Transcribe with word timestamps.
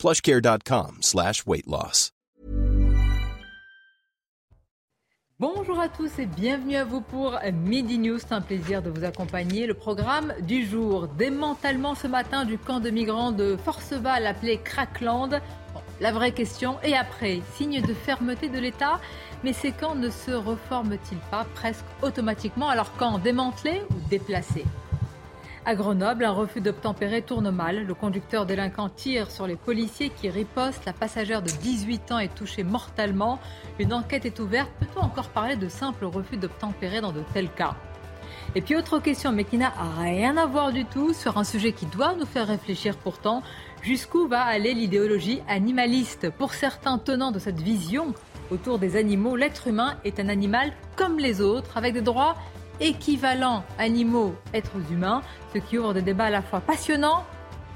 plushcare.com 0.00 0.96
slash. 1.02 1.44
Bonjour 5.38 5.78
à 5.78 5.88
tous 5.88 6.18
et 6.18 6.24
bienvenue 6.24 6.76
à 6.76 6.84
vous 6.84 7.02
pour 7.02 7.38
Midi 7.52 7.98
News. 7.98 8.18
C'est 8.18 8.32
un 8.32 8.40
plaisir 8.40 8.82
de 8.82 8.88
vous 8.88 9.04
accompagner. 9.04 9.66
Le 9.66 9.74
programme 9.74 10.32
du 10.40 10.64
jour, 10.64 11.06
démantèlement 11.06 11.94
ce 11.94 12.06
matin 12.06 12.46
du 12.46 12.56
camp 12.56 12.80
de 12.80 12.88
migrants 12.88 13.30
de 13.30 13.58
Forceval 13.62 14.26
appelé 14.26 14.58
Crackland. 14.64 15.40
Bon, 15.74 15.80
la 16.00 16.12
vraie 16.12 16.32
question, 16.32 16.78
et 16.82 16.96
après, 16.96 17.42
signe 17.56 17.82
de 17.82 17.92
fermeté 17.92 18.48
de 18.48 18.58
l'État 18.58 19.00
mais 19.42 19.52
ces 19.52 19.72
camps 19.72 19.94
ne 19.94 20.10
se 20.10 20.32
reforment-ils 20.32 21.18
pas 21.30 21.46
presque 21.54 21.84
automatiquement? 22.02 22.68
Alors 22.68 22.92
quand 22.98 23.18
démantelés 23.18 23.82
ou 23.90 24.08
déplacés 24.08 24.66
à 25.66 25.74
Grenoble, 25.74 26.24
un 26.24 26.32
refus 26.32 26.60
d'obtempérer 26.60 27.22
tourne 27.22 27.50
mal. 27.50 27.84
Le 27.84 27.94
conducteur 27.94 28.46
délinquant 28.46 28.88
tire 28.88 29.30
sur 29.30 29.46
les 29.46 29.56
policiers 29.56 30.10
qui 30.10 30.30
ripostent. 30.30 30.84
La 30.86 30.92
passagère 30.92 31.42
de 31.42 31.50
18 31.50 32.12
ans 32.12 32.18
est 32.18 32.34
touchée 32.34 32.64
mortellement. 32.64 33.38
Une 33.78 33.92
enquête 33.92 34.24
est 34.24 34.40
ouverte. 34.40 34.70
Peut-on 34.80 35.00
encore 35.00 35.28
parler 35.28 35.56
de 35.56 35.68
simple 35.68 36.06
refus 36.06 36.36
d'obtempérer 36.36 37.00
dans 37.00 37.12
de 37.12 37.22
tels 37.34 37.50
cas? 37.50 37.74
Et 38.54 38.62
puis 38.62 38.74
autre 38.74 38.98
question, 39.00 39.32
mais 39.32 39.44
qui 39.44 39.58
n'a 39.58 39.72
rien 39.98 40.36
à 40.36 40.46
voir 40.46 40.72
du 40.72 40.84
tout, 40.84 41.12
sur 41.12 41.38
un 41.38 41.44
sujet 41.44 41.72
qui 41.72 41.86
doit 41.86 42.14
nous 42.14 42.26
faire 42.26 42.48
réfléchir 42.48 42.96
pourtant, 42.96 43.42
jusqu'où 43.82 44.26
va 44.26 44.42
aller 44.42 44.74
l'idéologie 44.74 45.42
animaliste? 45.46 46.30
Pour 46.30 46.54
certains 46.54 46.98
tenants 46.98 47.32
de 47.32 47.38
cette 47.38 47.60
vision 47.60 48.14
autour 48.50 48.78
des 48.78 48.96
animaux, 48.96 49.36
l'être 49.36 49.68
humain 49.68 49.96
est 50.04 50.18
un 50.18 50.28
animal 50.28 50.72
comme 50.96 51.18
les 51.18 51.40
autres, 51.40 51.76
avec 51.76 51.94
des 51.94 52.00
droits 52.00 52.34
équivalents 52.80 53.64
animaux, 53.78 54.34
êtres 54.52 54.80
humains, 54.90 55.22
ce 55.52 55.58
qui 55.58 55.78
ouvre 55.78 55.94
des 55.94 56.02
débats 56.02 56.26
à 56.26 56.30
la 56.30 56.42
fois 56.42 56.60
passionnants 56.60 57.24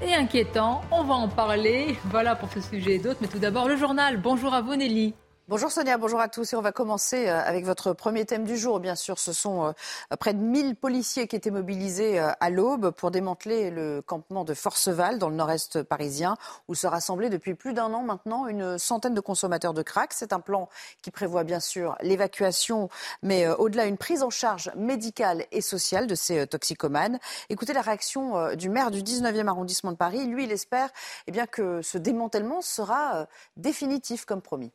et 0.01 0.13
inquiétants. 0.13 0.81
On 0.91 1.03
va 1.03 1.15
en 1.15 1.27
parler. 1.27 1.97
Voilà 2.05 2.35
pour 2.35 2.51
ce 2.51 2.61
sujet 2.61 2.95
et 2.95 2.99
d'autres. 2.99 3.19
Mais 3.21 3.27
tout 3.27 3.39
d'abord, 3.39 3.67
le 3.67 3.77
journal. 3.77 4.17
Bonjour 4.17 4.53
à 4.53 4.61
vous, 4.61 4.75
Nelly. 4.75 5.13
Bonjour 5.47 5.71
Sonia, 5.71 5.99
bonjour 5.99 6.19
à 6.19 6.27
tous. 6.27 6.53
Et 6.53 6.55
on 6.55 6.61
va 6.61 6.71
commencer 6.71 7.29
euh, 7.29 7.39
avec 7.39 7.65
votre 7.65 7.93
premier 7.93 8.25
thème 8.25 8.45
du 8.45 8.57
jour. 8.57 8.79
Bien 8.79 8.95
sûr, 8.95 9.19
ce 9.19 9.31
sont 9.31 9.65
euh, 9.65 10.15
près 10.19 10.33
de 10.33 10.39
1000 10.39 10.75
policiers 10.75 11.27
qui 11.27 11.35
étaient 11.35 11.51
mobilisés 11.51 12.19
euh, 12.19 12.31
à 12.39 12.49
l'aube 12.49 12.89
pour 12.89 13.11
démanteler 13.11 13.69
le 13.69 14.01
campement 14.01 14.43
de 14.43 14.55
Forceval 14.55 15.19
dans 15.19 15.29
le 15.29 15.35
nord-est 15.35 15.83
parisien, 15.83 16.35
où 16.67 16.73
se 16.73 16.87
rassemblaient 16.87 17.29
depuis 17.29 17.53
plus 17.53 17.73
d'un 17.75 17.93
an 17.93 18.01
maintenant 18.01 18.47
une 18.47 18.79
centaine 18.79 19.13
de 19.13 19.21
consommateurs 19.21 19.75
de 19.75 19.83
crack. 19.83 20.13
C'est 20.13 20.33
un 20.33 20.39
plan 20.39 20.67
qui 21.03 21.11
prévoit 21.11 21.43
bien 21.43 21.59
sûr 21.59 21.95
l'évacuation, 22.01 22.89
mais 23.21 23.47
au-delà 23.47 23.85
une 23.85 23.97
prise 23.97 24.23
en 24.23 24.31
charge 24.31 24.71
médicale 24.75 25.45
et 25.51 25.61
sociale 25.61 26.07
de 26.07 26.15
ces 26.15 26.47
toxicomanes. 26.47 27.19
Écoutez 27.49 27.73
la 27.73 27.81
réaction 27.81 28.55
du 28.55 28.69
maire 28.69 28.89
du 28.89 29.03
19e 29.03 29.45
arrondissement 29.45 29.91
de 29.91 29.97
Paris. 29.97 30.25
Lui, 30.25 30.45
il 30.45 30.51
espère 30.51 30.89
eh 31.27 31.31
bien, 31.31 31.45
que 31.45 31.83
ce 31.83 31.99
démantèlement 31.99 32.63
sera 32.63 33.27
définitif 33.57 34.25
comme 34.25 34.41
promis. 34.41 34.71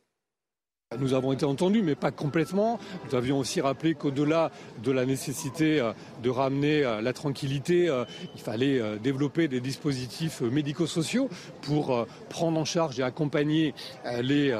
Nous 0.99 1.13
avons 1.13 1.31
été 1.31 1.45
entendus, 1.45 1.83
mais 1.83 1.95
pas 1.95 2.11
complètement. 2.11 2.77
Nous 3.05 3.15
avions 3.15 3.39
aussi 3.39 3.61
rappelé 3.61 3.95
qu'au-delà 3.95 4.51
de 4.83 4.91
la 4.91 5.05
nécessité 5.05 5.79
euh, 5.79 5.93
de 6.21 6.29
ramener 6.29 6.83
euh, 6.83 6.99
la 6.99 7.13
tranquillité, 7.13 7.87
euh, 7.87 8.03
il 8.35 8.41
fallait 8.41 8.81
développer 8.99 9.47
des 9.47 9.61
dispositifs 9.61 10.41
médico-sociaux 10.41 11.29
pour 11.61 12.05
prendre 12.27 12.59
en 12.59 12.65
charge 12.65 12.99
et 12.99 13.03
accompagner 13.03 13.73
les 14.21 14.53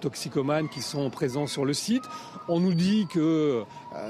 toxicomanes 0.00 0.68
qui 0.68 0.82
sont 0.82 1.08
présents 1.08 1.46
sur 1.46 1.64
le 1.64 1.72
site. 1.72 2.02
On 2.48 2.60
nous 2.60 2.74
dit 2.74 3.06
que 3.10 3.62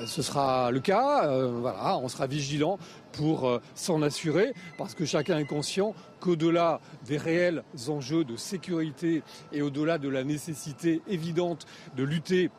ce 0.07 0.23
sera 0.23 0.71
le 0.71 0.81
cas. 0.81 1.29
Voilà, 1.47 1.99
on 1.99 2.09
sera 2.09 2.27
vigilant 2.27 2.79
pour 3.13 3.49
euh, 3.49 3.61
s'en 3.75 4.03
assurer, 4.03 4.55
parce 4.79 4.95
que 4.95 5.05
chacun 5.05 5.39
est 5.39 5.45
conscient 5.45 5.95
qu'au-delà 6.21 6.81
des 7.07 7.19
réels 7.19 7.63
enjeux 7.89 8.25
de 8.25 8.37
sécurité 8.37 9.23
et 9.53 9.63
au-delà 9.63 9.99
de 9.99 10.09
la 10.09 10.25
nécessité 10.25 11.03
évidente 11.09 11.67
de 11.97 12.05
lutter 12.05 12.51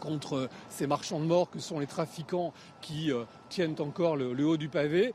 contre 0.00 0.48
ces 0.68 0.86
marchands 0.86 1.20
de 1.20 1.24
mort 1.24 1.50
que 1.50 1.58
sont 1.58 1.78
les 1.78 1.86
trafiquants 1.86 2.52
qui 2.80 3.10
euh, 3.10 3.24
tiennent 3.48 3.76
encore 3.80 4.16
le, 4.16 4.46
haut 4.46 4.56
du 4.56 4.68
pavé. 4.68 5.12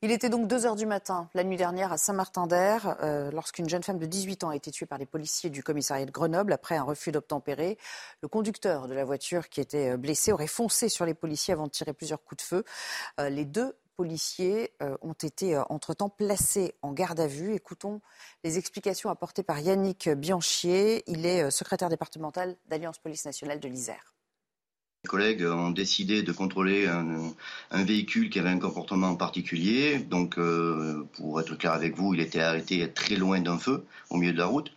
Il 0.00 0.12
était 0.12 0.28
donc 0.28 0.46
2 0.46 0.64
heures 0.64 0.76
du 0.76 0.86
matin 0.86 1.28
la 1.34 1.42
nuit 1.42 1.56
dernière 1.56 1.92
à 1.92 1.98
Saint-Martin-d'Air 1.98 2.96
euh, 3.02 3.32
lorsqu'une 3.32 3.68
jeune 3.68 3.82
femme 3.82 3.98
de 3.98 4.06
18 4.06 4.44
ans 4.44 4.50
a 4.50 4.56
été 4.56 4.70
tuée 4.70 4.86
par 4.86 4.98
les 4.98 5.06
policiers 5.06 5.50
du 5.50 5.64
commissariat 5.64 6.06
de 6.06 6.12
Grenoble 6.12 6.52
après 6.52 6.76
un 6.76 6.84
refus 6.84 7.10
d'obtempérer. 7.10 7.78
Le 8.22 8.28
conducteur 8.28 8.86
de 8.86 8.94
la 8.94 9.04
voiture 9.04 9.48
qui 9.48 9.60
était 9.60 9.96
blessé 9.96 10.30
aurait 10.30 10.46
foncé 10.46 10.88
sur 10.88 11.04
les 11.04 11.14
policiers 11.14 11.52
avant 11.52 11.66
de 11.66 11.72
tirer 11.72 11.94
plusieurs 11.94 12.22
coups 12.22 12.44
de 12.44 12.46
feu. 12.46 12.64
les 13.18 13.44
deux 13.44 13.74
policiers 13.98 14.70
euh, 14.80 14.96
ont 15.02 15.12
été 15.12 15.56
euh, 15.56 15.62
entre-temps 15.70 16.08
placés 16.08 16.72
en 16.82 16.92
garde 16.92 17.18
à 17.18 17.26
vue. 17.26 17.52
Écoutons 17.54 18.00
les 18.44 18.56
explications 18.56 19.10
apportées 19.10 19.42
par 19.42 19.58
Yannick 19.58 20.08
Bianchier. 20.08 21.02
Il 21.08 21.26
est 21.26 21.42
euh, 21.42 21.50
secrétaire 21.50 21.88
départemental 21.88 22.56
d'Alliance 22.68 22.98
Police 22.98 23.24
Nationale 23.24 23.58
de 23.58 23.68
l'Isère. 23.68 24.14
Les 25.02 25.08
collègues 25.08 25.42
ont 25.42 25.72
décidé 25.72 26.22
de 26.22 26.30
contrôler 26.30 26.86
un, 26.86 27.84
véhicule 27.84 28.30
qui 28.30 28.38
avait 28.38 28.50
un 28.50 28.58
comportement 28.58 29.14
particulier. 29.16 29.98
Donc, 29.98 30.36
pour 31.12 31.40
être 31.40 31.54
clair 31.54 31.72
avec 31.72 31.96
vous, 31.96 32.14
il 32.14 32.20
était 32.20 32.40
arrêté 32.40 32.92
très 32.92 33.14
loin 33.14 33.40
d'un 33.40 33.58
feu, 33.58 33.86
au 34.10 34.16
milieu 34.16 34.32
de 34.32 34.38
la 34.38 34.46
route. 34.46 34.72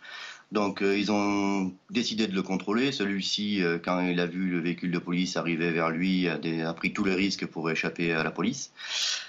Donc 0.52 0.82
euh, 0.82 0.98
ils 0.98 1.10
ont 1.10 1.72
décidé 1.88 2.26
de 2.26 2.34
le 2.34 2.42
contrôler. 2.42 2.92
Celui-ci, 2.92 3.62
euh, 3.62 3.78
quand 3.82 4.00
il 4.00 4.20
a 4.20 4.26
vu 4.26 4.50
le 4.50 4.60
véhicule 4.60 4.90
de 4.90 4.98
police 4.98 5.38
arriver 5.38 5.70
vers 5.70 5.88
lui, 5.88 6.28
a, 6.28 6.74
pris 6.74 6.92
tous 6.92 7.04
les 7.04 7.14
risques 7.14 7.46
pour 7.46 7.70
échapper 7.70 8.12
à 8.12 8.22
la 8.22 8.30
police, 8.30 8.70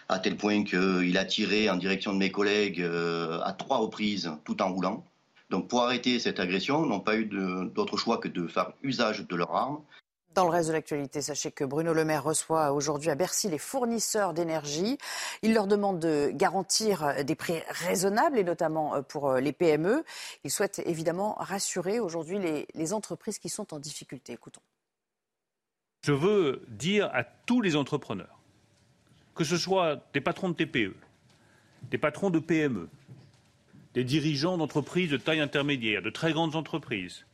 à 0.09 0.19
tel 0.19 0.35
point 0.35 0.66
qu'il 0.66 1.17
a 1.17 1.23
tiré 1.23 1.69
en 1.69 1.78
direction 1.78 2.12
de 2.12 2.17
mes 2.17 2.29
collègues 2.29 2.81
euh, 2.81 3.39
à 3.45 3.53
trois 3.53 3.78
reprises 3.78 4.31
tout 4.44 4.62
en 4.62 4.73
roulant. 4.73 5.06
Donc 5.50 5.69
pour 5.69 5.83
arrêter 5.83 6.19
cette 6.19 6.41
agression, 6.41 6.85
n'ont 6.85 7.00
pas 7.00 7.16
eu 7.16 7.25
d'autre 7.25 7.95
choix 7.95 8.17
que 8.17 8.28
de 8.28 8.45
faire 8.47 8.73
usage 8.83 9.25
de 9.25 9.35
leurs 9.38 9.56
armes. 9.56 9.79
Dans 10.33 10.45
le 10.45 10.49
reste 10.49 10.69
de 10.69 10.73
l'actualité, 10.73 11.21
sachez 11.21 11.51
que 11.51 11.63
Bruno 11.63 11.94
Le 11.94 12.05
Maire 12.05 12.23
reçoit 12.23 12.71
aujourd'hui 12.73 13.11
à 13.11 13.16
Bercy 13.16 13.49
les 13.49 13.59
fournisseurs 13.59 14.33
d'énergie. 14.33 14.97
Il 15.44 15.53
leur 15.53 15.67
demande 15.67 15.99
de 15.99 16.31
garantir 16.33 17.23
des 17.23 17.35
prix 17.35 17.61
raisonnables 17.69 18.39
et 18.39 18.44
notamment 18.44 18.95
euh, 18.95 19.01
pour 19.03 19.29
euh, 19.29 19.39
les 19.39 19.53
PME. 19.53 20.03
Il 20.44 20.49
souhaite 20.49 20.81
évidemment 20.85 21.35
rassurer 21.35 21.99
aujourd'hui 21.99 22.39
les, 22.39 22.94
entreprises 22.94 23.38
qui 23.38 23.49
sont 23.49 23.73
en 23.73 23.79
difficulté. 23.79 24.33
Écoutons. 24.33 24.61
Je 26.01 26.13
veux 26.13 26.63
dire 26.67 27.09
à 27.13 27.23
tous 27.23 27.61
les 27.61 27.75
entrepreneurs, 27.75 28.39
que 29.35 29.44
ce 29.44 29.57
soit 29.57 30.03
des 30.13 30.21
patrons 30.21 30.50
de 30.50 30.55
TPE, 30.55 30.95
des 31.91 31.97
patrons 31.97 32.29
de 32.29 32.39
PME, 32.39 32.89
des 33.94 34.03
dirigeants 34.03 34.57
d'entreprises 34.57 35.11
de 35.11 35.17
taille 35.17 35.41
intermédiaire, 35.41 36.01
de 36.01 36.09
très 36.09 36.33
grandes 36.33 36.55
entreprises, 36.55 37.25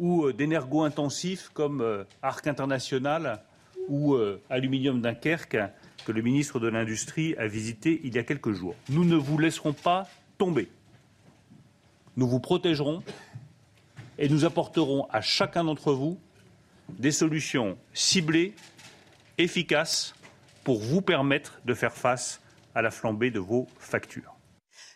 ou 0.00 0.24
euh, 0.24 0.32
d'énergo-intensifs 0.32 1.50
comme 1.54 1.82
euh, 1.82 2.04
Arc 2.22 2.48
International 2.48 3.42
ou 3.88 4.14
euh, 4.14 4.42
Aluminium 4.50 5.00
Dunkerque 5.00 5.58
que 6.04 6.10
le 6.10 6.22
ministre 6.22 6.58
de 6.58 6.66
l'Industrie 6.66 7.36
a 7.36 7.46
visité 7.46 8.00
il 8.02 8.14
y 8.16 8.18
a 8.18 8.24
quelques 8.24 8.52
jours. 8.52 8.74
Nous 8.88 9.04
ne 9.04 9.14
vous 9.14 9.38
laisserons 9.38 9.74
pas 9.74 10.08
tomber. 10.38 10.68
Nous 12.16 12.26
vous 12.26 12.40
protégerons 12.40 13.02
et 14.18 14.28
nous 14.28 14.44
apporterons 14.44 15.06
à 15.10 15.20
chacun 15.20 15.64
d'entre 15.64 15.92
vous 15.92 16.18
des 16.88 17.12
solutions 17.12 17.78
ciblées, 17.92 18.54
efficaces, 19.38 20.14
pour 20.64 20.80
vous 20.80 21.02
permettre 21.02 21.60
de 21.64 21.74
faire 21.74 21.94
face 21.94 22.40
à 22.74 22.82
la 22.82 22.90
flambée 22.90 23.30
de 23.30 23.38
vos 23.38 23.66
factures. 23.78 24.29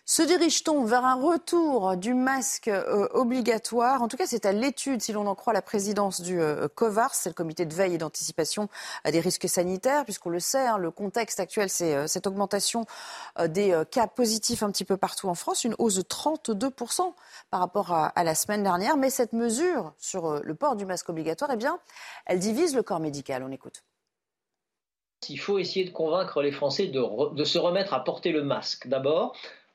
Se 0.06 0.20
dirige-t-on 0.20 0.84
vers 0.84 1.06
un 1.06 1.14
retour 1.14 1.96
du 1.96 2.12
masque 2.12 2.68
euh, 2.68 3.08
obligatoire? 3.14 4.02
En 4.02 4.08
tout 4.08 4.18
cas, 4.18 4.26
c'est 4.26 4.44
à 4.44 4.52
l'étude, 4.52 5.00
si 5.00 5.14
l'on 5.14 5.26
en 5.26 5.34
croit 5.34 5.54
la 5.54 5.62
présidence 5.62 6.20
du 6.20 6.42
euh, 6.42 6.68
COVARS, 6.68 7.14
c'est 7.14 7.30
le 7.30 7.34
comité 7.34 7.64
de 7.64 7.72
veille 7.72 7.94
et 7.94 7.98
d'anticipation 7.98 8.68
à 9.04 9.10
des 9.10 9.20
risques 9.20 9.48
sanitaires, 9.48 10.04
puisqu'on 10.04 10.28
le 10.28 10.40
sait, 10.40 10.66
hein, 10.66 10.76
le 10.76 10.90
contexte 10.90 11.40
actuel, 11.40 11.70
c'est 11.70 11.94
euh, 11.94 12.06
cette 12.06 12.26
augmentation 12.26 12.84
des 13.48 13.82
cas 13.90 14.06
positifs 14.06 14.62
un 14.62 14.70
petit 14.70 14.84
peu 14.84 14.98
partout 14.98 15.28
en 15.28 15.34
France, 15.34 15.64
une 15.64 15.74
hausse 15.78 15.94
de 15.94 16.02
32% 16.02 17.14
par 17.50 17.60
rapport 17.60 17.92
à, 17.92 18.24
la 18.24 18.34
semaine 18.34 18.62
dernière. 18.62 18.98
Mais 18.98 19.08
cette 19.08 19.32
mesure 19.32 19.94
sur 19.98 20.42
le 20.42 20.54
port 20.54 20.76
du 20.76 20.84
masque 20.84 21.08
obligatoire, 21.08 21.50
eh 21.52 21.56
bien, 21.56 21.78
elle 22.26 22.38
divise 22.38 22.74
le 22.76 22.82
corps 22.82 23.00
médical. 23.00 23.42
On 23.42 23.50
écoute. 23.50 23.82
Il 25.28 25.40
faut 25.40 25.58
essayer 25.58 25.86
de 25.86 25.90
convaincre 25.90 26.42
les 26.42 26.52
Français 26.52 26.86
de 26.88 27.44
se 27.44 27.58
remettre 27.58 27.94
à 27.94 28.04
porter 28.04 28.30
le 28.32 28.44
masque 28.44 28.86
d'abord 28.86 29.34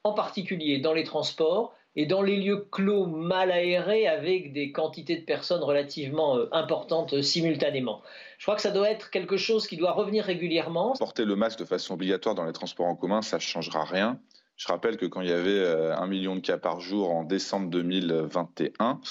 en 0.09 0.13
particulier 0.13 0.79
dans 0.79 0.93
les 0.93 1.03
transports, 1.03 1.73
et 1.95 2.05
dans 2.05 2.21
les 2.21 2.37
lieux 2.37 2.67
clos 2.71 3.05
mal 3.07 3.51
aérés 3.51 4.07
avec 4.07 4.53
des 4.53 4.71
quantités 4.71 5.17
de 5.17 5.25
personnes 5.25 5.61
relativement 5.61 6.37
euh, 6.37 6.47
importantes 6.51 7.13
euh, 7.13 7.21
simultanément. 7.21 8.01
Je 8.37 8.45
crois 8.45 8.55
que 8.55 8.61
ça 8.61 8.71
doit 8.71 8.89
être 8.89 9.09
quelque 9.09 9.37
chose 9.37 9.67
qui 9.67 9.75
doit 9.75 9.91
revenir 9.91 10.23
régulièrement. 10.23 10.93
Porter 10.97 11.25
le 11.25 11.35
masque 11.35 11.59
de 11.59 11.65
façon 11.65 11.95
obligatoire 11.95 12.35
dans 12.35 12.45
les 12.45 12.53
transports 12.53 12.85
en 12.85 12.95
commun, 12.95 13.21
ça 13.21 13.37
ne 13.37 13.41
changera 13.41 13.83
rien. 13.83 14.19
Je 14.55 14.67
rappelle 14.67 14.97
que 14.97 15.05
quand 15.05 15.21
il 15.21 15.29
y 15.29 15.33
avait 15.33 15.51
euh, 15.51 15.95
un 15.95 16.05
million 16.05 16.35
de 16.35 16.41
cas 16.41 16.57
par 16.57 16.79
jour 16.79 17.11
en 17.11 17.23
décembre 17.23 17.69
2021, 17.69 19.01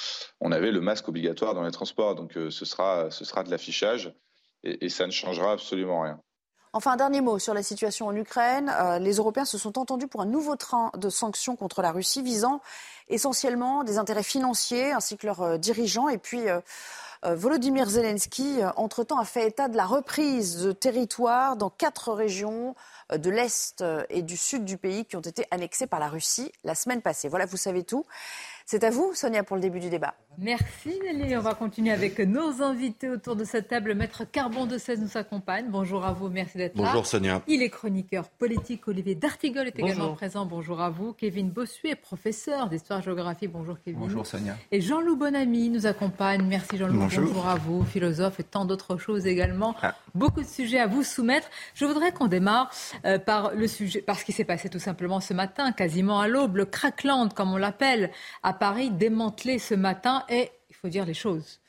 on 0.41 0.53
avait 0.53 0.71
le 0.71 0.81
masque 0.81 1.09
obligatoire 1.09 1.55
dans 1.55 1.65
les 1.65 1.73
transports. 1.73 2.15
Donc 2.15 2.33
ce, 2.35 2.65
sera, 2.65 3.11
ce 3.11 3.25
sera 3.25 3.43
de 3.43 3.51
l'affichage 3.51 4.13
et, 4.63 4.87
et 4.87 4.89
ça 4.89 5.07
ne 5.07 5.13
changera 5.13 5.53
absolument 5.53 6.03
rien. 6.03 6.21
Enfin, 6.75 6.93
un 6.93 6.97
dernier 6.97 7.23
mot 7.23 7.39
sur 7.39 7.55
la 7.55 7.63
situation 7.63 8.07
en 8.07 8.15
Ukraine. 8.15 8.71
Euh, 8.79 8.99
les 8.99 9.17
Européens 9.17 9.47
se 9.47 9.57
sont 9.57 9.79
entendus 9.79 10.07
pour 10.07 10.21
un 10.21 10.27
nouveau 10.27 10.55
train 10.55 10.91
de 10.97 11.09
sanctions 11.09 11.57
contre 11.57 11.81
la 11.81 11.93
Russie 11.93 12.23
visant 12.23 12.61
essentiellement 13.09 13.85
des 13.85 13.97
intérêts 13.97 14.23
financiers 14.23 14.93
ainsi 14.93 15.17
que 15.17 15.27
leurs 15.27 15.43
euh, 15.43 15.57
dirigeants. 15.57 16.09
Et 16.09 16.19
puis, 16.19 16.49
euh, 16.51 16.61
Volodymyr 17.25 17.89
Zelensky, 17.89 18.61
entre-temps, 18.77 19.19
a 19.19 19.25
fait 19.25 19.49
état 19.49 19.67
de 19.67 19.77
la 19.77 19.87
reprise 19.87 20.63
de 20.63 20.71
territoires 20.71 21.57
dans 21.57 21.69
quatre 21.69 22.13
régions 22.13 22.77
de 23.13 23.29
l'Est 23.29 23.83
et 24.09 24.23
du 24.23 24.37
Sud 24.37 24.65
du 24.65 24.79
pays 24.79 25.05
qui 25.05 25.17
ont 25.17 25.21
été 25.21 25.45
annexées 25.51 25.89
par 25.89 25.99
la 25.99 26.07
Russie 26.07 26.53
la 26.63 26.77
semaine 26.77 27.03
passée. 27.03 27.29
Voilà, 27.29 27.45
vous 27.45 27.57
savez 27.57 27.83
tout. 27.83 28.07
C'est 28.71 28.85
à 28.85 28.91
vous, 28.91 29.15
Sonia, 29.15 29.45
pour 29.45 29.57
le 29.57 29.63
début 29.63 29.81
du 29.81 29.89
débat. 29.89 30.13
Merci 30.37 31.01
Nelly. 31.03 31.37
On 31.37 31.41
va 31.41 31.55
continuer 31.55 31.91
avec 31.91 32.19
nos 32.21 32.63
invités 32.63 33.09
autour 33.09 33.35
de 33.35 33.43
cette 33.43 33.67
table. 33.67 33.95
Maître 33.95 34.25
Carbon 34.31 34.67
de 34.67 34.77
16 34.77 35.01
nous 35.01 35.17
accompagne. 35.17 35.67
Bonjour 35.69 36.05
à 36.05 36.13
vous, 36.13 36.29
merci 36.29 36.59
d'être 36.59 36.77
là. 36.77 36.85
Bonjour 36.85 37.07
Sonia. 37.07 37.43
Il 37.49 37.63
est 37.63 37.71
chroniqueur 37.71 38.29
politique. 38.29 38.87
Olivier 38.87 39.15
D'Artigol 39.15 39.67
est 39.67 39.79
également 39.79 40.13
présent. 40.13 40.45
Bonjour 40.45 40.83
à 40.83 40.91
vous. 40.91 41.15
Kevin 41.15 41.49
Bossuet, 41.49 41.97
professeur 41.97 42.69
d'histoire-géographie. 42.69 43.49
Bonjour 43.49 43.79
Kevin. 43.83 44.01
Bonjour 44.01 44.27
Sonia. 44.27 44.55
Et 44.71 44.83
Jean-Loup 44.83 45.17
Bonamy 45.17 45.71
nous 45.71 45.87
accompagne. 45.87 46.45
Merci 46.47 46.77
Jean-Loup. 46.77 47.01
Bonjour. 47.01 47.49
à 47.49 47.55
vous, 47.57 47.85
philosophe 47.85 48.39
et 48.39 48.45
tant 48.45 48.67
d'autres 48.67 48.99
choses 48.99 49.27
également. 49.27 49.75
Ah. 49.83 49.97
Beaucoup 50.15 50.43
de 50.43 50.47
sujets 50.47 50.79
à 50.79 50.87
vous 50.87 51.03
soumettre. 51.03 51.49
Je 51.75 51.87
voudrais 51.87 52.13
qu'on 52.13 52.29
démarre 52.29 52.71
euh, 53.07 53.19
par 53.19 53.55
le 53.55 53.67
sujet, 53.67 54.03
par 54.03 54.19
ce 54.19 54.27
qui 54.27 54.33
s'est 54.33 54.45
passé 54.45 54.69
tout 54.69 54.79
simplement 54.79 55.21
ce 55.21 55.33
matin, 55.35 55.73
quasiment 55.73 56.21
à 56.21 56.29
l'aube, 56.29 56.59
le 56.59 56.65
crackland 56.67 57.33
comme 57.33 57.53
on 57.53 57.57
l'appelle 57.57 58.11
à 58.45 58.53
Paris, 58.59 58.91
démantelé 58.91 59.59
ce 59.59 59.75
matin 59.75 60.25
et 60.29 60.51
il 60.71 60.77
faut 60.77 60.89
dire 60.89 61.05
les 61.05 61.15
choses. 61.15 61.61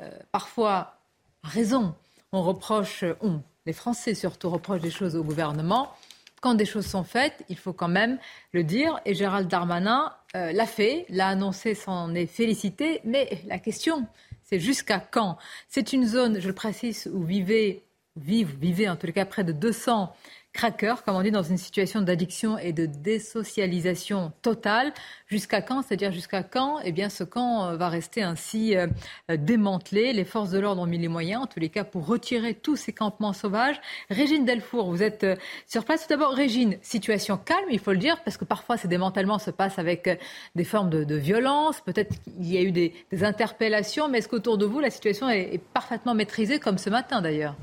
Euh, 0.00 0.10
parfois, 0.32 0.98
raison, 1.42 1.94
on 2.32 2.42
reproche, 2.42 3.04
on, 3.20 3.40
les 3.66 3.72
Français 3.72 4.14
surtout, 4.14 4.50
reprochent 4.50 4.80
des 4.80 4.90
choses 4.90 5.16
au 5.16 5.22
gouvernement. 5.22 5.92
Quand 6.40 6.54
des 6.54 6.66
choses 6.66 6.86
sont 6.86 7.04
faites, 7.04 7.44
il 7.48 7.56
faut 7.56 7.72
quand 7.72 7.88
même 7.88 8.18
le 8.52 8.62
dire. 8.62 9.00
Et 9.04 9.14
Gérald 9.14 9.48
Darmanin 9.48 10.12
euh, 10.36 10.52
l'a 10.52 10.66
fait, 10.66 11.06
l'a 11.08 11.28
annoncé, 11.28 11.74
s'en 11.74 12.14
est 12.14 12.26
félicité. 12.26 13.00
Mais 13.04 13.42
la 13.46 13.58
question, 13.58 14.06
c'est 14.42 14.60
jusqu'à 14.60 15.00
quand? 15.00 15.38
C'est 15.68 15.92
une 15.92 16.06
zone, 16.06 16.40
je 16.40 16.46
le 16.46 16.54
précise, 16.54 17.10
où 17.12 17.24
vivez, 17.24 17.82
vivent, 18.16 18.88
en 18.88 18.96
tous 18.96 19.06
les 19.06 19.12
cas 19.12 19.24
près 19.24 19.44
de 19.44 19.52
200 19.52 20.14
craqueur, 20.56 21.04
comme 21.04 21.16
on 21.16 21.22
dit, 21.22 21.30
dans 21.30 21.42
une 21.42 21.58
situation 21.58 22.00
d'addiction 22.00 22.56
et 22.56 22.72
de 22.72 22.86
désocialisation 22.86 24.32
totale. 24.40 24.94
Jusqu'à 25.26 25.60
quand? 25.60 25.82
C'est-à-dire 25.82 26.12
jusqu'à 26.12 26.42
quand? 26.42 26.80
Eh 26.82 26.92
bien, 26.92 27.10
ce 27.10 27.24
camp 27.24 27.66
euh, 27.66 27.76
va 27.76 27.90
rester 27.90 28.22
ainsi 28.22 28.74
euh, 28.74 28.86
euh, 29.30 29.36
démantelé. 29.36 30.14
Les 30.14 30.24
forces 30.24 30.50
de 30.50 30.58
l'ordre 30.58 30.80
ont 30.80 30.86
mis 30.86 30.96
les 30.96 31.08
moyens, 31.08 31.42
en 31.42 31.46
tous 31.46 31.60
les 31.60 31.68
cas, 31.68 31.84
pour 31.84 32.06
retirer 32.06 32.54
tous 32.54 32.76
ces 32.76 32.94
campements 32.94 33.34
sauvages. 33.34 33.78
Régine 34.08 34.46
Delfour, 34.46 34.88
vous 34.88 35.02
êtes 35.02 35.26
sur 35.66 35.84
place. 35.84 36.02
Tout 36.02 36.08
d'abord, 36.08 36.32
Régine, 36.32 36.78
situation 36.80 37.36
calme, 37.36 37.68
il 37.70 37.78
faut 37.78 37.92
le 37.92 37.98
dire, 37.98 38.22
parce 38.24 38.38
que 38.38 38.46
parfois 38.46 38.78
ces 38.78 38.88
démantèlements 38.88 39.38
se 39.38 39.50
passent 39.50 39.78
avec 39.78 40.08
des 40.54 40.64
formes 40.64 40.88
de, 40.88 41.16
violence. 41.16 41.82
Peut-être 41.82 42.18
qu'il 42.22 42.50
y 42.50 42.56
a 42.56 42.62
eu 42.62 42.72
des, 42.72 42.94
interpellations, 43.22 44.08
mais 44.08 44.18
est-ce 44.18 44.28
qu'autour 44.28 44.56
de 44.56 44.64
vous, 44.64 44.80
la 44.80 44.90
situation 44.90 45.28
est 45.28 45.60
parfaitement 45.74 46.14
maîtrisée, 46.14 46.58
comme 46.60 46.78
ce 46.78 46.88
matin 46.88 47.20
d'ailleurs? 47.20 47.56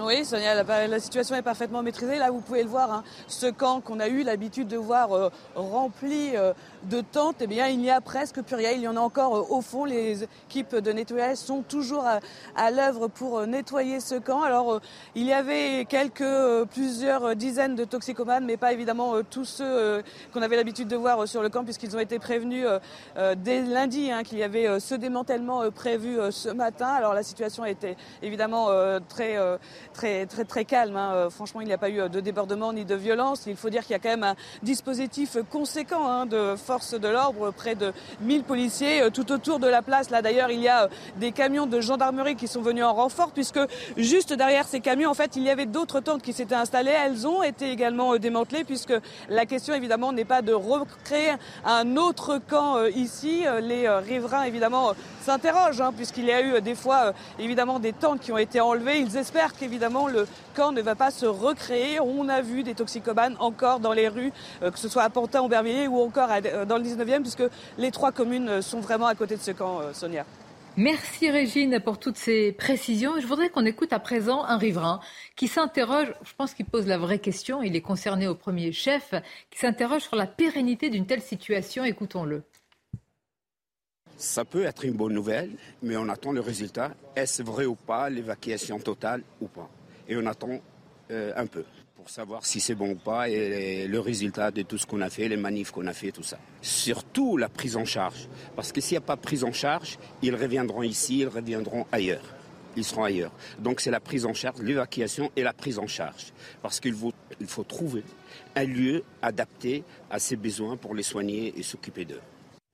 Oui, 0.00 0.24
Sonia, 0.24 0.62
la, 0.62 1.00
situation 1.00 1.36
est 1.36 1.42
parfaitement 1.42 1.82
maîtrisée. 1.82 2.18
Là, 2.18 2.30
vous 2.30 2.40
pouvez 2.40 2.62
le 2.62 2.68
voir, 2.68 2.90
hein, 2.90 3.04
ce 3.28 3.46
camp 3.46 3.80
qu'on 3.80 4.00
a 4.00 4.08
eu 4.08 4.22
l'habitude 4.22 4.68
de 4.68 4.78
voir 4.78 5.12
euh, 5.12 5.28
rempli 5.54 6.34
euh, 6.34 6.52
de 6.88 7.00
tentes, 7.00 7.36
eh 7.40 7.46
bien, 7.46 7.68
il 7.68 7.78
n'y 7.78 7.90
a 7.90 8.00
presque 8.00 8.40
plus 8.42 8.56
rien. 8.56 8.70
Il 8.72 8.80
y 8.80 8.88
en 8.88 8.96
a 8.96 9.00
encore 9.00 9.36
euh, 9.36 9.56
au 9.56 9.60
fond. 9.60 9.84
Les 9.84 10.24
équipes 10.24 10.76
de 10.76 10.92
nettoyage 10.92 11.38
sont 11.38 11.62
toujours 11.62 12.04
à, 12.56 12.70
l'œuvre 12.70 13.08
pour 13.08 13.46
nettoyer 13.46 14.00
ce 14.00 14.14
camp. 14.14 14.42
Alors, 14.42 14.80
il 15.14 15.24
y 15.24 15.32
avait 15.32 15.84
quelques, 15.86 16.64
plusieurs 16.70 17.36
dizaines 17.36 17.74
de 17.74 17.84
toxicomanes, 17.84 18.44
mais 18.44 18.56
pas 18.56 18.72
évidemment 18.72 19.22
tous 19.28 19.44
ceux 19.44 20.02
qu'on 20.32 20.42
avait 20.42 20.56
l'habitude 20.56 20.88
de 20.88 20.96
voir 20.96 21.26
sur 21.28 21.42
le 21.42 21.48
camp, 21.48 21.64
puisqu'ils 21.64 21.96
ont 21.96 22.00
été 22.00 22.18
prévenus 22.18 22.66
dès 23.36 23.62
lundi 23.62 24.10
hein, 24.10 24.22
qu'il 24.22 24.38
y 24.38 24.42
avait 24.42 24.80
ce 24.80 24.94
démantèlement 24.94 25.70
prévu 25.70 26.18
ce 26.30 26.48
matin. 26.48 26.88
Alors, 26.88 27.14
la 27.14 27.22
situation 27.22 27.64
était 27.64 27.96
évidemment 28.22 28.68
très 29.10 29.46
calme. 30.64 30.96
Hein. 30.96 31.12
Euh, 31.14 31.30
franchement, 31.30 31.60
il 31.60 31.66
n'y 31.66 31.72
a 31.72 31.78
pas 31.78 31.90
eu 31.90 32.00
euh, 32.00 32.08
de 32.08 32.20
débordement 32.20 32.72
ni 32.72 32.84
de 32.84 32.94
violence. 32.94 33.44
Il 33.46 33.56
faut 33.56 33.70
dire 33.70 33.82
qu'il 33.82 33.92
y 33.92 33.94
a 33.94 33.98
quand 33.98 34.08
même 34.08 34.24
un 34.24 34.36
dispositif 34.62 35.36
conséquent 35.50 36.06
hein, 36.06 36.26
de 36.26 36.56
force 36.72 36.94
de 36.94 37.08
l'ordre, 37.08 37.50
près 37.50 37.74
de 37.74 37.92
1000 38.22 38.44
policiers 38.44 39.02
euh, 39.02 39.10
tout 39.10 39.30
autour 39.30 39.58
de 39.58 39.66
la 39.66 39.82
place. 39.82 40.08
Là, 40.08 40.22
d'ailleurs, 40.22 40.50
il 40.50 40.60
y 40.60 40.68
a 40.68 40.88
des 41.16 41.32
camions 41.32 41.66
de 41.66 41.82
gendarmerie 41.82 42.34
qui 42.34 42.48
sont 42.48 42.62
venus 42.62 42.84
en 42.84 42.94
renfort, 42.94 43.32
puisque 43.32 43.60
juste 43.98 44.32
derrière 44.32 44.66
ces 44.66 44.80
camions, 44.80 45.10
en 45.10 45.14
fait, 45.14 45.36
il 45.36 45.42
y 45.42 45.50
avait 45.50 45.66
d'autres 45.66 46.00
tentes 46.00 46.22
qui 46.22 46.32
s'étaient 46.32 46.54
installées. 46.54 46.94
Elles 47.04 47.26
ont 47.26 47.42
été 47.42 47.70
également 47.70 48.16
démantelées, 48.16 48.64
puisque 48.64 48.94
la 49.28 49.44
question, 49.44 49.74
évidemment, 49.74 50.14
n'est 50.14 50.24
pas 50.24 50.40
de 50.40 50.54
recréer 50.54 51.34
un 51.66 51.98
autre 51.98 52.40
camp 52.48 52.82
ici. 52.86 53.44
Les 53.60 53.86
riverains, 53.88 54.44
évidemment, 54.44 54.92
s'interrogent, 55.20 55.82
hein, 55.82 55.92
puisqu'il 55.94 56.24
y 56.24 56.32
a 56.32 56.40
eu 56.40 56.62
des 56.62 56.74
fois, 56.74 57.12
évidemment, 57.38 57.80
des 57.80 57.92
tentes 57.92 58.20
qui 58.20 58.32
ont 58.32 58.38
été 58.38 58.62
enlevées. 58.62 59.00
Ils 59.00 59.18
espèrent 59.18 59.52
qu'évidemment, 59.52 59.72
évidemment, 59.72 60.06
le 60.06 60.26
camp 60.52 60.72
ne 60.72 60.82
va 60.82 60.94
pas 60.94 61.10
se 61.10 61.26
recréer. 61.26 62.00
On 62.00 62.28
a 62.28 62.40
vu 62.40 62.62
des 62.62 62.74
toxicomanes 62.74 63.36
encore 63.40 63.80
dans 63.80 63.92
les 63.92 64.08
rues, 64.08 64.32
euh, 64.62 64.70
que 64.70 64.78
ce 64.78 64.88
soit 64.88 65.02
à 65.02 65.10
Pantin, 65.10 65.40
Aubervilliers 65.40 65.88
ou 65.88 66.00
encore 66.00 66.28
euh, 66.30 66.64
dans 66.64 66.76
le 66.76 66.84
19e, 66.84 67.22
puisque 67.22 67.44
les 67.78 67.90
trois 67.90 68.12
communes 68.12 68.48
euh, 68.48 68.62
sont 68.62 68.80
vraiment 68.80 69.06
à 69.06 69.14
côté 69.14 69.36
de 69.36 69.40
ce 69.40 69.50
camp, 69.50 69.80
Sonia. 69.92 70.24
Merci 70.76 71.30
Régine 71.30 71.80
pour 71.80 71.98
toutes 71.98 72.16
ces 72.16 72.52
précisions. 72.52 73.20
Je 73.20 73.26
voudrais 73.26 73.50
qu'on 73.50 73.66
écoute 73.66 73.92
à 73.92 73.98
présent 73.98 74.44
un 74.44 74.56
riverain 74.56 75.00
qui 75.36 75.46
s'interroge, 75.46 76.14
je 76.24 76.32
pense 76.34 76.54
qu'il 76.54 76.64
pose 76.64 76.86
la 76.86 76.96
vraie 76.96 77.18
question, 77.18 77.62
il 77.62 77.76
est 77.76 77.82
concerné 77.82 78.26
au 78.26 78.34
premier 78.34 78.72
chef, 78.72 79.12
qui 79.50 79.58
s'interroge 79.58 80.02
sur 80.02 80.16
la 80.16 80.26
pérennité 80.26 80.88
d'une 80.88 81.04
telle 81.04 81.20
situation. 81.20 81.84
Écoutons-le. 81.84 82.42
Ça 84.16 84.44
peut 84.44 84.64
être 84.64 84.84
une 84.84 84.94
bonne 84.94 85.12
nouvelle, 85.12 85.50
mais 85.82 85.96
on 85.96 86.08
attend 86.08 86.32
le 86.32 86.40
résultat. 86.40 86.92
Est-ce 87.16 87.42
vrai 87.42 87.66
ou 87.66 87.74
pas, 87.74 88.08
l'évacuation 88.08 88.78
totale 88.78 89.22
ou 89.42 89.48
pas? 89.48 89.68
Et 90.08 90.16
on 90.16 90.26
attend 90.26 90.60
euh, 91.10 91.32
un 91.36 91.46
peu 91.46 91.64
pour 92.02 92.10
savoir 92.10 92.44
si 92.44 92.58
c'est 92.58 92.74
bon 92.74 92.90
ou 92.90 92.94
pas 92.96 93.28
et 93.28 93.86
le 93.86 94.00
résultat 94.00 94.50
de 94.50 94.62
tout 94.62 94.76
ce 94.76 94.86
qu'on 94.86 95.00
a 95.02 95.08
fait, 95.08 95.28
les 95.28 95.36
manifs 95.36 95.70
qu'on 95.70 95.86
a 95.86 95.92
fait, 95.92 96.10
tout 96.10 96.24
ça. 96.24 96.36
Surtout 96.60 97.36
la 97.36 97.48
prise 97.48 97.76
en 97.76 97.84
charge. 97.84 98.28
Parce 98.56 98.72
que 98.72 98.80
s'il 98.80 98.94
n'y 98.94 99.04
a 99.04 99.06
pas 99.06 99.16
prise 99.16 99.44
en 99.44 99.52
charge, 99.52 99.98
ils 100.20 100.34
reviendront 100.34 100.82
ici, 100.82 101.20
ils 101.20 101.28
reviendront 101.28 101.86
ailleurs. 101.92 102.24
Ils 102.74 102.84
seront 102.84 103.04
ailleurs. 103.04 103.30
Donc 103.60 103.80
c'est 103.80 103.92
la 103.92 104.00
prise 104.00 104.26
en 104.26 104.34
charge, 104.34 104.60
l'évacuation 104.60 105.30
et 105.36 105.44
la 105.44 105.52
prise 105.52 105.78
en 105.78 105.86
charge. 105.86 106.32
Parce 106.60 106.80
qu'il 106.80 106.94
faut, 106.94 107.12
il 107.40 107.46
faut 107.46 107.62
trouver 107.62 108.02
un 108.56 108.64
lieu 108.64 109.04
adapté 109.20 109.84
à 110.10 110.18
ses 110.18 110.36
besoins 110.36 110.76
pour 110.76 110.96
les 110.96 111.04
soigner 111.04 111.54
et 111.56 111.62
s'occuper 111.62 112.04
d'eux. 112.04 112.20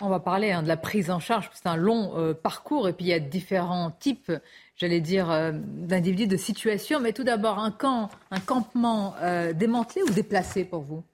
On 0.00 0.08
va 0.08 0.20
parler 0.20 0.52
hein, 0.52 0.62
de 0.62 0.68
la 0.68 0.76
prise 0.76 1.10
en 1.10 1.18
charge, 1.18 1.50
c'est 1.52 1.66
un 1.66 1.76
long 1.76 2.12
euh, 2.16 2.32
parcours 2.32 2.88
et 2.88 2.92
puis 2.92 3.06
il 3.06 3.08
y 3.08 3.12
a 3.12 3.18
différents 3.18 3.90
types, 3.90 4.30
j'allais 4.78 5.00
dire, 5.00 5.30
euh, 5.30 5.52
d'individus, 5.52 6.26
de 6.26 6.36
situations. 6.36 7.00
Mais 7.00 7.12
tout 7.12 7.24
d'abord, 7.24 7.58
un 7.58 7.70
camp, 7.70 8.08
un 8.30 8.40
campement 8.40 9.14
euh, 9.20 9.52
démantelé 9.52 10.02
ou 10.02 10.10
déplacé 10.10 10.64
pour 10.64 10.82
vous? 10.82 11.04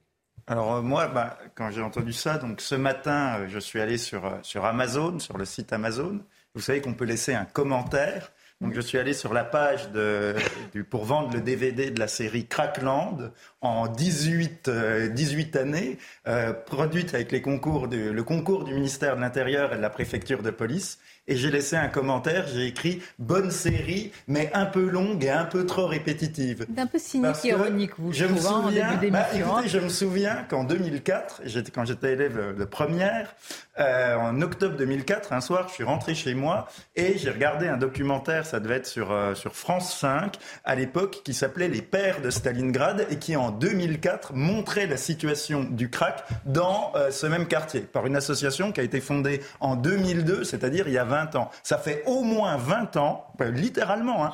Alors 0.47 0.81
moi, 0.81 1.07
bah, 1.07 1.37
quand 1.55 1.71
j'ai 1.71 1.81
entendu 1.81 2.13
ça, 2.13 2.37
donc 2.37 2.61
ce 2.61 2.75
matin, 2.75 3.47
je 3.47 3.59
suis 3.59 3.81
allé 3.81 3.97
sur, 3.97 4.39
sur 4.43 4.63
Amazon, 4.63 5.19
sur 5.19 5.37
le 5.37 5.45
site 5.45 5.73
Amazon. 5.73 6.21
Vous 6.53 6.61
savez 6.61 6.81
qu'on 6.81 6.93
peut 6.93 7.05
laisser 7.05 7.33
un 7.33 7.45
commentaire 7.45 8.31
donc 8.61 8.73
je 8.73 8.79
suis 8.79 8.97
allé 8.97 9.13
sur 9.13 9.33
la 9.33 9.43
page 9.43 9.91
de, 9.91 10.33
du, 10.73 10.85
pour 10.85 11.03
vendre 11.03 11.33
le 11.33 11.41
DVD 11.41 11.91
de 11.91 11.99
la 11.99 12.07
série 12.07 12.47
Crackland 12.47 13.33
en 13.59 13.87
18, 13.87 14.69
18 15.11 15.55
euh, 15.55 15.61
années, 15.61 15.97
euh, 16.27 16.53
produite 16.53 17.13
avec 17.13 17.31
les 17.31 17.41
concours 17.41 17.87
le 17.87 18.23
concours 18.23 18.63
du 18.63 18.73
ministère 18.73 19.17
de 19.17 19.21
l'Intérieur 19.21 19.73
et 19.73 19.77
de 19.77 19.81
la 19.81 19.89
préfecture 19.89 20.41
de 20.41 20.51
police 20.51 20.99
et 21.27 21.35
j'ai 21.35 21.51
laissé 21.51 21.75
un 21.75 21.87
commentaire, 21.87 22.45
j'ai 22.47 22.67
écrit 22.67 23.01
bonne 23.19 23.51
série, 23.51 24.11
mais 24.27 24.51
un 24.53 24.65
peu 24.65 24.87
longue 24.87 25.23
et 25.23 25.29
un 25.29 25.45
peu 25.45 25.65
trop 25.65 25.87
répétitive. 25.87 26.65
C'est 26.73 26.81
un 26.81 26.87
peu 26.87 26.99
cynique 26.99 27.35
et 27.43 27.47
ironique, 27.49 27.91
vous, 27.97 28.13
je 28.13 28.25
me 28.25 28.37
souviens, 28.37 28.91
en 28.91 28.97
début 28.97 29.11
bah, 29.11 29.27
écoutez, 29.33 29.67
je 29.67 29.79
me 29.79 29.89
souviens 29.89 30.45
qu'en 30.49 30.63
2004, 30.63 31.41
quand 31.73 31.85
j'étais 31.85 32.13
élève 32.13 32.55
de 32.55 32.65
première, 32.65 33.35
euh, 33.79 34.15
en 34.15 34.41
octobre 34.41 34.77
2004, 34.77 35.33
un 35.33 35.41
soir, 35.41 35.67
je 35.69 35.73
suis 35.73 35.83
rentré 35.83 36.15
chez 36.15 36.33
moi 36.33 36.67
et 36.95 37.17
j'ai 37.17 37.29
regardé 37.29 37.67
un 37.67 37.77
documentaire 37.77 37.95
documentaire, 37.95 38.45
ça 38.45 38.59
devait 38.59 38.75
être 38.75 38.87
sur, 38.87 39.11
euh, 39.11 39.35
sur 39.35 39.55
France 39.55 39.97
5, 39.97 40.37
à 40.65 40.75
l'époque, 40.75 41.21
qui 41.23 41.33
s'appelait 41.33 41.69
Les 41.69 41.81
Pères 41.81 42.21
de 42.21 42.29
Stalingrad 42.29 43.07
et 43.09 43.15
qui, 43.17 43.37
en 43.37 43.51
2004, 43.51 44.33
montrait 44.33 44.85
la 44.85 44.97
situation 44.97 45.63
du 45.63 45.89
crack 45.89 46.25
dans 46.45 46.91
euh, 46.95 47.09
ce 47.09 47.25
même 47.25 47.47
quartier, 47.47 47.81
par 47.81 48.05
une 48.05 48.17
association 48.17 48.73
qui 48.73 48.81
a 48.81 48.83
été 48.83 48.99
fondée 48.99 49.41
en 49.61 49.75
2002, 49.75 50.43
c'est-à-dire 50.43 50.87
il 50.87 50.93
y 50.93 50.97
a 50.97 51.05
20 51.05 51.14
ans. 51.35 51.49
Ça 51.63 51.77
fait 51.77 52.03
au 52.05 52.23
moins 52.23 52.57
20 52.57 52.97
ans, 52.97 53.25
bah, 53.37 53.49
littéralement, 53.49 54.25
hein, 54.25 54.33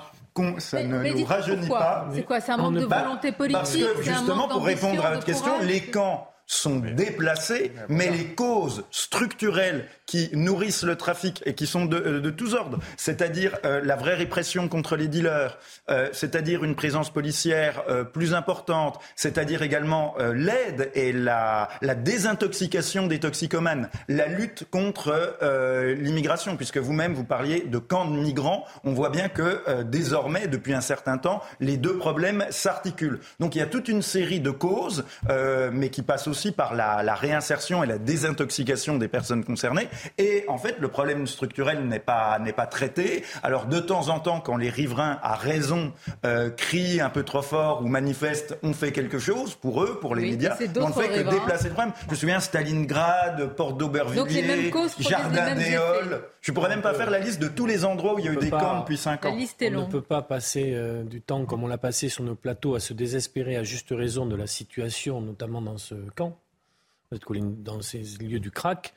ça 0.59 0.83
ne 0.83 1.11
nous 1.11 1.25
rajeunit 1.25 1.67
pas. 1.67 2.07
C'est 2.13 2.23
quoi 2.23 2.39
C'est 2.39 2.51
un 2.51 2.57
manque 2.57 2.75
de 2.75 2.85
volonté 2.85 3.31
politique 3.31 3.57
Parce 3.57 3.75
que 3.75 4.01
justement, 4.01 4.47
pour 4.47 4.65
répondre 4.65 5.05
à 5.05 5.11
votre 5.11 5.25
question, 5.25 5.59
les 5.61 5.81
camps 5.81 6.30
sont 6.51 6.79
déplacés, 6.79 7.71
mais 7.87 8.09
les 8.09 8.25
causes 8.25 8.83
structurelles 8.91 9.85
qui 10.05 10.29
nourrissent 10.33 10.83
le 10.83 10.97
trafic 10.97 11.41
et 11.45 11.53
qui 11.53 11.65
sont 11.65 11.85
de, 11.85 11.95
euh, 11.95 12.19
de 12.19 12.29
tous 12.29 12.53
ordres, 12.53 12.79
c'est-à-dire 12.97 13.57
euh, 13.63 13.79
la 13.81 13.95
vraie 13.95 14.15
répression 14.15 14.67
contre 14.67 14.97
les 14.97 15.07
dealers, 15.07 15.57
euh, 15.89 16.09
c'est-à-dire 16.11 16.65
une 16.65 16.75
présence 16.75 17.09
policière 17.09 17.83
euh, 17.87 18.03
plus 18.03 18.33
importante, 18.33 18.99
c'est-à-dire 19.15 19.61
également 19.61 20.15
l'aide 20.33 20.91
et 20.93 21.13
la, 21.13 21.69
la, 21.81 21.95
désintoxication 21.95 23.07
des 23.07 23.21
toxicomanes, 23.21 23.89
la 24.09 24.27
lutte 24.27 24.65
contre 24.69 25.37
l'immigration, 25.97 26.57
puisque 26.57 26.77
vous-même 26.77 27.13
vous 27.13 27.23
parliez 27.23 27.61
de 27.61 27.77
camps 27.77 28.05
de 28.05 28.15
migrants, 28.15 28.65
on 28.83 28.91
voit 28.91 29.09
bien 29.09 29.29
que 29.29 29.83
désormais, 29.83 30.47
depuis 30.47 30.73
un 30.73 30.81
certain 30.81 31.17
temps, 31.17 31.41
les 31.59 31.77
deux 31.77 31.97
problèmes 31.97 32.45
s'articulent. 32.49 33.19
Donc 33.39 33.55
il 33.55 33.59
y 33.59 33.61
a 33.61 33.67
toute 33.67 33.87
une 33.87 34.01
série 34.01 34.39
de 34.39 34.51
causes, 34.51 35.05
mais 35.71 35.89
qui 35.89 36.01
passent 36.01 36.27
aussi 36.27 36.40
par 36.49 36.73
la, 36.73 37.03
la 37.03 37.13
réinsertion 37.13 37.83
et 37.83 37.87
la 37.87 37.99
désintoxication 37.99 38.97
des 38.97 39.07
personnes 39.07 39.43
concernées. 39.43 39.87
Et 40.17 40.45
en 40.47 40.57
fait, 40.57 40.77
le 40.79 40.87
problème 40.87 41.27
structurel 41.27 41.85
n'est 41.85 41.99
pas, 41.99 42.39
n'est 42.39 42.53
pas 42.53 42.65
traité. 42.65 43.23
Alors 43.43 43.67
de 43.67 43.79
temps 43.79 44.09
en 44.09 44.19
temps, 44.19 44.39
quand 44.39 44.57
les 44.57 44.69
riverains, 44.69 45.19
à 45.21 45.35
raison, 45.35 45.93
euh, 46.25 46.49
crient 46.49 47.01
un 47.01 47.09
peu 47.09 47.23
trop 47.23 47.43
fort 47.43 47.81
ou 47.83 47.87
manifestent, 47.87 48.57
on 48.63 48.73
fait 48.73 48.91
quelque 48.91 49.19
chose 49.19 49.55
pour 49.55 49.83
eux, 49.83 49.99
pour 49.99 50.15
les 50.15 50.23
oui, 50.23 50.31
médias. 50.31 50.57
On 50.79 50.87
ne 50.87 50.93
fait 50.93 51.09
que 51.09 51.29
déplacer 51.29 51.67
le 51.67 51.73
problème. 51.73 51.93
Je 52.07 52.11
me 52.11 52.15
souviens 52.15 52.39
Stalingrad, 52.39 53.55
Porte 53.55 53.77
d'Aubervilliers, 53.77 54.71
Jardin 54.99 55.55
des 55.55 55.75
Halles. 55.75 56.21
Je 56.41 56.51
pourrais 56.51 56.69
même 56.69 56.81
pas 56.81 56.93
faire 56.93 57.09
la 57.09 57.19
liste 57.19 57.39
de 57.39 57.47
tous 57.47 57.65
les 57.65 57.85
endroits 57.85 58.15
où 58.15 58.19
il 58.19 58.25
y 58.25 58.29
a 58.29 58.31
eu 58.33 58.37
des 58.37 58.49
camps 58.49 58.79
depuis 58.79 58.97
5 58.97 59.25
ans. 59.25 59.29
La 59.29 59.35
liste 59.35 59.61
est 59.61 59.69
on 59.69 59.73
longue. 59.73 59.87
ne 59.87 59.91
peut 59.91 60.01
pas 60.01 60.21
passer 60.21 60.71
euh, 60.73 61.03
du 61.03 61.21
temps 61.21 61.45
comme 61.45 61.63
on 61.63 61.67
l'a 61.67 61.77
passé 61.77 62.09
sur 62.09 62.23
nos 62.23 62.35
plateaux 62.35 62.75
à 62.75 62.79
se 62.79 62.93
désespérer 62.93 63.55
à 63.57 63.63
juste 63.63 63.89
raison 63.91 64.25
de 64.25 64.35
la 64.35 64.47
situation, 64.47 65.21
notamment 65.21 65.61
dans 65.61 65.77
ce 65.77 65.95
camp, 66.15 66.30
dans 67.11 67.81
ces 67.81 68.03
lieux 68.19 68.39
du 68.39 68.51
crack 68.51 68.93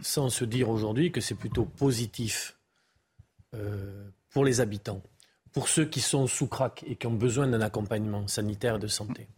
sans 0.00 0.28
se 0.28 0.44
dire 0.44 0.68
aujourd'hui 0.68 1.12
que 1.12 1.20
c'est 1.20 1.34
plutôt 1.34 1.64
positif 1.64 2.58
euh, 3.54 4.08
pour 4.30 4.44
les 4.44 4.60
habitants, 4.60 5.02
pour 5.52 5.68
ceux 5.68 5.86
qui 5.86 6.00
sont 6.00 6.26
sous 6.26 6.46
crack 6.46 6.84
et 6.86 6.96
qui 6.96 7.06
ont 7.06 7.14
besoin 7.14 7.46
d'un 7.46 7.60
accompagnement 7.60 8.26
sanitaire 8.28 8.76
et 8.76 8.78
de 8.78 8.86
santé. 8.86 9.28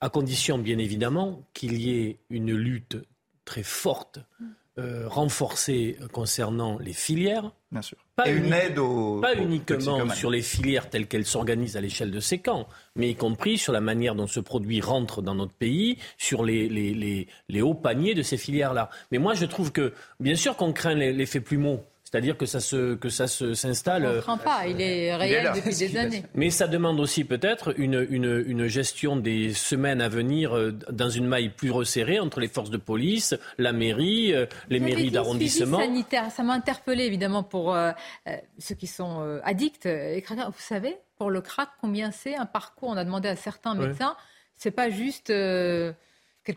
À 0.00 0.08
condition, 0.08 0.58
bien 0.58 0.78
évidemment, 0.78 1.46
qu'il 1.52 1.80
y 1.80 1.90
ait 1.90 2.20
une 2.30 2.54
lutte 2.54 2.96
très 3.44 3.62
forte, 3.62 4.20
euh, 4.78 5.08
renforcée 5.08 5.98
concernant 6.12 6.78
les 6.78 6.92
filières. 6.92 7.52
Bien 7.70 7.82
sûr. 7.82 7.98
Pas 8.18 8.28
et 8.28 8.32
une 8.34 8.52
aide 8.52 8.78
aux 8.78 9.20
Pas 9.20 9.32
aux 9.34 9.42
uniquement 9.42 10.10
sur 10.10 10.28
les 10.30 10.42
filières 10.42 10.90
telles 10.90 11.06
qu'elles 11.06 11.24
s'organisent 11.24 11.76
à 11.76 11.80
l'échelle 11.80 12.10
de 12.10 12.20
ces 12.20 12.38
camps, 12.38 12.66
mais 12.96 13.10
y 13.10 13.14
compris 13.14 13.58
sur 13.58 13.72
la 13.72 13.80
manière 13.80 14.14
dont 14.16 14.26
ce 14.26 14.40
produit 14.40 14.80
rentre 14.80 15.22
dans 15.22 15.34
notre 15.36 15.52
pays, 15.52 15.98
sur 16.18 16.44
les, 16.44 16.68
les, 16.68 16.92
les, 16.94 17.28
les 17.48 17.62
hauts 17.62 17.74
paniers 17.74 18.14
de 18.14 18.22
ces 18.22 18.36
filières-là. 18.36 18.90
Mais 19.12 19.18
moi, 19.18 19.34
je 19.34 19.46
trouve 19.46 19.70
que, 19.70 19.92
bien 20.18 20.34
sûr 20.34 20.56
qu'on 20.56 20.72
craint 20.72 20.94
les- 20.94 21.12
l'effet 21.12 21.40
plumeau, 21.40 21.84
c'est-à-dire 22.10 22.38
que 22.38 22.46
ça 22.46 22.60
se, 22.60 22.94
que 22.94 23.10
ça 23.10 23.26
se, 23.26 23.52
s'installe. 23.52 24.06
On 24.06 24.08
ne 24.08 24.14
euh, 24.16 24.20
craint 24.22 24.38
pas, 24.38 24.66
il 24.66 24.80
est 24.80 25.14
réel 25.14 25.44
là. 25.44 25.52
depuis 25.54 25.76
des 25.76 25.96
années. 25.98 26.22
mais 26.34 26.48
ça 26.48 26.66
demande 26.66 27.00
aussi 27.00 27.24
peut-être 27.24 27.78
une, 27.78 28.06
une, 28.08 28.42
une 28.46 28.66
gestion 28.66 29.16
des 29.16 29.52
semaines 29.52 30.00
à 30.00 30.08
venir 30.08 30.56
euh, 30.56 30.72
dans 30.90 31.10
une 31.10 31.26
maille 31.26 31.50
plus 31.50 31.70
resserrée 31.70 32.18
entre 32.18 32.40
les 32.40 32.48
forces 32.48 32.70
de 32.70 32.78
police, 32.78 33.36
la 33.58 33.72
mairie, 33.74 34.32
euh, 34.34 34.46
les 34.70 34.78
Vous 34.78 34.86
mairies 34.86 35.10
d'arrondissement. 35.10 35.78
sanitaire, 35.80 36.30
ça 36.30 36.42
m'a 36.42 36.54
interpellé 36.54 37.04
évidemment 37.04 37.42
pour 37.42 37.74
euh, 37.74 37.92
ceux 38.58 38.74
qui 38.74 38.86
sont 38.86 39.20
euh, 39.20 39.40
addicts 39.44 39.84
et 39.84 40.22
craqueurs. 40.22 40.50
Vous 40.50 40.56
savez, 40.60 40.96
pour 41.18 41.30
le 41.30 41.42
crack, 41.42 41.68
combien 41.82 42.10
c'est 42.10 42.36
un 42.36 42.46
parcours? 42.46 42.88
On 42.88 42.96
a 42.96 43.04
demandé 43.04 43.28
à 43.28 43.36
certains 43.36 43.74
médecins. 43.74 44.16
C'est 44.56 44.70
pas 44.70 44.88
juste 44.88 45.28
euh, 45.30 45.92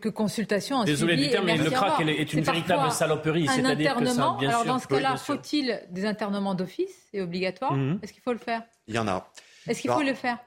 quelques 0.00 0.10
consultations. 0.14 0.80
un 0.80 0.84
Désolé 0.84 1.12
suivi 1.14 1.28
du 1.28 1.32
terme, 1.32 1.46
mais 1.46 1.56
le 1.58 1.70
crack 1.70 2.00
est, 2.00 2.06
est 2.20 2.32
une 2.32 2.40
véritable 2.42 2.90
saloperie. 2.90 3.48
Un 3.48 3.52
C'est-à-dire 3.52 3.94
que 3.96 4.04
ça, 4.06 4.10
internement. 4.12 4.38
bien 4.38 4.48
Alors 4.48 4.62
sûr. 4.62 4.72
dans 4.72 4.78
ce 4.78 4.86
cas-là, 4.88 5.16
faut-il 5.16 5.82
des 5.90 6.06
internements 6.06 6.54
d'office 6.54 6.94
et 7.12 7.20
obligatoires 7.20 7.74
Mhm. 7.74 7.98
Est-ce 8.02 8.12
qu'il 8.12 8.22
faut 8.22 8.32
le 8.32 8.38
faire 8.38 8.62
Il 8.86 8.94
y 8.94 8.98
en 8.98 9.06
a. 9.08 9.30
Est-ce 9.66 9.80
qu'il 9.82 9.90
Bah, 9.90 9.96
faut 9.96 10.02
le 10.02 10.14
faire 10.14 10.38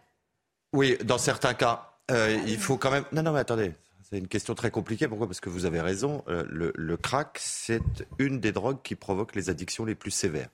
Oui, 0.73 0.97
dans 1.03 1.17
certains 1.19 1.53
cas, 1.53 1.91
euh, 2.11 2.37
il 2.47 2.57
faut 2.57 2.77
quand 2.77 2.91
même. 2.91 3.05
Non, 3.11 3.21
non, 3.23 3.31
mais 3.33 3.39
attendez. 3.39 3.71
C'est 4.09 4.17
une 4.17 4.27
question 4.27 4.53
très 4.55 4.69
compliquée. 4.71 5.07
Pourquoi? 5.07 5.27
Parce 5.27 5.39
que 5.39 5.49
vous 5.49 5.65
avez 5.65 5.81
raison. 5.81 6.23
euh, 6.27 6.43
le, 6.49 6.71
le 6.75 6.97
crack, 6.97 7.37
c'est 7.39 7.81
une 8.19 8.39
des 8.39 8.51
drogues 8.51 8.81
qui 8.83 8.95
provoque 8.95 9.35
les 9.35 9.49
addictions 9.49 9.85
les 9.85 9.95
plus 9.95 10.11
sévères. 10.11 10.49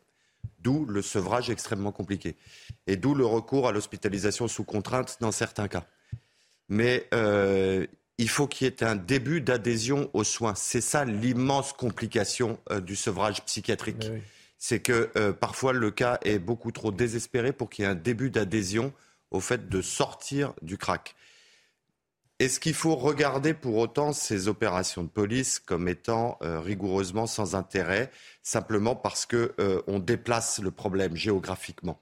D'où 0.60 0.86
le 0.86 1.02
sevrage 1.02 1.50
extrêmement 1.50 1.92
compliqué. 1.92 2.36
Et 2.88 2.96
d'où 2.98 3.14
le 3.16 3.26
recours 3.26 3.68
à 3.68 3.72
l'hospitalisation 3.72 4.48
sous 4.48 4.64
contrainte 4.64 5.18
dans 5.22 5.32
certains 5.32 5.68
cas. 5.68 5.84
Mais 6.70 7.08
euh, 7.14 7.86
il 8.22 8.30
faut 8.30 8.46
qu'il 8.46 8.66
y 8.66 8.70
ait 8.70 8.84
un 8.84 8.96
début 8.96 9.42
d'adhésion 9.42 10.12
aux 10.14 10.24
soins. 10.24 10.54
C'est 10.54 10.80
ça 10.80 11.06
l'immense 11.06 11.74
complication 11.74 12.60
euh, 12.70 12.80
du 12.80 12.96
sevrage 12.96 13.44
psychiatrique 13.46 14.10
oui. 14.12 14.22
c'est 14.60 14.80
que 14.80 15.10
euh, 15.16 15.34
parfois 15.34 15.74
le 15.74 15.90
cas 15.90 16.20
est 16.24 16.38
beaucoup 16.38 16.72
trop 16.72 16.92
désespéré 16.92 17.52
pour 17.52 17.72
qu'il 17.72 17.84
y 17.84 17.88
ait 17.88 17.92
un 17.92 17.96
début 17.96 18.30
d'adhésion 18.30 18.94
au 19.32 19.40
fait 19.40 19.70
de 19.70 19.82
sortir 19.82 20.54
du 20.62 20.78
crack. 20.78 21.16
Est-ce 22.38 22.60
qu'il 22.60 22.76
faut 22.76 22.96
regarder 22.96 23.56
pour 23.56 23.78
autant 23.78 24.14
ces 24.14 24.48
opérations 24.48 25.02
de 25.02 25.10
police 25.10 25.58
comme 25.58 25.88
étant 25.88 26.38
euh, 26.44 26.60
rigoureusement 26.60 27.26
sans 27.26 27.56
intérêt, 27.56 28.12
simplement 28.44 28.96
parce 28.96 29.26
que 29.26 29.56
on 29.88 29.98
déplace 29.98 30.60
le 30.60 30.70
problème 30.70 31.16
géographiquement? 31.16 32.00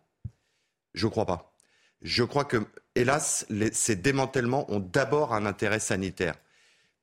Je 0.94 1.06
ne 1.06 1.12
crois 1.12 1.26
pas. 1.26 1.54
Je 2.02 2.24
crois 2.24 2.46
que, 2.46 2.66
hélas, 3.00 3.46
les- 3.50 3.72
ces 3.74 3.96
démantèlements 3.96 4.72
ont 4.72 4.80
d'abord 4.80 5.34
un 5.34 5.46
intérêt 5.46 5.80
sanitaire. 5.80 6.36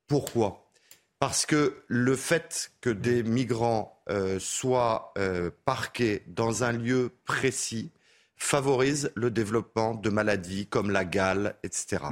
Pourquoi? 0.07 0.63
Parce 1.19 1.47
que 1.47 1.83
le 1.89 2.15
fait 2.15 2.71
que 2.81 2.91
des 2.91 3.23
migrants 3.23 3.93
euh, 4.09 4.39
soient 4.39 5.13
euh, 5.19 5.51
parqués 5.65 6.23
dans 6.29 6.63
un 6.63 6.73
lieu 6.73 7.11
précis 7.25 7.91
favorise 8.37 9.11
le 9.17 9.31
développement 9.31 9.95
de 9.95 10.11
maladies 10.11 10.67
comme 10.67 10.91
la 10.91 11.05
gale, 11.07 11.57
etc. 11.65 12.05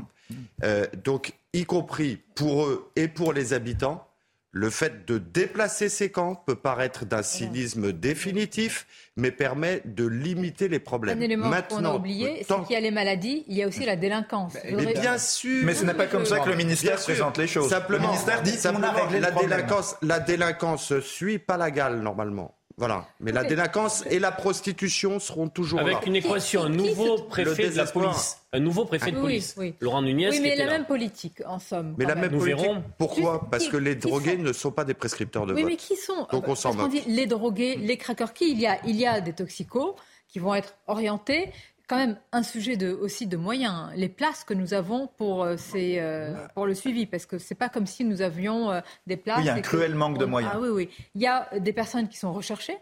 Euh, 0.64 0.86
donc, 1.04 1.34
y 1.52 1.66
compris 1.66 2.16
pour 2.34 2.64
eux 2.64 2.90
et 2.96 3.08
pour 3.08 3.32
les 3.34 3.52
habitants, 3.52 4.08
le 4.56 4.70
fait 4.70 5.04
de 5.04 5.18
déplacer 5.18 5.88
ces 5.88 6.10
camps 6.12 6.36
peut 6.36 6.54
paraître 6.54 7.04
d'un 7.04 7.24
cynisme 7.24 7.92
définitif, 7.92 8.86
mais 9.16 9.32
permet 9.32 9.82
de 9.84 10.06
limiter 10.06 10.68
les 10.68 10.78
problèmes. 10.78 11.18
Un 11.18 11.22
élément 11.22 11.46
qu'on 11.46 11.52
a 11.52 11.56
Maintenant, 11.56 11.96
oublié, 11.96 12.36
c'est 12.38 12.44
tant- 12.44 12.62
qu'il 12.62 12.74
y 12.74 12.76
a 12.76 12.80
les 12.80 12.92
maladies, 12.92 13.44
il 13.48 13.56
y 13.56 13.64
a 13.64 13.66
aussi 13.66 13.84
la 13.84 13.96
délinquance. 13.96 14.54
Mais 14.64 14.92
bien 14.94 15.18
sûr. 15.18 15.64
Mais 15.66 15.74
ce 15.74 15.84
n'est 15.84 15.92
pas 15.92 16.06
comme 16.06 16.24
ça 16.24 16.38
que 16.38 16.48
le 16.48 16.54
ministère 16.56 16.96
présente 17.00 17.36
les 17.36 17.48
choses. 17.48 17.68
Simplement, 17.68 18.02
le 18.04 18.06
ministère 18.12 18.42
dit 18.42 18.52
qu'on 18.52 18.56
a 18.58 18.60
simplement, 18.62 18.92
réglé 18.92 19.18
la 19.20 19.32
délinquance, 19.32 19.96
la 20.02 20.20
délinquance 20.20 21.00
suit 21.00 21.40
pas 21.40 21.56
la 21.56 21.72
gale 21.72 21.98
normalement. 22.00 22.54
Voilà. 22.76 23.06
Mais 23.20 23.30
la 23.30 23.44
délinquance 23.44 24.04
et 24.10 24.18
la 24.18 24.32
prostitution 24.32 25.20
seront 25.20 25.48
toujours 25.48 25.80
là. 25.80 25.86
Avec 25.96 26.06
une 26.06 26.16
équation, 26.16 26.64
un 26.64 26.68
nouveau 26.68 27.18
préfet 27.22 27.70
de 27.70 27.76
la 27.76 27.86
police. 27.86 28.38
Un 28.52 28.58
nouveau 28.60 28.84
préfet 28.84 29.10
de 29.12 29.16
Oui, 29.16 29.22
police. 29.22 29.54
oui. 29.56 29.74
Laurent 29.80 30.02
Nunez 30.02 30.28
Oui, 30.30 30.36
qui 30.36 30.40
mais 30.42 30.48
était 30.50 30.58
la 30.58 30.66
là. 30.66 30.72
même 30.72 30.86
politique, 30.86 31.42
en 31.46 31.58
somme. 31.60 31.94
Mais 31.98 32.04
la 32.04 32.14
même. 32.16 32.30
politique. 32.36 32.56
verrons. 32.64 32.82
Pourquoi 32.98 33.46
Parce 33.50 33.64
qui- 33.64 33.70
que 33.70 33.76
les 33.76 33.94
drogués 33.94 34.36
sont- 34.36 34.42
ne 34.42 34.52
sont 34.52 34.70
pas 34.72 34.84
des 34.84 34.94
prescripteurs 34.94 35.46
de 35.46 35.54
Oui, 35.54 35.62
vote. 35.62 35.70
mais 35.70 35.76
qui 35.76 35.96
sont 35.96 36.26
Donc 36.32 36.48
on 36.48 36.54
s'en 36.56 36.74
moque. 36.74 36.90
dit 36.90 37.02
les 37.06 37.26
drogués, 37.26 37.76
les 37.76 37.96
craqueurs. 37.96 38.32
Qui 38.32 38.50
il 38.50 38.60
y 38.60 38.66
a? 38.66 38.78
Il 38.84 38.96
y 38.96 39.06
a 39.06 39.20
des 39.20 39.32
toxicos 39.32 39.94
qui 40.28 40.40
vont 40.40 40.54
être 40.54 40.74
orientés. 40.88 41.52
Quand 41.86 41.96
même 41.98 42.16
un 42.32 42.42
sujet 42.42 42.76
de, 42.76 42.92
aussi 42.92 43.26
de 43.26 43.36
moyens. 43.36 43.74
hein. 43.74 43.90
Les 43.94 44.08
places 44.08 44.42
que 44.44 44.54
nous 44.54 44.72
avons 44.72 45.06
pour, 45.18 45.44
euh, 45.44 45.56
ces, 45.58 45.98
euh, 45.98 46.32
pour 46.54 46.66
le 46.66 46.74
suivi, 46.74 47.04
parce 47.06 47.26
que 47.26 47.36
c'est 47.38 47.54
pas 47.54 47.68
comme 47.68 47.86
si 47.86 48.04
nous 48.04 48.22
avions 48.22 48.70
euh, 48.70 48.80
des 49.06 49.16
places. 49.18 49.38
Oui, 49.38 49.44
il 49.44 49.46
y 49.46 49.50
a 49.50 49.54
un 49.54 49.60
que 49.60 49.66
cruel 49.66 49.94
manque 49.94 50.16
de 50.18 50.24
moyens. 50.24 50.52
Ah 50.54 50.60
oui, 50.60 50.68
oui. 50.70 50.88
Il 51.14 51.20
y 51.20 51.26
a 51.26 51.48
des 51.58 51.72
personnes 51.74 52.08
qui 52.08 52.16
sont 52.16 52.32
recherchées 52.32 52.78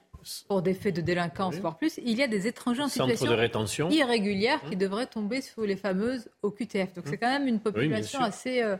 pour 0.46 0.62
des 0.62 0.72
faits 0.74 0.94
de 0.94 1.00
délinquance, 1.00 1.56
voire 1.56 1.76
plus. 1.76 1.98
Il 2.04 2.16
y 2.16 2.22
a 2.22 2.28
des 2.28 2.46
étrangers 2.46 2.82
en 2.82 2.88
Centre 2.88 3.10
situation 3.10 3.34
de 3.34 3.40
rétention. 3.40 3.90
irrégulière 3.90 4.60
qui 4.70 4.76
devraient 4.76 5.06
tomber 5.06 5.40
sur 5.40 5.62
les 5.62 5.74
fameuses 5.74 6.28
OQTF. 6.42 6.94
Donc 6.94 7.06
c'est 7.08 7.16
quand 7.16 7.28
même 7.28 7.48
une 7.48 7.58
population 7.58 8.20
assez, 8.20 8.62
euh, 8.62 8.76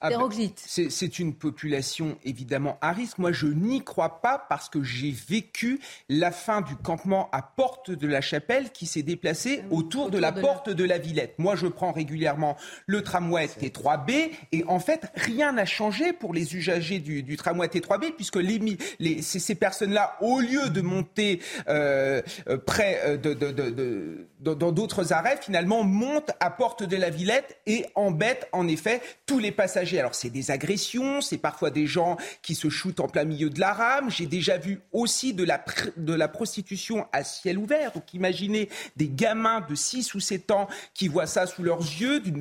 Ah 0.00 0.10
ben, 0.10 0.28
c'est 0.64 1.18
une 1.18 1.34
population 1.34 2.18
évidemment 2.24 2.78
à 2.80 2.92
risque. 2.92 3.18
Moi, 3.18 3.32
je 3.32 3.48
n'y 3.48 3.82
crois 3.82 4.20
pas 4.20 4.46
parce 4.48 4.68
que 4.68 4.84
j'ai 4.84 5.10
vécu 5.10 5.80
la 6.08 6.30
fin 6.30 6.60
du 6.60 6.76
campement 6.76 7.28
à 7.32 7.42
Porte 7.42 7.90
de 7.90 8.06
la 8.06 8.20
Chapelle 8.20 8.70
qui 8.70 8.86
s'est 8.86 9.02
déplacé 9.02 9.62
ah 9.64 9.74
autour, 9.74 10.10
de 10.10 10.18
la 10.18 10.30
porte 10.30 10.70
de 10.70 10.84
la 10.84 10.98
Villette. 10.98 11.34
Moi, 11.38 11.56
je 11.56 11.66
prends 11.66 11.90
régulièrement 11.90 12.56
le 12.86 13.02
tramway 13.02 13.46
T3B 13.46 14.30
et 14.52 14.64
en 14.68 14.78
fait, 14.78 15.10
rien 15.16 15.50
n'a 15.50 15.64
changé 15.64 16.12
pour 16.12 16.32
les 16.32 16.54
usagers 16.54 17.00
du, 17.00 17.36
tramway 17.36 17.66
T3B 17.66 18.12
puisque 18.12 18.36
les, 18.36 18.78
les, 19.00 19.20
ces, 19.22 19.54
personnes-là, 19.56 20.16
au 20.20 20.38
lieu 20.38 20.68
de 20.68 20.80
monter 20.80 21.40
euh, 21.68 22.22
euh, 22.48 22.56
près 22.56 23.00
euh, 23.04 23.16
de, 23.16 24.28
dans 24.40 24.70
d'autres 24.70 25.12
arrêts, 25.12 25.38
finalement, 25.42 25.82
montent 25.82 26.30
à 26.38 26.50
Porte 26.50 26.84
de 26.84 26.96
la 26.96 27.10
Villette 27.10 27.58
et 27.66 27.84
embêtent 27.96 28.46
en 28.52 28.68
effet 28.68 29.00
tous 29.26 29.40
les 29.40 29.50
passagers 29.50 29.87
alors 29.96 30.14
c'est 30.14 30.30
des 30.30 30.50
agressions, 30.50 31.20
c'est 31.20 31.38
parfois 31.38 31.70
des 31.70 31.86
gens 31.86 32.16
qui 32.42 32.54
se 32.54 32.68
shootent 32.68 33.00
en 33.00 33.08
plein 33.08 33.24
milieu 33.24 33.48
de 33.48 33.60
la 33.60 33.72
rame. 33.72 34.10
J'ai 34.10 34.26
déjà 34.26 34.58
vu 34.58 34.80
aussi 34.92 35.32
de 35.32 35.44
la, 35.44 35.64
de 35.96 36.12
la 36.12 36.26
prostitution 36.26 37.06
à 37.12 37.22
ciel 37.22 37.58
ouvert. 37.58 37.92
Donc 37.92 38.12
imaginez 38.12 38.68
des 38.96 39.08
gamins 39.08 39.64
de 39.68 39.74
6 39.74 40.14
ou 40.14 40.20
7 40.20 40.50
ans 40.50 40.68
qui 40.94 41.06
voient 41.06 41.26
ça 41.26 41.46
sous 41.46 41.62
leurs 41.62 41.80
yeux, 41.80 42.20
d'une 42.20 42.40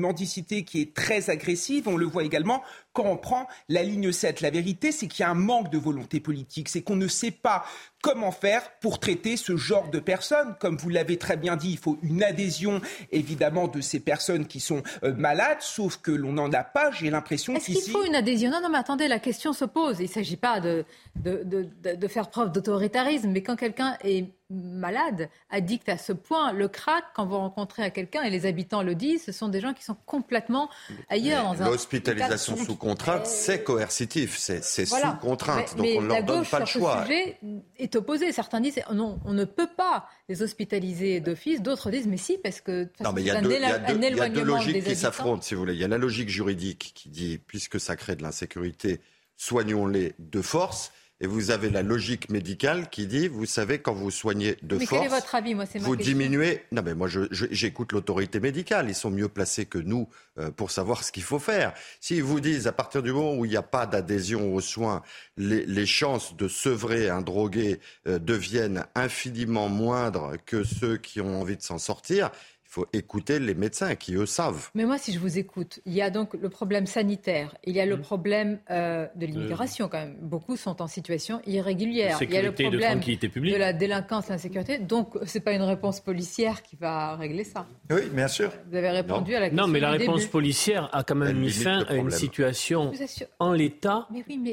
mendicité 0.00 0.64
qui 0.64 0.80
est 0.80 0.94
très 0.94 1.30
agressive. 1.30 1.88
On 1.88 1.96
le 1.96 2.06
voit 2.06 2.24
également 2.24 2.62
quand 2.94 3.04
on 3.04 3.16
prend 3.16 3.46
la 3.68 3.82
ligne 3.82 4.12
7. 4.12 4.40
La 4.40 4.50
vérité, 4.50 4.92
c'est 4.92 5.08
qu'il 5.08 5.20
y 5.20 5.26
a 5.26 5.30
un 5.30 5.34
manque 5.34 5.70
de 5.70 5.76
volonté 5.78 6.20
politique. 6.20 6.68
C'est 6.68 6.82
qu'on 6.82 6.96
ne 6.96 7.08
sait 7.08 7.32
pas 7.32 7.64
comment 8.02 8.32
faire 8.32 8.62
pour 8.80 9.00
traiter 9.00 9.36
ce 9.36 9.56
genre 9.56 9.90
de 9.90 9.98
personnes. 9.98 10.54
Comme 10.60 10.76
vous 10.76 10.88
l'avez 10.88 11.18
très 11.18 11.36
bien 11.36 11.56
dit, 11.56 11.72
il 11.72 11.78
faut 11.78 11.98
une 12.02 12.22
adhésion 12.22 12.80
évidemment 13.12 13.66
de 13.66 13.80
ces 13.80 13.98
personnes 13.98 14.46
qui 14.46 14.60
sont 14.60 14.82
euh, 15.02 15.12
malades, 15.14 15.60
sauf 15.60 15.96
que 15.96 16.12
l'on 16.12 16.32
n'en 16.32 16.52
a 16.52 16.62
pas. 16.64 16.90
J'ai 16.92 17.10
l'impression 17.10 17.54
qu'ici... 17.54 17.72
Est-ce 17.72 17.84
qu'il 17.84 17.92
faut 17.92 18.04
une 18.04 18.14
adhésion? 18.14 18.50
Non, 18.50 18.60
non, 18.62 18.68
mais 18.68 18.78
attendez, 18.78 19.08
la 19.08 19.18
question 19.18 19.52
se 19.52 19.64
pose. 19.64 19.96
Il 19.98 20.04
ne 20.04 20.08
s'agit 20.08 20.36
pas 20.36 20.60
de, 20.60 20.84
de, 21.16 21.42
de, 21.42 21.94
de 21.94 22.08
faire 22.08 22.30
preuve 22.30 22.52
d'autoritarisme, 22.52 23.30
mais 23.30 23.42
quand 23.42 23.56
quelqu'un 23.56 23.96
est 24.04 24.26
malade, 24.50 25.30
addict 25.50 25.88
à 25.88 25.98
ce 25.98 26.12
point. 26.12 26.52
Le 26.52 26.68
crack, 26.68 27.04
quand 27.14 27.26
vous 27.26 27.36
rencontrez 27.36 27.82
à 27.82 27.90
quelqu'un, 27.90 28.22
et 28.22 28.30
les 28.30 28.46
habitants 28.46 28.82
le 28.82 28.94
disent, 28.94 29.24
ce 29.24 29.32
sont 29.32 29.48
des 29.48 29.60
gens 29.60 29.72
qui 29.72 29.84
sont 29.84 29.96
complètement 30.06 30.68
ailleurs. 31.08 31.54
L'hospitalisation 31.54 32.56
sous 32.56 32.76
contrainte, 32.76 33.26
c'est 33.26 33.62
coercitif, 33.62 34.36
c'est 34.38 34.62
sous 34.62 35.16
contrainte, 35.20 35.76
donc 35.76 35.86
on 35.96 36.02
ne 36.02 36.06
leur 36.06 36.24
donne 36.24 36.44
pas 36.44 36.60
le 36.60 36.66
choix. 36.66 36.98
Ce 36.98 37.06
sujet 37.06 37.38
est 37.76 37.96
opposé. 37.96 38.32
Certains 38.32 38.60
disent 38.60 38.80
non, 38.92 39.18
on 39.24 39.32
ne 39.32 39.44
peut 39.44 39.70
pas 39.76 40.08
les 40.28 40.42
hospitaliser 40.42 41.20
d'office. 41.20 41.62
D'autres 41.62 41.90
disent 41.90 42.06
mais 42.06 42.16
si, 42.16 42.38
parce 42.38 42.60
que 42.60 42.88
non, 43.00 43.12
mais 43.12 43.22
il 43.22 43.26
y 43.26 43.30
a 43.30 43.40
deux, 43.40 44.44
logiques 44.44 44.84
qui 44.84 44.96
s'affrontent, 44.96 45.42
si 45.42 45.54
vous 45.54 45.60
voulez. 45.60 45.74
Il 45.74 45.80
y 45.80 45.84
a 45.84 45.88
la 45.88 45.98
logique 45.98 46.28
juridique 46.28 46.92
qui 46.94 47.08
dit 47.08 47.38
puisque 47.38 47.80
ça 47.80 47.96
crée 47.96 48.16
de 48.16 48.22
l'insécurité, 48.22 49.00
soignons-les 49.36 50.14
de 50.18 50.42
force. 50.42 50.92
Et 51.24 51.26
vous 51.26 51.50
avez 51.50 51.70
la 51.70 51.82
logique 51.82 52.28
médicale 52.28 52.90
qui 52.90 53.06
dit, 53.06 53.28
vous 53.28 53.46
savez, 53.46 53.78
quand 53.78 53.94
vous 53.94 54.10
soignez 54.10 54.58
de 54.60 54.76
mais 54.76 54.84
force, 54.84 55.00
quel 55.00 55.10
est 55.10 55.14
votre 55.14 55.34
avis 55.34 55.54
Moi, 55.54 55.64
vous 55.80 55.96
diminuez. 55.96 56.60
Non, 56.70 56.82
mais 56.84 56.94
moi, 56.94 57.08
j'écoute 57.30 57.92
l'autorité 57.92 58.40
médicale. 58.40 58.90
Ils 58.90 58.94
sont 58.94 59.10
mieux 59.10 59.30
placés 59.30 59.64
que 59.64 59.78
nous 59.78 60.06
euh, 60.38 60.50
pour 60.50 60.70
savoir 60.70 61.02
ce 61.02 61.10
qu'il 61.10 61.22
faut 61.22 61.38
faire. 61.38 61.72
S'ils 61.98 62.22
vous 62.22 62.40
disent, 62.40 62.66
à 62.66 62.72
partir 62.72 63.02
du 63.02 63.10
moment 63.10 63.36
où 63.36 63.46
il 63.46 63.50
n'y 63.52 63.56
a 63.56 63.62
pas 63.62 63.86
d'adhésion 63.86 64.54
aux 64.54 64.60
soins, 64.60 65.00
les, 65.38 65.86
chances 65.86 66.36
de 66.36 66.46
sevrer 66.46 67.08
un 67.08 67.22
drogué 67.22 67.80
euh, 68.06 68.18
deviennent 68.18 68.84
infiniment 68.94 69.70
moindres 69.70 70.32
que 70.44 70.62
ceux 70.62 70.98
qui 70.98 71.22
ont 71.22 71.40
envie 71.40 71.56
de 71.56 71.62
s'en 71.62 71.78
sortir, 71.78 72.32
faut 72.74 72.86
écouter 72.92 73.38
les 73.38 73.54
médecins 73.54 73.94
qui, 73.94 74.14
eux, 74.16 74.26
savent. 74.26 74.70
Mais 74.74 74.84
moi, 74.84 74.98
si 74.98 75.12
je 75.12 75.20
vous 75.20 75.38
écoute, 75.38 75.80
il 75.86 75.92
y 75.92 76.02
a 76.02 76.10
donc 76.10 76.34
le 76.34 76.48
problème 76.48 76.86
sanitaire, 76.86 77.54
il 77.62 77.74
y 77.74 77.80
a 77.80 77.86
le 77.86 77.96
mmh. 77.96 78.00
problème 78.00 78.58
euh, 78.70 79.06
de 79.14 79.26
l'immigration 79.26 79.88
quand 79.88 79.98
même. 79.98 80.16
Beaucoup 80.20 80.56
sont 80.56 80.82
en 80.82 80.88
situation 80.88 81.40
irrégulière. 81.46 82.18
il 82.20 82.30
y 82.32 82.36
a 82.36 82.42
le 82.42 82.52
problème 82.52 82.98
de, 83.00 83.50
de 83.50 83.56
la 83.56 83.72
délinquance, 83.72 84.28
l'insécurité. 84.28 84.78
Donc, 84.78 85.16
ce 85.24 85.38
n'est 85.38 85.44
pas 85.44 85.52
une 85.52 85.62
réponse 85.62 86.00
policière 86.00 86.62
qui 86.62 86.74
va 86.74 87.14
régler 87.14 87.44
ça. 87.44 87.66
Oui, 87.90 88.02
bien 88.12 88.26
sûr. 88.26 88.50
Vous 88.68 88.76
avez 88.76 88.90
répondu 88.90 89.36
à 89.36 89.40
la 89.40 89.50
question. 89.50 89.66
Non, 89.66 89.72
mais 89.72 89.78
la 89.78 89.92
réponse 89.92 90.26
policière 90.26 90.90
a 90.92 91.04
quand 91.04 91.14
même 91.14 91.38
mis 91.38 91.50
fin 91.50 91.84
à 91.88 91.94
une 91.94 92.10
situation 92.10 92.90
en 93.38 93.52
l'état 93.52 94.08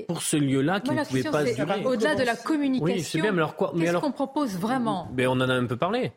pour 0.07 0.21
ce 0.21 0.37
lieu-là 0.37 0.79
qui 0.79 0.91
ne 0.91 1.03
pouvait 1.03 1.23
pas 1.23 1.43
durer. 1.43 1.85
Au-delà 1.85 2.13
de 2.13 2.23
la 2.23 2.35
communication, 2.35 3.23
qu'est-ce 3.23 3.97
qu'on 3.97 4.11
propose 4.11 4.55
vraiment? 4.57 5.09
Mais 5.15 5.25
On 5.25 5.31
en 5.31 5.49
a 5.49 5.53
un 5.53 5.65
peu 5.65 5.77
parlé. 5.77 6.11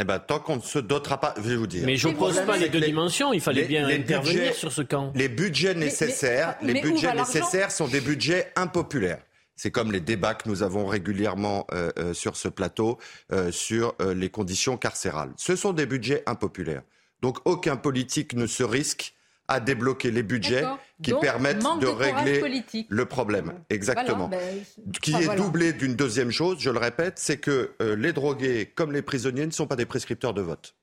Eh 0.00 0.04
ben, 0.04 0.18
tant 0.18 0.40
qu'on 0.40 0.56
ne 0.56 0.62
se 0.62 0.78
dotera 0.78 1.20
pas, 1.20 1.34
je 1.36 1.42
vais 1.42 1.56
vous 1.56 1.66
dire. 1.66 1.82
Mais 1.84 1.96
je 1.96 2.08
n'oppose 2.08 2.40
pas 2.46 2.56
les 2.56 2.70
deux 2.70 2.80
dimensions. 2.80 3.34
Il 3.34 3.40
fallait 3.40 3.64
bien 3.64 3.86
intervenir 3.86 4.54
sur 4.54 4.72
ce 4.72 4.80
camp. 4.80 5.12
Les 5.14 5.28
budgets 5.28 5.74
nécessaires, 5.74 6.56
les 6.62 6.80
budgets 6.80 7.14
nécessaires 7.14 7.70
sont 7.70 7.86
des 7.86 8.00
budgets 8.00 8.50
impopulaires. 8.56 9.20
C'est 9.56 9.70
comme 9.70 9.92
les 9.92 10.00
débats 10.00 10.32
que 10.32 10.48
nous 10.48 10.62
avons 10.62 10.86
régulièrement 10.86 11.66
euh, 11.74 11.90
euh, 11.98 12.14
sur 12.14 12.34
ce 12.34 12.48
plateau 12.48 12.98
euh, 13.30 13.52
sur 13.52 13.94
les 14.00 14.30
conditions 14.30 14.78
carcérales. 14.78 15.32
Ce 15.36 15.54
sont 15.54 15.74
des 15.74 15.84
budgets 15.84 16.22
impopulaires. 16.24 16.82
Donc 17.20 17.36
aucun 17.44 17.76
politique 17.76 18.32
ne 18.32 18.46
se 18.46 18.62
risque 18.62 19.12
à 19.50 19.58
débloquer 19.58 20.12
les 20.12 20.22
budgets 20.22 20.64
qui 21.02 21.12
permettent 21.12 21.58
de, 21.80 21.86
régler 21.86 22.86
le 22.88 23.04
problème. 23.04 23.52
Exactement. 23.68 24.28
Ben, 24.28 24.40
qui 25.02 25.12
est 25.12 25.36
doublé 25.36 25.72
d'une 25.72 25.96
deuxième 25.96 26.30
chose, 26.30 26.58
je 26.60 26.70
le 26.70 26.78
répète, 26.78 27.18
c'est 27.18 27.38
que 27.38 27.72
euh, 27.82 27.96
les 27.96 28.12
drogués, 28.12 28.70
comme 28.74 28.92
les 28.92 29.02
prisonniers, 29.02 29.46
ne 29.46 29.50
sont 29.50 29.66
pas 29.66 29.76
des 29.76 29.86
prescripteurs 29.86 30.34
de 30.34 30.40
vote. 30.40 30.76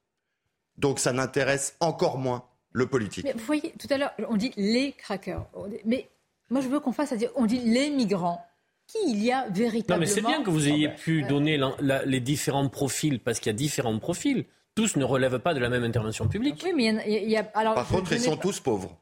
Donc 0.77 0.99
ça 0.99 1.13
n'intéresse 1.13 1.75
encore 1.79 2.17
moins 2.17 2.43
le 2.73 2.87
politique. 2.87 3.23
Mais 3.23 3.33
vous 3.33 3.45
voyez, 3.45 3.73
tout 3.79 3.87
à 3.89 3.97
l'heure, 3.97 4.11
on 4.29 4.35
dit 4.35 4.51
les 4.57 4.91
crackers. 4.91 5.45
Mais 5.85 6.09
moi, 6.49 6.59
je 6.59 6.67
veux 6.67 6.81
qu'on 6.81 6.91
fasse 6.91 7.13
à 7.13 7.15
dire, 7.15 7.31
on 7.35 7.45
dit 7.45 7.59
les 7.59 7.89
migrants. 7.89 8.43
Qui 8.87 8.99
il 9.09 9.21
y 9.21 9.33
a 9.33 9.47
véritablement 9.49 9.95
Non, 9.95 9.99
mais 9.99 10.05
c'est 10.05 10.21
bien 10.21 10.43
que 10.43 10.49
vous 10.49 10.69
ayez 10.69 10.87
pu 10.87 11.23
donner 11.23 11.59
les 12.05 12.19
différents 12.21 12.69
profils, 12.69 13.19
parce 13.19 13.39
qu'il 13.39 13.51
y 13.51 13.55
a 13.55 13.57
différents 13.57 13.99
profils 13.99 14.45
tous 14.77 14.95
ne 14.95 15.03
relèvent 15.03 15.39
pas 15.39 15.55
de 15.55 15.59
la 15.59 15.69
même 15.69 15.83
intervention 15.83 16.27
publique. 16.27 16.61
Oui, 16.63 16.71
mais 16.75 17.03
il 17.07 17.29
y 17.29 17.35
a, 17.35 17.49
alors, 17.55 17.73
Par 17.73 17.87
contre, 17.87 18.13
ils 18.13 18.21
sont 18.21 18.37
tous 18.37 18.59
pauvres. 18.59 18.95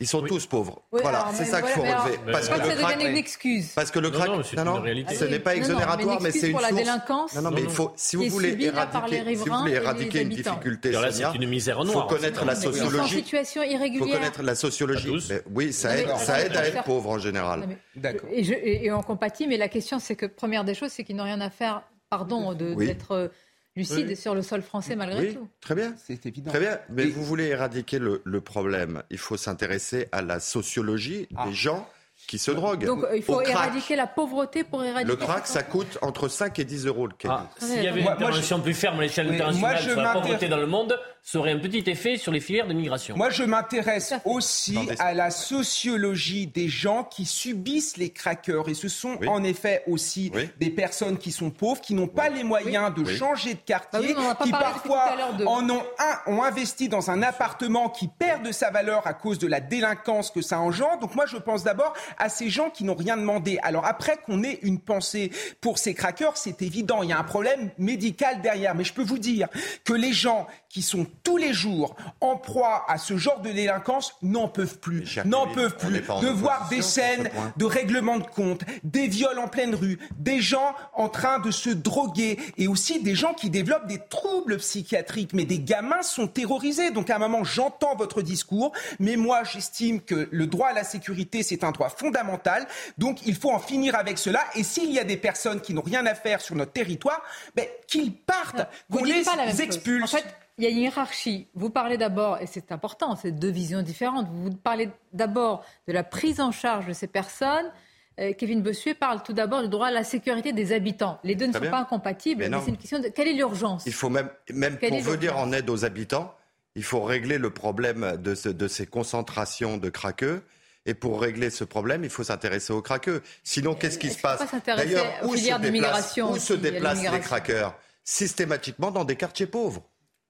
Ils 0.00 0.06
sont 0.06 0.20
tous 0.20 0.44
pauvres. 0.46 0.82
voilà, 0.92 1.30
c'est 1.32 1.46
ça 1.46 1.62
qu'il 1.62 1.70
faut 1.70 1.80
relever. 1.80 2.18
parce 2.30 2.48
que, 2.48 2.54
le 2.54 2.76
crack, 2.76 3.02
une 3.02 3.16
excuse. 3.16 3.72
Parce 3.74 3.90
que 3.90 3.98
le 3.98 4.10
crack, 4.10 4.28
non, 4.28 4.36
non, 4.36 4.64
non, 4.64 4.80
non 4.80 5.06
ce 5.08 5.24
n'est 5.24 5.38
pas 5.38 5.56
exonératoire, 5.56 6.20
mais, 6.20 6.30
c'est 6.30 6.48
une, 6.48 6.52
pour 6.52 6.60
la 6.60 6.72
délinquance. 6.72 7.34
Non, 7.34 7.42
non, 7.42 7.50
mais 7.50 7.62
il 7.62 7.70
faut, 7.70 7.92
si 7.96 8.16
vous 8.16 8.28
voulez 8.28 8.54
éradiquer, 8.60 9.36
si 9.36 9.48
vous 9.48 9.56
voulez 9.56 9.72
éradiquer 9.72 10.22
une 10.22 10.28
difficulté, 10.28 10.92
c'est 11.10 11.34
une 11.34 11.48
misère 11.48 11.78
Il 11.82 11.90
faut 11.90 12.02
connaître 12.02 12.44
la 12.44 12.54
sociologie. 12.54 13.24
Il 13.32 13.98
faut 13.98 14.06
connaître 14.06 14.42
la 14.42 14.54
sociologie. 14.54 15.16
Oui, 15.50 15.72
ça 15.72 15.96
aide, 15.96 16.10
ça 16.18 16.42
aide 16.42 16.56
à 16.56 16.66
être 16.66 16.84
pauvre 16.84 17.10
en 17.10 17.18
général. 17.18 17.66
D'accord. 17.94 18.28
Et 18.32 18.92
on 18.92 19.02
compatit, 19.02 19.46
mais 19.46 19.56
la 19.56 19.68
question, 19.68 19.98
c'est 19.98 20.16
que 20.16 20.26
première 20.26 20.64
des 20.64 20.74
choses, 20.74 20.90
c'est 20.90 21.04
qu'ils 21.04 21.16
n'ont 21.16 21.24
rien 21.24 21.40
à 21.40 21.48
faire, 21.48 21.82
pardon, 22.10 22.52
d'être 22.52 23.30
lucide 23.76 24.16
sur 24.16 24.34
le 24.34 24.42
sol 24.42 24.62
français 24.62 24.96
malgré 24.96 25.34
tout. 25.34 25.48
Très 25.60 25.74
bien, 25.74 25.94
c'est 25.96 26.24
évident. 26.26 26.50
Très 26.50 26.60
bien, 26.60 26.78
mais 26.90 27.06
vous 27.06 27.24
voulez 27.24 27.44
éradiquer 27.44 27.98
le, 27.98 28.40
problème. 28.40 29.02
Il 29.10 29.18
faut 29.18 29.36
s'intéresser 29.36 30.08
à 30.12 30.22
la 30.22 30.40
sociologie 30.40 31.26
des 31.30 31.36
ah. 31.36 31.50
gens 31.50 31.88
qui 32.26 32.38
se 32.38 32.50
droguent. 32.50 32.86
Donc 32.86 33.04
il 33.14 33.22
faut 33.22 33.40
éradiquer 33.40 33.96
la 33.96 34.06
pauvreté 34.06 34.64
pour 34.64 34.82
éradiquer. 34.84 35.10
Le 35.10 35.16
crack, 35.16 35.46
ça 35.46 35.62
coûte 35.62 35.98
entre 36.02 36.28
5 36.28 36.58
et 36.58 36.64
10 36.64 36.86
euros 36.86 37.06
le 37.06 37.14
ah. 37.28 37.46
S'il 37.58 37.82
y 37.82 37.88
avait 37.88 38.00
une 38.00 38.08
intervention 38.08 38.60
plus 38.60 38.74
ferme 38.74 38.98
à 39.00 39.02
l'échelle 39.02 39.28
internationale 39.28 39.82
sur 39.82 40.00
la 40.00 40.12
pauvreté 40.12 40.48
dans 40.48 40.56
le 40.56 40.66
monde, 40.66 40.98
ça 41.26 41.40
aurait 41.40 41.50
un 41.50 41.58
petit 41.58 41.82
effet 41.90 42.18
sur 42.18 42.30
les 42.30 42.38
filières 42.38 42.68
de 42.68 42.72
migration. 42.72 43.16
Moi, 43.16 43.30
je 43.30 43.42
m'intéresse 43.42 44.14
aussi 44.24 44.78
à 45.00 45.12
la 45.12 45.32
sociologie 45.32 46.46
des 46.46 46.68
gens 46.68 47.02
qui 47.02 47.24
subissent 47.24 47.96
les 47.96 48.10
craqueurs. 48.10 48.68
Et 48.68 48.74
ce 48.74 48.86
sont 48.86 49.18
en 49.26 49.42
effet 49.42 49.82
aussi 49.88 50.30
des 50.60 50.70
personnes 50.70 51.18
qui 51.18 51.32
sont 51.32 51.50
pauvres, 51.50 51.80
qui 51.80 51.94
n'ont 51.94 52.06
pas 52.06 52.28
les 52.28 52.44
moyens 52.44 52.94
de 52.94 53.04
changer 53.04 53.54
de 53.54 53.58
quartier, 53.58 54.14
ah 54.16 54.38
qui 54.40 54.52
parfois 54.52 55.16
en 55.46 55.68
ont 55.68 55.82
un, 55.98 56.32
ont 56.32 56.44
investi 56.44 56.88
dans 56.88 57.10
un 57.10 57.20
appartement 57.22 57.88
qui 57.88 58.06
perd 58.06 58.46
de 58.46 58.52
sa 58.52 58.70
valeur 58.70 59.04
à 59.04 59.12
cause 59.12 59.40
de 59.40 59.48
la 59.48 59.58
délinquance 59.58 60.30
que 60.30 60.42
ça 60.42 60.60
engendre. 60.60 61.00
Donc 61.00 61.16
moi, 61.16 61.26
je 61.26 61.38
pense 61.38 61.64
d'abord 61.64 61.92
à 62.18 62.28
ces 62.28 62.50
gens 62.50 62.70
qui 62.70 62.84
n'ont 62.84 62.94
rien 62.94 63.16
demandé. 63.16 63.58
Alors 63.64 63.84
après 63.84 64.16
qu'on 64.16 64.44
ait 64.44 64.60
une 64.62 64.78
pensée 64.78 65.32
pour 65.60 65.78
ces 65.78 65.92
craqueurs, 65.92 66.36
c'est 66.36 66.62
évident, 66.62 67.02
il 67.02 67.10
y 67.10 67.12
a 67.12 67.18
un 67.18 67.24
problème 67.24 67.70
médical 67.78 68.42
derrière. 68.42 68.76
Mais 68.76 68.84
je 68.84 68.92
peux 68.92 69.02
vous 69.02 69.18
dire 69.18 69.48
que 69.82 69.92
les 69.92 70.12
gens 70.12 70.46
qui 70.68 70.82
sont 70.82 71.04
tous 71.22 71.36
les 71.36 71.52
jours 71.52 71.96
en 72.20 72.36
proie 72.36 72.84
à 72.88 72.98
ce 72.98 73.16
genre 73.16 73.40
de 73.40 73.50
délinquance 73.50 74.14
n'en 74.22 74.48
peuvent 74.48 74.78
plus. 74.78 75.18
N'en 75.24 75.46
peuvent 75.46 75.76
plus 75.76 76.00
de 76.00 76.28
voir 76.28 76.68
des 76.68 76.82
scènes 76.82 77.30
de 77.56 77.64
règlement 77.64 78.18
de 78.18 78.26
compte, 78.26 78.62
des 78.84 79.06
viols 79.06 79.38
en 79.38 79.48
pleine 79.48 79.74
rue, 79.74 79.98
des 80.18 80.40
gens 80.40 80.74
en 80.94 81.08
train 81.08 81.38
de 81.38 81.50
se 81.50 81.70
droguer 81.70 82.38
et 82.58 82.68
aussi 82.68 83.02
des 83.02 83.14
gens 83.14 83.34
qui 83.34 83.50
développent 83.50 83.86
des 83.86 84.00
troubles 84.08 84.58
psychiatriques. 84.58 85.32
Mais 85.32 85.44
des 85.44 85.58
gamins 85.58 86.02
sont 86.02 86.26
terrorisés. 86.26 86.90
Donc 86.90 87.10
à 87.10 87.16
un 87.16 87.18
moment, 87.18 87.44
j'entends 87.44 87.96
votre 87.96 88.22
discours, 88.22 88.72
mais 88.98 89.16
moi 89.16 89.42
j'estime 89.44 90.00
que 90.00 90.28
le 90.30 90.46
droit 90.46 90.68
à 90.68 90.72
la 90.72 90.84
sécurité, 90.84 91.42
c'est 91.42 91.64
un 91.64 91.72
droit 91.72 91.88
fondamental. 91.88 92.66
Donc 92.98 93.26
il 93.26 93.34
faut 93.34 93.50
en 93.50 93.58
finir 93.58 93.96
avec 93.96 94.18
cela. 94.18 94.40
Et 94.54 94.62
s'il 94.62 94.92
y 94.92 94.98
a 94.98 95.04
des 95.04 95.16
personnes 95.16 95.60
qui 95.60 95.74
n'ont 95.74 95.82
rien 95.82 96.06
à 96.06 96.14
faire 96.14 96.40
sur 96.40 96.54
notre 96.54 96.72
territoire, 96.72 97.22
ben, 97.54 97.66
qu'ils 97.86 98.14
partent, 98.14 98.66
qu'on 98.90 99.04
les 99.04 99.24
expulse. 99.60 100.16
Il 100.58 100.64
y 100.64 100.66
a 100.66 100.70
une 100.70 100.78
hiérarchie. 100.78 101.48
Vous 101.54 101.70
parlez 101.70 101.98
d'abord, 101.98 102.38
et 102.40 102.46
c'est 102.46 102.72
important, 102.72 103.14
c'est 103.16 103.32
deux 103.32 103.50
visions 103.50 103.82
différentes. 103.82 104.26
Vous 104.30 104.50
parlez 104.50 104.88
d'abord 105.12 105.64
de 105.86 105.92
la 105.92 106.02
prise 106.02 106.40
en 106.40 106.50
charge 106.50 106.86
de 106.86 106.92
ces 106.92 107.06
personnes. 107.06 107.70
Euh, 108.18 108.32
Kevin 108.32 108.62
Bossuet 108.62 108.94
parle 108.94 109.22
tout 109.22 109.34
d'abord 109.34 109.62
du 109.62 109.68
droit 109.68 109.88
à 109.88 109.90
la 109.90 110.04
sécurité 110.04 110.54
des 110.54 110.72
habitants. 110.72 111.18
Les 111.22 111.34
deux 111.34 111.46
ne 111.46 111.52
sont 111.52 111.60
pas 111.60 111.80
incompatibles, 111.80 112.46
mais, 112.48 112.58
c'est 112.64 112.70
une 112.70 112.78
question 112.78 112.98
de 112.98 113.08
quelle 113.08 113.28
est 113.28 113.34
l'urgence? 113.34 113.84
Il 113.84 113.92
faut 113.92 114.08
même, 114.08 114.30
même 114.50 114.78
pour 114.78 114.98
venir 115.00 115.36
en 115.36 115.52
aide 115.52 115.68
aux 115.68 115.84
habitants, 115.84 116.34
il 116.74 116.84
faut 116.84 117.02
régler 117.02 117.36
le 117.36 117.50
problème 117.50 118.16
de, 118.16 118.52
de 118.52 118.68
ces 118.68 118.86
concentrations 118.86 119.76
de 119.76 119.90
craqueux. 119.90 120.42
Et 120.88 120.94
pour 120.94 121.20
régler 121.20 121.50
ce 121.50 121.64
problème, 121.64 122.04
il 122.04 122.10
faut 122.10 122.22
s'intéresser 122.22 122.72
aux 122.72 122.80
craqueux. 122.80 123.20
Sinon, 123.42 123.74
qu'est-ce 123.74 123.98
qui 123.98 124.08
se 124.08 124.20
passe? 124.20 124.40
D'ailleurs, 124.64 125.04
où, 125.24 125.36
se 125.36 125.58
déplacent, 125.58 126.16
où 126.18 126.38
se 126.38 126.54
déplacent 126.54 127.10
les 127.10 127.20
craqueurs? 127.20 127.76
Systématiquement 128.04 128.92
dans 128.92 129.04
des 129.04 129.16
quartiers 129.16 129.46
pauvres. 129.46 129.82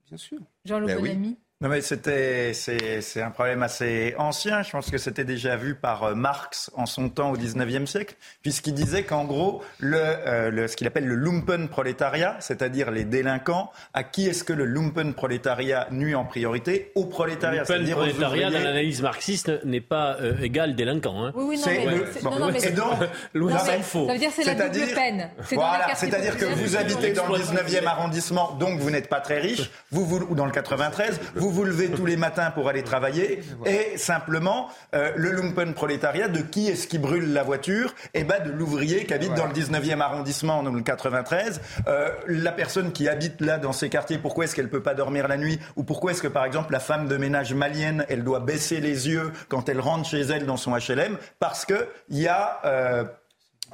Bien 0.06 0.16
sûr. 0.16 0.40
Jean-Loup 0.64 0.86
ben 0.86 1.36
non 1.62 1.70
mais 1.70 1.80
c'était 1.80 2.52
c'est 2.52 3.22
un 3.22 3.30
problème 3.30 3.62
assez 3.62 4.14
ancien. 4.18 4.62
Je 4.62 4.70
pense 4.70 4.90
que 4.90 4.98
c'était 4.98 5.24
déjà 5.24 5.56
vu 5.56 5.74
par 5.74 6.02
euh, 6.02 6.14
Marx 6.14 6.70
en 6.74 6.84
son 6.84 7.08
temps 7.08 7.30
au 7.30 7.36
19e 7.38 7.86
siècle, 7.86 8.14
puisqu'il 8.42 8.74
disait 8.74 9.04
qu'en 9.04 9.24
gros 9.24 9.62
le, 9.78 9.96
euh, 9.98 10.50
le, 10.50 10.68
ce 10.68 10.76
qu'il 10.76 10.86
appelle 10.86 11.06
le 11.06 11.14
lumpen 11.14 11.70
prolétariat, 11.70 12.36
c'est-à-dire 12.40 12.90
les 12.90 13.04
délinquants, 13.04 13.72
à 13.94 14.04
qui 14.04 14.26
est-ce 14.26 14.44
que 14.44 14.52
le 14.52 14.66
lumpen 14.66 15.14
prolétariat 15.14 15.88
nuit 15.90 16.14
en 16.14 16.26
priorité? 16.26 16.92
Au 16.94 17.06
prolétariat. 17.06 17.64
Le 17.66 17.74
lumpen 17.78 17.94
prolétariat 17.94 18.50
dans 18.50 18.58
l'analyse 18.58 19.00
marxiste 19.00 19.64
n'est 19.64 19.80
pas 19.80 20.18
euh, 20.20 20.36
égal 20.42 20.76
délinquant. 20.76 21.24
Hein. 21.24 21.32
Oui, 21.34 21.44
oui, 21.48 21.58
non, 21.58 21.64
mais, 21.66 21.86
non, 22.22 22.38
non, 22.38 22.52
mais 22.52 22.70
donc, 22.70 23.82
faux. 23.82 24.06
Ça 24.06 24.12
veut 24.12 24.18
dire 24.18 24.30
c'est 24.30 24.44
la 24.44 24.68
double 24.68 24.94
peine. 24.94 25.30
Voilà, 25.52 25.94
c'est-à-dire 25.94 26.36
que 26.36 26.44
vous 26.44 26.76
habitez 26.76 27.12
dans 27.12 27.28
le 27.28 27.38
19e 27.38 27.86
arrondissement, 27.86 28.52
donc 28.60 28.78
vous 28.78 28.90
n'êtes 28.90 29.08
pas 29.08 29.20
très 29.20 29.38
riche, 29.38 29.70
vous, 29.90 30.04
vous 30.04 30.18
ou 30.28 30.34
dans 30.34 30.44
le 30.44 30.52
93, 30.52 31.18
vous 31.45 31.45
vous 31.46 31.52
vous 31.52 31.64
levez 31.64 31.90
tous 31.90 32.06
les 32.06 32.16
matins 32.16 32.50
pour 32.50 32.68
aller 32.68 32.82
travailler 32.82 33.40
et 33.66 33.96
simplement 33.96 34.68
euh, 34.96 35.12
le 35.14 35.30
lumpen 35.30 35.74
prolétariat 35.74 36.26
de 36.26 36.40
qui 36.40 36.66
est-ce 36.66 36.88
qui 36.88 36.98
brûle 36.98 37.32
la 37.32 37.44
voiture? 37.44 37.94
Eh 38.14 38.24
ben 38.24 38.42
de 38.44 38.50
l'ouvrier 38.50 39.04
qui 39.04 39.14
habite 39.14 39.32
dans 39.34 39.46
le 39.46 39.52
19e 39.52 40.00
arrondissement, 40.00 40.64
dans 40.64 40.72
le 40.72 40.80
93. 40.80 41.60
Euh, 41.86 42.10
la 42.26 42.50
personne 42.50 42.90
qui 42.90 43.08
habite 43.08 43.40
là 43.40 43.58
dans 43.58 43.72
ces 43.72 43.88
quartiers, 43.88 44.18
pourquoi 44.18 44.44
est-ce 44.44 44.56
qu'elle 44.56 44.68
peut 44.68 44.82
pas 44.82 44.94
dormir 44.94 45.28
la 45.28 45.36
nuit? 45.36 45.60
Ou 45.76 45.84
pourquoi 45.84 46.10
est-ce 46.10 46.22
que 46.22 46.26
par 46.26 46.44
exemple 46.44 46.72
la 46.72 46.80
femme 46.80 47.06
de 47.06 47.16
ménage 47.16 47.54
malienne, 47.54 48.04
elle 48.08 48.24
doit 48.24 48.40
baisser 48.40 48.80
les 48.80 49.08
yeux 49.08 49.30
quand 49.48 49.68
elle 49.68 49.78
rentre 49.78 50.08
chez 50.08 50.22
elle 50.22 50.46
dans 50.46 50.56
son 50.56 50.76
HLM 50.76 51.16
Parce 51.38 51.64
que 51.64 51.86
il 52.08 52.18
y 52.18 52.26
a 52.26 52.58
euh, 52.64 53.04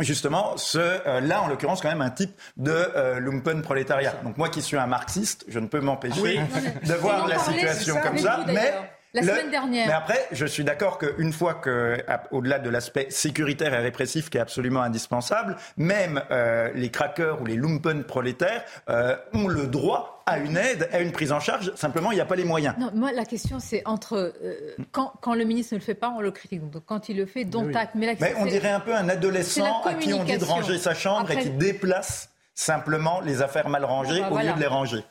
justement 0.04 0.56
ce, 0.56 0.78
euh, 0.78 1.20
là, 1.20 1.42
en 1.42 1.48
l'occurrence, 1.48 1.80
quand 1.80 1.88
même 1.88 2.02
un 2.02 2.10
type 2.10 2.32
de 2.56 2.70
euh, 2.70 3.18
lumpen 3.18 3.62
prolétariat. 3.62 4.14
Donc 4.24 4.36
moi 4.36 4.48
qui 4.48 4.62
suis 4.62 4.76
un 4.76 4.86
marxiste, 4.86 5.44
je 5.48 5.58
ne 5.58 5.66
peux 5.66 5.80
m'empêcher 5.80 6.40
de 6.86 6.94
voir 6.94 7.26
la 7.26 7.38
situation 7.38 7.96
comme 8.02 8.18
ça, 8.18 8.44
mais... 8.46 8.72
La 9.14 9.22
semaine 9.22 9.50
dernière. 9.50 9.86
Mais 9.86 9.92
après, 9.92 10.26
je 10.32 10.46
suis 10.46 10.64
d'accord 10.64 10.98
qu'une 10.98 11.32
fois 11.32 11.54
que, 11.54 12.02
au-delà 12.30 12.58
de 12.58 12.70
l'aspect 12.70 13.08
sécuritaire 13.10 13.74
et 13.74 13.78
répressif 13.78 14.30
qui 14.30 14.38
est 14.38 14.40
absolument 14.40 14.80
indispensable, 14.80 15.56
même 15.76 16.22
euh, 16.30 16.70
les 16.74 16.90
craqueurs 16.90 17.42
ou 17.42 17.44
les 17.44 17.56
lumpen 17.56 18.04
prolétaires 18.04 18.64
euh, 18.88 19.16
ont 19.34 19.48
le 19.48 19.66
droit 19.66 20.11
à 20.26 20.38
une 20.38 20.56
aide, 20.56 20.88
à 20.92 21.00
une 21.00 21.12
prise 21.12 21.32
en 21.32 21.40
charge. 21.40 21.72
Simplement, 21.74 22.12
il 22.12 22.16
n'y 22.16 22.20
a 22.20 22.26
pas 22.26 22.36
les 22.36 22.44
moyens. 22.44 22.74
Non, 22.78 22.90
moi, 22.94 23.12
la 23.12 23.24
question, 23.24 23.58
c'est 23.60 23.82
entre 23.86 24.34
euh, 24.42 24.74
quand, 24.90 25.12
quand, 25.20 25.34
le 25.34 25.44
ministre 25.44 25.74
ne 25.74 25.80
le 25.80 25.84
fait 25.84 25.94
pas, 25.94 26.10
on 26.10 26.20
le 26.20 26.30
critique. 26.30 26.68
Donc, 26.70 26.82
quand 26.86 27.08
il 27.08 27.16
le 27.16 27.26
fait, 27.26 27.44
dont 27.44 27.72
acte. 27.74 27.94
Mais, 27.94 28.16
mais 28.20 28.34
on 28.38 28.46
dirait 28.46 28.70
un 28.70 28.80
peu 28.80 28.94
un 28.94 29.08
adolescent 29.08 29.82
à 29.84 29.94
qui 29.94 30.12
on 30.12 30.24
dit 30.24 30.38
de 30.38 30.44
ranger 30.44 30.78
sa 30.78 30.94
chambre 30.94 31.30
et 31.30 31.38
qui 31.38 31.50
déplace 31.50 32.30
simplement 32.54 33.20
les 33.20 33.42
affaires 33.42 33.68
mal 33.68 33.84
rangées 33.84 34.22
au 34.30 34.38
lieu 34.38 34.52
de 34.52 34.60
les 34.60 34.66
ranger. 34.66 35.04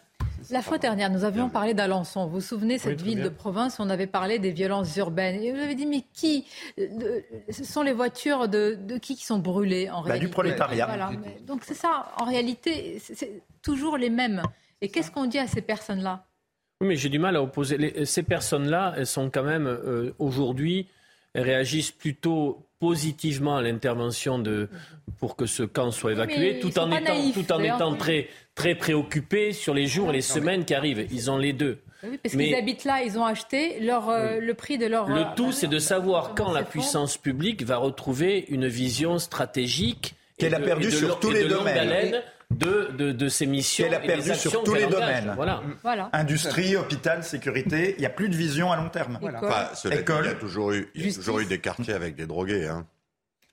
La 0.50 0.62
fois 0.62 0.78
dernière, 0.78 1.10
nous 1.10 1.24
avions 1.24 1.50
parlé 1.50 1.74
d'Alençon. 1.74 2.26
Vous 2.26 2.36
vous 2.36 2.42
souvenez, 2.42 2.80
cette 2.80 3.02
ville 3.02 3.22
de 3.22 3.30
province, 3.30 3.80
on 3.80 3.90
avait 3.90 4.08
parlé 4.08 4.40
des 4.40 4.52
violences 4.52 4.96
urbaines. 4.98 5.42
Et 5.42 5.52
vous 5.52 5.60
avez 5.60 5.76
dit, 5.76 5.86
mais 5.86 6.04
qui 6.14 6.46
Ce 6.78 7.64
sont 7.64 7.84
les 7.84 7.94
voitures 7.94 8.48
de, 8.48 8.78
qui 9.02 9.16
qui 9.16 9.26
sont 9.26 9.40
brûlées 9.40 9.90
en 9.90 10.02
bah, 10.02 10.08
réalité 10.08 10.26
Du 10.26 10.32
prolétariat. 10.32 10.88
Voilà. 10.88 11.12
Donc 11.46 11.62
c'est 11.64 11.76
ça, 11.76 12.12
en 12.18 12.26
réalité, 12.26 13.00
c'est 13.02 13.42
toujours 13.62 13.98
les 13.98 14.10
mêmes. 14.10 14.42
Et 14.82 14.90
qu'est-ce 14.90 15.12
qu'on 15.12 15.26
dit 15.26 15.40
à 15.40 15.48
ces 15.48 15.62
personnes-là? 15.62 16.26
Oui, 16.82 16.88
mais 16.88 16.96
j'ai 16.96 17.10
du 17.10 17.20
mal 17.20 17.36
à 17.36 17.44
opposer. 17.44 18.06
ces 18.06 18.24
personnes-là, 18.24 18.96
elles 18.98 19.08
sont 19.08 19.30
quand 19.30 19.44
même, 19.44 19.68
euh, 19.68 20.14
aujourd'hui, 20.18 20.88
réagissent 21.36 21.92
plutôt 21.92 22.66
positivement 22.80 23.58
à 23.58 23.62
l'intervention 23.62 24.40
de 24.40 24.68
pour 25.20 25.36
que 25.36 25.46
ce 25.46 25.62
camp 25.62 25.92
soit 25.92 26.14
évacué, 26.14 26.60
tout, 26.60 26.78
en 26.80 26.92
étant, 26.92 27.32
tout 27.32 27.52
en 27.54 27.60
étant 27.60 27.96
très 27.96 28.28
très 28.56 28.76
préoccupés 28.76 29.54
sur 29.54 29.74
les 29.74 29.86
jours 29.86 30.10
et 30.10 30.14
les 30.14 30.22
semaines 30.22 30.66
qui 30.66 30.74
arrivent. 30.74 31.08
Ils 31.12 31.30
ont 31.30 31.38
les 31.38 31.54
deux. 31.54 31.80
Oui, 32.04 32.18
parce 32.22 32.36
qu'ils 32.36 32.56
habitent 32.56 32.84
là, 32.84 33.04
ils 33.04 33.20
ont 33.20 33.26
acheté 33.26 33.80
leur, 33.80 34.10
euh, 34.10 34.40
le 34.40 34.54
prix 34.56 34.80
de 34.80 34.88
leur. 34.88 35.08
Le 35.08 35.22
euh, 35.22 35.36
tout, 35.36 35.52
c'est 35.52 35.68
de 35.68 35.78
savoir 35.78 36.34
quand 36.34 36.52
la 36.52 36.64
puissance 36.64 37.18
publique 37.18 37.64
va 37.64 37.78
retrouver 37.78 38.46
une 38.50 38.68
vision 38.68 39.20
stratégique 39.20 40.16
qu'elle 40.40 40.56
a 40.56 40.60
perdue 40.60 40.92
sur 40.92 41.20
tous 41.20 41.30
les 41.30 41.48
domaines. 41.48 42.20
De, 42.58 42.92
de, 42.98 43.12
de, 43.12 43.30
ses 43.30 43.46
missions. 43.46 43.86
Qu'elle 43.86 43.96
a 43.96 44.00
perdu 44.00 44.36
sur 44.36 44.64
tous 44.64 44.74
les 44.74 44.88
domaines. 44.88 45.34
Voilà. 45.36 45.62
voilà. 45.82 46.10
Industrie, 46.14 46.76
hôpital, 46.76 47.24
sécurité, 47.24 47.96
il 47.98 48.02
n'y 48.02 48.06
a 48.06 48.10
plus 48.10 48.30
de 48.30 48.36
vision 48.36 48.72
à 48.72 48.78
long 48.78 48.90
terme. 48.90 49.18
Voilà. 49.22 49.40
Enfin, 49.44 49.90
École. 49.92 50.26
il 50.26 50.28
y 50.28 50.32
a 50.32 50.36
toujours 50.36 50.72
eu, 50.72 50.90
il 50.96 51.08
y 51.08 51.12
a 51.12 51.14
toujours 51.14 51.40
eu 51.40 51.46
des 51.46 51.60
quartiers 51.60 51.94
avec 51.94 52.16
des 52.16 52.26
drogués. 52.26 52.68
Hein. 52.68 52.86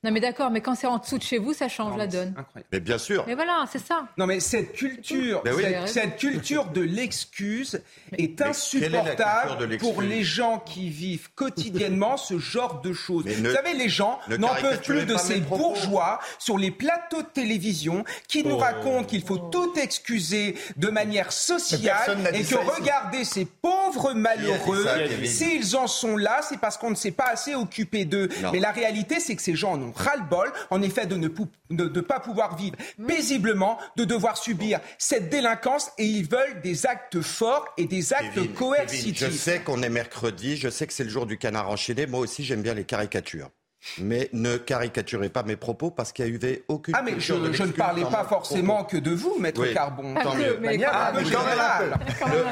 Non 0.05 0.13
mais 0.13 0.21
d'accord, 0.21 0.53
mais 0.53 0.61
quand 0.61 0.77
c'est 0.77 0.87
en 0.87 0.99
dessous 0.99 1.19
de 1.19 1.25
chez 1.25 1.39
vous, 1.39 1.53
ça 1.53 1.69
change 1.69 1.97
la 1.97 2.07
donne. 2.07 2.33
Mais 2.71 2.79
bien 2.79 2.99
sûr. 2.99 3.25
Mais 3.27 3.35
voilà, 3.35 3.65
c'est 3.71 3.85
ça. 3.85 4.07
Non 4.17 4.27
mais 4.27 4.39
cette 4.39 4.73
culture, 4.73 5.43
cette 5.87 6.19
culture 6.19 6.67
de 6.67 6.83
l'excuse 6.83 7.81
est 8.17 8.41
insupportable 8.41 9.77
pour 9.79 10.01
les 10.01 10.23
gens 10.23 10.61
qui 10.61 10.89
vivent 10.89 11.31
quotidiennement 11.35 12.17
ce 12.17 12.39
genre 12.39 12.81
de 12.81 12.93
choses. 12.93 13.25
Vous 13.27 13.53
savez, 13.53 13.75
les 13.75 13.89
gens 13.89 14.21
n'en 14.39 14.55
peuvent 14.55 14.83
plus 14.83 15.05
de 15.05 15.17
ces 15.17 15.41
bourgeois 15.41 16.21
sur 16.39 16.59
les 16.59 16.71
plateaux 16.71 17.23
de 17.23 17.29
télévision 17.29 18.05
qui 18.29 18.45
nous 18.45 18.55
oh. 18.55 18.59
racontent 18.59 19.05
qu'il 19.05 19.23
faut 19.23 19.39
tout 19.39 19.75
excuser 19.77 20.57
de 20.77 20.89
manière 20.89 21.33
sociale 21.33 22.31
et 22.35 22.45
que 22.45 22.55
regardez 22.55 23.25
ces 23.25 23.47
pauvres 23.47 24.13
malheureux, 24.13 24.87
s'ils 25.25 25.77
en 25.77 25.89
sont 25.89 26.17
là, 26.17 26.41
c'est 26.43 26.59
parce 26.59 26.79
qu'on 26.79 26.91
ne 26.91 26.95
s'est 26.95 27.11
pas 27.11 27.31
assez 27.33 27.57
occupé 27.57 28.05
d'eux. 28.05 28.29
Mais 28.53 28.61
la 28.61 28.71
réalité, 28.71 29.19
c'est 29.19 29.35
que 29.35 29.43
ces 29.43 29.57
gens 29.57 29.77
n'ont 29.77 29.88
ras-le-bol, 29.95 30.53
en 30.71 30.83
effet, 30.83 31.07
de 31.07 31.17
ne 31.17 32.01
pas 32.01 32.21
pouvoir 32.21 32.57
vivre 32.57 32.77
paisiblement, 33.07 33.79
de 33.97 34.05
devoir 34.05 34.37
subir 34.37 34.81
cette 34.99 35.31
délinquance 35.31 35.91
et 35.99 36.05
ils 36.05 36.29
veulent 36.29 36.61
des 36.63 36.87
actes 36.87 37.21
forts 37.21 37.67
et 37.77 37.87
des 37.87 38.13
actes 38.13 38.55
coercitifs. 38.55 39.19
je 39.19 39.31
sais 39.31 39.61
qu'on 39.61 39.83
est 39.83 39.89
mercredi, 39.89 40.57
je 40.57 40.69
sais 40.69 40.87
que 40.87 40.93
c'est 40.93 41.05
le 41.05 41.11
jour 41.11 41.27
du 41.27 41.39
canard 41.39 41.69
enchaîné. 41.71 42.07
Moi 42.07 42.21
aussi, 42.21 42.45
j'aime 42.45 42.63
bien 42.63 42.75
les 42.75 42.85
caricatures. 42.85 43.51
Mais 43.99 44.29
ne 44.33 44.57
caricaturez 44.57 45.29
pas 45.29 45.45
mes 45.45 45.55
propos 45.55 45.93
parce 45.93 46.13
qu'il 46.13 46.25
n'y 46.25 46.33
a 46.33 46.51
eu 46.51 46.65
aucune. 46.67 46.95
Ah, 46.97 47.03
mais 47.03 47.21
je, 47.21 47.33
ne 47.33 47.71
parlais 47.71 48.03
pas 48.03 48.25
forcément 48.25 48.85
que 48.85 48.97
de 48.97 49.13
vous, 49.13 49.37
maître 49.39 49.65
Carbon. 49.73 50.15
Tant 50.21 50.35
mieux. 50.35 50.59
Ah, 50.85 51.13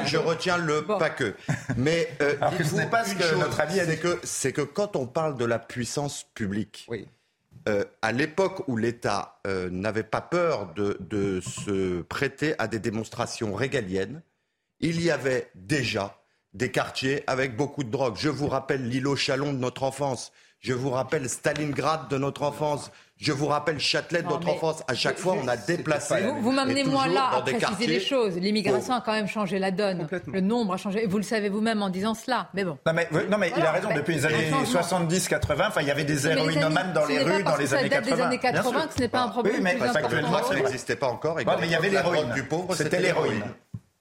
je 0.05 0.17
retiens 0.17 0.57
le 0.57 0.83
pas 0.85 1.09
que. 1.09 1.35
Mais 1.75 2.09
euh, 2.21 2.35
dites-vous 2.57 2.87
pas 2.87 3.03
ce 3.03 3.15
que 3.15 3.35
notre 3.35 3.59
avis 3.59 3.79
c'est 4.23 4.53
que, 4.53 4.61
que 4.61 4.67
quand 4.67 4.95
on 4.95 5.05
parle 5.05 5.37
de 5.37 5.45
la 5.45 5.59
puissance 5.59 6.25
publique, 6.33 6.87
euh, 7.67 7.83
à 8.01 8.11
l'époque 8.11 8.63
où 8.67 8.77
l'État 8.77 9.39
euh, 9.45 9.69
n'avait 9.69 10.03
pas 10.03 10.21
peur 10.21 10.73
de, 10.73 10.97
de 11.01 11.41
se 11.41 12.01
prêter 12.01 12.55
à 12.59 12.67
des 12.67 12.79
démonstrations 12.79 13.53
régaliennes, 13.53 14.21
il 14.79 15.01
y 15.01 15.11
avait 15.11 15.51
déjà 15.55 16.17
des 16.53 16.71
quartiers 16.71 17.23
avec 17.27 17.57
beaucoup 17.57 17.83
de 17.83 17.89
drogue. 17.89 18.15
Je 18.17 18.29
vous 18.29 18.47
rappelle 18.47 18.87
l'îlot 18.87 19.15
Chalon 19.15 19.51
de 19.51 19.57
notre 19.57 19.83
enfance. 19.83 20.31
Je 20.59 20.73
vous 20.73 20.89
rappelle 20.89 21.29
Stalingrad 21.29 22.09
de 22.09 22.17
notre 22.17 22.43
enfance. 22.43 22.89
Je 23.19 23.31
vous 23.31 23.47
rappelle 23.47 23.79
Châtelet 23.79 24.21
de 24.21 24.27
notre 24.27 24.47
enfance. 24.49 24.83
À 24.87 24.93
chaque 24.93 25.17
fois, 25.17 25.35
on 25.41 25.47
a 25.47 25.57
déplacé. 25.57 26.21
Vous, 26.21 26.41
vous 26.41 26.51
m'amenez 26.51 26.83
moi 26.83 27.07
là 27.07 27.31
à 27.37 27.41
préciser 27.41 27.87
les 27.87 27.99
choses. 27.99 28.37
L'immigration 28.37 28.93
a 28.93 29.01
quand 29.01 29.13
même 29.13 29.27
changé 29.27 29.59
la 29.59 29.71
donne. 29.71 30.07
Le 30.31 30.41
nombre 30.41 30.73
a 30.73 30.77
changé. 30.77 31.05
Vous 31.07 31.17
le 31.17 31.23
savez 31.23 31.49
vous-même 31.49 31.81
en 31.81 31.89
disant 31.89 32.13
cela. 32.13 32.49
Mais 32.53 32.63
bon. 32.63 32.77
Non, 32.85 32.93
mais, 32.93 33.07
non, 33.29 33.37
mais 33.37 33.51
il 33.55 33.63
a 33.63 33.71
raison. 33.71 33.89
Depuis 33.95 34.15
les 34.15 34.25
années 34.25 34.51
70-80, 34.65 35.71
il 35.81 35.87
y 35.87 35.91
avait 35.91 36.03
des 36.03 36.27
héroïnomanes 36.27 36.93
dans 36.93 37.05
les 37.05 37.23
rues 37.23 37.43
dans 37.43 37.57
les 37.57 37.73
années 37.73 37.89
80. 37.89 38.15
des 38.15 38.21
années 38.21 38.39
80 38.39 38.87
que 38.87 38.93
ce 38.93 38.99
n'est 38.99 39.07
pas 39.07 39.21
un 39.21 39.29
problème. 39.29 39.55
Oui, 39.55 39.61
mais 39.63 39.81
actuellement, 39.81 40.43
ça 40.43 40.55
n'existait 40.55 40.95
pas 40.95 41.07
encore. 41.07 41.35
mais 41.35 41.43
il 41.63 41.71
y 41.71 41.75
avait 41.75 41.89
l'héroïne. 41.89 42.33
C'était 42.75 42.99
l'héroïne. 42.99 43.43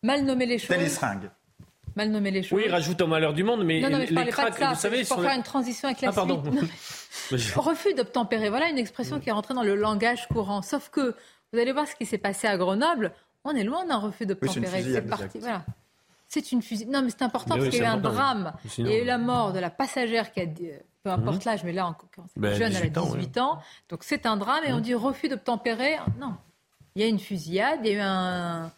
Mal 0.02 0.24
nommer 0.24 0.46
les 0.46 0.58
choses. 0.58 0.68
C'était 0.68 0.82
les 0.82 0.88
seringues 0.88 1.30
mal 1.96 2.10
nommer 2.10 2.30
les 2.30 2.42
choses. 2.42 2.58
Oui, 2.58 2.68
rajoute 2.68 3.00
au 3.00 3.06
malheur 3.06 3.32
du 3.34 3.42
monde, 3.42 3.64
mais, 3.64 3.80
non, 3.80 3.90
non, 3.90 3.98
mais 3.98 4.24
les 4.24 4.30
cracks, 4.30 4.60
vous 4.60 4.74
savez, 4.74 5.04
pour 5.04 5.20
faire 5.20 5.34
une 5.34 5.42
transition 5.42 5.88
avec 5.88 6.00
la 6.02 6.10
ah, 6.10 6.12
pardon. 6.12 6.42
Refus 7.56 7.94
d'obtempérer, 7.94 8.50
voilà 8.50 8.68
une 8.68 8.78
expression 8.78 9.18
qui 9.18 9.30
est 9.30 9.32
rentrée 9.32 9.54
dans 9.54 9.62
le 9.62 9.74
langage 9.74 10.28
courant. 10.28 10.62
Sauf 10.62 10.90
que 10.90 11.14
vous 11.52 11.58
allez 11.58 11.72
voir 11.72 11.88
ce 11.88 11.94
qui 11.94 12.06
s'est 12.06 12.18
passé 12.18 12.46
à 12.46 12.56
Grenoble. 12.56 13.12
On 13.44 13.54
est 13.54 13.64
loin 13.64 13.84
d'un 13.86 13.98
refus 13.98 14.26
d'obtempérer. 14.26 14.82
Oui, 14.82 14.90
c'est 14.92 15.02
parti. 15.02 15.38
Voilà. 15.38 15.64
C'est 16.28 16.50
une 16.50 16.62
fusillade. 16.62 16.92
Non, 16.92 17.02
mais 17.02 17.10
c'est 17.10 17.22
important 17.22 17.56
parce 17.56 17.68
qu'il 17.68 17.78
y 17.78 17.82
a 17.82 17.84
eu 17.84 17.92
un 17.92 17.96
drame. 17.98 18.52
Il 18.78 18.88
y 18.88 18.92
a 18.92 19.02
eu 19.02 19.04
la 19.04 19.18
mort 19.18 19.52
de 19.52 19.60
la 19.60 19.70
passagère 19.70 20.32
qui 20.32 20.40
a 20.40 20.46
dit, 20.46 20.70
peu 21.04 21.10
importe 21.10 21.44
mhm. 21.44 21.52
l'âge, 21.52 21.64
mais 21.64 21.72
là, 21.72 21.86
encore, 21.86 22.26
ben, 22.36 22.54
jeune, 22.54 22.72
elle 22.74 22.86
a 22.86 22.88
18 22.88 23.38
ans. 23.38 23.60
Donc 23.88 24.02
c'est 24.02 24.26
un 24.26 24.36
drame 24.36 24.64
et 24.66 24.72
on 24.72 24.76
mhm. 24.76 24.82
dit 24.82 24.94
refus 24.94 25.28
d'obtempérer. 25.28 25.96
Non. 26.20 26.34
Il 26.96 27.02
y 27.02 27.04
a 27.04 27.08
une 27.08 27.20
fusillade, 27.20 27.80
il 27.84 27.92
y 27.92 27.94
a 27.94 27.98
eu 27.98 28.00
un 28.00 28.72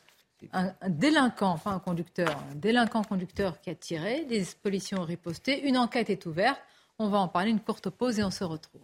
un, 0.53 0.73
délinquant, 0.89 1.51
enfin 1.51 1.73
un 1.73 1.79
conducteur, 1.79 2.31
un 2.51 2.55
délinquant 2.55 3.03
conducteur 3.03 3.61
qui 3.61 3.71
a 3.71 3.75
tiré, 3.75 4.25
les 4.29 4.45
policiers 4.63 4.99
ont 4.99 5.05
riposté, 5.05 5.67
une 5.67 5.77
enquête 5.77 6.11
est 6.11 6.27
ouverte. 6.27 6.61
On 6.99 7.09
va 7.09 7.19
en 7.19 7.29
parler, 7.29 7.51
une 7.51 7.61
courte 7.61 7.91
pause 7.91 8.19
et 8.19 8.25
on 8.25 8.31
se 8.31 8.45
retrouve. 8.45 8.81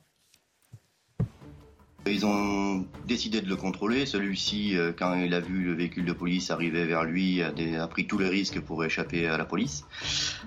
Ils 2.07 2.27
ont 2.27 2.87
décidé 3.07 3.41
de 3.41 3.49
le 3.49 3.57
contrôler. 3.57 4.05
Celui-ci, 4.05 4.77
euh, 4.77 4.93
quand 4.97 5.15
il 5.15 5.33
a 5.33 5.41
vu 5.41 5.65
le 5.65 5.73
véhicule 5.73 6.05
de 6.05 6.13
police 6.13 6.51
arriver 6.51 6.85
vers 6.85 7.05
lui, 7.05 7.43
a, 7.43 7.89
pris 7.89 8.07
tous 8.07 8.19
les 8.19 8.29
risques 8.29 8.61
pour 8.61 8.85
échapper 8.85 9.27
à 9.27 9.39
la 9.39 9.47
police, 9.47 9.85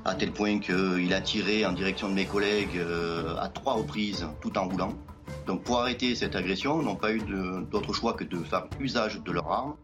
à 0.05 0.13
tel 0.13 0.31
point 0.31 0.59
qu'il 0.59 1.13
a 1.13 1.21
tiré 1.21 1.65
en 1.65 1.71
direction 1.71 2.09
de 2.09 2.13
mes 2.13 2.25
collègues 2.25 2.77
euh, 2.77 3.35
à 3.37 3.49
trois 3.49 3.73
reprises 3.73 4.27
tout 4.39 4.55
en 4.57 4.67
roulant. 4.67 4.93
Donc 5.47 5.63
pour 5.63 5.79
arrêter 5.79 6.13
cette 6.13 6.35
agression, 6.35 6.79
ils 6.81 6.85
n'ont 6.85 6.95
pas 6.95 7.11
eu 7.11 7.21
d'autre 7.71 7.91
choix 7.91 8.13
que 8.13 8.23
de 8.23 8.37
faire 8.37 8.67
usage 8.79 9.21
de 9.23 9.31
leurs 9.31 9.51
armes. 9.51 9.75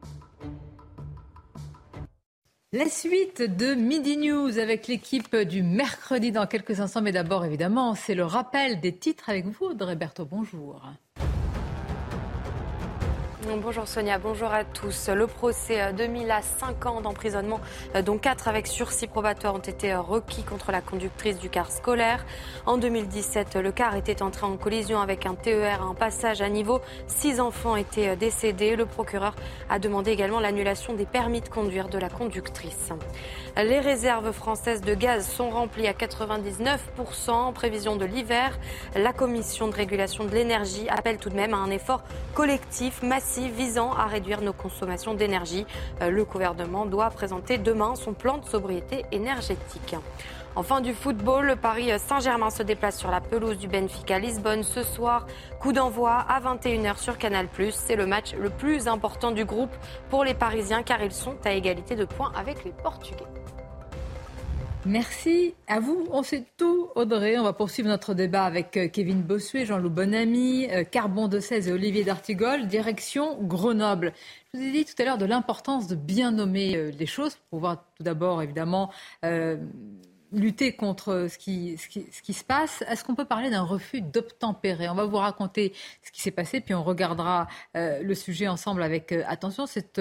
La 2.75 2.89
suite 2.89 3.43
de 3.43 3.75
Midi 3.75 4.17
News 4.17 4.57
avec 4.57 4.87
l'équipe 4.87 5.35
du 5.35 5.61
mercredi 5.61 6.31
dans 6.31 6.47
quelques 6.47 6.79
instants. 6.79 7.03
Mais 7.03 7.11
d'abord, 7.11 7.45
évidemment, 7.45 7.93
c'est 7.93 8.15
le 8.15 8.25
rappel 8.25 8.81
des 8.81 8.91
titres 8.91 9.29
avec 9.29 9.45
vous, 9.45 9.65
Audrey. 9.65 9.95
Bonjour. 10.27 10.81
Bonjour 13.45 13.87
Sonia, 13.87 14.19
bonjour 14.19 14.53
à 14.53 14.63
tous. 14.63 15.09
Le 15.09 15.27
procès 15.27 15.91
2000 15.93 16.31
à 16.31 16.41
5 16.41 16.85
ans 16.85 17.01
d'emprisonnement, 17.01 17.59
euh, 17.93 18.01
dont 18.01 18.17
4 18.17 18.47
avec 18.47 18.67
sursis 18.67 19.07
probatoire, 19.07 19.53
ont 19.53 19.59
été 19.59 19.91
euh, 19.91 19.99
requis 19.99 20.43
contre 20.43 20.71
la 20.71 20.79
conductrice 20.79 21.39
du 21.39 21.49
car 21.49 21.69
scolaire. 21.69 22.25
En 22.65 22.77
2017, 22.77 23.55
le 23.55 23.71
car 23.73 23.97
était 23.97 24.21
entré 24.21 24.45
en 24.45 24.55
collision 24.55 25.01
avec 25.01 25.25
un 25.25 25.35
TER 25.35 25.81
à 25.81 25.85
un 25.85 25.93
passage 25.93 26.41
à 26.41 26.47
niveau. 26.47 26.79
Six 27.07 27.41
enfants 27.41 27.75
étaient 27.75 28.09
euh, 28.09 28.15
décédés. 28.15 28.77
Le 28.77 28.85
procureur 28.85 29.35
a 29.69 29.77
demandé 29.77 30.11
également 30.11 30.39
l'annulation 30.39 30.93
des 30.93 31.05
permis 31.05 31.41
de 31.41 31.49
conduire 31.49 31.89
de 31.89 31.97
la 31.97 32.09
conductrice. 32.09 32.91
Les 33.57 33.79
réserves 33.79 34.31
françaises 34.31 34.81
de 34.81 34.93
gaz 34.93 35.27
sont 35.27 35.49
remplies 35.49 35.87
à 35.87 35.93
99% 35.93 37.31
en 37.31 37.51
prévision 37.51 37.97
de 37.97 38.05
l'hiver. 38.05 38.57
La 38.95 39.11
Commission 39.11 39.67
de 39.67 39.75
régulation 39.75 40.23
de 40.23 40.31
l'énergie 40.31 40.87
appelle 40.89 41.17
tout 41.17 41.29
de 41.29 41.35
même 41.35 41.53
à 41.53 41.57
un 41.57 41.69
effort 41.69 42.03
collectif 42.33 43.03
massif 43.03 43.32
visant 43.41 43.91
à 43.93 44.05
réduire 44.05 44.41
nos 44.41 44.53
consommations 44.53 45.13
d'énergie. 45.13 45.65
Euh, 46.01 46.09
le 46.09 46.23
gouvernement 46.25 46.85
doit 46.85 47.09
présenter 47.09 47.57
demain 47.57 47.95
son 47.95 48.13
plan 48.13 48.37
de 48.37 48.45
sobriété 48.45 49.05
énergétique. 49.11 49.95
Enfin 50.55 50.81
du 50.81 50.93
football, 50.93 51.45
le 51.47 51.55
Paris 51.55 51.89
Saint-Germain 51.97 52.51
se 52.51 52.61
déplace 52.61 52.99
sur 52.99 53.09
la 53.09 53.21
pelouse 53.21 53.57
du 53.57 53.67
Benfica 53.67 54.19
Lisbonne 54.19 54.61
ce 54.61 54.83
soir. 54.83 55.25
Coup 55.59 55.73
d'envoi 55.73 56.13
à 56.29 56.39
21h 56.41 56.97
sur 56.97 57.17
Canal+. 57.17 57.47
C'est 57.71 57.95
le 57.95 58.05
match 58.05 58.35
le 58.35 58.51
plus 58.51 58.87
important 58.87 59.31
du 59.31 59.45
groupe 59.45 59.75
pour 60.11 60.23
les 60.23 60.35
Parisiens 60.35 60.83
car 60.83 61.01
ils 61.01 61.11
sont 61.11 61.37
à 61.43 61.53
égalité 61.53 61.95
de 61.95 62.05
points 62.05 62.31
avec 62.35 62.63
les 62.63 62.71
Portugais. 62.71 63.42
Merci 64.85 65.55
à 65.67 65.79
vous. 65.79 66.09
On 66.11 66.23
sait 66.23 66.43
tout, 66.57 66.89
Audrey. 66.95 67.37
On 67.37 67.43
va 67.43 67.53
poursuivre 67.53 67.87
notre 67.87 68.13
débat 68.13 68.43
avec 68.43 68.75
euh, 68.75 68.89
Kevin 68.89 69.21
Bossuet, 69.21 69.65
Jean-Loup 69.65 69.89
Bonamy, 69.89 70.67
euh, 70.71 70.83
Carbon 70.83 71.29
de 71.29 71.39
16 71.39 71.69
et 71.69 71.71
Olivier 71.71 72.03
D'Artigol, 72.03 72.67
direction 72.67 73.41
Grenoble. 73.41 74.11
Je 74.53 74.59
vous 74.59 74.65
ai 74.65 74.71
dit 74.71 74.83
tout 74.83 75.01
à 75.01 75.05
l'heure 75.05 75.17
de 75.17 75.25
l'importance 75.25 75.87
de 75.87 75.95
bien 75.95 76.31
nommer 76.31 76.75
euh, 76.75 76.91
les 76.99 77.05
choses 77.05 77.35
pour 77.35 77.59
pouvoir 77.59 77.85
tout 77.95 78.03
d'abord, 78.03 78.41
évidemment, 78.41 78.91
lutter 80.33 80.73
contre 80.73 81.27
ce 81.29 81.37
qui, 81.37 81.77
se 81.77 82.43
passe. 82.43 82.83
Est-ce 82.89 83.05
qu'on 83.05 83.15
peut 83.15 83.23
parler 83.23 83.49
d'un 83.49 83.63
refus 83.63 84.01
d'obtempérer? 84.01 84.89
On 84.89 84.95
va 84.95 85.05
vous 85.05 85.17
raconter 85.17 85.71
ce 86.01 86.11
qui 86.11 86.21
s'est 86.21 86.31
passé, 86.31 86.59
puis 86.59 86.73
on 86.73 86.83
regardera 86.83 87.47
le 87.75 88.13
sujet 88.15 88.47
ensemble 88.47 88.83
avec 88.83 89.11
attention. 89.11 89.65
C'est 89.65 89.99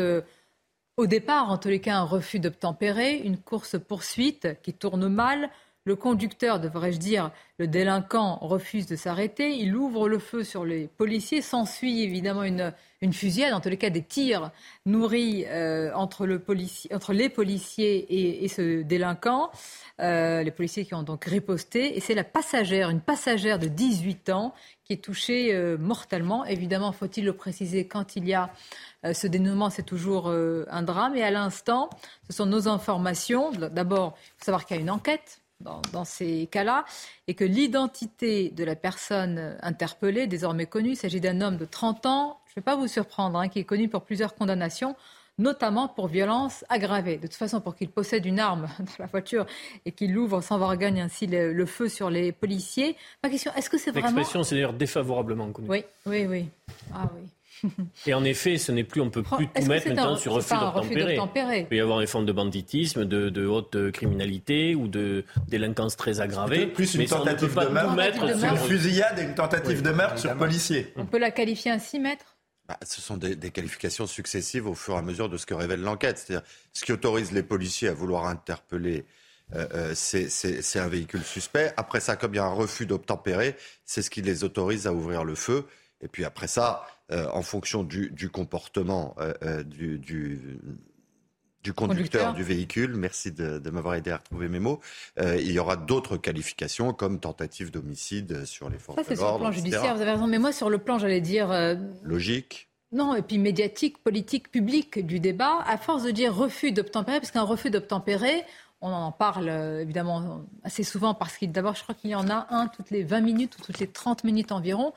au 0.97 1.07
départ, 1.07 1.51
en 1.51 1.59
tous 1.59 1.69
les 1.69 1.81
cas, 1.81 1.97
un 1.97 2.05
refus 2.05 2.39
d'obtempérer, 2.39 3.17
une 3.19 3.39
course-poursuite 3.39 4.61
qui 4.63 4.75
tourne 4.75 5.09
mal. 5.09 5.51
Le 5.85 5.97
conducteur, 5.97 6.61
devrais-je 6.61 6.99
dire, 6.99 7.33
le 7.59 7.67
délinquant 7.67 8.37
refuse 8.37 8.87
de 8.87 8.95
s'arrêter. 8.95 9.57
Il 9.57 9.75
ouvre 9.75 10.09
le 10.09 10.21
feu 10.21 10.45
sur 10.45 10.65
les 10.65 10.87
policiers. 10.87 11.43
S'ensuit 11.43 12.03
évidemment 12.03 12.45
une, 12.45 12.73
une, 13.01 13.13
fusillade, 13.13 13.53
en 13.53 13.61
tous 13.61 13.69
les 13.69 13.77
cas 13.77 13.91
des 13.91 14.05
tirs 14.05 14.53
nourris 14.87 15.45
euh, 15.49 15.93
entre, 15.95 16.25
le 16.25 16.41
entre, 16.93 17.13
les 17.13 17.29
policiers 17.29 18.45
et, 18.45 18.47
ce 18.47 18.83
délinquant. 18.83 19.51
Euh, 20.01 20.45
les 20.45 20.53
policiers 20.53 20.85
qui 20.85 20.95
ont 20.95 21.03
donc 21.03 21.25
riposté. 21.25 21.97
Et 21.97 22.01
c'est 22.01 22.15
la 22.15 22.25
passagère, 22.25 22.89
une 22.89 23.01
passagère 23.01 23.59
de 23.59 23.67
18 23.67 24.31
ans, 24.31 24.55
qui 24.85 24.93
est 24.93 25.05
touchée 25.05 25.53
euh, 25.53 25.77
mortellement. 25.79 26.45
Évidemment, 26.45 26.93
faut-il 26.93 27.25
le 27.25 27.33
préciser, 27.33 27.89
quand 27.89 28.15
il 28.15 28.29
y 28.29 28.35
a 28.35 28.51
ce 29.05 29.27
dénouement, 29.27 29.71
c'est 29.71 29.83
toujours 29.83 30.29
euh, 30.29 30.65
un 30.71 30.83
drame. 30.83 31.17
Et 31.17 31.23
à 31.23 31.31
l'instant, 31.31 31.91
ce 32.29 32.37
sont 32.37 32.47
nos 32.47 32.69
informations. 32.69 33.51
D'abord, 33.51 34.17
il 34.17 34.39
faut 34.39 34.45
savoir 34.45 34.67
qu'il 34.67 34.77
y 34.77 34.79
a 34.79 34.83
une 34.83 34.91
enquête 34.91 35.41
dans, 35.93 36.05
ces 36.05 36.49
cas-là 36.51 36.85
et 37.29 37.35
que 37.35 37.45
l'identité 37.45 38.51
de 38.51 38.65
la 38.65 38.75
personne 38.75 39.57
interpellée, 39.63 40.27
désormais 40.27 40.67
connue, 40.67 40.91
il 40.91 40.97
s'agit 40.97 41.21
d'un 41.21 41.41
homme 41.41 41.57
de 41.57 41.65
30 41.65 42.07
ans, 42.07 42.41
je 42.47 42.53
ne 42.53 42.55
vais 42.57 42.63
pas 42.63 42.75
vous 42.75 42.89
surprendre, 42.89 43.39
hein, 43.39 43.49
qui 43.49 43.61
est 43.61 43.65
connu 43.65 43.89
pour 43.89 44.03
plusieurs 44.03 44.35
condamnations 44.35 44.97
notamment 45.39 45.89
pour 45.89 46.09
violence 46.09 46.65
aggravée. 46.69 47.17
De 47.17 47.27
toute 47.27 47.35
façon, 47.35 47.61
pour 47.61 47.75
qu'il 47.75 47.89
possède 47.89 48.27
une 48.27 48.39
arme 48.39 48.69
dans 48.79 48.93
la 48.99 49.07
voiture 49.07 49.47
et 49.85 49.93
qu'il 49.93 50.17
ouvre 50.17 50.41
sans 50.41 50.59
vergogne 50.59 51.01
ainsi 51.01 51.27
le, 51.27 51.67
feu 51.67 51.89
sur 51.89 52.11
les 52.11 52.33
policiers. 52.33 52.97
Ma 53.23 53.31
question, 53.31 53.53
est-ce 53.57 53.71
que 53.71 53.79
c'est 53.79 53.91
vraiment... 53.91 54.09
L'expression, 54.09 54.43
c'est 54.43 54.55
d'ailleurs 54.55 54.73
défavorablement 54.73 55.51
connue. 55.51 55.69
Oui, 55.69 55.85
oui, 56.07 56.27
oui. 56.27 56.49
Ah 56.95 57.09
oui. 57.15 57.23
Et 58.07 58.15
en 58.15 58.25
effet, 58.25 58.59
ce 58.59 58.73
n'est 58.73 58.85
plus, 58.85 59.01
on 59.01 59.11
peut 59.11 59.23
plus 59.23 59.49
tout 59.49 59.65
mettre 59.67 59.89
maintenant 59.89 60.17
sur 60.17 60.33
refus 60.33 60.55
d'obtempérer. 60.55 61.61
Il 61.61 61.67
peut 61.67 61.77
y 61.77 61.81
avoir 61.81 62.01
des 62.01 62.07
formes 62.07 62.27
de 62.27 62.33
banditisme, 62.33 63.05
de, 63.05 63.47
haute 63.47 63.91
criminalité 63.93 64.75
ou 64.75 64.89
de 64.89 65.25
délinquance 65.49 65.97
très 65.97 66.21
aggravée. 66.21 66.67
Plus 66.67 66.95
une 66.95 67.07
tentative 67.07 67.55
de 67.55 67.69
meurtre, 67.69 68.25
une 68.25 68.57
fusillade 68.59 69.19
et 69.19 69.23
une 69.23 69.35
tentative 69.35 69.83
de 69.83 69.91
meurtre 69.91 70.19
sur 70.19 70.37
policier. 70.37 70.93
On 70.97 71.07
peut 71.07 71.19
la 71.19 71.31
qualifier 71.31 71.71
ainsi, 71.71 71.99
maître 71.99 72.37
bah, 72.69 72.79
ce 72.87 73.01
sont 73.01 73.17
des, 73.17 73.51
qualifications 73.51 74.07
successives 74.07 74.69
au 74.69 74.75
fur 74.75 74.95
et 74.95 74.99
à 74.99 75.03
mesure 75.03 75.29
de 75.29 75.37
ce 75.37 75.47
que 75.47 75.55
révèle 75.55 75.83
l'enquête. 75.83 76.19
C'est-à-dire, 76.19 76.47
ce 76.73 76.85
qui 76.85 76.93
autorise 76.93 77.33
les 77.33 77.43
policiers 77.43 77.89
à 77.89 77.93
vouloir 77.93 78.27
interpeller, 78.27 79.05
euh, 79.55 79.67
euh, 79.75 79.93
c'est 79.95 80.79
un 80.79 80.89
véhicule 80.89 81.25
suspect. 81.25 81.73
Après 81.77 82.01
ça, 82.01 82.17
comme 82.17 82.35
il 82.35 82.37
y 82.37 82.41
a 82.41 82.45
un 82.45 82.53
refus 82.53 82.87
d'obtempérer, 82.87 83.57
c'est 83.85 84.01
ce 84.01 84.11
qui 84.11 84.23
les 84.23 84.45
autorise 84.45 84.87
à 84.87 84.93
ouvrir 84.93 85.25
le 85.25 85.35
feu. 85.35 85.67
Et 86.03 86.09
puis 86.09 86.25
après 86.25 86.49
ça, 86.49 86.85
euh, 87.11 87.27
en 87.33 87.43
fonction 87.43 87.85
du, 87.85 88.31
comportement 88.31 89.15
euh, 89.19 89.33
euh, 89.43 89.63
du, 89.63 89.99
du, 89.99 91.73
conducteur, 91.73 92.35
du 92.35 92.43
véhicule, 92.43 92.97
merci 92.97 93.33
de, 93.33 93.71
m'avoir 93.71 93.95
aidé 93.95 94.11
à 94.11 94.17
retrouver 94.17 94.49
mes 94.49 94.59
mots, 94.59 94.81
il 95.19 95.51
y 95.51 95.59
aura 95.59 95.77
d'autres 95.77 96.17
qualifications 96.17 96.93
comme 96.93 97.21
tentative 97.21 97.71
d'homicide 97.71 98.45
sur 98.45 98.69
les 98.69 98.79
forces 98.79 98.99
Ça, 98.99 99.05
c'est 99.07 99.17
sur 99.17 99.33
le 99.33 99.39
plan 99.39 99.53
judiciaire, 99.53 99.95
vous 99.95 100.03
avez 100.03 100.13
raison. 100.13 100.27
Mais 100.27 100.39
moi, 100.39 100.53
sur 100.53 100.71
le 100.71 100.79
plan, 100.79 100.99
j'allais 100.99 101.21
dire... 101.21 101.49
Logique 102.03 102.69
non, 102.95 103.15
et 103.15 103.23
puis 103.23 103.39
médiatique, 103.39 104.05
politique, 104.05 104.51
public 104.51 105.07
du 105.07 105.19
débat, 105.19 105.61
à 105.67 105.79
force 105.79 106.03
de 106.03 106.11
dire 106.11 106.37
refus 106.37 106.73
d'obtempérer, 106.73 107.21
parce 107.21 107.31
qu'un 107.31 107.41
refus 107.41 107.71
d'obtempérer, 107.71 108.45
on 108.83 108.93
en 108.93 109.13
parle 109.13 109.49
évidemment 109.81 110.43
assez 110.63 110.83
souvent 110.83 111.15
parce 111.15 111.39
qu'il 111.39 111.53
d'abord, 111.53 111.75
je 111.75 111.83
crois 111.85 111.95
qu'il 111.95 112.11
y 112.11 112.15
en 112.15 112.29
a 112.29 112.49
un 112.51 112.67
toutes 112.67 112.91
les 112.91 113.03
20 113.03 113.23
minutes 113.23 113.57
ou 113.59 113.63
toutes 113.63 113.79
les 113.79 113.87
30 113.87 114.25
minutes 114.25 114.53
environ. 114.53 114.93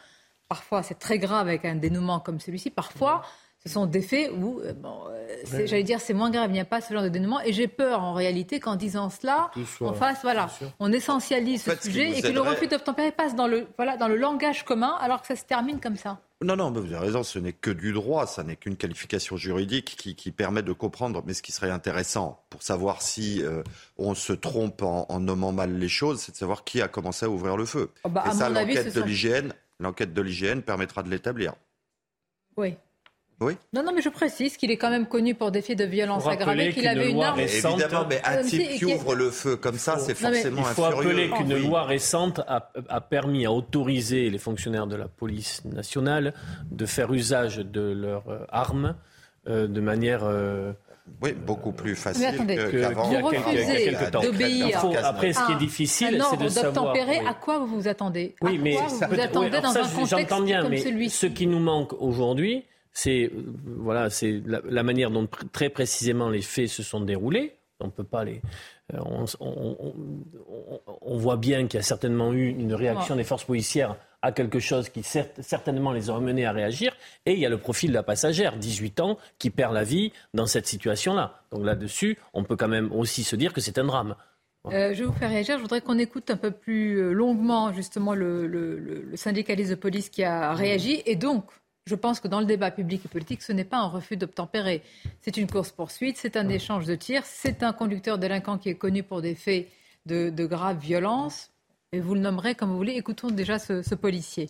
Parfois, 0.48 0.84
c'est 0.84 1.00
très 1.00 1.20
grave 1.20 1.48
avec 1.48 1.66
un 1.66 1.76
dénouement 1.76 2.20
comme 2.20 2.40
celui-ci. 2.40 2.70
Parfois, 2.70 3.24
ce 3.66 3.72
sont 3.72 3.88
des 3.88 4.02
faits 4.02 4.32
où, 4.32 4.60
euh, 4.60 4.74
bon, 4.74 5.06
euh, 5.10 5.66
j'allais 5.66 5.84
dire, 5.84 6.00
c'est 6.00 6.14
moins 6.14 6.30
grave, 6.30 6.52
il 6.52 6.54
n'y 6.54 6.60
a 6.60 6.66
pas 6.66 6.82
ce 6.82 6.94
genre 6.94 7.02
de 7.02 7.10
dénouement. 7.10 7.42
Et 7.42 7.52
j'ai 7.52 7.68
peur, 7.68 8.04
en 8.04 8.14
réalité, 8.14 8.60
qu'en 8.60 8.76
disant 8.76 9.10
cela, 9.10 9.50
en 9.82 9.94
face, 9.94 10.20
voilà, 10.22 10.50
on 10.80 10.92
essentialise 10.92 11.64
ce 11.64 11.76
sujet 11.76 12.18
et 12.18 12.22
que 12.22 12.28
le 12.28 12.42
refus 12.42 12.68
d'obtempérer 12.68 13.12
passe 13.12 13.36
dans 13.36 13.48
le, 13.48 13.68
voilà, 13.78 13.98
dans 13.98 14.08
le 14.08 14.18
langage 14.18 14.66
commun, 14.66 14.96
alors 15.00 15.22
que 15.22 15.28
ça 15.28 15.36
se 15.36 15.46
termine 15.46 15.80
comme 15.80 15.96
ça. 15.96 16.20
Non, 16.44 16.56
non, 16.56 16.70
mais 16.70 16.82
vous 16.82 16.94
avez 16.94 17.08
raison, 17.08 17.24
ce 17.24 17.40
n'est 17.40 17.54
que 17.54 17.72
du 17.72 17.92
droit, 17.92 18.28
ça 18.28 18.44
n'est 18.44 18.58
qu'une 18.58 18.76
qualification 18.76 19.38
juridique 19.38 19.96
qui, 19.96 20.32
permet 20.32 20.62
de 20.62 20.74
comprendre. 20.74 21.24
Mais 21.26 21.34
ce 21.34 21.42
qui 21.42 21.52
serait 21.52 21.72
intéressant 21.72 22.44
pour 22.52 22.62
savoir 22.62 23.02
si 23.02 23.42
euh, 23.42 23.64
on 23.98 24.14
se 24.14 24.34
trompe 24.34 24.84
en, 24.84 25.20
nommant 25.20 25.54
mal 25.54 25.76
les 25.76 25.88
choses, 25.88 26.20
c'est 26.20 26.34
de 26.34 26.38
savoir 26.38 26.66
qui 26.66 26.82
a 26.82 26.88
commencé 26.88 27.26
à 27.26 27.30
ouvrir 27.30 27.58
le 27.58 27.66
feu. 27.66 27.90
Oh, 28.04 28.10
bah, 28.10 28.26
et 28.28 28.36
ça, 28.36 28.50
l'enquête 28.50 28.94
de 28.94 29.02
l'hygiène 29.02 29.54
L'enquête 29.80 30.14
de 30.14 30.22
l'IGN 30.22 30.62
permettra 30.62 31.04
de 31.04 31.10
l'établir. 31.10 31.54
Oui. 32.58 32.76
Oui. 33.42 33.58
Non, 33.74 33.84
non, 33.84 33.92
mais 33.94 34.02
je 34.02 34.08
précise 34.08 34.56
qu'il 34.56 34.72
est 34.72 34.78
quand 34.78 34.90
même 34.90 35.08
connu 35.08 35.36
pour 35.36 35.52
des 35.52 35.62
faits 35.62 35.78
de 35.78 35.84
violence 35.84 36.26
aggravée, 36.26 36.72
qu'il 36.72 36.88
avait 36.88 37.12
une 37.12 37.22
arme. 37.22 37.40
Évidemment, 37.42 38.06
mais 38.08 38.22
un 38.24 38.42
type 38.44 38.78
qui 38.78 38.86
ouvre 38.86 39.14
le 39.14 39.30
feu 39.30 39.58
comme 39.58 39.78
ça, 39.78 39.98
c'est 40.00 40.16
forcément 40.16 40.66
un 40.66 40.70
Il 40.70 40.74
faut 40.74 40.84
rappeler 40.84 41.30
qu'une 41.30 41.58
loi 41.58 41.84
récente 41.84 42.40
a, 42.48 43.02
permis 43.02 43.46
à 43.46 43.52
autoriser 43.52 44.30
les 44.30 44.38
fonctionnaires 44.38 44.88
de 44.88 44.96
la 44.96 45.10
police 45.10 45.66
nationale 45.66 46.34
de 46.72 46.86
faire 46.86 47.12
usage 47.14 47.58
de 47.58 47.82
leurs 47.82 48.30
euh, 48.30 48.46
armes 48.50 48.96
euh, 49.48 49.68
de 49.68 49.82
manière 49.82 50.22
euh, 50.24 50.72
oui, 51.22 51.34
beaucoup 51.34 51.72
plus 51.72 51.96
facile 51.96 52.48
qu'avant. 52.72 53.10
Vous 53.10 53.28
refusez 53.28 53.96
d'obéir. 54.12 54.84
Après, 55.04 55.34
ce 55.34 55.46
qui 55.46 55.52
est 55.54 55.58
difficile, 55.58 56.24
c'est 56.30 56.38
de 56.38 56.48
savoir. 56.48 56.96
À 57.28 57.34
quoi 57.34 57.60
vous 57.60 57.68
vous 57.68 57.88
attendez? 57.88 58.36
Oui, 58.42 58.60
mais 58.62 58.76
vous, 58.76 59.20
attendez 59.20 59.62
dans 59.62 59.70
un 59.70 59.88
contexte 59.88 60.10
J'entends 60.10 60.42
bien, 60.42 60.68
mais 60.68 61.10
ce 61.10 61.26
qui 61.28 61.48
nous 61.48 61.60
manque 61.60 61.94
aujourd'hui, 61.94 62.66
c'est 62.92 63.32
voilà, 63.66 64.10
c'est 64.10 64.42
la, 64.46 64.84
manière 64.84 65.12
dont 65.12 65.28
très 65.52 65.70
précisément 65.70 66.30
les 66.30 66.42
faits 66.42 66.70
se 66.70 66.84
sont 66.84 67.02
déroulés. 67.02 67.56
On 67.80 67.90
peut 67.90 68.04
pas 68.04 68.24
les. 68.24 68.42
on, 68.94 69.26
voit 71.18 71.38
bien 71.38 71.68
qu'il 71.68 71.78
y 71.78 71.82
a 71.82 71.84
certainement 71.84 72.34
eu 72.34 72.48
une 72.48 72.74
réaction 72.74 73.16
des 73.16 73.24
forces 73.24 73.44
policières 73.44 73.96
à 74.26 74.32
quelque 74.32 74.60
chose 74.60 74.90
qui 74.90 75.04
certainement 75.04 75.92
les 75.92 76.10
a 76.10 76.16
amenés 76.16 76.46
à 76.46 76.52
réagir. 76.52 76.98
Et 77.28 77.34
il 77.34 77.40
y 77.40 77.46
a 77.46 77.50
le 77.50 77.60
profil 77.60 77.92
de 77.92 77.94
la 77.94 78.02
passagère, 78.02 78.58
18 78.58 79.00
ans, 79.00 79.20
qui 79.38 79.52
perd 79.52 79.72
la 79.72 79.84
vie 79.84 80.12
dans 80.34 80.48
cette 80.48 80.66
situation-là. 80.66 81.42
Donc 81.52 81.64
là-dessus, 81.64 82.18
on 82.34 82.44
peut 82.44 82.56
quand 82.56 82.68
même 82.68 82.92
aussi 82.92 83.24
se 83.24 83.36
dire 83.36 83.54
que 83.54 83.62
c'est 83.62 83.78
un 83.78 83.86
drame. 83.86 84.16
Euh, 84.66 84.96
je 84.96 85.02
vais 85.02 85.06
vous 85.06 85.14
faire 85.14 85.30
réagir. 85.30 85.58
Je 85.58 85.62
voudrais 85.62 85.82
qu'on 85.82 86.00
écoute 86.00 86.32
un 86.32 86.38
peu 86.38 86.50
plus 86.50 86.96
euh, 86.96 87.12
longuement 87.14 87.72
justement 87.72 88.16
le, 88.16 89.12
syndicaliste 89.14 89.70
de 89.70 89.76
police 89.76 90.10
qui 90.10 90.24
a 90.24 90.56
réagi. 90.56 91.04
Et 91.06 91.16
donc, 91.16 91.46
je 91.86 91.94
pense 91.94 92.20
que 92.20 92.28
dans 92.28 92.40
le 92.40 92.48
débat 92.48 92.72
public 92.72 93.06
et 93.06 93.08
politique, 93.08 93.44
ce 93.44 93.54
n'est 93.54 93.64
pas 93.64 93.78
un 93.78 93.88
refus 93.88 94.18
d'obtempérer. 94.18 94.82
C'est 95.22 95.38
une 95.38 95.46
course-poursuite, 95.46 96.18
c'est 96.18 96.36
un 96.36 96.50
échange 96.50 96.88
de 96.88 96.96
tirs, 96.96 97.26
c'est 97.26 97.62
un 97.62 97.74
conducteur 97.74 98.18
délinquant 98.18 98.58
qui 98.58 98.70
est 98.70 98.76
connu 98.76 99.04
pour 99.04 99.22
des 99.22 99.36
faits 99.36 99.68
de, 100.08 100.32
de 100.32 100.46
grave 100.48 100.80
violence 100.80 101.52
vous 102.00 102.16
le 102.16 102.22
nommerez 102.22 102.56
comme 102.56 102.70
vous 102.70 102.78
voulez. 102.78 102.94
Écoutons 102.94 103.30
déjà 103.30 103.60
ce, 103.60 103.96
policier. 103.96 104.50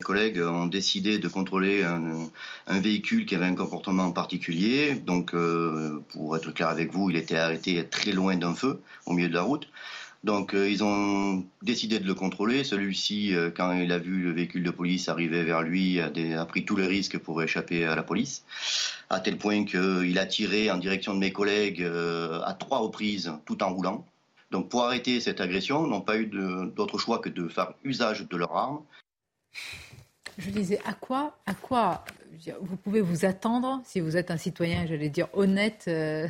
Mes 0.00 0.04
collègues 0.04 0.40
ont 0.40 0.66
décidé 0.66 1.18
de 1.18 1.28
contrôler 1.28 1.82
un, 1.82 2.80
véhicule 2.80 3.26
qui 3.26 3.34
avait 3.34 3.46
un 3.46 3.54
comportement 3.54 4.10
particulier. 4.12 4.94
Donc, 4.94 5.34
euh, 5.34 6.02
pour 6.10 6.36
être 6.36 6.52
clair 6.52 6.68
avec 6.68 6.92
vous, 6.92 7.10
il 7.10 7.16
était 7.16 7.36
arrêté 7.36 7.84
très 7.86 8.12
loin 8.12 8.36
d'un 8.36 8.54
feu, 8.54 8.80
au 9.06 9.12
milieu 9.12 9.28
de 9.28 9.34
la 9.34 9.42
route. 9.42 9.68
Donc, 10.22 10.54
euh, 10.54 10.70
ils 10.70 10.84
ont 10.84 11.44
décidé 11.62 11.98
de 11.98 12.06
le 12.06 12.14
contrôler. 12.14 12.64
Celui-ci, 12.64 13.34
euh, 13.34 13.50
quand 13.50 13.72
il 13.72 13.90
a 13.92 13.98
vu 13.98 14.22
le 14.22 14.32
véhicule 14.32 14.62
de 14.62 14.70
police 14.70 15.08
arriver 15.08 15.44
vers 15.44 15.62
lui, 15.62 16.00
a, 16.00 16.10
a, 16.38 16.46
pris 16.46 16.64
tous 16.64 16.76
les 16.76 16.86
risques 16.86 17.18
pour 17.18 17.42
échapper 17.42 17.84
à 17.84 17.94
la 17.94 18.02
police, 18.02 18.44
à 19.08 19.20
tel 19.20 19.38
point 19.38 19.64
qu'il 19.64 20.18
a 20.18 20.26
tiré 20.26 20.70
en 20.70 20.78
direction 20.78 21.14
de 21.14 21.18
mes 21.18 21.32
collègues 21.32 21.82
à 21.82 22.54
trois 22.54 22.78
reprises, 22.78 23.32
tout 23.46 23.62
en 23.62 23.72
roulant. 23.72 24.06
Donc 24.50 24.68
pour 24.68 24.84
arrêter 24.84 25.20
cette 25.20 25.40
agression, 25.40 25.86
ils 25.86 25.90
n'ont 25.90 26.00
pas 26.00 26.16
eu 26.16 26.26
d'autre 26.26 26.98
choix 26.98 27.18
que 27.18 27.28
de 27.28 27.48
faire 27.48 27.74
usage 27.84 28.28
de 28.28 28.36
leurs 28.36 28.56
armes. 28.56 28.82
Je 30.38 30.50
disais, 30.50 30.80
à 30.84 30.92
quoi, 30.92 31.38
à 31.46 31.54
quoi 31.54 32.04
vous 32.60 32.76
pouvez 32.76 33.00
vous 33.00 33.24
attendre 33.24 33.80
si 33.84 34.00
vous 34.00 34.16
êtes 34.16 34.30
un 34.30 34.36
citoyen, 34.36 34.86
j'allais 34.86 35.10
dire, 35.10 35.28
honnête, 35.34 35.84
euh, 35.88 36.26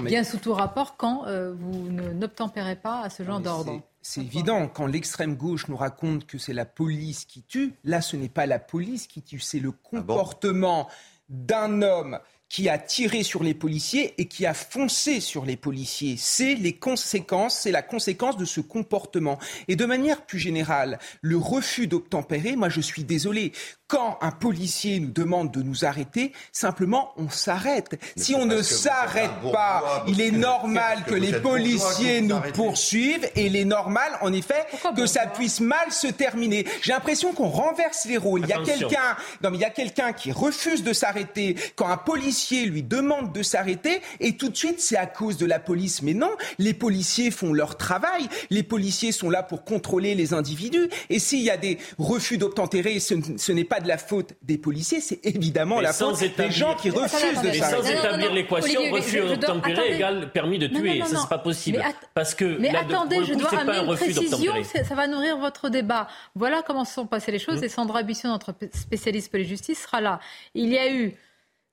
bien 0.00 0.24
sous 0.24 0.38
tout 0.38 0.54
rapport, 0.54 0.96
quand 0.96 1.26
euh, 1.26 1.52
vous 1.52 1.90
n'obtempérez 1.90 2.76
pas 2.76 3.00
à 3.00 3.10
ce 3.10 3.22
genre 3.22 3.40
d'ordre? 3.40 3.82
c'est 4.02 4.22
évident, 4.22 4.66
quand 4.66 4.86
l'extrême 4.86 5.36
gauche 5.36 5.68
nous 5.68 5.76
raconte 5.76 6.26
que 6.26 6.38
c'est 6.38 6.54
la 6.54 6.64
police 6.64 7.26
qui 7.26 7.42
tue, 7.42 7.74
là 7.84 8.00
ce 8.00 8.16
n'est 8.16 8.30
pas 8.30 8.46
la 8.46 8.58
police 8.58 9.06
qui 9.06 9.22
tue, 9.22 9.40
c'est 9.40 9.58
le 9.58 9.72
ah 9.74 9.88
comportement 9.90 10.88
d'un 11.28 11.82
homme 11.82 12.18
qui 12.50 12.68
a 12.68 12.78
tiré 12.78 13.22
sur 13.22 13.44
les 13.44 13.54
policiers 13.54 14.12
et 14.18 14.26
qui 14.26 14.44
a 14.44 14.54
foncé 14.54 15.20
sur 15.20 15.46
les 15.46 15.56
policiers. 15.56 16.16
C'est 16.18 16.56
les 16.56 16.72
conséquences, 16.72 17.60
c'est 17.60 17.70
la 17.70 17.82
conséquence 17.82 18.36
de 18.36 18.44
ce 18.44 18.60
comportement. 18.60 19.38
Et 19.68 19.76
de 19.76 19.86
manière 19.86 20.22
plus 20.22 20.40
générale, 20.40 20.98
le 21.22 21.36
refus 21.36 21.86
d'obtempérer, 21.86 22.56
moi 22.56 22.68
je 22.68 22.80
suis 22.80 23.04
désolé, 23.04 23.52
quand 23.86 24.18
un 24.20 24.32
policier 24.32 24.98
nous 24.98 25.10
demande 25.10 25.52
de 25.52 25.62
nous 25.62 25.84
arrêter, 25.84 26.32
simplement 26.50 27.12
on 27.16 27.28
s'arrête. 27.28 28.00
Si 28.16 28.34
on 28.34 28.46
ne 28.46 28.62
s'arrête 28.62 29.30
pas, 29.52 30.04
il 30.08 30.20
est 30.20 30.32
normal 30.32 31.04
que 31.06 31.14
les 31.14 31.40
policiers 31.40 32.20
nous 32.20 32.40
poursuivent 32.52 33.30
et 33.36 33.46
il 33.46 33.54
est 33.54 33.64
normal, 33.64 34.18
en 34.22 34.32
effet, 34.32 34.66
que 34.96 35.06
ça 35.06 35.26
puisse 35.26 35.60
mal 35.60 35.92
se 35.92 36.08
terminer. 36.08 36.66
J'ai 36.82 36.92
l'impression 36.92 37.32
qu'on 37.32 37.48
renverse 37.48 38.06
les 38.06 38.16
rôles. 38.16 38.42
Il 38.42 38.48
y 38.48 38.52
a 38.52 38.62
quelqu'un, 38.62 39.16
non 39.42 39.50
mais 39.50 39.58
il 39.58 39.60
y 39.60 39.64
a 39.64 39.70
quelqu'un 39.70 40.12
qui 40.12 40.32
refuse 40.32 40.82
de 40.82 40.92
s'arrêter 40.92 41.54
quand 41.76 41.88
un 41.88 41.96
policier 41.96 42.39
lui 42.50 42.82
demande 42.82 43.32
de 43.32 43.42
s'arrêter 43.42 44.00
et 44.20 44.36
tout 44.36 44.48
de 44.48 44.56
suite 44.56 44.80
c'est 44.80 44.96
à 44.96 45.06
cause 45.06 45.36
de 45.36 45.46
la 45.46 45.58
police. 45.58 46.02
Mais 46.02 46.14
non, 46.14 46.30
les 46.58 46.74
policiers 46.74 47.30
font 47.30 47.52
leur 47.52 47.76
travail. 47.76 48.28
Les 48.50 48.62
policiers 48.62 49.12
sont 49.12 49.30
là 49.30 49.42
pour 49.42 49.64
contrôler 49.64 50.14
les 50.14 50.34
individus. 50.34 50.88
Et 51.08 51.18
s'il 51.18 51.40
y 51.40 51.50
a 51.50 51.56
des 51.56 51.78
refus 51.98 52.38
d'obtempérer, 52.38 53.00
ce, 53.00 53.14
ce 53.36 53.52
n'est 53.52 53.64
pas 53.64 53.80
de 53.80 53.88
la 53.88 53.98
faute 53.98 54.34
des 54.42 54.58
policiers, 54.58 55.00
c'est 55.00 55.24
évidemment 55.24 55.80
la 55.80 55.92
faute 55.92 56.20
des 56.36 56.50
gens 56.50 56.74
qui 56.74 56.90
refusent 56.90 57.42
de 57.42 57.52
ça. 57.52 57.70
Sans 57.70 57.88
établir 57.88 58.32
l'équation, 58.32 58.80
refus 58.92 59.20
d'obtempérer 59.20 59.94
égale 59.94 60.32
permis 60.32 60.58
de 60.58 60.66
tuer. 60.66 61.00
Ça, 61.06 61.18
c'est 61.22 61.28
pas 61.28 61.38
possible. 61.38 61.82
Parce 62.14 62.34
que 62.34 62.58
mais 62.58 62.74
attendez, 62.74 63.24
je 63.24 63.34
dois 63.34 63.54
amener 63.54 63.78
une 63.78 63.96
précision, 63.96 64.52
ça 64.88 64.94
va 64.94 65.06
nourrir 65.06 65.38
votre 65.38 65.68
débat. 65.68 66.08
Voilà 66.34 66.62
comment 66.66 66.84
se 66.84 66.94
sont 66.94 67.06
passées 67.06 67.32
les 67.32 67.38
choses. 67.38 67.60
Mmh. 67.60 67.64
Et 67.64 67.68
Sandra 67.68 68.02
Bisson, 68.02 68.28
notre 68.28 68.54
spécialiste 68.74 69.30
police-justice, 69.30 69.82
sera 69.82 70.00
là. 70.00 70.20
Il 70.54 70.68
y 70.68 70.78
a 70.78 70.92
eu 70.92 71.14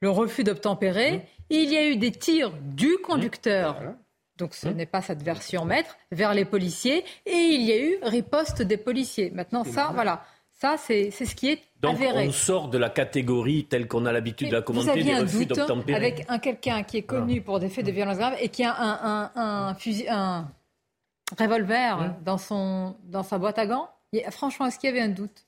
le 0.01 0.10
refus 0.10 0.43
d'obtempérer. 0.43 1.17
Mmh. 1.17 1.21
Il 1.49 1.71
y 1.71 1.77
a 1.77 1.88
eu 1.88 1.95
des 1.95 2.12
tirs 2.12 2.51
du 2.62 2.97
conducteur. 2.97 3.81
Mmh. 3.81 3.97
Donc 4.38 4.53
ce 4.53 4.67
n'est 4.67 4.86
pas 4.86 5.01
cette 5.01 5.23
version 5.23 5.65
maître 5.65 5.97
vers 6.12 6.33
les 6.33 6.45
policiers 6.45 7.03
et 7.25 7.31
il 7.31 7.62
y 7.62 7.71
a 7.71 7.79
eu 7.79 7.97
riposte 8.03 8.62
des 8.62 8.77
policiers. 8.77 9.31
Maintenant 9.31 9.63
ça 9.63 9.91
voilà, 9.93 10.23
ça, 10.60 10.75
c'est 10.77 11.12
ce 11.12 11.36
qui 11.36 11.49
est 11.49 11.62
Donc, 11.81 11.99
on 12.01 12.31
sort 12.31 12.69
de 12.69 12.79
la 12.79 12.89
catégorie 12.89 13.65
telle 13.65 13.88
qu'on 13.88 14.07
a 14.07 14.12
l'habitude 14.12 14.49
de 14.49 14.55
la 14.55 14.63
commenter 14.63 15.03
des 15.03 15.15
refus 15.15 15.45
d'obtempérer. 15.45 15.95
Avec 15.95 16.25
un 16.29 16.39
quelqu'un 16.39 16.81
qui 16.81 16.97
est 16.97 17.03
connu 17.03 17.41
pour 17.41 17.60
des 17.60 17.69
faits 17.69 17.86
de 17.86 17.91
violence 17.91 18.17
grave 18.17 18.36
et 18.39 18.49
qui 18.49 18.63
a 18.63 18.75
un, 18.75 19.31
un, 19.36 19.75
fusil, 19.75 20.07
un 20.10 20.49
revolver 21.38 22.15
dans, 22.25 22.39
son, 22.39 22.95
dans 23.03 23.21
sa 23.21 23.38
boîte 23.38 23.60
à 23.60 23.67
gants. 23.67 23.88
franchement, 24.31 24.65
est-ce 24.65 24.79
qu'il 24.79 24.89
y 24.89 24.93
avait 24.93 25.01
un 25.01 25.10
doute? 25.10 25.45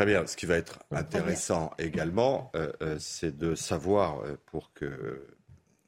Très 0.00 0.06
bien. 0.06 0.26
Ce 0.26 0.34
qui 0.34 0.46
va 0.46 0.56
être 0.56 0.78
intéressant 0.92 1.72
également, 1.78 2.50
euh, 2.56 2.72
euh, 2.80 2.96
c'est 2.98 3.36
de 3.36 3.54
savoir, 3.54 4.24
euh, 4.24 4.38
pour 4.46 4.72
que 4.72 5.26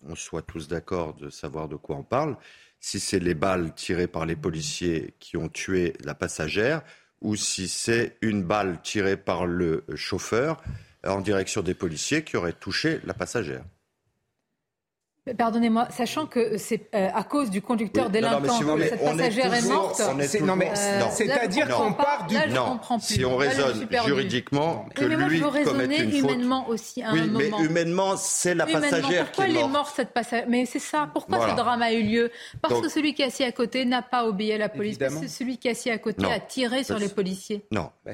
on 0.06 0.14
soit 0.14 0.42
tous 0.42 0.68
d'accord 0.68 1.14
de 1.14 1.30
savoir 1.30 1.66
de 1.66 1.76
quoi 1.76 1.96
on 1.96 2.02
parle, 2.02 2.36
si 2.78 3.00
c'est 3.00 3.20
les 3.20 3.32
balles 3.32 3.74
tirées 3.74 4.08
par 4.08 4.26
les 4.26 4.36
policiers 4.36 5.14
qui 5.18 5.38
ont 5.38 5.48
tué 5.48 5.94
la 6.04 6.14
passagère 6.14 6.82
ou 7.22 7.36
si 7.36 7.68
c'est 7.68 8.18
une 8.20 8.42
balle 8.42 8.82
tirée 8.82 9.16
par 9.16 9.46
le 9.46 9.82
chauffeur 9.94 10.62
en 11.06 11.22
direction 11.22 11.62
des 11.62 11.72
policiers 11.72 12.22
qui 12.22 12.36
aurait 12.36 12.52
touché 12.52 13.00
la 13.04 13.14
passagère. 13.14 13.64
Pardonnez-moi, 15.38 15.86
sachant 15.90 16.26
que 16.26 16.58
c'est 16.58 16.92
euh, 16.96 17.08
à 17.14 17.22
cause 17.22 17.48
du 17.48 17.62
conducteur 17.62 18.10
délinquant 18.10 18.40
que 18.40 18.82
cette 18.82 19.04
passagère 19.04 19.54
est, 19.54 19.68
morte. 19.68 20.00
Euh, 20.00 21.04
c'est-à-dire 21.12 21.68
qu'on 21.68 21.92
part 21.92 22.26
du. 22.26 22.34
non, 22.50 22.80
si 22.98 23.24
on 23.24 23.36
raisonne 23.36 23.86
juridiquement, 24.04 24.84
que 24.96 25.04
mais 25.04 25.16
moi, 25.16 25.28
lui 25.28 25.38
je 25.38 25.44
veux 25.44 25.48
raisonner 25.48 26.00
humainement 26.00 26.68
aussi 26.68 27.04
à 27.04 27.12
oui, 27.12 27.20
un 27.20 27.26
mais 27.26 27.50
humainement, 27.60 28.16
c'est 28.16 28.56
la 28.56 28.66
passagère 28.66 28.90
pourquoi 28.92 29.04
qui 29.04 29.10
est 29.10 29.14
morte. 29.14 29.26
Pourquoi 29.26 29.44
elle 29.46 29.56
est 29.56 29.68
morte 29.68 29.92
cette 29.94 30.12
passagère? 30.12 30.46
Mais 30.48 30.66
c'est 30.66 30.80
ça. 30.80 31.08
Pourquoi 31.12 31.50
ce 31.50 31.54
drame 31.54 31.82
a 31.82 31.92
eu 31.92 32.02
lieu? 32.02 32.32
Parce 32.60 32.80
que 32.80 32.88
celui 32.88 33.14
qui 33.14 33.22
est 33.22 33.26
assis 33.26 33.44
à 33.44 33.52
côté 33.52 33.84
n'a 33.84 34.02
pas 34.02 34.26
obéi 34.26 34.52
à 34.52 34.58
la 34.58 34.68
police. 34.68 34.98
Parce 34.98 35.14
que 35.14 35.28
celui 35.28 35.58
qui 35.58 35.68
est 35.68 35.72
assis 35.72 35.90
à 35.90 35.98
côté 35.98 36.26
a 36.26 36.40
tiré 36.40 36.82
sur 36.82 36.98
les 36.98 37.08
policiers. 37.08 37.64
Non. 37.70 37.90
Bah, 38.04 38.12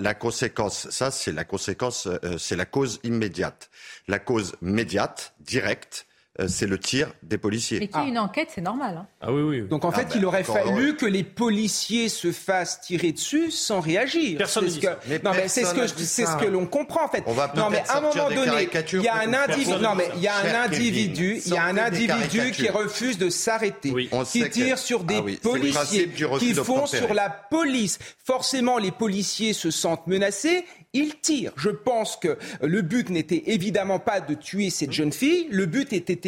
la, 0.00 0.14
conséquence, 0.14 0.90
ça, 0.90 1.12
c'est 1.12 1.30
la 1.30 1.44
conséquence, 1.44 2.08
euh, 2.08 2.36
c'est 2.36 2.56
la 2.56 2.64
cause 2.64 2.98
immédiate. 3.04 3.70
La 4.08 4.18
cause 4.18 4.56
médiate, 4.60 5.34
directe 5.40 6.06
euh, 6.06 6.07
c'est 6.46 6.66
le 6.66 6.78
tir 6.78 7.12
des 7.22 7.38
policiers. 7.38 7.80
Mais 7.80 7.88
qu'il 7.88 8.00
y 8.00 8.04
ait 8.04 8.08
une 8.08 8.18
enquête, 8.18 8.48
c'est 8.54 8.60
normal. 8.60 8.98
Hein. 8.98 9.06
Ah 9.20 9.32
oui, 9.32 9.42
oui. 9.42 9.62
Donc 9.68 9.84
en 9.84 9.90
fait, 9.90 10.06
ah 10.10 10.14
il 10.14 10.24
aurait 10.24 10.44
fallu 10.44 10.96
que 10.96 11.06
les 11.06 11.24
policiers 11.24 12.08
se 12.08 12.30
fassent 12.30 12.80
tirer 12.80 13.10
dessus 13.12 13.50
sans 13.50 13.80
réagir. 13.80 14.38
Personne 14.38 14.68
c'est 14.68 14.76
ce 14.76 14.80
que, 14.80 15.24
non, 15.24 15.32
mais 15.32 15.48
c'est 15.48 15.64
ce 15.64 15.74
que 15.74 15.86
c'est 15.86 16.26
ce 16.26 16.36
que 16.36 16.46
l'on 16.46 16.66
comprend 16.66 17.04
en 17.04 17.08
fait. 17.08 17.24
On 17.26 17.32
va 17.32 17.52
non, 17.56 17.70
mais 17.70 17.82
à 17.88 17.98
un 17.98 18.00
moment 18.02 18.28
donné, 18.30 18.68
il 18.92 19.02
y 19.02 19.08
a 19.08 19.16
un 19.16 19.34
individu, 19.34 19.82
non 19.82 19.94
mais 19.96 20.10
il 20.14 20.22
y 20.22 20.28
a 20.28 20.36
un 20.36 20.64
individu, 20.64 21.40
il 21.44 21.52
y 21.52 21.56
a 21.56 21.64
un 21.64 21.76
individu 21.76 22.52
qui 22.52 22.68
refuse 22.68 23.18
de 23.18 23.30
s'arrêter, 23.30 23.92
qui 24.30 24.48
tire 24.50 24.78
sur 24.78 25.02
des 25.02 25.16
ah 25.16 25.40
policiers, 25.42 26.08
qui 26.38 26.54
font 26.54 26.86
sur 26.86 27.14
la 27.14 27.30
police. 27.30 27.98
Forcément, 28.24 28.78
les 28.78 28.92
policiers 28.92 29.52
se 29.52 29.70
sentent 29.70 30.06
menacés 30.06 30.64
il 30.94 31.20
tire. 31.20 31.52
Je 31.56 31.68
pense 31.68 32.16
que 32.16 32.38
le 32.62 32.80
but 32.80 33.10
n'était 33.10 33.42
évidemment 33.46 33.98
pas 33.98 34.20
de 34.20 34.34
tuer 34.34 34.70
cette 34.70 34.92
jeune 34.92 35.12
fille, 35.12 35.46
le 35.50 35.66
but 35.66 35.92
était, 35.92 36.18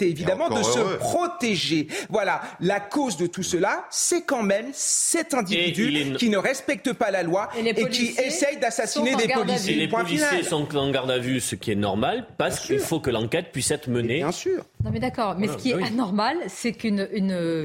évidemment 0.00 0.48
de 0.50 0.62
se 0.62 0.96
protéger. 0.98 1.86
Voilà, 2.08 2.40
la 2.60 2.80
cause 2.80 3.16
de 3.16 3.26
tout 3.26 3.44
cela, 3.44 3.86
c'est 3.90 4.22
quand 4.22 4.42
même 4.42 4.66
cet 4.72 5.34
individu 5.34 6.14
qui 6.16 6.30
ne 6.30 6.36
respecte 6.36 6.92
pas 6.92 7.10
la 7.10 7.22
loi 7.22 7.48
et, 7.56 7.88
qui 7.88 8.14
essaye 8.18 8.58
d'assassiner 8.58 9.14
des 9.14 9.28
policiers. 9.28 9.74
les 9.74 9.88
policiers 9.88 10.42
sont 10.42 10.76
en 10.76 10.90
garde 10.90 11.10
à 11.10 11.18
vue, 11.18 11.40
ce 11.40 11.54
qui 11.54 11.70
est 11.70 11.76
normal, 11.76 12.26
parce 12.38 12.60
qu'il 12.60 12.80
faut 12.80 13.00
que 13.00 13.10
l'enquête 13.10 13.52
puisse 13.52 13.70
être 13.70 13.88
menée. 13.88 14.18
Bien 14.18 14.32
sûr. 14.32 14.64
Non 14.84 14.90
mais 14.92 15.00
d'accord, 15.00 15.36
mais 15.38 15.48
ce 15.48 15.56
qui 15.56 15.70
est 15.70 15.82
anormal, 15.82 16.36
c'est 16.48 16.72
qu'une 16.72 17.06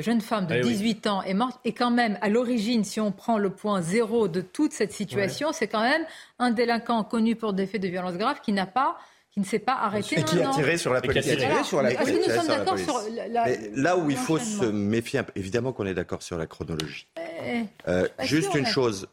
jeune 0.02 0.22
femme 0.22 0.46
de 0.46 0.62
18 0.62 1.02
eh 1.06 1.10
ans 1.10 1.24
est 1.24 1.34
morte. 1.34 1.60
Et 1.66 1.72
quand 1.72 1.92
même, 1.92 2.18
à 2.22 2.30
l'origine, 2.30 2.84
si 2.84 3.00
on 3.00 3.12
prend 3.12 3.38
le 3.38 3.50
point 3.50 3.82
zéro 3.82 4.28
de 4.28 4.42
toute 4.42 4.74
cette 4.74 4.92
situation, 4.92 5.52
c'est 5.52 5.68
quand 5.68 5.82
même 5.82 6.04
un 6.44 6.52
délinquant 6.52 7.04
connu 7.04 7.36
pour 7.36 7.54
des 7.54 7.66
faits 7.66 7.82
de 7.82 7.88
violence 7.88 8.16
grave 8.16 8.40
qui 8.44 8.52
n'a 8.52 8.66
pas 8.66 8.98
qui 9.34 9.40
ne 9.40 9.46
s'est 9.46 9.60
pas 9.60 9.74
arrêté. 9.74 10.20
Et 10.20 10.24
qui 10.24 10.40
a 10.40 10.50
tiré 10.50 10.78
sur 10.78 10.94
la 10.94 11.02
police. 11.02 11.26
sur 11.64 11.82
la 11.82 11.96
police. 11.96 12.08
Est-ce 12.08 12.12
que 12.12 12.30
nous 12.30 12.36
sommes 12.36 12.48
d'accord 12.48 12.78
sur 12.78 13.02
la, 13.32 13.48
Là 13.74 13.98
où 13.98 14.10
il 14.10 14.18
faut 14.18 14.38
se 14.38 14.66
méfier, 14.66 15.22
évidemment 15.36 15.74
qu'on 15.74 15.88
est 15.88 15.96
d'accord 15.96 16.22
sur 16.22 16.38
la 16.38 16.46
chronologie. 16.46 17.08
Eh, 17.18 17.64
euh, 17.88 18.08
juste 18.20 18.54
une 18.54 18.68
chose, 18.68 19.08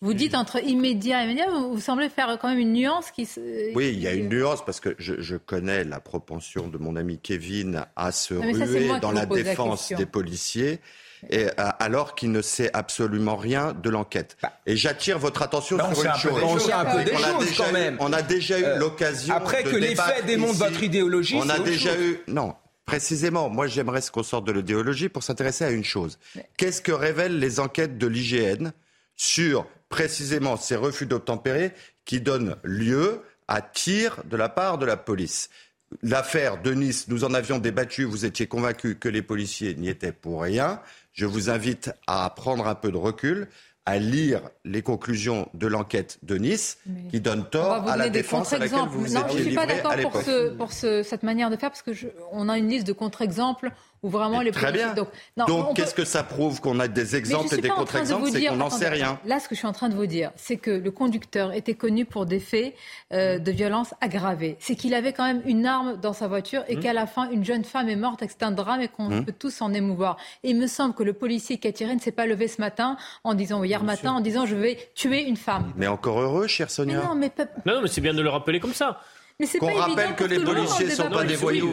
Vous 0.00 0.14
dites 0.14 0.34
entre 0.34 0.64
immédiat 0.64 1.20
et 1.20 1.24
immédiat, 1.26 1.48
vous 1.48 1.78
semblez 1.78 2.08
faire 2.08 2.36
quand 2.40 2.48
même 2.48 2.58
une 2.58 2.72
nuance 2.72 3.12
qui. 3.12 3.28
Oui, 3.76 3.92
il 3.92 4.00
y 4.00 4.08
a 4.08 4.14
une 4.14 4.28
nuance 4.28 4.64
parce 4.64 4.80
que 4.80 4.96
je, 4.98 5.36
connais 5.36 5.84
la 5.84 6.00
propension 6.00 6.66
de 6.66 6.78
mon 6.78 6.96
ami 6.96 7.18
Kevin 7.18 7.84
à 7.94 8.10
se 8.10 8.34
ruer 8.34 8.98
dans 9.00 9.12
la 9.12 9.26
défense 9.26 9.92
des 9.92 10.06
policiers. 10.06 10.80
Et, 11.30 11.46
euh, 11.46 11.50
alors 11.78 12.14
qu'il 12.14 12.32
ne 12.32 12.42
sait 12.42 12.70
absolument 12.72 13.36
rien 13.36 13.72
de 13.72 13.90
l'enquête. 13.90 14.36
Bah. 14.42 14.52
et 14.66 14.76
j'attire 14.76 15.18
votre 15.18 15.42
attention 15.42 15.78
sur 15.94 16.04
une 16.04 16.14
chose. 16.14 16.42
On 16.42 16.58
sait 16.58 16.72
un 16.72 16.84
peu 16.84 17.04
des 17.04 17.16
choses 17.16 17.56
quand 17.56 17.72
même. 17.72 17.96
On 18.00 18.12
a 18.12 18.22
déjà 18.22 18.58
eu 18.58 18.64
euh, 18.64 18.78
l'occasion. 18.78 19.34
Après 19.34 19.62
que 19.62 19.76
les 19.76 19.94
faits 19.94 20.26
démontrent 20.26 20.58
votre 20.58 20.82
idéologie, 20.82 21.36
on 21.36 21.48
a 21.48 21.58
déjà 21.58 21.98
eu. 21.98 22.20
Non, 22.26 22.54
Précisément, 22.84 23.48
moi 23.48 23.68
j'aimerais 23.68 24.00
qu'on 24.12 24.22
sorte 24.22 24.44
de 24.46 24.52
l'idéologie 24.52 25.08
pour 25.08 25.22
s'intéresser 25.22 25.64
à 25.64 25.70
une 25.70 25.84
chose. 25.84 26.18
Qu'est-ce 26.56 26.82
que 26.82 26.92
révèlent 26.92 27.38
les 27.38 27.60
enquêtes 27.60 27.96
de 27.96 28.06
l'IGN 28.06 28.70
sur 29.16 29.66
précisément 29.88 30.56
ces 30.56 30.76
refus 30.76 31.06
d'obtempérer 31.06 31.72
qui 32.04 32.20
donnent 32.20 32.56
lieu 32.64 33.22
à 33.46 33.62
tir 33.62 34.22
de 34.24 34.36
la 34.36 34.48
part 34.48 34.78
de 34.78 34.86
la 34.86 34.96
police? 34.96 35.48
L'affaire 36.02 36.60
de 36.60 36.72
Nice, 36.72 37.06
nous 37.08 37.24
en 37.24 37.34
avions 37.34 37.58
débattu, 37.58 38.04
vous 38.04 38.24
étiez 38.24 38.46
convaincu 38.46 38.96
que 38.96 39.08
les 39.08 39.22
policiers 39.22 39.74
n'y 39.74 39.88
étaient 39.88 40.12
pour 40.12 40.42
rien. 40.42 40.80
Je 41.12 41.26
vous 41.26 41.50
invite 41.50 41.92
à 42.06 42.28
prendre 42.30 42.66
un 42.66 42.74
peu 42.74 42.90
de 42.90 42.96
recul 42.96 43.48
à 43.84 43.98
lire 43.98 44.42
les 44.64 44.82
conclusions 44.82 45.48
de 45.54 45.66
l'enquête 45.66 46.18
de 46.22 46.36
Nice 46.36 46.78
qui 47.10 47.20
donne 47.20 47.48
tort 47.50 47.88
à 47.88 47.96
la 47.96 48.10
défense 48.10 48.52
à 48.52 48.58
laquelle 48.58 48.78
vous 48.88 49.06
vous 49.06 49.14
non, 49.14 49.26
étiez 49.26 49.38
je 49.38 49.44
suis 49.44 49.54
pas 49.54 49.66
d'accord 49.66 49.94
pour, 50.00 50.22
pour 50.56 50.72
cette 50.72 51.22
manière 51.24 51.50
de 51.50 51.56
faire 51.56 51.70
parce 51.70 51.82
que 51.82 51.90
on 52.30 52.48
a 52.48 52.58
une 52.58 52.68
liste 52.68 52.86
de 52.86 52.92
contre-exemples 52.92 53.72
où 54.02 54.08
vraiment 54.08 54.40
les 54.40 54.50
Très 54.50 54.72
bien. 54.72 54.94
Donc, 54.94 55.08
Donc 55.46 55.76
qu'est-ce 55.76 55.94
que 55.94 56.04
ça 56.04 56.22
prouve 56.22 56.60
qu'on 56.60 56.80
a 56.80 56.88
des 56.88 57.16
exemples 57.16 57.54
et 57.54 57.60
des 57.60 57.68
contre-exemples 57.68 58.28
C'est 58.30 58.46
qu'on 58.46 58.56
n'en 58.56 58.70
sait 58.70 58.88
rien. 58.88 59.18
Là, 59.24 59.38
ce 59.38 59.48
que 59.48 59.54
je 59.54 59.60
suis 59.60 59.68
en 59.68 59.72
train 59.72 59.88
de 59.88 59.94
vous 59.94 60.06
dire, 60.06 60.32
c'est 60.36 60.56
que 60.56 60.70
le 60.70 60.90
conducteur 60.90 61.52
était 61.52 61.74
connu 61.74 62.04
pour 62.04 62.26
des 62.26 62.40
faits 62.40 62.74
euh, 63.12 63.38
de 63.38 63.52
violence 63.52 63.94
aggravée. 64.00 64.56
C'est 64.58 64.74
qu'il 64.74 64.94
avait 64.94 65.12
quand 65.12 65.24
même 65.24 65.42
une 65.46 65.66
arme 65.66 65.98
dans 66.00 66.12
sa 66.12 66.28
voiture 66.28 66.64
et 66.68 66.76
mmh. 66.76 66.80
qu'à 66.80 66.92
la 66.92 67.06
fin, 67.06 67.30
une 67.30 67.44
jeune 67.44 67.64
femme 67.64 67.88
est 67.88 67.96
morte 67.96 68.22
et 68.22 68.26
que 68.26 68.32
c'est 68.32 68.44
un 68.44 68.50
drame 68.50 68.80
et 68.80 68.88
qu'on 68.88 69.08
mmh. 69.08 69.24
peut 69.24 69.34
tous 69.38 69.50
s'en 69.50 69.72
émouvoir. 69.72 70.16
Et 70.42 70.50
il 70.50 70.58
me 70.58 70.66
semble 70.66 70.94
que 70.94 71.02
le 71.02 71.12
policier 71.12 71.58
qui 71.58 71.68
a 71.68 71.72
tiré 71.72 71.94
ne 71.94 72.00
s'est 72.00 72.12
pas 72.12 72.26
levé 72.26 72.48
ce 72.48 72.60
matin 72.60 72.96
en 73.24 73.34
disant, 73.34 73.60
ou 73.60 73.64
hier 73.64 73.84
matin, 73.84 74.12
en 74.12 74.20
disant 74.20 74.46
je 74.46 74.56
vais 74.56 74.78
tuer 74.94 75.22
une 75.22 75.36
femme. 75.36 75.72
Mais 75.76 75.86
encore 75.86 76.20
heureux, 76.20 76.46
chère 76.46 76.70
Sonia. 76.70 77.02
non, 77.02 77.14
mais, 77.14 77.30
non, 77.66 77.80
mais 77.82 77.88
c'est 77.88 78.00
bien 78.00 78.14
de 78.14 78.22
le 78.22 78.28
rappeler 78.28 78.60
comme 78.60 78.74
ça. 78.74 79.00
Qu'on 79.58 79.74
rappelle 79.74 80.14
que 80.14 80.24
les 80.24 80.38
policiers 80.38 80.86
ne 80.86 80.90
sont 80.90 81.10
pas 81.10 81.24
des 81.24 81.36
voyous. 81.36 81.72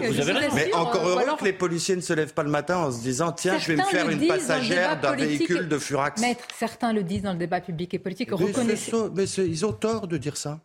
Mais 0.56 0.74
encore 0.74 1.08
heureux 1.08 1.38
que 1.38 1.46
les 1.46 1.54
policiers 1.54 1.96
ne 1.96 2.02
se 2.02 2.14
lèvent 2.14 2.34
pas 2.34 2.44
le 2.44 2.50
matin 2.50 2.78
en 2.78 2.92
se 2.92 3.02
disant 3.02 3.32
tiens, 3.32 3.58
je 3.58 3.68
vais 3.68 3.76
me 3.78 3.84
faire 3.84 4.10
une 4.10 4.28
passagère 4.28 5.00
d'un 5.00 5.16
véhicule 5.16 5.68
de 5.68 5.78
Furax. 5.78 6.22
Maître, 6.22 6.46
certains 6.58 6.94
le 6.94 7.04
disent 7.04 7.24
dans 7.24 7.34
le 7.34 7.40
débat 7.40 7.62
public 7.62 7.94
et 7.94 8.00
politique. 8.00 8.32
Reconnaissez. 8.32 8.92
Mais 9.16 9.26
ils 9.26 9.66
ont 9.66 9.74
tort 9.74 10.08
de 10.08 10.18
dire 10.18 10.38
ça. 10.38 10.60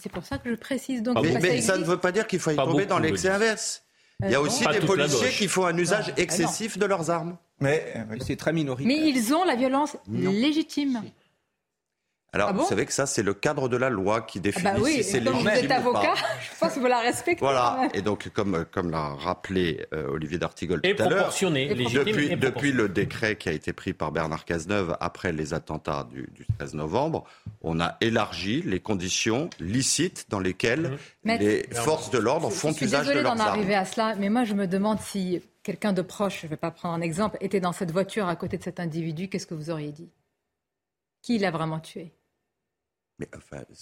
C'est 0.00 0.10
pour 0.10 0.24
ça 0.24 0.38
que 0.38 0.48
je 0.48 0.54
précise 0.54 1.02
donc. 1.02 1.18
Mais, 1.22 1.60
ça, 1.60 1.76
ne 1.76 1.84
veut 1.84 1.98
pas 1.98 2.12
dire 2.12 2.26
qu'il 2.26 2.38
faut 2.38 2.50
y 2.50 2.56
tomber 2.56 2.86
dans 2.86 2.98
l'excès 2.98 3.28
inverse. 3.28 3.82
Il 4.24 4.30
y 4.30 4.34
a 4.34 4.38
euh, 4.38 4.42
aussi 4.42 4.64
des 4.66 4.80
policiers 4.80 5.30
qui 5.30 5.48
font 5.48 5.66
un 5.66 5.76
usage 5.76 6.12
excessif 6.16 6.78
de 6.78 6.86
leurs 6.86 7.10
armes. 7.10 7.36
Mais 7.60 7.94
c'est 8.20 8.36
très 8.36 8.52
minoritaire. 8.52 8.86
Mais 8.86 9.08
ils 9.08 9.34
ont 9.34 9.44
la 9.44 9.54
violence 9.54 9.96
légitime. 10.10 11.02
Alors, 12.34 12.48
ah 12.48 12.52
vous 12.54 12.64
savez 12.64 12.86
que 12.86 12.94
ça, 12.94 13.04
c'est 13.04 13.22
le 13.22 13.34
cadre 13.34 13.68
de 13.68 13.76
la 13.76 13.90
loi 13.90 14.22
qui 14.22 14.40
définit 14.40 14.66
ah 14.66 14.74
bah 14.74 14.80
oui, 14.82 15.02
si 15.02 15.04
c'est 15.04 15.20
légitime 15.20 15.50
vous 15.50 15.64
êtes 15.64 15.70
avocat, 15.70 16.14
je 16.40 16.58
pense 16.58 16.72
que 16.72 16.80
vous 16.80 16.86
la 16.86 17.00
respectez. 17.00 17.44
Voilà. 17.44 17.88
Et 17.92 18.00
donc, 18.00 18.30
comme, 18.30 18.64
comme 18.72 18.90
l'a 18.90 19.08
rappelé 19.08 19.86
euh, 19.92 20.08
Olivier 20.08 20.38
d'Artigol 20.38 20.80
tout 20.80 21.02
à 21.02 21.08
l'heure, 21.10 21.30
depuis, 21.30 22.34
depuis 22.34 22.72
le 22.72 22.88
décret 22.88 23.36
qui 23.36 23.50
a 23.50 23.52
été 23.52 23.74
pris 23.74 23.92
par 23.92 24.12
Bernard 24.12 24.46
Cazeneuve 24.46 24.96
après 24.98 25.32
les 25.32 25.52
attentats 25.52 26.08
du, 26.10 26.26
du 26.34 26.46
13 26.58 26.72
novembre, 26.72 27.24
on 27.60 27.80
a 27.80 27.98
élargi 28.00 28.62
les 28.62 28.80
conditions 28.80 29.50
licites 29.60 30.24
dans 30.30 30.40
lesquelles 30.40 30.96
mmh. 31.24 31.32
les 31.34 31.68
forces 31.72 32.10
de 32.10 32.18
l'ordre 32.18 32.48
font 32.48 32.72
usage 32.72 33.08
de 33.08 33.12
leurs 33.12 33.26
armes. 33.26 33.38
d'en 33.38 33.44
arriver 33.44 33.74
à 33.74 33.84
cela, 33.84 34.14
mais 34.18 34.30
moi, 34.30 34.44
je 34.44 34.54
me 34.54 34.66
demande 34.66 35.00
si 35.00 35.42
quelqu'un 35.62 35.92
de 35.92 36.00
proche, 36.00 36.40
je 36.40 36.46
ne 36.46 36.50
vais 36.50 36.56
pas 36.56 36.70
prendre 36.70 36.94
un 36.94 37.02
exemple, 37.02 37.36
était 37.42 37.60
dans 37.60 37.72
cette 37.72 37.90
voiture 37.90 38.26
à 38.26 38.36
côté 38.36 38.56
de 38.56 38.62
cet 38.62 38.80
individu, 38.80 39.28
qu'est-ce 39.28 39.46
que 39.46 39.54
vous 39.54 39.68
auriez 39.68 39.92
dit? 39.92 40.08
Qui 41.20 41.38
l'a 41.38 41.50
vraiment 41.50 41.78
tué? 41.78 42.14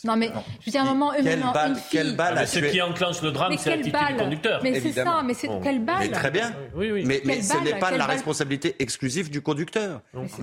Non, 0.04 0.16
mais 0.16 0.30
je 0.60 0.66
veux 0.66 0.72
dire, 0.72 0.82
un 0.82 0.84
moment, 0.84 1.12
quelle 1.12 1.42
balle, 1.52 1.76
quelle 1.90 2.16
balle 2.16 2.34
ah, 2.38 2.46
Ce 2.46 2.58
qui 2.58 2.80
enclenche 2.80 3.22
le 3.22 3.32
drame, 3.32 3.56
c'est 3.58 3.70
l'attitude 3.70 3.94
du 4.08 4.16
conducteur. 4.16 4.60
Mais 4.62 4.80
c'est 4.80 4.92
ça, 4.92 5.22
mais 5.24 5.34
c'est 5.34 5.48
quelle 5.62 5.84
balle 5.84 5.96
mais 6.00 6.08
Très 6.08 6.30
bien. 6.30 6.52
Oui, 6.74 6.90
oui. 6.92 7.04
Mais, 7.06 7.22
mais 7.24 7.42
ce 7.42 7.56
n'est 7.58 7.78
pas 7.78 7.90
la 7.90 8.06
responsabilité 8.06 8.76
exclusive 8.78 9.30
du 9.30 9.42
conducteur. 9.42 10.00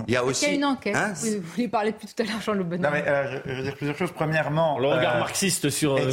Il 0.08 0.14
y 0.14 0.18
a 0.18 0.24
aussi. 0.24 0.46
Il 0.46 0.50
y 0.50 0.52
a 0.52 0.56
une 0.56 0.66
enquête. 0.66 0.96
Hein 0.96 1.14
vous, 1.16 1.42
vouliez 1.42 1.68
parler 1.68 1.92
plus 1.92 2.14
tout 2.14 2.24
à 2.24 2.26
l'heure, 2.26 2.42
Jean 2.42 2.54
Le 2.54 2.64
Bonhomme. 2.64 2.84
Non, 2.84 2.90
mais 2.92 3.08
euh, 3.08 3.40
je, 3.46 3.52
veux 3.54 3.64
dire 3.64 3.76
plusieurs 3.76 3.98
choses. 3.98 4.12
Premièrement. 4.12 4.80
Le 4.80 4.88
regard 4.88 5.16
euh, 5.16 5.20
marxiste 5.20 5.70
sur. 5.70 5.96
Euh, 5.96 6.12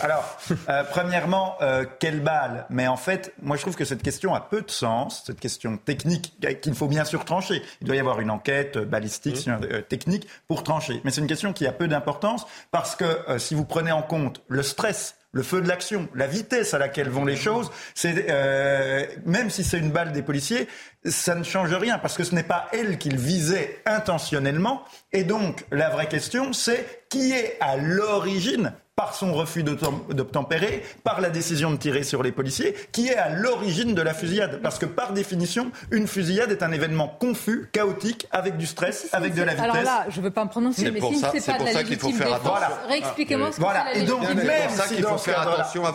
Alors, 0.00 0.38
premièrement, 0.90 1.56
quelle 1.98 2.20
balle? 2.20 2.66
Mais 2.70 2.86
en 2.86 2.96
fait, 2.96 3.32
moi, 3.42 3.56
je 3.56 3.62
trouve 3.62 3.76
que 3.76 3.84
cette 3.84 4.02
question 4.02 4.34
a 4.34 4.40
peu 4.40 4.62
de 4.62 4.70
sens, 4.70 5.22
cette 5.26 5.40
question 5.40 5.76
technique 5.76 6.34
qu'il 6.60 6.74
faut 6.74 6.88
bien 6.88 7.04
sûr 7.04 7.24
trancher. 7.24 7.62
Il 7.80 7.86
doit 7.86 7.96
y 7.96 8.00
avoir 8.00 8.20
une 8.20 8.30
enquête 8.30 8.78
balistique, 8.78 9.46
mmh. 9.46 9.82
technique 9.88 10.26
pour 10.46 10.62
trancher. 10.62 11.00
Mais 11.04 11.10
c'est 11.10 11.20
une 11.20 11.26
question 11.26 11.52
qui 11.52 11.66
a 11.66 11.72
peu 11.72 11.88
d'importance 11.88 12.17
parce 12.70 12.96
que 12.96 13.04
euh, 13.04 13.38
si 13.38 13.54
vous 13.54 13.64
prenez 13.64 13.92
en 13.92 14.02
compte 14.02 14.42
le 14.48 14.62
stress 14.62 15.18
le 15.32 15.42
feu 15.42 15.60
de 15.60 15.68
l'action, 15.68 16.08
la 16.14 16.26
vitesse 16.26 16.72
à 16.74 16.78
laquelle 16.78 17.10
vont 17.10 17.24
les 17.24 17.36
choses, 17.36 17.70
euh, 18.04 19.06
même 19.26 19.50
si 19.50 19.62
c'est 19.62 19.78
une 19.78 19.90
balle 19.90 20.12
des 20.12 20.22
policiers, 20.22 20.68
ça 21.04 21.34
ne 21.34 21.42
change 21.42 21.72
rien 21.74 21.98
parce 21.98 22.16
que 22.16 22.24
ce 22.24 22.34
n'est 22.34 22.42
pas 22.42 22.68
elle 22.72 22.98
qu'ils 22.98 23.18
visaient 23.18 23.80
intentionnellement. 23.84 24.82
Et 25.12 25.24
donc 25.24 25.66
la 25.70 25.90
vraie 25.90 26.08
question, 26.08 26.52
c'est 26.52 27.04
qui 27.10 27.32
est 27.32 27.58
à 27.60 27.76
l'origine 27.76 28.72
par 28.98 29.14
son 29.14 29.32
refus 29.32 29.62
d'obtempérer, 29.62 30.82
par 31.04 31.20
la 31.20 31.30
décision 31.30 31.70
de 31.70 31.76
tirer 31.76 32.02
sur 32.02 32.24
les 32.24 32.32
policiers, 32.32 32.74
qui 32.90 33.06
est 33.06 33.14
à 33.14 33.28
l'origine 33.28 33.94
de 33.94 34.02
la 34.02 34.12
fusillade. 34.12 34.58
Parce 34.60 34.80
que 34.80 34.86
par 34.86 35.12
définition, 35.12 35.70
une 35.92 36.08
fusillade 36.08 36.50
est 36.50 36.64
un 36.64 36.72
événement 36.72 37.06
confus, 37.06 37.68
chaotique, 37.72 38.26
avec 38.32 38.56
du 38.56 38.66
stress, 38.66 39.06
avec 39.12 39.34
de 39.34 39.42
la 39.44 39.54
vitesse. 39.54 39.70
Alors 39.70 39.84
là, 39.84 40.06
je 40.08 40.18
ne 40.18 40.24
veux 40.24 40.32
pas 40.32 40.44
me 40.44 40.50
prononcer, 40.50 40.90
mais 40.90 41.00
si 41.00 41.20
c'est 41.20 41.52
pas 41.52 41.58
de 41.60 41.64
la 41.64 41.82
légitime 41.82 42.18
défense, 42.18 42.40
voilà. 42.42 42.70
réexpliquez-moi 42.88 43.52
ce 43.52 43.56
que 43.58 43.60
voilà. 43.60 43.84
c'est 43.92 44.00
Et 44.00 44.04
donc, 44.04 44.34
même 44.34 44.70
si 44.88 45.00
dans 45.00 45.16
ce 45.16 45.30
cas 45.30 45.46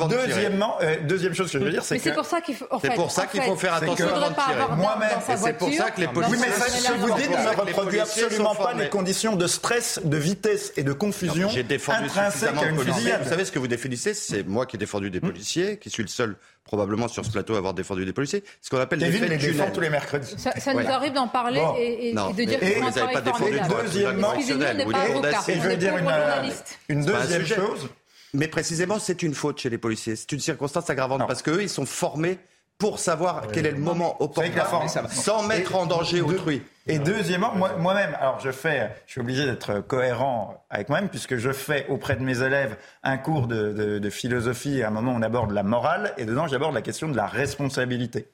deuxièmement, 0.08 0.78
euh, 0.82 0.96
deuxième 1.06 1.34
chose 1.34 1.52
que 1.52 1.60
je 1.60 1.64
veux 1.66 1.72
dire, 1.72 1.84
c'est 1.84 1.98
que... 1.98 2.04
c'est 2.04 2.14
pour 2.14 2.26
ça 2.26 2.40
qu'il 2.40 2.56
faut... 2.56 2.68
C'est 2.82 2.96
pour 2.96 3.12
ça 3.12 3.26
qu'il 3.26 3.42
faut 3.42 3.58
faire 3.58 3.74
attention 3.74 4.08
avant 4.08 4.30
de 4.30 4.36
tirer. 4.36 4.78
Moi-même, 4.78 5.10
c'est 5.28 5.58
pour 5.58 5.74
ça 5.74 5.92
que 5.92 6.00
les 6.00 6.08
policiers... 6.08 6.38
Oui, 6.38 6.46
mais 6.48 6.54
ce 6.54 6.88
que 6.88 6.98
vous 7.00 7.14
dites 7.18 7.32
ne 7.32 7.60
reproduit 7.60 8.00
absolument 8.00 8.56
pas 8.56 8.72
les 8.74 8.88
conditions 8.88 9.36
de 9.36 9.48
stress, 9.48 10.00
de 10.06 10.16
vitesse 10.16 10.72
et 10.78 10.84
de 10.84 10.94
confusion 10.94 11.50
intrinsèques 11.50 12.58
à 12.58 12.66
une 12.68 12.80
fusillade. 12.80 12.93
Vous 12.94 13.30
savez 13.30 13.46
ce 13.46 13.52
que 13.52 13.60
vous 13.60 13.68
définissez, 13.68 14.14
c'est 14.14 14.44
moi 14.44 14.66
qui 14.66 14.76
ai 14.76 14.80
défendu 14.80 15.10
des 15.10 15.20
policiers, 15.20 15.78
qui 15.78 15.90
suis 15.90 16.04
le 16.04 16.10
seul 16.10 16.36
probablement 16.64 17.08
sur 17.08 17.26
ce 17.26 17.32
plateau 17.32 17.56
à 17.56 17.58
avoir 17.58 17.74
défendu 17.74 18.06
des 18.06 18.14
policiers. 18.14 18.44
Ce 18.62 18.70
qu'on 18.70 18.80
appelle 18.80 19.00
Kevin 19.00 19.26
les 19.26 19.38
défend 19.38 19.70
tous 19.72 19.82
les 19.82 19.90
mercredis. 19.90 20.36
Ça, 20.38 20.52
ça 20.60 20.74
nous 20.74 20.88
arrive 20.88 21.14
d'en 21.14 21.28
parler 21.28 21.62
et, 21.78 22.10
et, 22.10 22.14
de 22.14 22.44
dire 22.44 22.60
que 22.60 22.80
vous 22.80 23.00
n'avez 23.00 23.14
pas 23.14 23.22
défendu 23.22 23.60
de 23.60 23.84
Deuxièmement. 23.84 24.34
Et 24.36 25.56
je 25.56 25.68
veux 25.68 25.78
dire 25.78 25.98
une, 25.98 26.52
une 26.90 27.06
deuxième 27.06 27.46
chose. 27.46 27.90
Mais 28.34 28.48
précisément, 28.48 28.98
c'est 28.98 29.22
une 29.22 29.36
faute 29.36 29.60
chez 29.60 29.70
les 29.70 29.78
policiers. 29.78 30.16
C'est 30.16 30.32
une 30.32 30.40
circonstance 30.40 30.90
aggravante 30.90 31.28
parce 31.28 31.42
qu'eux, 31.44 31.62
ils 31.62 31.70
sont 31.70 31.86
formés 31.86 32.40
pour 32.84 33.00
savoir 33.00 33.48
quel 33.54 33.66
est 33.66 33.72
le 33.72 33.78
moment 33.78 34.22
opportun 34.22 34.66
sans 35.08 35.42
mettre 35.44 35.78
en 35.78 35.86
danger 35.86 36.20
autrui. 36.20 36.62
Et 36.86 37.00
deuxièmement, 37.00 37.54
moi-même, 37.80 38.14
alors 38.20 38.42
je 38.42 38.52
fais, 38.52 38.92
je 39.06 39.14
suis 39.14 39.22
obligé 39.22 39.46
d'être 39.46 39.80
cohérent 39.80 40.66
avec 40.70 40.90
moi-même 40.90 41.08
puisque 41.08 41.38
je 41.38 41.54
fais 41.54 41.86
auprès 41.88 42.18
de 42.18 42.24
mes 42.24 42.42
élèves 42.42 42.76
un 43.02 43.18
cours 43.18 43.48
de, 43.48 44.10
philosophie 44.10 44.84
à 44.84 44.90
un 44.90 44.92
moment 44.92 45.14
on 45.16 45.22
aborde 45.22 45.52
la 45.52 45.64
morale 45.64 46.14
et 46.18 46.26
dedans 46.26 46.46
j'aborde 46.48 46.74
la 46.74 46.82
question 46.82 47.08
de 47.08 47.16
la 47.16 47.26
responsabilité. 47.26 48.28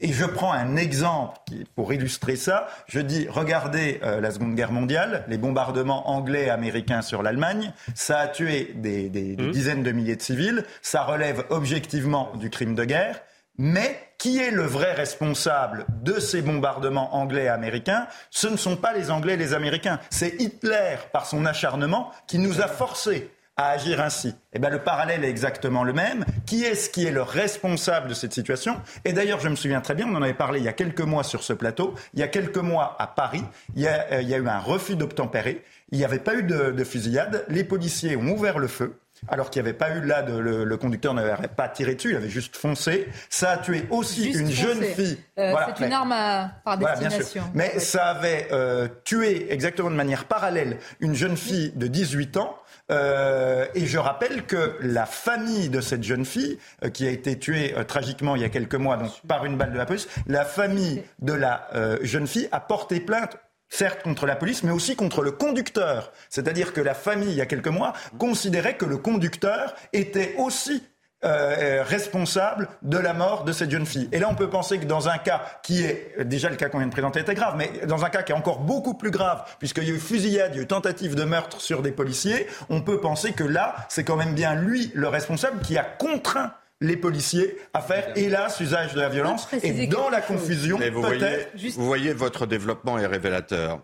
Et 0.00 0.14
je 0.14 0.24
prends 0.24 0.52
un 0.54 0.76
exemple 0.76 1.36
pour 1.76 1.92
illustrer 1.92 2.36
ça. 2.36 2.68
Je 2.88 3.00
dis, 3.00 3.28
regardez 3.28 4.00
euh, 4.02 4.22
la 4.22 4.30
Seconde 4.30 4.54
Guerre 4.54 4.72
mondiale, 4.72 5.24
les 5.28 5.36
bombardements 5.36 6.08
anglais 6.10 6.46
et 6.46 6.50
américains 6.50 7.02
sur 7.02 7.22
l'Allemagne, 7.22 7.74
ça 7.94 8.18
a 8.18 8.28
tué 8.28 8.72
des, 8.76 9.10
des 9.10 9.36
mmh. 9.36 9.50
dizaines 9.50 9.82
de 9.82 9.92
milliers 9.92 10.16
de 10.16 10.22
civils, 10.22 10.64
ça 10.80 11.02
relève 11.02 11.44
objectivement 11.50 12.32
du 12.36 12.48
crime 12.48 12.74
de 12.74 12.84
guerre. 12.84 13.20
Mais 13.58 13.98
qui 14.18 14.38
est 14.38 14.50
le 14.50 14.64
vrai 14.64 14.92
responsable 14.92 15.86
de 16.02 16.18
ces 16.18 16.42
bombardements 16.42 17.14
anglais 17.14 17.44
et 17.44 17.48
américains? 17.48 18.06
Ce 18.30 18.46
ne 18.46 18.56
sont 18.56 18.76
pas 18.76 18.92
les 18.92 19.10
Anglais 19.10 19.34
et 19.34 19.36
les 19.36 19.54
Américains. 19.54 20.00
C'est 20.10 20.40
Hitler, 20.40 20.96
par 21.12 21.26
son 21.26 21.44
acharnement, 21.46 22.10
qui 22.26 22.38
nous 22.38 22.60
a 22.60 22.68
forcés 22.68 23.30
à 23.56 23.70
agir 23.70 24.00
ainsi. 24.00 24.34
Eh 24.54 24.58
bien, 24.58 24.70
le 24.70 24.78
parallèle 24.78 25.24
est 25.24 25.28
exactement 25.28 25.84
le 25.84 25.92
même. 25.92 26.24
Qui 26.46 26.64
est-ce 26.64 26.88
qui 26.88 27.04
est 27.04 27.10
le 27.10 27.22
responsable 27.22 28.08
de 28.08 28.14
cette 28.14 28.32
situation? 28.32 28.80
Et 29.04 29.12
d'ailleurs, 29.12 29.40
je 29.40 29.48
me 29.48 29.56
souviens 29.56 29.82
très 29.82 29.94
bien, 29.94 30.08
on 30.08 30.14
en 30.14 30.22
avait 30.22 30.32
parlé 30.32 30.60
il 30.60 30.64
y 30.64 30.68
a 30.68 30.72
quelques 30.72 31.02
mois 31.02 31.24
sur 31.24 31.42
ce 31.42 31.52
plateau. 31.52 31.94
Il 32.14 32.20
y 32.20 32.22
a 32.22 32.28
quelques 32.28 32.56
mois 32.56 32.96
à 32.98 33.06
Paris, 33.06 33.44
il 33.76 33.82
y 33.82 33.88
a, 33.88 34.06
euh, 34.12 34.22
eu 34.22 34.48
un 34.48 34.60
refus 34.60 34.96
d'obtempérer. 34.96 35.62
Il 35.92 35.98
n'y 35.98 36.04
avait 36.04 36.20
pas 36.20 36.34
eu 36.36 36.42
de 36.44 36.84
fusillade. 36.84 37.44
Les 37.48 37.64
policiers 37.64 38.16
ont 38.16 38.28
ouvert 38.30 38.58
le 38.58 38.68
feu. 38.68 38.98
Alors 39.28 39.50
qu'il 39.50 39.62
n'y 39.62 39.68
avait 39.68 39.76
pas 39.76 39.94
eu 39.96 40.00
là, 40.04 40.22
de, 40.22 40.36
le, 40.38 40.76
conducteur 40.76 41.14
n'avait 41.14 41.48
pas 41.48 41.68
tiré 41.68 41.94
dessus, 41.94 42.10
il 42.10 42.16
avait 42.16 42.28
juste 42.28 42.56
foncé. 42.56 43.08
Ça 43.28 43.50
a 43.50 43.58
tué 43.58 43.86
aussi 43.90 44.32
une 44.32 44.50
jeune 44.50 44.82
fille. 44.82 45.18
Euh, 45.38 45.54
c'est 45.66 45.86
une 45.86 45.92
arme 45.92 46.12
à, 46.12 46.52
par 46.64 46.78
destination. 46.78 47.44
Mais 47.54 47.78
ça 47.78 48.06
avait 48.06 48.48
euh, 48.52 48.88
tué 49.04 49.52
exactement 49.52 49.90
de 49.90 49.96
manière 49.96 50.24
parallèle 50.24 50.78
une 51.00 51.14
jeune 51.14 51.36
fille 51.36 51.72
de 51.76 51.86
18 51.86 52.36
ans. 52.36 52.56
Euh, 52.90 53.66
et 53.74 53.86
je 53.86 53.98
rappelle 53.98 54.44
que 54.46 54.76
la 54.80 55.06
famille 55.06 55.68
de 55.68 55.80
cette 55.80 56.02
jeune 56.02 56.24
fille, 56.24 56.58
qui 56.92 57.06
a 57.06 57.10
été 57.10 57.38
tuée 57.38 57.74
tragiquement 57.86 58.34
il 58.34 58.42
y 58.42 58.44
a 58.44 58.48
quelques 58.48 58.74
mois 58.74 58.96
donc, 58.96 59.12
par 59.28 59.44
une 59.44 59.56
balle 59.56 59.72
de 59.72 59.78
la 59.78 59.86
police, 59.86 60.08
la 60.26 60.44
famille 60.44 61.02
de 61.20 61.32
la 61.32 61.68
jeune 62.02 62.26
fille 62.26 62.48
a 62.50 62.58
porté 62.58 62.98
plainte 62.98 63.36
certes 63.70 64.02
contre 64.02 64.26
la 64.26 64.36
police, 64.36 64.62
mais 64.62 64.72
aussi 64.72 64.96
contre 64.96 65.22
le 65.22 65.30
conducteur. 65.30 66.12
C'est-à-dire 66.28 66.74
que 66.74 66.80
la 66.80 66.94
famille, 66.94 67.30
il 67.30 67.36
y 67.36 67.40
a 67.40 67.46
quelques 67.46 67.68
mois, 67.68 67.94
considérait 68.18 68.76
que 68.76 68.84
le 68.84 68.98
conducteur 68.98 69.74
était 69.92 70.34
aussi 70.36 70.82
euh, 71.22 71.54
euh, 71.58 71.82
responsable 71.82 72.66
de 72.80 72.96
la 72.96 73.12
mort 73.12 73.44
de 73.44 73.52
cette 73.52 73.70
jeune 73.70 73.84
fille. 73.84 74.08
Et 74.10 74.18
là, 74.18 74.28
on 74.30 74.34
peut 74.34 74.48
penser 74.48 74.78
que 74.78 74.86
dans 74.86 75.10
un 75.10 75.18
cas 75.18 75.42
qui 75.62 75.82
est 75.82 76.24
déjà 76.24 76.48
le 76.48 76.56
cas 76.56 76.70
qu'on 76.70 76.78
vient 76.78 76.86
de 76.86 76.92
présenter 76.92 77.20
était 77.20 77.34
grave, 77.34 77.56
mais 77.58 77.70
dans 77.86 78.06
un 78.06 78.08
cas 78.08 78.22
qui 78.22 78.32
est 78.32 78.34
encore 78.34 78.60
beaucoup 78.60 78.94
plus 78.94 79.10
grave, 79.10 79.44
puisqu'il 79.58 79.84
y 79.84 79.90
a 79.90 79.94
eu 79.94 79.98
fusillade, 79.98 80.52
il 80.54 80.56
y 80.56 80.60
a 80.60 80.62
eu 80.62 80.66
tentative 80.66 81.14
de 81.14 81.24
meurtre 81.24 81.60
sur 81.60 81.82
des 81.82 81.92
policiers, 81.92 82.46
on 82.70 82.80
peut 82.80 83.00
penser 83.00 83.34
que 83.34 83.44
là, 83.44 83.76
c'est 83.90 84.02
quand 84.02 84.16
même 84.16 84.34
bien 84.34 84.54
lui 84.54 84.90
le 84.94 85.08
responsable 85.08 85.60
qui 85.60 85.76
a 85.76 85.84
contraint 85.84 86.54
les 86.80 86.96
policiers 86.96 87.56
à 87.74 87.80
faire, 87.80 88.12
hélas, 88.16 88.58
usage 88.60 88.94
de 88.94 89.00
la 89.00 89.08
violence. 89.08 89.48
Et 89.62 89.86
dans 89.86 90.08
la 90.08 90.20
confusion, 90.20 90.78
peut-être... 90.78 91.50
Vous 91.76 91.86
voyez, 91.86 92.12
votre 92.12 92.46
développement 92.46 92.98
est 92.98 93.06
révélateur. 93.06 93.82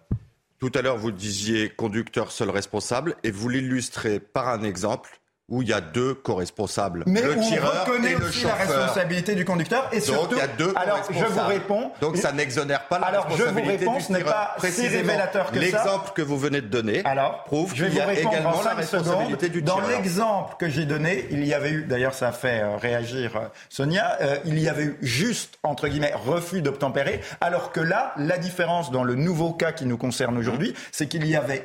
Tout 0.59 0.72
à 0.74 0.80
l'heure, 0.80 0.97
vous 0.97 1.12
disiez 1.12 1.68
conducteur 1.68 2.32
seul 2.32 2.49
responsable, 2.49 3.16
et 3.22 3.30
vous 3.30 3.51
l'illustrez 3.51 4.20
par 4.20 4.49
un 4.49 4.62
exemple 4.62 5.20
où 5.49 5.62
il 5.62 5.68
y 5.68 5.72
a 5.72 5.80
deux 5.80 6.14
co-responsables, 6.14 7.05
Mais 7.07 7.22
le 7.22 7.38
tireur 7.38 7.84
on 7.86 7.90
reconnaît 7.92 8.12
et 8.12 8.16
le 8.16 8.26
aussi 8.26 8.40
chauffeur. 8.40 8.59
la 8.59 8.64
responsabilité 8.64 9.34
du 9.36 9.44
conducteur 9.44 9.88
et 9.92 10.01
surtout. 10.01 10.22
Donc 10.22 10.32
il 10.32 10.38
y 10.38 10.40
a 10.40 10.47
deux 10.49 10.72
alors 10.74 11.01
je 11.09 11.24
vous 11.24 11.47
réponds. 11.47 11.92
Donc 12.01 12.16
ça 12.16 12.32
n'exonère 12.32 12.88
pas 12.88 12.99
la 12.99 13.07
alors, 13.07 13.28
responsabilité 13.28 13.62
je 13.62 13.84
vous 13.84 13.84
réponds, 13.86 13.99
du 13.99 14.05
ce 14.05 14.12
n'est 14.12 14.24
pas 14.24 14.57
si 14.68 14.88
révélateur 14.88 15.47
que 15.53 15.55
ça. 15.55 15.61
L'exemple 15.61 16.11
que 16.14 16.22
vous 16.22 16.36
venez 16.36 16.61
de 16.61 16.66
donner 16.66 17.03
alors, 17.05 17.44
prouve 17.44 17.72
je 17.74 17.84
vais 17.84 17.90
qu'il 17.90 17.99
y 17.99 18.01
a 18.01 18.12
également 18.12 18.61
la 18.62 18.74
responsabilité 18.74 19.47
secondes. 19.47 19.53
du 19.53 19.62
Dans 19.62 19.76
tireur. 19.76 19.90
l'exemple 19.90 20.57
que 20.59 20.68
j'ai 20.68 20.84
donné, 20.84 21.26
il 21.30 21.47
y 21.47 21.55
avait 21.55 21.70
eu, 21.70 21.84
d'ailleurs 21.84 22.14
ça 22.14 22.28
a 22.28 22.32
fait 22.32 22.62
euh, 22.62 22.76
réagir 22.76 23.36
euh, 23.36 23.40
Sonia, 23.68 24.18
euh, 24.20 24.36
il 24.47 24.59
y 24.59 24.68
avait 24.68 24.84
eu 24.84 24.99
juste 25.03 25.59
entre 25.62 25.86
guillemets 25.86 26.12
refus 26.14 26.61
d'obtempérer, 26.61 27.20
alors 27.40 27.70
que 27.70 27.80
là, 27.80 28.12
la 28.16 28.38
différence 28.38 28.90
dans 28.90 29.05
le 29.05 29.14
nouveau 29.14 29.53
cas 29.53 29.70
qui 29.70 29.86
nous 29.86 29.97
concerne 29.99 30.36
aujourd'hui, 30.38 30.74
c'est 30.90 31.07
qu'il 31.07 31.26
y 31.26 31.36
avait 31.36 31.64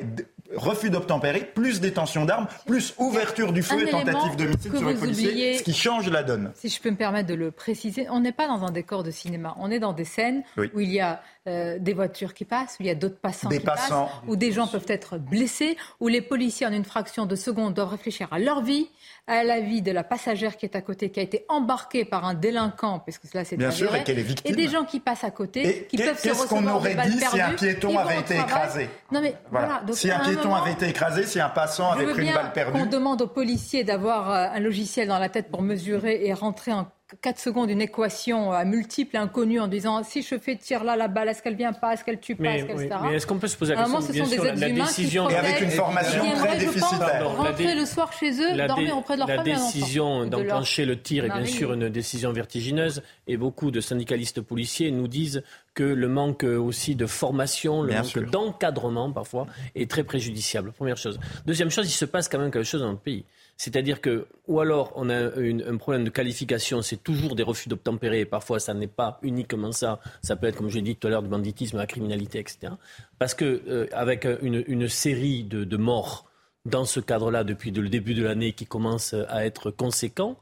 refus 0.55 0.89
d'obtempérer, 0.89 1.41
plus 1.53 1.79
détention 1.81 2.25
d'armes, 2.25 2.47
plus 2.65 2.93
ouverture 2.97 3.53
du 3.53 3.63
feu 3.63 3.75
Un 3.75 3.87
et 3.87 3.89
tentative 3.91 4.35
d'homicide 4.35 4.77
sur 4.77 4.89
les 4.89 4.95
policiers, 4.95 5.29
oubliez- 5.29 5.57
ce 5.57 5.63
qui 5.63 5.73
change 5.73 6.09
la 6.09 6.23
donne. 6.23 6.51
Si 6.55 6.69
je 6.69 6.81
peux 6.81 6.91
me 6.91 6.95
permettre 6.97 7.27
de 7.29 7.33
le 7.35 7.51
préciser, 7.51 8.07
on 8.09 8.19
n'est 8.19 8.31
pas 8.31 8.47
dans 8.47 8.63
un 8.63 8.71
décor 8.71 9.03
de 9.03 9.11
cinéma. 9.11 9.55
On 9.59 9.71
est 9.71 9.79
dans 9.79 9.93
des 9.93 10.05
scènes 10.05 10.43
Oui. 10.57 10.69
où 10.73 10.79
il 10.79 10.91
y 10.91 10.99
a 10.99 11.21
euh, 11.47 11.79
des 11.79 11.93
voitures 11.93 12.33
qui 12.35 12.45
passent, 12.45 12.77
où 12.79 12.83
il 12.83 12.85
y 12.85 12.91
a 12.91 12.95
d'autres 12.95 13.17
passants 13.19 13.49
Des 13.49 13.57
qui 13.57 13.65
passants. 13.65 14.05
passent, 14.05 14.13
où 14.27 14.35
des 14.35 14.51
gens 14.51 14.67
peuvent 14.67 14.85
être 14.87 15.17
blessés, 15.17 15.75
où 15.99 16.07
les 16.07 16.21
policiers, 16.21 16.67
en 16.67 16.71
une 16.71 16.85
fraction 16.85 17.25
de 17.25 17.35
seconde, 17.35 17.73
doivent 17.73 17.89
réfléchir 17.89 18.27
à 18.31 18.37
leur 18.37 18.61
vie, 18.61 18.89
à 19.27 19.43
la 19.43 19.59
vie 19.61 19.81
de 19.81 19.91
la 19.91 20.03
passagère 20.03 20.57
qui 20.57 20.65
est 20.65 20.75
à 20.75 20.81
côté, 20.81 21.09
qui 21.11 21.19
a 21.19 21.23
été 21.23 21.45
embarquée 21.47 22.05
par 22.05 22.25
un 22.25 22.33
délinquant, 22.33 22.99
parce 22.99 23.17
que 23.17 23.27
là 23.33 23.45
c'est 23.45 23.55
Bien 23.55 23.71
sûr, 23.71 23.95
et 23.95 24.03
qu'elle 24.03 24.19
est 24.19 24.23
victime. 24.23 24.51
et 24.51 24.55
des 24.55 24.67
gens 24.67 24.83
qui 24.83 24.99
passent 24.99 25.23
à 25.23 25.31
côté, 25.31 25.65
Et 25.83 25.85
qui 25.87 25.97
peuvent 25.97 26.17
se 26.17 26.23
qu'est-ce 26.23 26.47
qu'on 26.47 26.67
aurait 26.67 26.95
dit 27.07 27.19
si 27.19 27.39
un 27.39 27.51
piéton 27.53 27.97
avait 27.97 28.19
été 28.19 28.35
écrasé 28.35 28.89
Non 29.11 29.21
mais 29.21 29.35
Voilà. 29.51 29.67
voilà. 29.67 29.83
donc, 29.83 29.95
si 29.95 30.11
un 30.11 30.19
piéton 30.19 30.43
moment, 30.49 30.55
avait 30.63 30.73
été 30.73 30.87
écrasé, 30.89 31.23
si 31.25 31.39
un 31.39 31.49
passant 31.49 31.91
avait 31.91 32.07
pris 32.11 32.27
une 32.27 32.33
balle 32.33 32.51
perdue. 32.51 32.79
qu'on 32.79 32.85
demande 32.87 33.21
aux 33.21 33.27
policiers 33.27 33.83
d'avoir 33.83 34.31
euh, 34.31 34.47
un 34.53 34.59
logiciel 34.59 35.07
dans 35.07 35.19
la 35.19 35.29
tête 35.29 35.49
pour 35.49 35.61
mesurer 35.61 36.25
et 36.25 36.33
rentrer 36.33 36.73
en 36.73 36.87
4 37.21 37.39
secondes 37.39 37.69
une 37.69 37.81
équation 37.81 38.53
à 38.53 38.63
multiples 38.63 39.15
et 39.17 39.19
inconnue 39.19 39.59
en 39.59 39.67
disant 39.67 40.01
si 40.03 40.21
je 40.21 40.37
fais 40.37 40.55
tir 40.55 40.83
là, 40.83 40.95
la 40.95 41.07
balle, 41.09 41.27
est-ce 41.29 41.41
qu'elle 41.41 41.55
vient 41.55 41.73
pas, 41.73 41.93
est-ce 41.93 42.03
qu'elle 42.05 42.19
tue 42.19 42.35
pas, 42.35 42.43
Mais, 42.43 42.59
est-ce 42.59 42.65
qu'elle 42.67 42.77
oui, 42.77 42.85
etc. 42.85 42.99
mais 43.03 43.15
est-ce 43.15 43.27
qu'on 43.27 43.37
peut 43.37 43.47
se 43.47 43.57
poser 43.57 43.73
la 43.73 43.81
À 43.81 43.83
un 43.83 43.87
moment, 43.87 43.99
question 43.99 44.23
ce 44.25 44.29
sont 44.35 44.41
Bien 44.43 44.43
sûr, 44.43 44.43
des 44.43 44.47
la- 44.47 44.53
êtres 44.53 44.61
la 44.61 44.69
humains 44.69 44.85
décision- 44.85 45.27
qui 45.27 45.33
Et 45.33 45.37
avec 45.37 45.61
une 45.61 45.71
formation 45.71 46.23
très 46.35 46.57
déficitaire. 46.57 47.19
La 47.23 47.23
rentrer 47.27 47.65
dé- 47.65 47.75
le 47.75 47.85
soir 47.85 48.13
chez 48.13 48.31
eux, 48.41 48.55
la, 48.55 48.67
dormir 48.67 48.97
auprès 48.97 49.15
de 49.15 49.19
leur 49.19 49.27
la 49.27 49.33
enfants. 49.35 49.43
décision 49.43 50.23
Et 50.23 50.25
de 50.27 50.31
leur 50.31 50.41
d'enclencher 50.43 50.85
le 50.85 51.01
tir 51.01 51.25
est 51.25 51.29
bien 51.29 51.45
sûr 51.45 51.73
une 51.73 51.89
décision 51.89 52.31
vertigineuse 52.31 53.03
et 53.27 53.35
beaucoup 53.37 53.71
de 53.71 53.81
syndicalistes 53.81 54.39
policiers 54.41 54.91
nous 54.91 55.07
disent 55.09 55.43
que 55.73 55.83
le 55.83 56.07
manque 56.07 56.43
euh, 56.43 56.57
aussi 56.57 56.95
de 56.95 57.05
formation, 57.05 57.81
le 57.81 57.89
Bien 57.89 57.97
manque 58.01 58.07
sûr. 58.07 58.29
d'encadrement 58.29 59.11
parfois 59.11 59.47
est 59.75 59.89
très 59.89 60.03
préjudiciable. 60.03 60.71
Première 60.71 60.97
chose. 60.97 61.19
Deuxième 61.45 61.71
chose, 61.71 61.87
il 61.87 61.93
se 61.95 62.05
passe 62.05 62.27
quand 62.29 62.39
même 62.39 62.51
quelque 62.51 62.65
chose 62.65 62.81
dans 62.81 62.89
notre 62.89 63.01
pays. 63.01 63.25
C'est-à-dire 63.63 64.01
que, 64.01 64.25
ou 64.47 64.59
alors 64.59 64.91
on 64.95 65.07
a 65.11 65.19
une- 65.35 65.61
un 65.73 65.77
problème 65.77 66.03
de 66.03 66.09
qualification, 66.09 66.81
c'est 66.81 67.03
toujours 67.03 67.35
des 67.35 67.43
refus 67.43 67.69
d'obtempérer, 67.69 68.21
et 68.21 68.25
parfois 68.25 68.59
ça 68.59 68.73
n'est 68.73 68.87
pas 69.01 69.19
uniquement 69.21 69.71
ça, 69.71 69.99
ça 70.23 70.35
peut 70.35 70.47
être, 70.47 70.55
comme 70.57 70.69
je 70.69 70.77
l'ai 70.77 70.81
dit 70.81 70.95
tout 70.95 71.05
à 71.07 71.11
l'heure, 71.11 71.21
du 71.21 71.29
banditisme, 71.29 71.77
la 71.77 71.85
criminalité, 71.85 72.39
etc. 72.39 72.73
Parce 73.19 73.35
que 73.35 73.61
euh, 73.67 73.85
avec 73.91 74.25
une, 74.41 74.63
une 74.65 74.87
série 74.87 75.43
de, 75.43 75.63
de 75.63 75.77
morts 75.77 76.25
dans 76.65 76.85
ce 76.85 76.99
cadre-là 76.99 77.43
depuis 77.43 77.69
le 77.69 77.87
début 77.87 78.15
de 78.15 78.23
l'année 78.23 78.53
qui 78.53 78.65
commence 78.65 79.13
à 79.13 79.45
être 79.45 79.69
conséquent, 79.69 80.37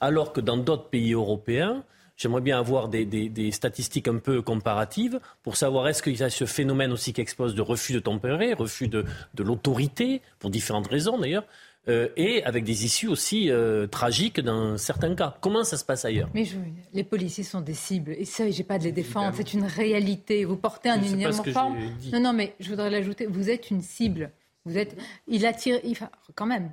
alors 0.00 0.32
que 0.32 0.40
dans 0.40 0.56
d'autres 0.56 0.88
pays 0.88 1.12
européens, 1.12 1.84
J'aimerais 2.16 2.42
bien 2.42 2.60
avoir 2.60 2.88
des, 2.88 3.04
des- 3.04 3.28
des 3.28 3.50
statistiques 3.50 4.06
un 4.06 4.18
peu 4.18 4.40
comparatives 4.40 5.18
pour 5.42 5.56
savoir 5.56 5.88
est-ce 5.88 6.00
qu'il 6.00 6.16
y 6.16 6.22
a 6.22 6.30
ce 6.30 6.44
phénomène 6.46 6.92
aussi 6.92 7.12
qui 7.12 7.20
expose 7.20 7.56
de 7.56 7.60
refus 7.60 7.92
de 7.92 7.98
tempérer, 7.98 8.52
refus 8.54 8.86
de, 8.86 9.04
de 9.34 9.42
l'autorité, 9.42 10.22
pour 10.38 10.48
différentes 10.50 10.86
raisons 10.86 11.18
d'ailleurs, 11.18 11.42
euh, 11.88 12.08
et 12.16 12.42
avec 12.44 12.64
des 12.64 12.84
issues 12.84 13.08
aussi 13.08 13.50
euh, 13.50 13.86
tragiques 13.86 14.40
dans 14.40 14.78
certains 14.78 15.14
cas. 15.14 15.36
Comment 15.40 15.64
ça 15.64 15.76
se 15.76 15.84
passe 15.84 16.04
ailleurs? 16.04 16.30
Mais 16.34 16.44
je- 16.44 16.56
les 16.92 17.04
policiers 17.04 17.44
sont 17.44 17.60
des 17.60 17.74
cibles. 17.74 18.12
Et 18.18 18.24
ça, 18.24 18.50
j'ai 18.50 18.64
pas 18.64 18.78
de 18.78 18.84
les 18.84 18.92
défendre. 18.92 19.34
C'est 19.36 19.52
une 19.52 19.64
réalité. 19.64 20.44
Vous 20.44 20.56
portez 20.56 20.88
un 20.88 20.98
uniforme. 21.02 21.76
Non, 22.12 22.20
non, 22.20 22.32
mais 22.32 22.54
je 22.60 22.70
voudrais 22.70 22.90
l'ajouter. 22.90 23.26
Vous 23.26 23.50
êtes 23.50 23.70
une 23.70 23.82
cible. 23.82 24.30
Vous 24.64 24.78
êtes. 24.78 24.96
Il 25.28 25.44
attire. 25.44 25.78
Il... 25.84 25.92
enfin, 25.92 26.08
quand 26.34 26.46
même. 26.46 26.72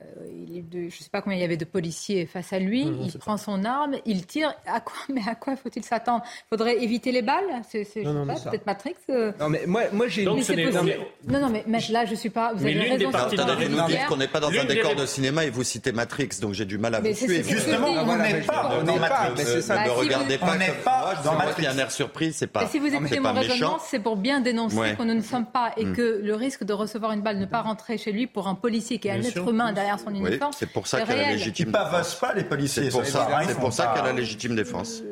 Euh, 0.00 0.26
il 0.48 0.68
de- 0.68 0.80
je 0.80 0.84
ne 0.86 0.90
sais 0.90 1.08
pas 1.10 1.22
combien 1.22 1.38
il 1.38 1.40
y 1.40 1.44
avait 1.44 1.56
de 1.56 1.64
policiers 1.64 2.26
face 2.26 2.52
à 2.52 2.58
lui. 2.58 2.84
Non, 2.84 2.90
non, 2.90 3.04
il 3.06 3.18
prend 3.18 3.36
son 3.36 3.64
arme, 3.64 3.94
il 4.04 4.26
tire. 4.26 4.52
À 4.66 4.80
quoi 4.80 4.96
Mais 5.08 5.20
à 5.28 5.36
quoi 5.36 5.54
faut-il 5.54 5.84
s'attendre? 5.84 6.22
Il 6.26 6.48
faudrait 6.50 6.82
éviter 6.82 7.12
les 7.12 7.22
balles? 7.22 7.44
C'est, 7.68 7.84
peut-être 7.84 8.66
Matrix. 8.66 8.94
euh, 9.10 9.30
Non, 9.38 9.48
mais 9.48 9.62
moi, 9.66 9.82
moi 9.92 10.08
j'ai 10.08 10.24
non, 10.24 10.34
mais- 10.34 10.98
Non, 11.28 11.40
non, 11.40 11.48
mais 11.48 11.64
là, 11.90 12.04
je 12.06 12.14
suis 12.16 12.28
pas. 12.30 12.52
Vous 12.54 12.64
Mais 12.64 12.72
avez 12.72 12.80
raison. 12.90 12.96
des 13.06 13.06
parties 13.12 13.36
le 13.36 13.44
de 13.44 13.50
vous 13.52 13.58
nous 13.60 13.66
dites 13.68 13.78
judiciaire. 13.78 14.06
qu'on 14.08 14.16
n'est 14.16 14.26
pas 14.28 14.40
dans 14.40 14.48
un 14.48 14.50
L'une 14.50 14.66
des 14.66 14.74
décor 14.74 14.90
ré- 14.90 14.96
de 14.96 15.06
cinéma 15.06 15.44
et 15.44 15.50
vous 15.50 15.62
citez 15.62 15.92
Matrix, 15.92 16.28
donc 16.40 16.54
j'ai 16.54 16.64
du 16.64 16.76
mal 16.76 16.96
à 16.96 17.00
Mais 17.00 17.12
vous 17.12 17.26
je 17.28 17.42
Justement, 17.42 17.92
dis. 17.92 17.98
on 17.98 18.04
voilà, 18.04 18.24
n'est 18.24 18.32
mais 18.34 18.40
pas 18.42 18.62
dans 18.84 18.92
on 18.92 18.98
Matrix. 18.98 19.44
Ne 19.44 19.68
Bah, 19.68 19.84
regardez 19.94 20.36
vous- 20.36 20.44
pas 20.46 20.52
On 20.54 20.58
n'est 20.58 20.66
comme 20.66 20.74
pas 20.84 21.22
moi, 21.44 21.52
qu'il 21.54 21.64
y 21.64 21.66
a 21.68 21.70
un 21.72 21.78
air 21.78 21.90
surpris, 21.92 22.32
c'est 22.32 22.48
pas. 22.48 22.66
Si 22.66 22.80
vous 22.80 22.86
écoutez 22.92 23.20
mon 23.20 23.32
raisonnement, 23.32 23.78
c'est 23.80 24.00
pour 24.00 24.16
bien 24.16 24.40
dénoncer 24.40 24.94
qu'on 24.96 25.04
ne 25.04 25.14
nous 25.14 25.22
sommes 25.22 25.46
pas 25.46 25.72
et 25.76 25.84
Mm. 25.84 25.92
que 25.94 26.20
le 26.22 26.34
risque 26.34 26.64
de 26.64 26.72
recevoir 26.72 27.12
une 27.12 27.20
balle, 27.22 27.38
ne 27.38 27.46
pas 27.46 27.62
rentrer 27.62 27.96
chez 27.96 28.10
lui 28.10 28.26
pour 28.26 28.48
un 28.48 28.54
policier 28.56 28.98
qui 28.98 29.06
est 29.08 29.12
un 29.12 29.22
être 29.22 29.48
humain 29.48 29.72
derrière 29.84 30.00
son 30.00 30.10
Oui, 30.10 30.18
uniforme. 30.30 30.52
c'est 30.56 30.66
pour 30.70 30.86
ça 30.86 30.98
y 31.00 31.02
a 31.02 31.06
la 31.06 31.22
réel. 31.22 31.30
Ils 31.30 31.38
légitime 31.38 31.70
pavassent 31.72 32.08
défense. 32.14 32.20
pas 32.20 32.34
les 32.34 32.44
policiers. 32.44 32.84
C'est 32.84 32.90
pour 32.90 33.04
ça, 33.06 33.28
hein, 33.30 33.46
ça 33.72 33.92
y 33.94 33.98
a 33.98 34.02
la 34.02 34.12
légitime 34.12 34.56
défense. 34.56 35.02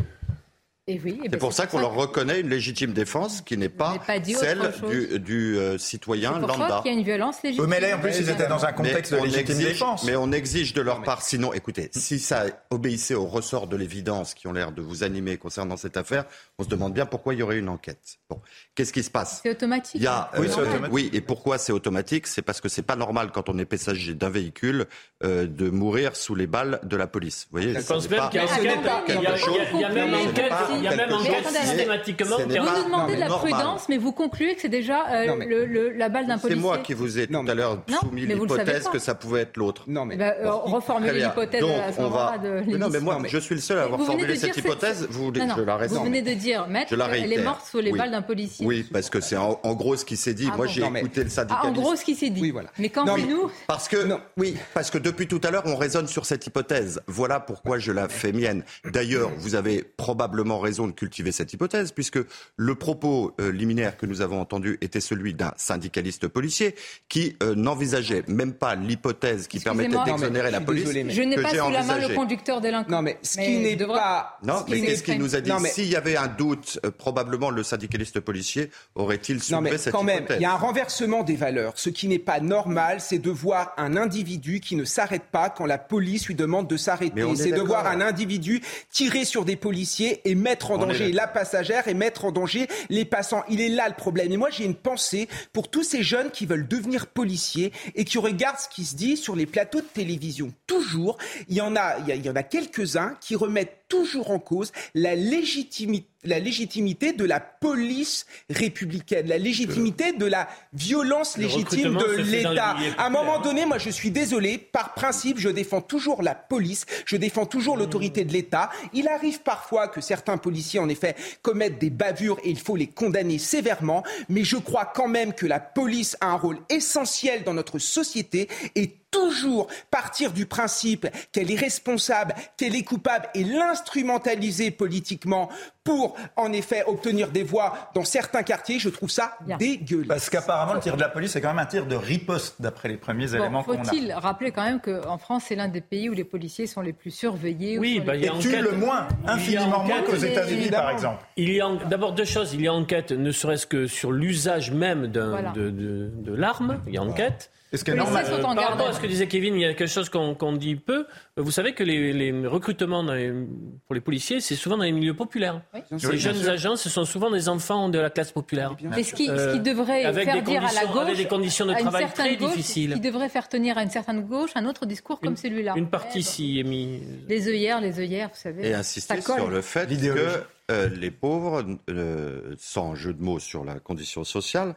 Et 0.89 1.01
oui, 1.05 1.13
et 1.13 1.19
C'est 1.23 1.29
ben 1.29 1.39
pour 1.39 1.53
ça 1.53 1.69
qu'on 1.69 1.79
leur 1.79 1.95
reconnaît 1.95 2.41
une 2.41 2.49
légitime 2.49 2.93
défense 2.93 3.41
qui 3.41 3.57
n'est 3.57 3.69
pas, 3.69 3.99
celle 4.35 4.73
du, 4.91 5.21
du, 5.21 5.57
euh, 5.57 5.79
citoyen 5.79 6.33
C'est 6.35 6.41
pour 6.41 6.49
lambda. 6.49 6.81
qu'il 6.83 6.91
y 6.93 6.95
a 6.97 6.99
une 6.99 7.05
violence 7.05 7.37
légitime. 7.45 7.67
Mais 7.69 7.79
là, 7.79 7.97
en 7.97 8.01
plus, 8.01 8.19
ils 8.19 8.29
étaient 8.29 8.49
dans 8.49 8.65
un 8.65 8.73
contexte 8.73 9.13
Mais 9.13 9.19
de 9.19 9.23
on 9.23 9.25
légitime 9.27 9.55
exige- 9.61 9.65
défense. 9.69 10.03
Mais 10.03 10.17
on 10.17 10.33
exige 10.33 10.75
de 10.75 10.81
leur 10.83 11.01
part, 11.05 11.23
sinon, 11.23 11.53
écoutez, 11.53 11.89
si 11.95 12.19
ça 12.19 12.47
obéissait 12.71 13.15
au 13.15 13.27
ressort 13.27 13.69
de 13.69 13.77
l'évidence 13.77 14.35
qui 14.35 14.49
ont 14.49 14.53
l'air 14.53 14.73
de 14.73 14.83
vous 14.83 15.05
animer 15.05 15.37
concernant 15.37 15.77
cette 15.77 15.97
affaire, 15.97 16.25
on 16.59 16.65
se 16.65 16.69
demande 16.69 16.95
bien 16.95 17.07
pourquoi 17.07 17.35
il 17.35 17.39
y 17.39 17.43
aurait 17.45 17.59
une 17.59 17.69
enquête. 17.69 18.19
Bon, 18.29 18.41
qu'est-ce 18.75 18.93
qui 18.93 19.05
se 19.05 19.11
passe? 19.11 19.39
C'est 19.45 19.51
automatique. 19.51 19.95
il 19.95 20.03
y 20.03 20.09
a, 20.09 20.33
Oui, 20.37 20.47
euh, 20.47 20.51
c'est 20.53 20.61
automatique. 20.63 20.89
oui, 20.93 21.11
et 21.13 21.21
pourquoi 21.21 21.59
c'est 21.59 21.73
automatique? 21.73 22.27
C'est 22.27 22.43
parce 22.43 22.61
que 22.61 22.69
c'est 22.69 22.83
pas 22.83 22.97
normal 22.97 23.31
quand 23.33 23.49
on 23.49 23.57
est 23.59 23.67
passager 23.67 24.15
d'un 24.15 24.31
véhicule 24.31 24.87
euh, 25.23 25.47
de 25.47 25.71
mourir 25.71 26.17
sous 26.17 26.35
les 26.35 26.49
balles 26.49 26.81
de 26.83 26.97
la 26.97 27.07
police. 27.07 27.47
Vous 27.53 27.61
voyez, 27.61 27.73
Je 27.73 27.81
ce 27.83 27.87
pense 27.87 28.11
n'est 28.11 28.17
même 28.17 28.19
pas- 28.19 28.31
il 28.33 28.37
y 28.37 28.41
a- 28.41 28.59
il 28.59 29.81
il 29.81 29.95
même 29.95 30.15
enquête, 30.15 30.53
il 30.77 30.85
y 30.85 30.89
a 30.89 30.97
même 30.97 31.09
qui 31.19 31.29
est- 31.29 31.61
systématiquement. 31.63 32.37
Vous 32.39 32.47
nous 32.47 32.85
demandez 32.85 33.15
de 33.15 33.21
la 33.21 33.27
prudence, 33.29 33.89
mais 33.89 33.97
vous 33.99 34.13
concluez 34.13 34.55
que 34.55 34.61
c'est 34.63 34.69
déjà 34.69 35.07
euh, 35.11 35.93
la 35.97 36.09
balle 36.09 36.27
d'un 36.27 36.37
C'est 36.37 36.43
policier. 36.43 36.63
moi 36.63 36.79
qui 36.79 36.95
vous 36.95 37.19
ai 37.19 37.27
tout 37.27 37.45
à 37.47 37.55
l'heure 37.55 37.79
soumis 38.01 38.27
l'hypothèse 38.27 38.89
que 38.89 38.99
ça 38.99 39.15
pouvait 39.15 39.43
être 39.43 39.57
l'autre. 39.57 39.85
Non, 39.87 40.05
mais. 40.05 40.17
Ben, 40.17 40.35
euh, 40.41 40.51
reformuler 40.53 41.21
l'hypothèse 41.21 41.63
à 41.65 41.93
ce 41.93 41.99
on 42.01 42.03
moment-là 42.05 42.33
va. 42.33 42.39
de 42.39 42.77
non, 42.79 42.89
mais 42.91 43.01
moi, 43.01 43.19
je 43.27 43.39
suis 43.39 43.55
le 43.55 43.61
seul 43.61 43.79
à 43.79 43.83
avoir 43.85 44.01
formulé 44.01 44.37
cette 44.37 44.57
hypothèse. 44.57 45.01
c'est- 45.01 45.07
Vous, 45.13 45.31
venez 45.33 46.23
de 46.23 46.35
dire, 46.35 46.67
maître, 46.69 46.95
qu'elle 46.97 47.33
est 47.33 47.43
morte 47.43 47.67
sous 47.71 47.81
les 47.81 47.93
balles 47.93 48.11
d'un 48.11 48.23
policier. 48.23 48.67
Oui, 48.67 48.87
parce 48.93 49.11
que 49.11 49.21
c'est 49.21 49.37
en, 49.37 49.59
gros 49.75 49.97
ce 49.97 50.05
qui 50.05 50.17
s'est 50.17 50.35
dit. 50.35 50.51
Moi, 50.57 50.67
j'ai 50.67 50.83
écouté 50.83 51.21
le 51.23 51.27
Ah, 51.27 51.31
syndicaliste. 51.31 51.67
en 51.69 51.73
gros, 51.81 51.97
ce 51.97 52.05
qui 52.05 52.15
s'est 52.15 52.31
dit. 52.31 52.41
Oui, 52.41 52.51
voilà. 52.51 52.69
Mais 52.79 52.89
quand 52.89 53.05
c'est 53.17 53.23
nous, 53.27 53.51
Parce 53.67 53.89
que, 53.89 53.97
oui, 54.37 54.57
parce 54.75 54.91
que 54.91 54.99
depuis 54.99 55.27
tout 55.29 55.41
à 55.45 55.51
l'heure, 55.51 55.63
on 55.67 55.77
raisonne 55.77 56.07
sur 56.07 56.27
cette 56.27 56.47
hypothèse. 56.47 57.01
Voilà 57.07 57.41
pourquoi 57.41 57.79
je 57.79 57.93
la 57.93 58.09
fais 58.09 58.33
mienne. 58.33 58.65
D'ailleurs, 58.85 59.31
vous 59.39 59.55
avez 59.55 59.83
probablement 59.97 60.59
raison 60.63 60.87
de 60.87 60.93
cultiver 60.93 61.33
cette 61.33 61.53
hypothèse, 61.53 61.93
puisque 61.93 62.19
le 62.57 62.75
propos 62.75 63.35
euh, 63.41 63.53
liminaire 63.53 63.97
que 63.97 64.07
nous 64.07 64.21
avons 64.21 64.41
entendu 64.41 64.79
était 64.81 65.01
celui 65.01 65.35
d'un 65.35 65.53
syndicaliste 65.57 66.29
policier 66.29 66.75
qui 67.09 67.37
euh, 67.43 67.55
n'envisageait 67.55 68.25
même 68.29 68.55
pas 68.55 68.75
l'hypothèse 68.75 69.49
qui 69.49 69.61
permettait 69.61 69.97
d'exonérer 70.05 70.51
la 70.51 70.61
police. 70.61 70.89
je 70.91 71.23
n'ai 71.23 71.37
pas 71.37 71.51
sous 71.51 71.71
la 71.71 71.83
main 71.83 71.99
le 71.99 72.15
conducteur 72.15 72.61
délinquant. 72.61 72.91
Non, 72.91 73.03
mais 73.03 73.19
ce 73.23 73.39
qui 73.39 73.59
n'est 73.59 73.77
pas. 73.77 74.39
Non, 74.43 74.65
mais 74.69 74.81
qu'est-ce 74.81 75.03
qu'il 75.03 75.19
nous 75.19 75.35
a 75.35 75.41
dit 75.41 75.51
S'il 75.71 75.89
y 75.89 75.97
avait 75.97 76.17
un 76.17 76.29
doute, 76.29 76.79
euh, 76.85 76.91
probablement 76.91 77.51
le 77.51 77.63
syndicaliste 77.63 78.21
policier 78.21 78.71
aurait-il 78.95 79.43
soulevé 79.43 79.71
non, 79.71 79.79
mais 79.85 79.91
quand 79.91 80.03
même, 80.03 80.27
il 80.31 80.43
y 80.43 80.45
a 80.45 80.53
un 80.53 80.57
renversement 80.57 81.23
des 81.23 81.37
valeurs. 81.37 81.73
Ce 81.77 81.91
qui 81.91 82.09
n'est 82.09 82.19
pas 82.19 82.41
normal, 82.41 83.01
c'est 83.01 83.19
de 83.19 83.31
voir 83.31 83.75
un 83.77 83.97
individu 83.97 84.61
qui 84.61 84.77
ne 84.77 84.85
s'arrête 84.85 85.25
pas 85.31 85.51
quand 85.51 85.67
la 85.67 85.79
police 85.79 86.27
lui 86.27 86.35
demande 86.35 86.69
de 86.69 86.77
s'arrêter. 86.77 87.23
C'est 87.37 87.53
de 87.53 87.61
voir 87.61 87.87
un 87.87 88.01
individu 88.01 88.63
tirer 88.91 89.25
sur 89.25 89.45
des 89.45 89.57
policiers 89.57 90.21
et 90.25 90.35
mettre 90.35 90.52
en 90.61 90.79
danger 90.79 91.13
la 91.13 91.27
passagère 91.27 91.89
et 91.89 91.95
mettre 91.95 92.25
en 92.25 92.33
danger 92.33 92.67
les 92.91 93.05
passants. 93.05 93.45
Il 93.49 93.61
est 93.61 93.69
là 93.69 93.89
le 93.89 93.95
problème. 93.95 94.33
Et 94.33 94.37
moi, 94.37 94.51
j'ai 94.51 94.65
une 94.65 94.75
pensée 94.75 95.29
pour 95.53 95.71
tous 95.71 95.83
ces 95.83 96.03
jeunes 96.03 96.31
qui 96.31 96.47
veulent 96.47 96.69
devenir 96.69 97.07
policiers 97.07 97.73
et 97.95 98.05
qui 98.05 98.19
regardent 98.19 98.59
ce 98.59 98.69
qui 98.69 98.85
se 98.85 98.97
dit 98.97 99.17
sur 99.17 99.37
les 99.37 99.47
plateaux 99.47 99.81
de 99.81 99.87
télévision. 99.87 100.53
Toujours, 100.67 101.19
il 101.49 101.57
y 101.57 101.61
en 101.61 101.77
a, 101.77 101.97
il 102.07 102.25
y 102.25 102.31
en 102.31 102.37
a 102.37 102.43
quelques-uns 102.43 103.17
qui 103.21 103.37
remettent 103.37 103.85
toujours 103.89 104.31
en 104.31 104.39
cause 104.39 104.73
la 104.95 105.15
légitimité 105.15 106.12
la 106.25 106.39
légitimité 106.39 107.13
de 107.13 107.25
la 107.25 107.41
police 107.41 108.27
républicaine, 108.49 109.27
la 109.27 109.39
légitimité 109.39 110.13
de 110.13 110.27
la 110.27 110.49
violence 110.73 111.37
légitime 111.37 111.97
de 111.97 112.17
l'État. 112.17 112.77
À 112.99 113.07
un 113.07 113.11
moment 113.11 113.41
donné, 113.41 113.67
moi 113.67 113.79
je 113.79 113.91
suis 113.91 114.11
désolé, 114.11 114.59
par 114.59 114.95
principe, 114.95 115.39
je 115.39 115.49
défends 115.49 115.81
toujours 115.81 116.23
la 116.23 116.35
police, 116.35 116.87
je 117.07 117.17
défends 117.17 117.47
toujours 117.47 117.77
l'autorité 117.77 118.25
de 118.25 118.33
l'État. 118.33 118.71
Il 118.93 119.09
arrive 119.09 119.43
parfois 119.43 119.89
que 119.89 120.01
certains 120.01 120.39
policiers, 120.39 120.81
en 120.81 120.89
effet, 120.89 121.17
commettent 121.43 121.79
des 121.79 121.91
bavures 121.91 122.39
et 122.45 122.51
il 122.51 122.59
faut 122.59 122.77
les 122.77 122.87
condamner 122.87 123.39
sévèrement, 123.39 124.05
mais 124.29 124.45
je 124.45 124.57
crois 124.57 124.87
quand 124.87 125.09
même 125.09 125.33
que 125.33 125.47
la 125.47 125.61
police 125.61 126.17
a 126.21 126.27
un 126.29 126.37
rôle 126.37 126.59
essentiel 126.69 127.45
dans 127.45 127.55
notre 127.55 127.79
société 127.79 128.49
et 128.75 129.02
toujours 129.13 129.69
partir 129.91 130.33
du 130.33 130.47
principe 130.47 131.07
qu'elle 131.31 131.53
est 131.53 131.59
responsable, 131.59 132.35
qu'elle 132.57 132.75
est 132.75 132.83
coupable 132.83 133.29
et 133.35 133.45
l'instrumentaliser 133.45 134.73
politiquement 134.73 135.49
pour, 135.85 136.17
en 136.37 136.53
effet, 136.53 136.85
obtenir 136.87 137.31
des 137.31 137.43
voix 137.43 137.91
dans 137.95 138.05
certains 138.05 138.43
quartiers, 138.43 138.79
je 138.79 138.89
trouve 138.89 139.11
ça 139.11 139.37
dégueulasse. 139.59 140.09
Parce 140.09 140.31
qu'apparemment, 140.31 140.75
le 140.75 140.81
tir 140.81 140.97
de 140.97 141.01
la 141.01 141.09
police, 141.09 141.33
c'est 141.33 141.41
quand 141.41 141.49
même 141.49 141.59
un 141.59 141.67
tir 141.67 141.87
de 141.87 141.97
riposte, 141.97 142.63
d'après 142.63 142.89
les 142.89 142.97
premiers 142.97 143.35
éléments 143.35 143.63
qu'on 143.63 143.81
a. 143.81 143.85
Faut-il 143.85 144.13
rappeler 144.13 144.53
quand 144.53 144.65
même 144.65 144.81
qu'en 144.81 145.19
France, 145.19 145.45
c'est 145.49 145.57
l'un 145.57 145.69
des 145.69 145.81
pays 145.81 146.09
où 146.09 146.13
les 146.13 146.25
policiers 146.25 146.67
sont 146.67 146.81
les 146.81 146.93
plus 146.93 147.11
surveillés 147.11 147.79
Oui, 147.79 148.01
bah, 148.01 148.15
il 148.15 148.25
y 148.25 148.29
a 148.29 148.33
Et 148.33 148.63
le 148.63 148.73
moins, 148.73 149.09
infiniment 149.27 149.83
moins 149.83 150.03
qu'aux 150.03 150.17
États-Unis, 150.17 150.71
par 150.71 150.91
exemple. 150.91 151.25
Il 151.37 151.53
y 151.53 151.61
a 151.61 151.69
d'abord 151.89 152.13
deux 152.13 152.25
choses. 152.25 152.55
Il 152.55 152.63
y 152.63 152.69
a 152.69 152.73
enquête, 152.73 153.13
ne 153.13 153.33
serait-ce 153.33 153.67
que 153.67 153.87
sur 153.87 154.13
l'usage 154.13 154.71
même 154.71 155.09
de, 155.09 155.53
de, 155.55 155.71
de 156.15 156.35
l'arme. 156.35 156.81
Il 156.87 156.95
y 156.95 156.99
a 156.99 157.03
enquête. 157.03 157.51
Est-ce 157.73 157.85
que 157.85 157.93
normal, 157.93 158.27
en 158.45 158.55
Par 158.55 158.71
rapport 158.71 158.89
à 158.89 158.93
ce 158.93 159.01
que 159.01 159.07
disait 159.07 159.27
Kevin, 159.29 159.55
il 159.55 159.63
y 159.63 159.65
a 159.65 159.75
quelque 159.75 159.89
chose 159.89 160.11
qu'on 160.11 160.53
dit 160.53 160.77
peu. 160.77 161.07
Vous 161.37 161.51
savez 161.51 161.73
que 161.73 161.83
les, 161.83 162.47
recrutements 162.47 163.05
pour 163.05 163.95
les 163.95 164.01
policiers, 164.01 164.41
c'est 164.41 164.57
souvent 164.57 164.77
dans 164.77 164.85
les 164.85 164.93
milieux 164.93 165.15
populaires. 165.15 165.63
Ces 165.97 166.19
jeunes 166.19 166.49
agents, 166.49 166.77
ce 166.77 166.91
sont 166.91 167.05
souvent 167.05 167.31
des 167.31 167.49
enfants 167.49 167.89
de 167.89 167.99
la 167.99 168.11
classe 168.11 168.33
populaire. 168.33 168.77
Mais 168.83 169.03
ce 169.03 169.15
qui, 169.15 169.27
ce 169.27 169.55
qui 169.55 169.61
devrait 169.61 170.13
faire 170.13 170.43
dire 170.43 170.65
à 170.65 170.73
la 170.73 170.87
gauche, 170.87 171.03
avec 171.03 171.17
des 171.17 171.27
conditions 171.27 171.67
de 171.67 171.75
travail 171.75 172.07
très 172.13 172.37
difficiles, 172.37 172.95
qui 172.95 173.01
devrait 173.01 173.29
faire 173.29 173.49
tenir 173.49 173.79
à 173.79 173.83
une 173.83 173.91
certaine 173.91 174.23
gauche 174.23 174.51
un 174.55 174.67
autre 174.67 174.87
discours 174.87 175.21
comme 175.21 175.37
celui-là. 175.37 175.75
Une 175.77 175.89
partie 175.89 176.23
s'y 176.23 176.61
est 176.61 176.65
mise. 176.65 177.03
Les 177.29 177.49
œillères, 177.49 177.81
les 177.81 177.99
œillères, 177.99 178.29
vous 178.29 178.41
savez. 178.41 178.69
Et 178.69 178.75
insister 178.75 179.21
sur 179.21 179.49
le 179.49 179.63
fait 179.63 179.87
que 179.87 180.45
euh, 180.71 180.89
les 180.89 181.11
pauvres, 181.11 181.65
euh, 181.91 182.55
sans 182.59 182.95
jeu 182.95 183.13
de 183.13 183.23
mots 183.23 183.39
sur 183.39 183.65
la 183.65 183.81
condition 183.81 184.25
sociale, 184.25 184.75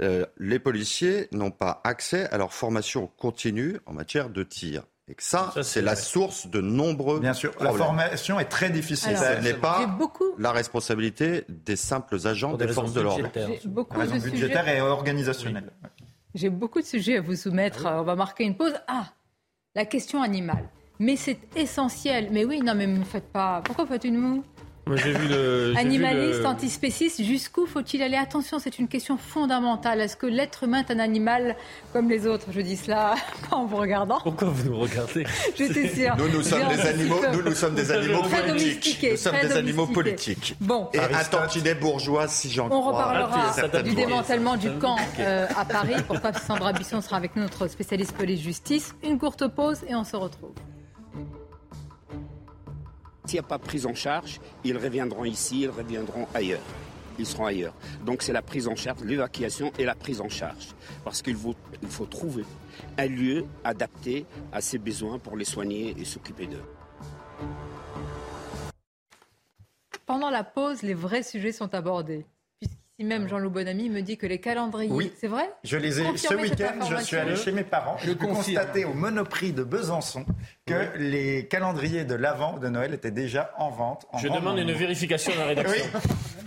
euh, 0.00 0.26
les 0.38 0.58
policiers 0.58 1.28
n'ont 1.32 1.50
pas 1.50 1.80
accès 1.84 2.28
à 2.30 2.38
leur 2.38 2.52
formation 2.52 3.08
continue 3.18 3.78
en 3.86 3.92
matière 3.92 4.30
de 4.30 4.42
tir. 4.42 4.84
Et 5.08 5.14
que 5.14 5.22
ça, 5.22 5.52
c'est 5.62 5.82
la 5.82 5.96
source 5.96 6.46
de 6.46 6.60
nombreux. 6.60 7.20
Bien 7.20 7.34
sûr, 7.34 7.52
la 7.60 7.72
formation 7.72 8.38
est 8.38 8.46
très 8.46 8.70
difficile. 8.70 9.16
Ce 9.16 9.42
n'est 9.42 9.54
pas 9.54 9.98
la 10.38 10.52
responsabilité 10.52 11.44
des 11.48 11.76
simples 11.76 12.18
agents 12.26 12.56
des 12.56 12.68
forces 12.68 12.92
de 12.92 13.00
l'ordre. 13.00 13.28
Beaucoup 13.66 14.00
de 14.00 14.18
budgétaire 14.20 14.68
et 14.68 14.80
organisationnelle. 14.80 15.70
J'ai 16.34 16.48
beaucoup 16.48 16.80
de 16.80 16.86
sujets 16.86 17.18
à 17.18 17.20
vous 17.20 17.36
soumettre. 17.36 17.84
On 17.86 18.04
va 18.04 18.14
marquer 18.14 18.44
une 18.44 18.56
pause. 18.56 18.74
Ah, 18.86 19.12
la 19.74 19.84
question 19.84 20.22
animale. 20.22 20.68
Mais 20.98 21.16
c'est 21.16 21.38
essentiel. 21.56 22.28
Mais 22.30 22.44
oui, 22.44 22.60
non, 22.60 22.74
mais 22.74 22.86
ne 22.86 23.04
faites 23.04 23.30
pas. 23.32 23.60
Pourquoi 23.64 23.86
faites 23.86 24.04
une 24.04 24.16
moue? 24.16 24.44
Animaliste, 24.86 26.44
antispéciste, 26.44 27.22
jusqu'où 27.22 27.66
faut-il 27.66 28.02
aller? 28.02 28.16
Attention, 28.16 28.58
c'est 28.58 28.78
une 28.78 28.88
question 28.88 29.16
fondamentale. 29.16 30.00
Est-ce 30.00 30.16
que 30.16 30.26
l'être 30.26 30.64
humain 30.64 30.80
est 30.80 30.92
un 30.92 30.98
animal 30.98 31.56
comme 31.92 32.10
les 32.10 32.26
autres? 32.26 32.46
Je 32.50 32.60
dis 32.60 32.76
cela 32.76 33.14
en 33.52 33.64
vous 33.64 33.76
regardant. 33.76 34.18
Pourquoi 34.22 34.48
vous 34.48 34.70
nous 34.70 34.78
regardez? 34.78 35.24
J'étais 35.56 35.88
sûre. 35.88 36.16
Nous, 36.18 36.28
nous 36.28 36.42
sommes 36.42 36.68
des 36.68 36.80
animaux, 36.80 37.20
nous, 37.32 37.42
nous 37.42 37.54
sommes 37.54 37.74
des 37.74 37.90
animaux 37.92 38.22
politiques. 38.22 39.06
Nous 39.10 39.16
sommes 39.16 39.40
des 39.40 39.52
animaux 39.52 39.86
politiques. 39.86 40.56
Bon. 40.60 40.88
Et 40.92 40.98
un 40.98 41.24
tantinet 41.30 41.74
bourgeois, 41.74 42.26
si 42.28 42.50
j'en 42.50 42.68
crois. 42.68 42.78
On 42.78 42.82
reparlera 42.82 43.82
du 43.82 43.94
démantèlement 43.94 44.56
du 44.56 44.70
camp 44.72 44.96
euh, 45.20 45.46
à 45.56 45.64
Paris. 45.64 45.94
Pourquoi 46.06 46.32
Sandra 46.32 46.72
Bisson 46.72 47.00
sera 47.00 47.16
avec 47.16 47.36
nous, 47.36 47.42
notre 47.42 47.68
spécialiste 47.68 48.12
police-justice? 48.16 48.94
Une 49.04 49.18
courte 49.18 49.46
pause 49.46 49.80
et 49.88 49.94
on 49.94 50.04
se 50.04 50.16
retrouve. 50.16 50.54
S'il 53.24 53.34
n'y 53.34 53.44
a 53.44 53.48
pas 53.48 53.58
de 53.58 53.62
prise 53.62 53.86
en 53.86 53.94
charge, 53.94 54.40
ils 54.64 54.76
reviendront 54.76 55.24
ici, 55.24 55.60
ils 55.62 55.70
reviendront 55.70 56.26
ailleurs. 56.34 56.60
Ils 57.18 57.26
seront 57.26 57.46
ailleurs. 57.46 57.74
Donc 58.04 58.22
c'est 58.22 58.32
la 58.32 58.42
prise 58.42 58.66
en 58.66 58.74
charge, 58.74 59.04
l'évacuation 59.04 59.72
et 59.78 59.84
la 59.84 59.94
prise 59.94 60.20
en 60.20 60.28
charge. 60.28 60.68
Parce 61.04 61.22
qu'il 61.22 61.36
faut, 61.36 61.54
il 61.82 61.88
faut 61.88 62.06
trouver 62.06 62.44
un 62.98 63.06
lieu 63.06 63.44
adapté 63.62 64.26
à 64.52 64.60
ses 64.60 64.78
besoins 64.78 65.18
pour 65.18 65.36
les 65.36 65.44
soigner 65.44 65.94
et 65.98 66.04
s'occuper 66.04 66.46
d'eux. 66.46 66.64
Pendant 70.04 70.30
la 70.30 70.42
pause, 70.42 70.82
les 70.82 70.94
vrais 70.94 71.22
sujets 71.22 71.52
sont 71.52 71.74
abordés 71.74 72.26
même 73.04 73.28
Jean-Loup 73.28 73.50
Bonamy 73.50 73.88
me 73.88 74.00
dit 74.00 74.16
que 74.16 74.26
les 74.26 74.38
calendriers, 74.38 74.90
oui. 74.90 75.12
c'est 75.16 75.28
vrai? 75.28 75.50
Je 75.64 75.76
les 75.76 76.00
ai 76.00 76.16
ce 76.16 76.34
week-end, 76.34 76.84
je 76.88 77.02
suis 77.04 77.16
allé 77.16 77.36
chez 77.36 77.52
mes 77.52 77.64
parents. 77.64 77.96
Je 77.98 78.12
constaté 78.12 78.84
au 78.84 78.94
Monoprix 78.94 79.52
de 79.52 79.64
Besançon 79.64 80.24
que 80.66 80.96
les 80.96 81.48
calendriers 81.48 82.04
de 82.04 82.14
l'avant 82.14 82.58
de 82.58 82.68
Noël 82.68 82.94
étaient 82.94 83.10
déjà 83.10 83.52
en 83.58 83.70
vente. 83.70 84.06
je 84.18 84.28
demande 84.28 84.58
une 84.58 84.72
vérification 84.72 85.32
à 85.32 85.38
la 85.38 85.46
rédaction. 85.46 85.84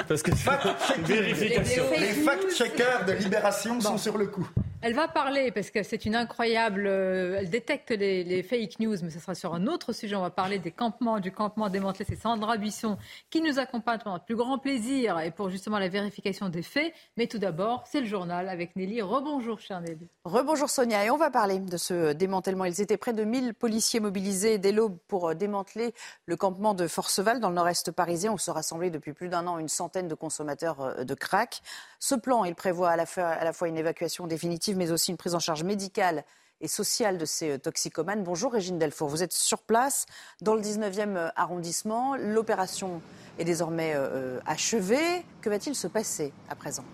Parce 0.08 0.24
que 0.24 0.32
vérification. 1.06 1.84
Les, 1.98 2.14
fact-checkers 2.14 3.06
de 3.06 3.14
Libération 3.14 3.80
sont 3.82 3.98
sur 3.98 4.18
le 4.18 4.28
coup. 4.28 4.48
Elle 4.82 4.94
va 4.94 5.08
parler 5.08 5.52
parce 5.52 5.72
que 5.72 5.82
c'est 5.82 6.06
une 6.06 6.16
incroyable. 6.16 6.86
Euh, 6.86 7.38
elle 7.40 7.50
détecte 7.50 7.90
les, 7.90 8.44
fake 8.44 8.80
news, 8.80 8.96
mais 9.02 9.10
ce 9.10 9.20
sera 9.20 9.34
sur 9.34 9.56
un 9.56 9.66
autre 9.66 9.94
sujet. 9.94 10.16
On 10.16 10.22
va 10.22 10.30
parler 10.30 10.60
des 10.60 10.70
campements, 10.70 11.20
du 11.20 11.32
campement 11.32 11.70
démantelé. 11.70 12.06
C'est 12.08 12.22
Sandra 12.22 12.58
Buisson 12.58 12.98
qui 13.32 13.42
nous 13.42 13.58
accompagne 13.58 13.98
pour 13.98 14.12
notre 14.12 14.26
plus 14.26 14.36
grand 14.36 14.60
plaisir 14.60 15.20
et 15.20 15.32
pour 15.32 15.50
justement 15.50 15.80
la 15.80 15.88
vérification 15.88 16.50
des 16.50 16.62
faits. 16.62 16.94
Mais 17.18 17.26
tout 17.26 17.40
d'abord, 17.40 17.84
c'est 17.88 18.02
le 18.02 18.06
journal 18.06 18.48
avec 18.48 18.76
Nelly. 18.76 19.02
Rebonjour, 19.02 19.60
chère 19.60 19.82
Nelly. 19.82 20.08
Rebonjour, 20.24 20.70
Sonia. 20.70 21.04
Et 21.04 21.10
on 21.10 21.18
va 21.18 21.32
parler 21.32 21.58
de 21.58 21.78
ce 21.78 22.14
démantèlement. 22.14 22.66
Ils 22.66 22.80
étaient 22.80 22.98
près 22.98 23.14
de 23.14 23.24
1000 23.24 23.56
policiers 23.56 24.00
mobilisés 24.06 24.58
dès 24.58 24.72
l'aube 24.72 24.98
pour 25.08 25.30
euh, 25.30 25.34
démanteler 25.34 25.94
le 26.26 26.36
campement 26.36 26.74
de 26.74 26.88
Forceval 26.88 27.40
dans 27.40 27.50
le 27.50 27.56
nord-est 27.56 27.92
parisien 27.92 28.32
où 28.32 28.38
se 28.38 28.52
rassemblaient 28.52 28.92
depuis 28.92 29.14
plus 29.14 29.30
d'un 29.30 29.48
an 29.48 29.58
une 29.58 29.68
centaine 29.68 30.08
de 30.08 30.16
consommateurs 30.16 30.82
euh, 30.82 31.04
de 31.04 31.14
crack. 31.16 31.62
Ce 32.00 32.16
plan, 32.16 32.46
il 32.46 32.56
prévoit 32.56 32.92
à 32.92 32.96
la 32.96 33.54
fois 33.54 33.68
une 33.68 33.78
évacuation 33.78 34.28
définitive 34.28 34.78
mais 34.78 34.92
aussi 34.92 35.12
une 35.12 35.18
prise 35.18 35.36
en 35.36 35.40
charge 35.40 35.64
médicale 35.64 36.24
et 36.62 36.68
sociale 36.68 37.18
de 37.18 37.26
ces 37.26 37.52
euh, 37.52 37.58
toxicomanes. 37.58 38.24
Bonjour 38.24 38.54
Régine 38.54 38.78
Delfour, 38.78 39.10
vous 39.10 39.24
êtes 39.24 39.34
sur 39.34 39.62
place 39.62 40.06
dans 40.42 40.56
le 40.56 40.62
19e 40.62 41.16
euh, 41.16 41.30
arrondissement. 41.36 42.16
L'opération 42.16 43.02
est 43.38 43.46
désormais 43.46 43.94
achevée. 44.46 45.26
Que 45.42 45.50
va-t-il 45.50 45.76
se 45.76 45.88
passer 45.88 46.32
à 46.50 46.56
présent? 46.56 46.86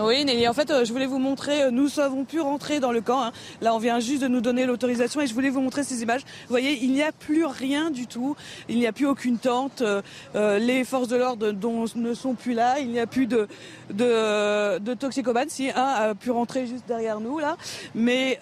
Oui, 0.00 0.24
Nelly, 0.24 0.48
en 0.48 0.52
fait, 0.52 0.70
euh, 0.70 0.84
je 0.84 0.92
voulais 0.92 1.06
vous 1.06 1.18
montrer, 1.18 1.64
euh, 1.64 1.70
nous 1.70 2.00
avons 2.00 2.24
pu 2.24 2.40
rentrer 2.40 2.80
dans 2.80 2.92
le 2.92 3.00
camp. 3.00 3.22
Hein. 3.22 3.32
Là, 3.60 3.74
on 3.74 3.78
vient 3.78 4.00
juste 4.00 4.22
de 4.22 4.28
nous 4.28 4.40
donner 4.40 4.64
l'autorisation 4.64 5.20
et 5.20 5.26
je 5.26 5.34
voulais 5.34 5.50
vous 5.50 5.60
montrer 5.60 5.84
ces 5.84 6.02
images. 6.02 6.22
Vous 6.22 6.50
voyez, 6.50 6.78
il 6.82 6.92
n'y 6.92 7.02
a 7.02 7.12
plus 7.12 7.44
rien 7.44 7.90
du 7.90 8.06
tout. 8.06 8.36
Il 8.68 8.78
n'y 8.78 8.86
a 8.86 8.92
plus 8.92 9.06
aucune 9.06 9.38
tente. 9.38 9.82
Euh, 9.82 10.58
les 10.58 10.84
forces 10.84 11.08
de 11.08 11.16
l'ordre 11.16 11.52
ne 11.96 12.14
sont 12.14 12.34
plus 12.34 12.54
là. 12.54 12.78
Il 12.78 12.88
n'y 12.88 13.00
a 13.00 13.06
plus 13.06 13.26
de, 13.26 13.48
de, 13.92 14.78
de 14.78 14.94
toxicomanes. 14.94 15.48
Si 15.48 15.70
un 15.70 15.74
a 15.74 16.14
pu 16.14 16.30
rentrer 16.30 16.66
juste 16.66 16.86
derrière 16.86 17.20
nous, 17.20 17.38
là. 17.38 17.56
Mais 17.94 18.38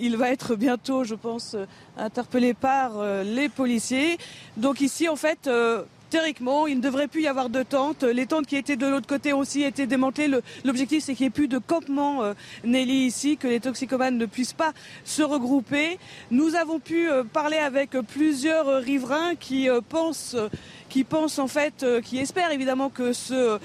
il 0.00 0.16
va 0.16 0.30
être 0.30 0.54
bientôt, 0.54 1.04
je 1.04 1.14
pense, 1.14 1.56
interpellé 1.96 2.54
par 2.54 2.92
les 3.24 3.48
policiers. 3.48 4.18
Donc 4.56 4.80
ici, 4.80 5.08
en 5.08 5.16
fait 5.16 5.48
théoriquement, 6.14 6.68
il 6.68 6.76
ne 6.76 6.80
devrait 6.80 7.08
plus 7.08 7.22
y 7.22 7.26
avoir 7.26 7.48
de 7.48 7.64
tentes. 7.64 8.04
Les 8.04 8.26
tentes 8.26 8.46
qui 8.46 8.54
étaient 8.54 8.76
de 8.76 8.86
l'autre 8.86 9.08
côté 9.08 9.32
aussi 9.32 9.64
étaient 9.64 9.88
démantelées. 9.88 10.38
L'objectif, 10.64 11.02
c'est 11.02 11.16
qu'il 11.16 11.24
n'y 11.24 11.26
ait 11.26 11.30
plus 11.30 11.48
de 11.48 11.58
campement, 11.58 12.22
euh, 12.22 12.34
Nelly, 12.62 13.06
ici, 13.06 13.36
que 13.36 13.48
les 13.48 13.58
toxicomanes 13.58 14.16
ne 14.16 14.26
puissent 14.26 14.52
pas 14.52 14.74
se 15.04 15.22
regrouper. 15.22 15.98
Nous 16.30 16.54
avons 16.54 16.78
pu 16.78 17.10
euh, 17.10 17.24
parler 17.24 17.56
avec 17.56 17.98
plusieurs 18.12 18.80
riverains 18.80 19.34
qui 19.34 19.68
pensent 19.88 20.36
qui 20.88 21.04
en 21.12 21.48
fait, 21.48 21.84
qui 22.04 22.18
espèrent 22.18 22.52
évidemment 22.52 22.90
que 22.90 23.12
ce 23.12 23.58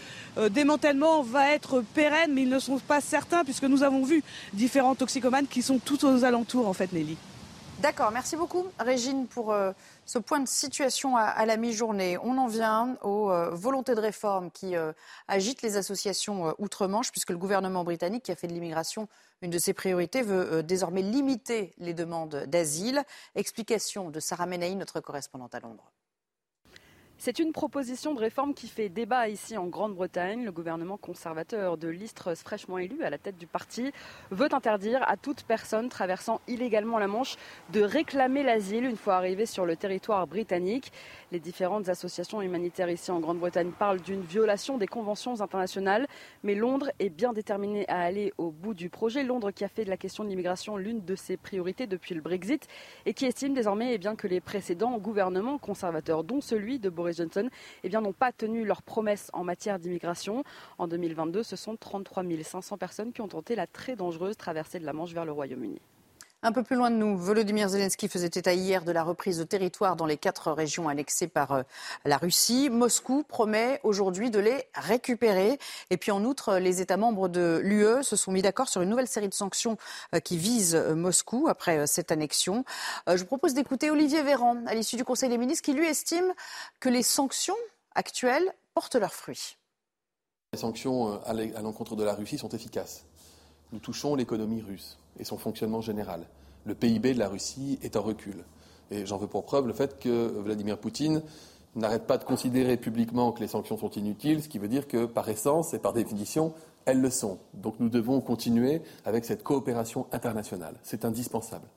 démantèlement 0.50 1.22
va 1.22 1.52
être 1.52 1.84
pérenne, 1.94 2.32
mais 2.34 2.42
ils 2.42 2.50
ne 2.50 2.58
sont 2.58 2.80
pas 2.80 3.02
certains 3.02 3.44
puisque 3.44 3.66
nous 3.66 3.84
avons 3.84 4.04
vu 4.04 4.24
différents 4.54 4.96
toxicomanes 4.96 5.46
qui 5.46 5.62
sont 5.62 5.78
tout 5.78 6.04
aux 6.04 6.24
alentours 6.24 6.68
en 6.68 6.74
fait, 6.74 6.92
Nelly. 6.92 7.18
D'accord, 7.82 8.12
merci 8.12 8.36
beaucoup 8.36 8.66
Régine 8.78 9.26
pour 9.26 9.54
euh, 9.54 9.72
ce 10.06 10.20
point 10.20 10.42
de 10.42 10.50
situation 10.50 11.16
à, 11.16 11.46
la 11.46 11.56
mi-journée. 11.56 12.18
On 12.18 12.38
en 12.38 12.48
vient 12.48 12.98
aux 13.04 13.32
euh, 13.32 13.52
volontés 13.52 13.96
de 13.96 14.02
réforme 14.02 14.52
qui 14.52 14.76
euh, 14.76 14.92
agitent 15.30 15.62
les 15.62 15.78
associations 15.78 16.54
outre-Manche, 16.58 17.10
puisque 17.12 17.30
le 17.30 17.38
gouvernement 17.38 17.86
britannique, 17.86 18.24
qui 18.24 18.34
a 18.34 18.36
fait 18.36 18.48
de 18.48 18.54
l'immigration 18.54 19.08
une 19.42 19.50
de 19.50 19.58
ses 19.58 19.72
priorités, 19.72 20.24
veut 20.24 20.62
désormais 20.62 21.02
limiter 21.02 21.74
les 21.78 21.94
demandes 21.94 22.44
d'asile. 22.48 23.02
Explication 23.36 24.10
de 24.10 24.20
Sarah 24.20 24.46
Menaï, 24.46 24.76
notre 24.76 25.00
correspondante 25.00 25.56
à 25.56 25.62
Londres. 25.62 25.90
C'est 27.22 27.40
une 27.40 27.52
proposition 27.52 28.14
de 28.14 28.20
réforme 28.22 28.54
qui 28.54 28.70
fait 28.70 28.88
débat 28.88 29.28
ici 29.28 29.58
en 29.58 29.66
Grande-Bretagne. 29.66 30.46
Le 30.46 30.54
gouvernement 30.54 30.96
conservateur 30.96 31.78
de 31.78 31.90
l'Istre, 31.90 32.34
fraîchement 32.34 32.78
élu 32.78 33.04
à 33.04 33.10
la 33.10 33.18
tête 33.18 33.38
du 33.38 33.46
parti, 33.46 33.92
veut 34.32 34.48
interdire 34.54 35.04
à 35.06 35.18
toute 35.18 35.44
personne 35.44 35.90
traversant 35.90 36.40
illégalement 36.48 36.98
la 36.98 37.08
Manche 37.08 37.36
de 37.74 37.82
réclamer 37.82 38.42
l'asile 38.42 38.86
une 38.86 38.96
fois 38.96 39.16
arrivé 39.16 39.46
sur 39.46 39.66
le 39.66 39.76
territoire 39.76 40.28
britannique. 40.28 40.94
Les 41.34 41.42
différentes 41.42 41.90
associations 41.90 42.42
humanitaires 42.42 42.90
ici 42.90 43.12
en 43.12 43.20
Grande-Bretagne 43.20 43.74
parlent 43.78 44.00
d'une 44.00 44.22
violation 44.22 44.78
des 44.78 44.88
conventions 44.88 45.42
internationales, 45.42 46.08
mais 46.44 46.56
Londres 46.56 46.90
est 47.00 47.10
bien 47.10 47.34
déterminé 47.34 47.86
à 47.90 48.00
aller 48.00 48.32
au 48.38 48.50
bout 48.50 48.74
du 48.74 48.88
projet. 48.88 49.24
Londres 49.24 49.52
qui 49.52 49.66
a 49.66 49.68
fait 49.68 49.84
de 49.84 49.90
la 49.90 49.98
question 49.98 50.24
de 50.24 50.30
l'immigration 50.30 50.78
l'une 50.78 51.04
de 51.04 51.16
ses 51.16 51.36
priorités 51.36 51.86
depuis 51.86 52.16
le 52.16 52.22
Brexit 52.22 52.66
et 53.06 53.14
qui 53.14 53.26
estime 53.26 53.54
désormais 53.54 53.94
eh 53.94 53.98
bien, 53.98 54.16
que 54.16 54.28
les 54.28 54.40
précédents 54.40 54.98
gouvernements 55.00 55.58
conservateurs, 55.58 56.24
dont 56.24 56.40
celui 56.40 56.80
de 56.80 56.88
Boris 56.88 57.09
Johnson, 57.14 57.50
eh 57.84 57.90
n'ont 57.90 58.14
pas 58.14 58.32
tenu 58.32 58.66
leurs 58.66 58.82
promesses 58.82 59.30
en 59.34 59.44
matière 59.44 59.80
d'immigration. 59.80 60.44
En 60.78 60.88
2022, 60.88 61.44
ce 61.44 61.56
sont 61.56 61.76
33 61.76 62.24
500 62.44 62.78
personnes 62.78 63.12
qui 63.12 63.22
ont 63.22 63.28
tenté 63.28 63.56
la 63.56 63.68
très 63.68 63.96
dangereuse 63.96 64.38
traversée 64.38 64.80
de 64.80 64.86
la 64.86 64.94
Manche 64.94 65.14
vers 65.14 65.26
le 65.26 65.32
Royaume-Uni. 65.32 65.80
Un 66.42 66.54
peu 66.54 66.64
plus 66.64 66.78
loin 66.78 66.90
de 66.90 66.96
nous, 66.96 67.18
Volodymyr 67.18 67.68
Zelensky 67.68 68.08
faisait 68.08 68.28
état 68.28 68.54
hier 68.54 68.86
de 68.86 68.94
la 68.94 69.04
reprise 69.04 69.38
de 69.38 69.44
territoire 69.44 69.98
dans 69.98 70.06
les 70.06 70.16
quatre 70.16 70.54
régions 70.54 70.88
annexées 70.88 71.28
par 71.28 71.52
euh, 71.52 71.64
la 72.06 72.16
Russie. 72.16 72.70
Moscou 72.70 73.24
promet 73.24 73.82
aujourd'hui 73.84 74.32
de 74.32 74.40
les 74.40 74.64
récupérer. 74.74 75.60
Et 75.90 75.98
puis 75.98 76.12
en 76.12 76.24
outre, 76.24 76.56
les 76.56 76.80
États 76.80 76.96
membres 76.96 77.28
de 77.28 77.60
l'UE 77.62 78.04
se 78.04 78.16
sont 78.16 78.32
mis 78.32 78.42
d'accord 78.42 78.70
sur 78.70 78.82
une 78.82 78.88
nouvelle 78.88 79.10
série 79.10 79.28
de 79.28 79.34
sanctions 79.34 79.76
euh, 80.16 80.22
qui 80.22 80.38
visent 80.38 80.76
euh, 80.76 80.96
Moscou 80.96 81.50
après 81.50 81.86
cette 81.88 82.10
annexion. 82.10 82.64
Je 83.08 83.18
vous 83.18 83.26
propose 83.26 83.54
d'écouter 83.54 83.92
Olivier 83.92 84.24
Véran 84.24 84.64
à 84.66 84.76
l'issue 84.76 84.96
du 84.96 85.04
Conseil 85.04 85.28
des 85.28 85.38
ministres 85.38 85.66
qui 85.66 85.74
lui 85.74 85.88
estime 85.88 86.34
que 86.80 86.88
les 86.88 87.04
sanctions 87.04 87.58
actuelles 87.96 88.54
portent 88.74 88.96
leurs 88.96 89.14
fruits. 89.14 89.58
Les 90.54 90.60
sanctions 90.60 91.22
à 91.24 91.34
l'encontre 91.34 91.98
de 91.98 92.04
la 92.06 92.14
Russie 92.14 92.38
sont 92.38 92.50
efficaces. 92.50 93.09
Nous 93.72 93.80
touchons 93.80 94.16
l'économie 94.16 94.62
russe 94.62 94.98
et 95.20 95.24
son 95.24 95.38
fonctionnement 95.38 95.82
général. 95.82 96.26
Le 96.66 96.74
PIB 96.74 97.14
de 97.14 97.20
la 97.20 97.30
Russie 97.30 97.80
est 97.84 97.96
en 97.96 98.02
recul. 98.02 98.44
Et 98.92 99.06
j'en 99.06 99.18
veux 99.18 99.28
pour 99.28 99.44
preuve 99.44 99.68
le 99.68 99.74
fait 99.74 100.00
que 100.00 100.28
Vladimir 100.40 100.80
Poutine 100.80 101.22
n'arrête 101.76 102.08
pas 102.08 102.18
de 102.18 102.24
considérer 102.24 102.78
publiquement 102.78 103.32
que 103.32 103.42
les 103.42 103.48
sanctions 103.48 103.78
sont 103.78 103.92
inutiles, 103.92 104.42
ce 104.42 104.50
qui 104.50 104.58
veut 104.58 104.68
dire 104.68 104.88
que 104.88 105.06
par 105.06 105.30
essence 105.30 105.74
et 105.74 105.80
par 105.80 105.94
définition, 105.94 106.54
elles 106.86 107.02
le 107.02 107.12
sont. 107.12 107.38
Donc 107.54 107.76
nous 107.80 107.90
devons 107.90 108.22
continuer 108.22 108.82
avec 109.06 109.26
cette 109.26 109.44
coopération 109.44 110.08
internationale. 110.12 110.76
C'est 110.82 111.06
indispensable. 111.06 111.68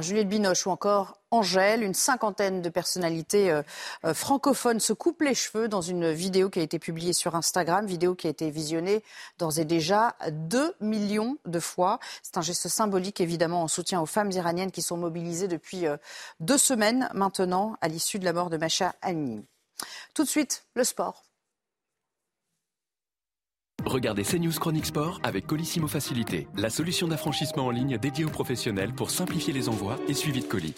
Juliette 0.00 0.28
Binoche 0.28 0.66
ou 0.66 0.70
encore 0.70 1.18
Angèle, 1.30 1.82
une 1.82 1.94
cinquantaine 1.94 2.60
de 2.60 2.68
personnalités 2.68 3.50
euh, 3.50 3.62
euh, 4.04 4.14
francophones 4.14 4.80
se 4.80 4.92
coupent 4.92 5.22
les 5.22 5.34
cheveux 5.34 5.68
dans 5.68 5.80
une 5.80 6.10
vidéo 6.10 6.50
qui 6.50 6.58
a 6.58 6.62
été 6.62 6.78
publiée 6.78 7.12
sur 7.12 7.36
Instagram, 7.36 7.86
vidéo 7.86 8.14
qui 8.14 8.26
a 8.26 8.30
été 8.30 8.50
visionnée 8.50 9.02
d'ores 9.38 9.58
et 9.58 9.64
déjà 9.64 10.16
2 10.28 10.74
millions 10.80 11.38
de 11.46 11.60
fois. 11.60 12.00
C'est 12.22 12.36
un 12.36 12.42
geste 12.42 12.68
symbolique 12.68 13.20
évidemment 13.20 13.62
en 13.62 13.68
soutien 13.68 14.00
aux 14.00 14.06
femmes 14.06 14.32
iraniennes 14.32 14.72
qui 14.72 14.82
sont 14.82 14.96
mobilisées 14.96 15.48
depuis 15.48 15.86
euh, 15.86 15.96
deux 16.40 16.58
semaines 16.58 17.08
maintenant 17.14 17.76
à 17.80 17.88
l'issue 17.88 18.18
de 18.18 18.24
la 18.24 18.32
mort 18.32 18.50
de 18.50 18.56
Macha 18.56 18.94
Amini. 19.02 19.46
Tout 20.14 20.24
de 20.24 20.28
suite, 20.28 20.64
le 20.74 20.84
sport. 20.84 21.29
Regardez 23.86 24.22
CNews 24.22 24.52
Chronique 24.58 24.86
Sport 24.86 25.20
avec 25.22 25.46
Colissimo 25.46 25.86
Facilité, 25.88 26.48
la 26.56 26.70
solution 26.70 27.08
d'affranchissement 27.08 27.66
en 27.66 27.70
ligne 27.70 27.98
dédiée 27.98 28.24
aux 28.24 28.30
professionnels 28.30 28.92
pour 28.92 29.10
simplifier 29.10 29.52
les 29.52 29.68
envois 29.68 29.96
et 30.08 30.14
suivi 30.14 30.40
de 30.40 30.46
colis. 30.46 30.74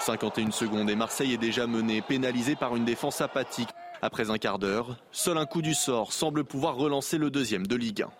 «51 0.06 0.52
secondes 0.52 0.88
et 0.88 0.94
Marseille 0.94 1.32
est 1.32 1.38
déjà 1.38 1.66
mené, 1.66 2.00
pénalisé 2.00 2.54
par 2.54 2.76
une 2.76 2.84
défense 2.84 3.20
apathique. 3.20 3.70
Après 4.02 4.30
un 4.30 4.38
quart 4.38 4.60
d'heure, 4.60 4.96
seul 5.10 5.36
un 5.36 5.46
coup 5.46 5.62
du 5.62 5.74
sort 5.74 6.12
semble 6.12 6.44
pouvoir 6.44 6.76
relancer 6.76 7.18
le 7.18 7.30
deuxième 7.30 7.66
de 7.66 7.74
Ligue 7.74 8.02
1. 8.02 8.10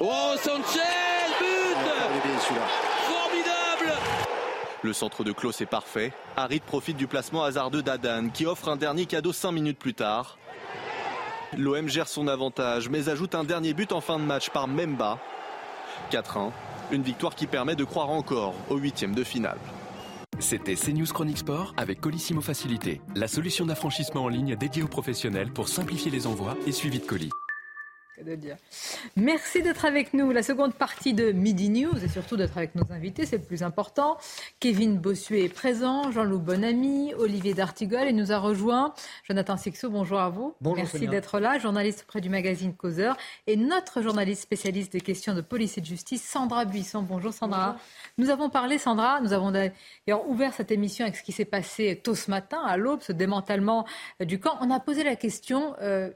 Oh 0.00 0.34
Sanchez 0.42 0.80
But 1.38 2.85
le 4.82 4.92
centre 4.92 5.24
de 5.24 5.32
Klaus 5.32 5.60
est 5.60 5.66
parfait. 5.66 6.12
Harit 6.36 6.60
profite 6.60 6.96
du 6.96 7.06
placement 7.06 7.44
hasardeux 7.44 7.82
d'Adan 7.82 8.28
qui 8.28 8.46
offre 8.46 8.68
un 8.68 8.76
dernier 8.76 9.06
cadeau 9.06 9.32
5 9.32 9.52
minutes 9.52 9.78
plus 9.78 9.94
tard. 9.94 10.38
L'OM 11.56 11.88
gère 11.88 12.08
son 12.08 12.28
avantage 12.28 12.88
mais 12.88 13.08
ajoute 13.08 13.34
un 13.34 13.44
dernier 13.44 13.74
but 13.74 13.92
en 13.92 14.00
fin 14.00 14.18
de 14.18 14.24
match 14.24 14.50
par 14.50 14.68
Memba. 14.68 15.18
4-1, 16.10 16.50
une 16.92 17.02
victoire 17.02 17.34
qui 17.34 17.46
permet 17.46 17.74
de 17.74 17.84
croire 17.84 18.10
encore 18.10 18.54
au 18.68 18.76
huitième 18.76 19.14
de 19.14 19.24
finale. 19.24 19.58
C'était 20.38 20.74
CNews 20.74 21.06
Chronique 21.06 21.38
Sport 21.38 21.72
avec 21.78 22.00
Colissimo 22.00 22.42
Facilité, 22.42 23.00
la 23.14 23.26
solution 23.26 23.64
d'affranchissement 23.64 24.24
en 24.24 24.28
ligne 24.28 24.54
dédiée 24.56 24.82
aux 24.82 24.88
professionnels 24.88 25.50
pour 25.50 25.68
simplifier 25.68 26.10
les 26.10 26.26
envois 26.26 26.56
et 26.66 26.72
suivi 26.72 26.98
de 26.98 27.06
colis 27.06 27.32
de 28.24 28.34
dire. 28.34 28.56
Merci 29.16 29.62
d'être 29.62 29.84
avec 29.84 30.14
nous. 30.14 30.30
La 30.32 30.42
seconde 30.42 30.74
partie 30.74 31.14
de 31.14 31.32
Midi 31.32 31.68
News 31.68 32.04
et 32.04 32.08
surtout 32.08 32.36
d'être 32.36 32.56
avec 32.56 32.74
nos 32.74 32.90
invités, 32.90 33.26
c'est 33.26 33.38
le 33.38 33.42
plus 33.42 33.62
important. 33.62 34.16
Kevin 34.60 34.98
Bossuet 34.98 35.44
est 35.44 35.54
présent, 35.54 36.10
Jean-Loup 36.10 36.38
Bonamy, 36.38 37.14
Olivier 37.14 37.54
D'Artigol 37.54 38.06
et 38.06 38.12
nous 38.12 38.32
a 38.32 38.38
rejoint 38.38 38.94
Jonathan 39.24 39.56
Sixou. 39.56 39.90
Bonjour 39.90 40.18
à 40.18 40.28
vous. 40.28 40.54
Bonjour, 40.60 40.84
Merci 40.84 41.08
d'être 41.08 41.40
là, 41.40 41.58
journaliste 41.58 42.04
auprès 42.06 42.20
du 42.20 42.28
magazine 42.28 42.74
Causeur 42.74 43.16
et 43.46 43.56
notre 43.56 44.02
journaliste 44.02 44.42
spécialiste 44.42 44.92
des 44.92 45.00
questions 45.00 45.34
de 45.34 45.40
police 45.40 45.78
et 45.78 45.80
de 45.80 45.86
justice, 45.86 46.22
Sandra 46.22 46.64
Buisson. 46.64 47.02
Bonjour 47.02 47.32
Sandra. 47.32 47.76
Nous 48.18 48.30
avons 48.30 48.50
parlé, 48.50 48.78
Sandra, 48.78 49.20
nous 49.20 49.32
avons 49.32 49.50
d'ailleurs 49.50 50.28
ouvert 50.28 50.54
cette 50.54 50.70
émission 50.70 51.04
avec 51.04 51.16
ce 51.16 51.22
qui 51.22 51.32
s'est 51.32 51.44
passé 51.44 52.00
tôt 52.02 52.14
ce 52.14 52.30
matin 52.30 52.60
à 52.64 52.76
l'aube, 52.76 53.00
ce 53.02 53.12
démantèlement 53.12 53.86
du 54.20 54.40
camp. 54.40 54.56
On 54.60 54.70
a 54.70 54.80
posé 54.80 55.04
la 55.04 55.16
question. 55.16 55.74
Euh, 55.80 56.10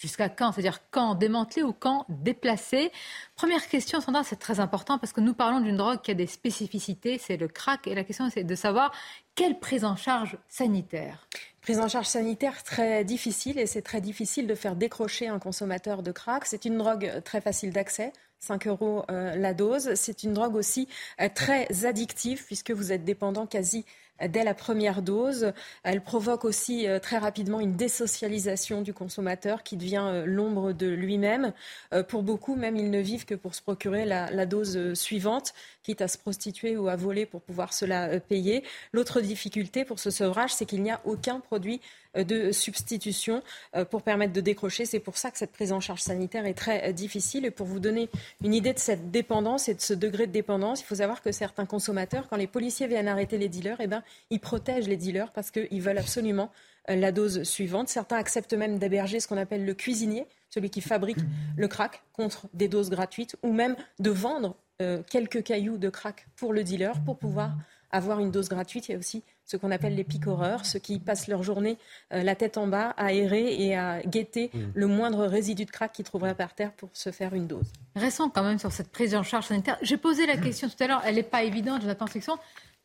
Jusqu'à 0.00 0.30
quand 0.30 0.52
C'est-à-dire 0.52 0.80
quand 0.90 1.14
démanteler 1.14 1.62
ou 1.62 1.74
quand 1.74 2.06
déplacer 2.08 2.90
Première 3.36 3.68
question, 3.68 4.00
Sandra, 4.00 4.24
c'est 4.24 4.38
très 4.38 4.58
important 4.58 4.96
parce 4.96 5.12
que 5.12 5.20
nous 5.20 5.34
parlons 5.34 5.60
d'une 5.60 5.76
drogue 5.76 6.00
qui 6.00 6.10
a 6.10 6.14
des 6.14 6.26
spécificités, 6.26 7.18
c'est 7.18 7.36
le 7.36 7.48
crack. 7.48 7.86
Et 7.86 7.94
la 7.94 8.02
question, 8.02 8.30
c'est 8.30 8.42
de 8.42 8.54
savoir 8.54 8.92
quelle 9.34 9.58
prise 9.58 9.84
en 9.84 9.96
charge 9.96 10.38
sanitaire 10.48 11.28
Prise 11.60 11.80
en 11.80 11.88
charge 11.88 12.06
sanitaire 12.06 12.62
très 12.62 13.04
difficile 13.04 13.58
et 13.58 13.66
c'est 13.66 13.82
très 13.82 14.00
difficile 14.00 14.46
de 14.46 14.54
faire 14.54 14.74
décrocher 14.74 15.28
un 15.28 15.38
consommateur 15.38 16.02
de 16.02 16.12
crack. 16.12 16.46
C'est 16.46 16.64
une 16.64 16.78
drogue 16.78 17.20
très 17.22 17.42
facile 17.42 17.70
d'accès. 17.70 18.14
5 18.38 18.68
euros 18.68 19.04
euh, 19.10 19.36
la 19.36 19.52
dose. 19.52 19.92
C'est 19.96 20.22
une 20.22 20.32
drogue 20.32 20.54
aussi 20.56 20.88
euh, 21.20 21.28
très 21.34 21.84
addictive 21.84 22.46
puisque 22.46 22.70
vous 22.70 22.90
êtes 22.90 23.04
dépendant 23.04 23.46
quasi 23.46 23.84
dès 24.28 24.44
la 24.44 24.54
première 24.54 25.02
dose. 25.02 25.52
Elle 25.82 26.02
provoque 26.02 26.44
aussi 26.44 26.86
euh, 26.86 26.98
très 26.98 27.18
rapidement 27.18 27.60
une 27.60 27.74
désocialisation 27.74 28.82
du 28.82 28.92
consommateur 28.92 29.62
qui 29.62 29.76
devient 29.76 30.04
euh, 30.04 30.26
l'ombre 30.26 30.72
de 30.72 30.86
lui-même. 30.86 31.52
Euh, 31.92 32.02
pour 32.02 32.22
beaucoup, 32.22 32.56
même, 32.56 32.76
ils 32.76 32.90
ne 32.90 33.00
vivent 33.00 33.24
que 33.24 33.34
pour 33.34 33.54
se 33.54 33.62
procurer 33.62 34.04
la, 34.04 34.46
dose 34.46 34.94
suivante, 34.94 35.54
quitte 35.82 36.02
à 36.02 36.08
se 36.08 36.18
prostituer 36.18 36.76
ou 36.76 36.88
à 36.88 36.96
voler 36.96 37.26
pour 37.26 37.40
pouvoir 37.40 37.72
cela 37.72 38.20
payer. 38.20 38.64
L'autre 38.92 39.20
difficulté 39.20 39.84
pour 39.84 39.98
ce 39.98 40.10
sevrage, 40.10 40.52
c'est 40.52 40.66
qu'il 40.66 40.82
n'y 40.82 40.90
a 40.90 41.00
aucun 41.04 41.40
produit 41.40 41.80
de 42.16 42.50
substitution 42.50 43.42
pour 43.90 44.02
permettre 44.02 44.32
de 44.32 44.40
décrocher. 44.40 44.84
C'est 44.84 44.98
pour 44.98 45.16
ça 45.16 45.30
que 45.30 45.38
cette 45.38 45.52
prise 45.52 45.72
en 45.72 45.78
charge 45.78 46.00
sanitaire 46.00 46.44
est 46.46 46.54
très 46.54 46.92
difficile. 46.92 47.44
Et 47.44 47.52
pour 47.52 47.66
vous 47.66 47.78
donner 47.78 48.08
une 48.42 48.52
idée 48.52 48.72
de 48.72 48.78
cette 48.80 49.10
dépendance 49.10 49.68
et 49.68 49.74
de 49.74 49.80
ce 49.80 49.94
degré 49.94 50.26
de 50.26 50.32
dépendance, 50.32 50.80
il 50.80 50.84
faut 50.84 50.96
savoir 50.96 51.22
que 51.22 51.30
certains 51.30 51.66
consommateurs, 51.66 52.26
quand 52.28 52.36
les 52.36 52.48
policiers 52.48 52.88
viennent 52.88 53.08
arrêter 53.08 53.38
les 53.38 53.48
dealers, 53.48 53.80
eh 53.80 53.86
ben, 53.86 54.02
ils 54.30 54.40
protègent 54.40 54.88
les 54.88 54.96
dealers 54.96 55.32
parce 55.32 55.50
qu'ils 55.50 55.82
veulent 55.82 55.98
absolument 55.98 56.50
la 56.88 57.12
dose 57.12 57.42
suivante. 57.44 57.88
Certains 57.88 58.16
acceptent 58.16 58.54
même 58.54 58.78
d'héberger 58.78 59.20
ce 59.20 59.28
qu'on 59.28 59.36
appelle 59.36 59.64
le 59.64 59.74
cuisinier 59.74 60.26
celui 60.50 60.68
qui 60.68 60.80
fabrique 60.80 61.18
le 61.56 61.68
crack 61.68 62.02
contre 62.12 62.48
des 62.52 62.68
doses 62.68 62.90
gratuites 62.90 63.36
ou 63.42 63.52
même 63.52 63.76
de 63.98 64.10
vendre 64.10 64.56
euh, 64.82 65.02
quelques 65.08 65.42
cailloux 65.42 65.78
de 65.78 65.88
crack 65.88 66.26
pour 66.36 66.52
le 66.52 66.64
dealer 66.64 66.92
pour 67.04 67.16
pouvoir 67.16 67.52
avoir 67.92 68.20
une 68.20 68.30
dose 68.30 68.48
gratuite. 68.48 68.88
Il 68.88 68.92
y 68.92 68.94
a 68.94 68.98
aussi 68.98 69.22
ce 69.44 69.56
qu'on 69.56 69.72
appelle 69.72 69.96
les 69.96 70.04
picoreurs, 70.04 70.64
ceux 70.64 70.78
qui 70.78 71.00
passent 71.00 71.26
leur 71.26 71.42
journée 71.42 71.76
euh, 72.12 72.22
la 72.22 72.36
tête 72.36 72.56
en 72.56 72.68
bas 72.68 72.90
à 72.96 73.12
errer 73.12 73.54
et 73.62 73.76
à 73.76 74.00
guetter 74.02 74.50
mmh. 74.52 74.58
le 74.74 74.86
moindre 74.86 75.26
résidu 75.26 75.64
de 75.64 75.70
crack 75.70 75.92
qu'ils 75.92 76.04
trouveraient 76.04 76.36
par 76.36 76.54
terre 76.54 76.72
pour 76.72 76.90
se 76.92 77.10
faire 77.10 77.34
une 77.34 77.46
dose. 77.46 77.72
Restons 77.96 78.30
quand 78.30 78.44
même 78.44 78.58
sur 78.58 78.72
cette 78.72 78.90
prise 78.90 79.14
en 79.14 79.22
charge 79.22 79.46
sanitaire. 79.46 79.76
J'ai 79.82 79.96
posé 79.96 80.26
la 80.26 80.36
question 80.36 80.68
tout 80.68 80.82
à 80.82 80.86
l'heure, 80.86 81.02
elle 81.04 81.16
n'est 81.16 81.22
pas 81.24 81.42
évidente, 81.42 81.82
Jonathan 81.82 82.06
Sexton, 82.06 82.36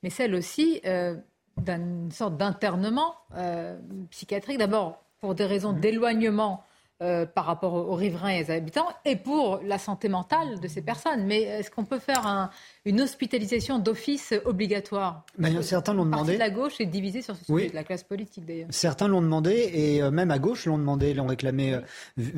mais 0.06 0.12
celle 0.12 0.36
aussi 0.36 0.82
euh, 0.86 1.16
d'une 1.58 2.12
sorte 2.12 2.38
d'internement 2.38 3.16
euh, 3.36 3.76
psychiatrique. 4.12 4.60
D'abord, 4.60 5.04
pour 5.20 5.34
des 5.34 5.46
raisons 5.46 5.74
mmh. 5.74 5.80
d'éloignement 5.80 6.64
euh, 7.02 7.26
par 7.26 7.44
rapport 7.44 7.74
aux, 7.74 7.94
riverains 7.96 8.30
et 8.30 8.46
aux 8.46 8.52
habitants 8.52 8.88
et 9.04 9.18
pour 9.18 9.60
la 9.66 9.78
santé 9.78 10.08
mentale 10.08 10.62
de 10.62 10.68
ces 10.70 10.82
personnes. 10.82 11.26
Mais 11.26 11.42
est-ce 11.42 11.70
qu'on 11.70 11.84
peut 11.84 12.00
faire 12.00 12.52
une 12.86 13.02
hospitalisation 13.02 13.80
d'office 13.80 14.34
obligatoire? 14.46 15.26
Ben, 15.38 15.62
Certains 15.62 15.94
l'ont 15.94 16.06
demandé. 16.06 16.38
La 16.38 16.50
gauche 16.50 16.80
est 16.80 16.86
divisée 16.86 17.22
sur 17.22 17.36
ce 17.36 17.44
sujet, 17.44 17.70
de 17.70 17.76
la 17.76 17.84
classe 17.84 18.04
politique 18.04 18.46
d'ailleurs. 18.46 18.68
Certains 18.70 19.10
l'ont 19.10 19.22
demandé 19.22 19.72
et 19.74 20.04
euh, 20.04 20.10
même 20.10 20.32
à 20.32 20.40
gauche 20.40 20.68
l'ont 20.68 20.78
demandé, 20.78 21.14
l'ont 21.14 21.28
réclamé 21.28 21.74
euh, 21.74 21.82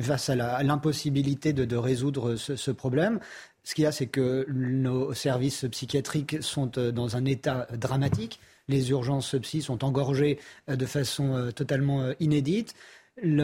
face 0.00 0.28
à 0.28 0.62
l'impossibilité 0.64 1.52
de, 1.52 1.64
de, 1.64 1.76
résoudre 1.76 2.34
ce, 2.34 2.56
ce 2.56 2.70
problème. 2.72 3.20
Ce 3.64 3.74
qu'il 3.74 3.84
y 3.84 3.86
a, 3.86 3.92
c'est 3.92 4.06
que 4.06 4.46
nos 4.48 5.12
services 5.14 5.66
psychiatriques 5.70 6.42
sont 6.42 6.66
dans 6.66 7.16
un 7.16 7.24
état 7.24 7.66
dramatique. 7.76 8.40
Les 8.68 8.90
urgences 8.90 9.34
psy 9.42 9.62
sont 9.62 9.84
engorgées 9.84 10.38
de 10.68 10.86
façon 10.86 11.50
totalement 11.54 12.12
inédite 12.20 12.74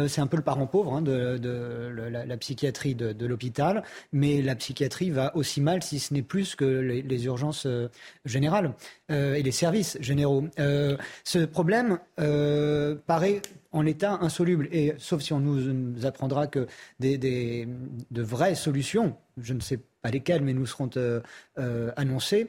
c'est 0.08 0.20
un 0.20 0.26
peu 0.26 0.36
le 0.36 0.42
parent 0.42 0.66
pauvre 0.66 0.94
hein, 0.94 1.02
de, 1.02 1.38
la, 2.08 2.36
psychiatrie 2.36 2.94
de, 2.94 3.26
l'hôpital, 3.26 3.82
mais 4.12 4.42
la 4.42 4.54
psychiatrie 4.54 5.10
va 5.10 5.34
aussi 5.36 5.60
mal, 5.60 5.82
si 5.82 5.98
ce 5.98 6.14
n'est 6.14 6.22
plus 6.22 6.54
que 6.54 6.64
les, 6.64 7.24
urgences 7.26 7.66
euh, 7.66 7.88
générales 8.24 8.74
euh, 9.10 9.34
et 9.34 9.42
les 9.42 9.52
services 9.52 9.96
généraux. 10.00 10.44
Euh, 10.58 10.96
ce 11.24 11.44
problème 11.44 11.98
paraît 13.06 13.42
en 13.72 13.82
l'état 13.82 14.18
insoluble, 14.20 14.68
et 14.72 14.94
sauf 14.98 15.22
si 15.22 15.32
on 15.32 15.40
nous, 15.40 16.06
apprendra 16.06 16.46
que 16.46 16.66
des, 17.00 17.18
de 17.18 18.22
vraies 18.22 18.54
solutions, 18.54 19.16
je 19.38 19.52
ne 19.52 19.60
sais 19.60 19.80
pas 20.02 20.10
lesquelles, 20.10 20.42
mais 20.42 20.52
nous 20.52 20.66
seront 20.66 20.90
annoncées, 21.96 22.48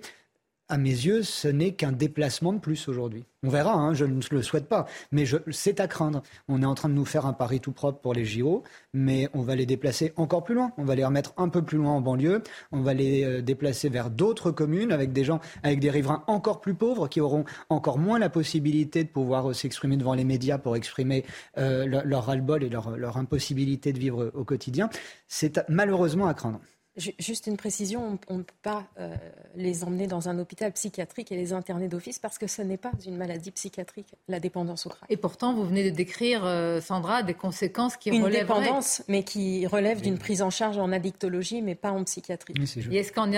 à 0.68 0.78
mes 0.78 0.90
yeux, 0.90 1.22
ce 1.24 1.48
n'est 1.48 1.74
qu'un 1.74 1.92
déplacement 1.92 2.54
de 2.54 2.60
plus 2.60 2.88
aujourd'hui. 2.88 3.26
On 3.44 3.50
verra, 3.50 3.74
hein, 3.74 3.94
je 3.94 4.06
ne 4.06 4.20
le 4.32 4.42
souhaite 4.42 4.68
pas, 4.68 4.88
mais 5.12 5.26
c'est 5.52 5.80
à 5.80 5.88
craindre. 5.88 6.24
On 6.48 6.64
est 6.64 6.66
en 6.66 6.74
train 6.74 6.90
de 6.90 6.96
nous 6.96 7.06
faire 7.06 7.28
un 7.28 7.34
pari 7.34 7.60
tout 7.60 7.72
propre 7.72 8.00
pour 8.00 8.16
les 8.16 8.26
JO, 8.26 8.64
mais 8.94 9.30
on 9.36 9.44
va 9.44 9.56
les 9.56 9.68
déplacer 9.68 10.14
encore 10.16 10.44
plus 10.44 10.56
loin. 10.56 10.72
On 10.78 10.84
va 10.84 10.96
les 10.96 11.06
remettre 11.06 11.34
un 11.38 11.50
peu 11.50 11.62
plus 11.62 11.78
loin 11.78 11.92
en 11.92 12.02
banlieue. 12.02 12.42
On 12.72 12.82
va 12.82 12.96
les 12.96 13.24
euh, 13.24 13.42
déplacer 13.44 13.90
vers 13.90 14.10
d'autres 14.10 14.50
communes 14.50 14.92
avec 14.92 15.14
des 15.14 15.24
gens, 15.24 15.40
avec 15.62 15.80
des 15.80 15.92
riverains 15.92 16.24
encore 16.26 16.60
plus 16.60 16.74
pauvres 16.74 17.08
qui 17.08 17.22
auront 17.22 17.46
encore 17.70 18.00
moins 18.00 18.18
la 18.18 18.30
possibilité 18.30 19.04
de 19.04 19.10
pouvoir 19.10 19.52
euh, 19.52 19.54
s'exprimer 19.54 19.98
devant 19.98 20.16
les 20.16 20.26
médias 20.26 20.58
pour 20.58 20.76
exprimer 20.76 21.24
euh, 21.60 21.86
leur, 21.86 22.26
ras-le-bol 22.26 22.64
et 22.64 22.70
leur, 22.70 22.98
leur 22.98 23.18
impossibilité 23.18 23.94
de 23.94 24.00
vivre 24.00 24.32
au 24.34 24.44
quotidien. 24.44 24.90
C'est 25.28 25.62
malheureusement 25.70 26.26
à 26.26 26.34
craindre. 26.34 26.60
Juste 26.98 27.48
une 27.48 27.58
précision, 27.58 28.18
on 28.30 28.38
ne 28.38 28.44
peut 28.44 28.54
pas 28.62 28.86
euh, 29.00 29.14
les 29.56 29.84
emmener 29.84 30.08
dans 30.08 30.30
un 30.30 30.40
hôpital 30.40 30.72
psychiatrique 30.72 31.30
et 31.30 31.36
les 31.36 31.52
interner 31.52 31.90
d'office 31.90 32.20
parce 32.20 32.38
que 32.38 32.48
ce 32.48 32.62
n'est 32.62 32.78
pas 32.78 32.92
une 33.06 33.18
maladie 33.18 33.52
psychiatrique, 33.52 34.16
la 34.30 34.40
dépendance 34.40 34.86
au 34.86 34.90
crack. 34.90 35.04
Et 35.10 35.18
pourtant, 35.18 35.54
vous 35.54 35.66
venez 35.66 35.92
de 35.92 35.94
décrire, 35.94 36.46
euh, 36.46 36.80
Sandra, 36.80 37.22
des 37.22 37.34
conséquences 37.34 37.98
qui 37.98 38.12
relèvent... 38.12 38.26
Une 38.26 38.32
dépendance, 38.32 39.04
mais 39.10 39.24
qui 39.24 39.68
relève 39.68 40.00
d'une 40.00 40.18
prise 40.18 40.42
en 40.42 40.50
charge 40.50 40.78
en 40.78 40.94
addictologie, 40.94 41.62
mais 41.62 41.76
pas 41.76 41.92
en 41.92 42.06
psychiatrie. 42.06 42.54
et 42.90 42.98
est-ce 42.98 43.12
qu'en 43.12 43.30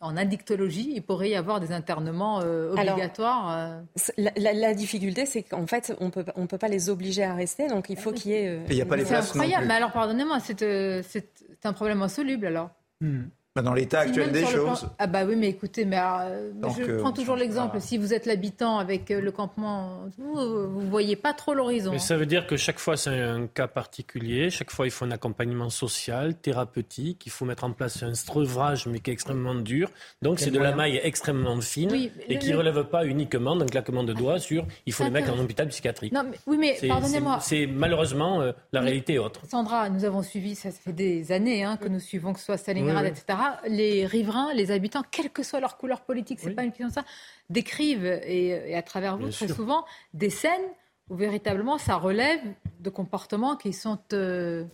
en 0.00 0.16
addictologie, 0.16 0.92
il 0.96 1.02
pourrait 1.02 1.30
y 1.30 1.36
avoir 1.36 1.60
des 1.60 1.70
internements 1.70 2.40
euh, 2.42 2.72
obligatoires 2.72 3.82
la, 4.16 4.74
difficulté, 4.74 5.26
c'est 5.26 5.44
qu'en 5.44 5.68
fait, 5.68 5.94
on 6.00 6.10
peut, 6.10 6.24
on 6.34 6.48
peut 6.48 6.58
pas 6.58 6.68
les 6.68 6.90
obliger 6.90 7.22
à 7.22 7.34
rester, 7.34 7.68
donc 7.68 7.88
il 7.88 7.96
faut 7.96 8.10
qu'il 8.10 8.32
y 8.32 8.34
ait... 8.34 8.60
il 8.68 8.74
n'y 8.74 8.82
a 8.82 8.86
pas 8.86 8.96
les 8.96 9.04
places 9.04 9.26
C'est 9.26 9.38
incroyable, 9.38 9.66
mais 9.68 9.74
alors 9.74 9.92
pardonnez-moi, 9.92 10.40
c'est 10.40 11.28
un 11.64 11.72
problème 11.72 12.02
insoluble 12.02 12.46
alors 12.46 12.70
Hmm. 13.00 13.35
Bah, 13.56 13.62
dans 13.62 13.72
l'état 13.72 14.00
actuel 14.00 14.32
des 14.32 14.44
choses. 14.44 14.86
Ah 14.98 15.06
bah 15.06 15.24
oui, 15.26 15.34
mais 15.34 15.48
écoutez, 15.48 15.86
mais 15.86 15.96
euh, 15.98 16.52
je 16.76 16.82
euh, 16.82 17.00
prends 17.00 17.12
toujours 17.12 17.36
l'exemple. 17.36 17.80
Si 17.80 17.96
vous 17.96 18.12
êtes 18.12 18.26
l'habitant 18.26 18.78
avec 18.78 19.10
euh, 19.10 19.22
le 19.22 19.32
campement, 19.32 20.02
vous 20.18 20.82
ne 20.82 20.90
voyez 20.90 21.16
pas 21.16 21.32
trop 21.32 21.54
l'horizon. 21.54 21.92
Mais 21.92 21.98
ça 21.98 22.18
veut 22.18 22.26
dire 22.26 22.46
que 22.46 22.58
chaque 22.58 22.78
fois, 22.78 22.98
c'est 22.98 23.18
un 23.18 23.46
cas 23.46 23.66
particulier. 23.66 24.50
Chaque 24.50 24.70
fois, 24.70 24.86
il 24.86 24.90
faut 24.90 25.06
un 25.06 25.10
accompagnement 25.10 25.70
social, 25.70 26.34
thérapeutique. 26.34 27.22
Il 27.24 27.32
faut 27.32 27.46
mettre 27.46 27.64
en 27.64 27.72
place 27.72 28.02
un 28.02 28.12
streuvrage, 28.12 28.86
mais 28.88 28.98
qui 28.98 29.08
est 29.08 29.14
extrêmement 29.14 29.54
dur. 29.54 29.90
Donc, 30.20 30.38
c'est 30.38 30.50
de 30.50 30.58
la 30.58 30.76
maille 30.76 31.00
extrêmement 31.02 31.58
fine 31.62 32.10
et 32.28 32.38
qui 32.38 32.50
ne 32.50 32.56
relève 32.56 32.84
pas 32.84 33.06
uniquement 33.06 33.56
d'un 33.56 33.64
claquement 33.64 34.04
de 34.04 34.12
doigts 34.12 34.38
sur 34.38 34.66
il 34.84 34.92
faut 34.92 35.04
les 35.04 35.10
mettre 35.10 35.32
en 35.32 35.38
hôpital 35.38 35.68
psychiatrique. 35.68 36.12
Non, 36.12 36.24
mais, 36.30 36.36
oui, 36.46 36.58
mais 36.58 36.76
pardonnez-moi. 36.86 37.38
C'est 37.40 37.66
malheureusement 37.66 38.52
la 38.72 38.80
réalité 38.82 39.18
autre. 39.18 39.40
Sandra, 39.48 39.88
nous 39.88 40.04
avons 40.04 40.22
suivi, 40.22 40.54
ça 40.54 40.70
fait 40.70 40.92
des 40.92 41.32
années 41.32 41.64
hein, 41.64 41.78
que 41.78 41.88
nous 41.88 42.00
suivons, 42.00 42.34
que 42.34 42.38
ce 42.38 42.44
soit 42.44 42.58
Stalingrad, 42.58 43.06
etc 43.06 43.45
les 43.66 44.06
riverains, 44.06 44.52
les 44.54 44.70
habitants, 44.70 45.02
quelle 45.10 45.30
que 45.30 45.42
soit 45.42 45.60
leur 45.60 45.76
couleur 45.76 46.00
politique, 46.02 46.38
c'est 46.40 46.50
pas 46.50 46.64
une 46.64 46.70
question 46.70 46.88
de 46.88 46.92
ça, 46.92 47.04
décrivent, 47.50 48.06
et, 48.06 48.74
à 48.74 48.82
travers 48.82 49.16
vous, 49.16 49.30
très 49.30 49.48
souvent, 49.48 49.84
des 50.14 50.30
scènes 50.30 50.68
où 51.10 51.16
véritablement 51.16 51.78
ça 51.78 51.96
relève 51.96 52.40
de 52.80 52.90
comportements 52.90 53.56
qui 53.56 53.72
sont... 53.72 53.98
Euh, 54.12 54.64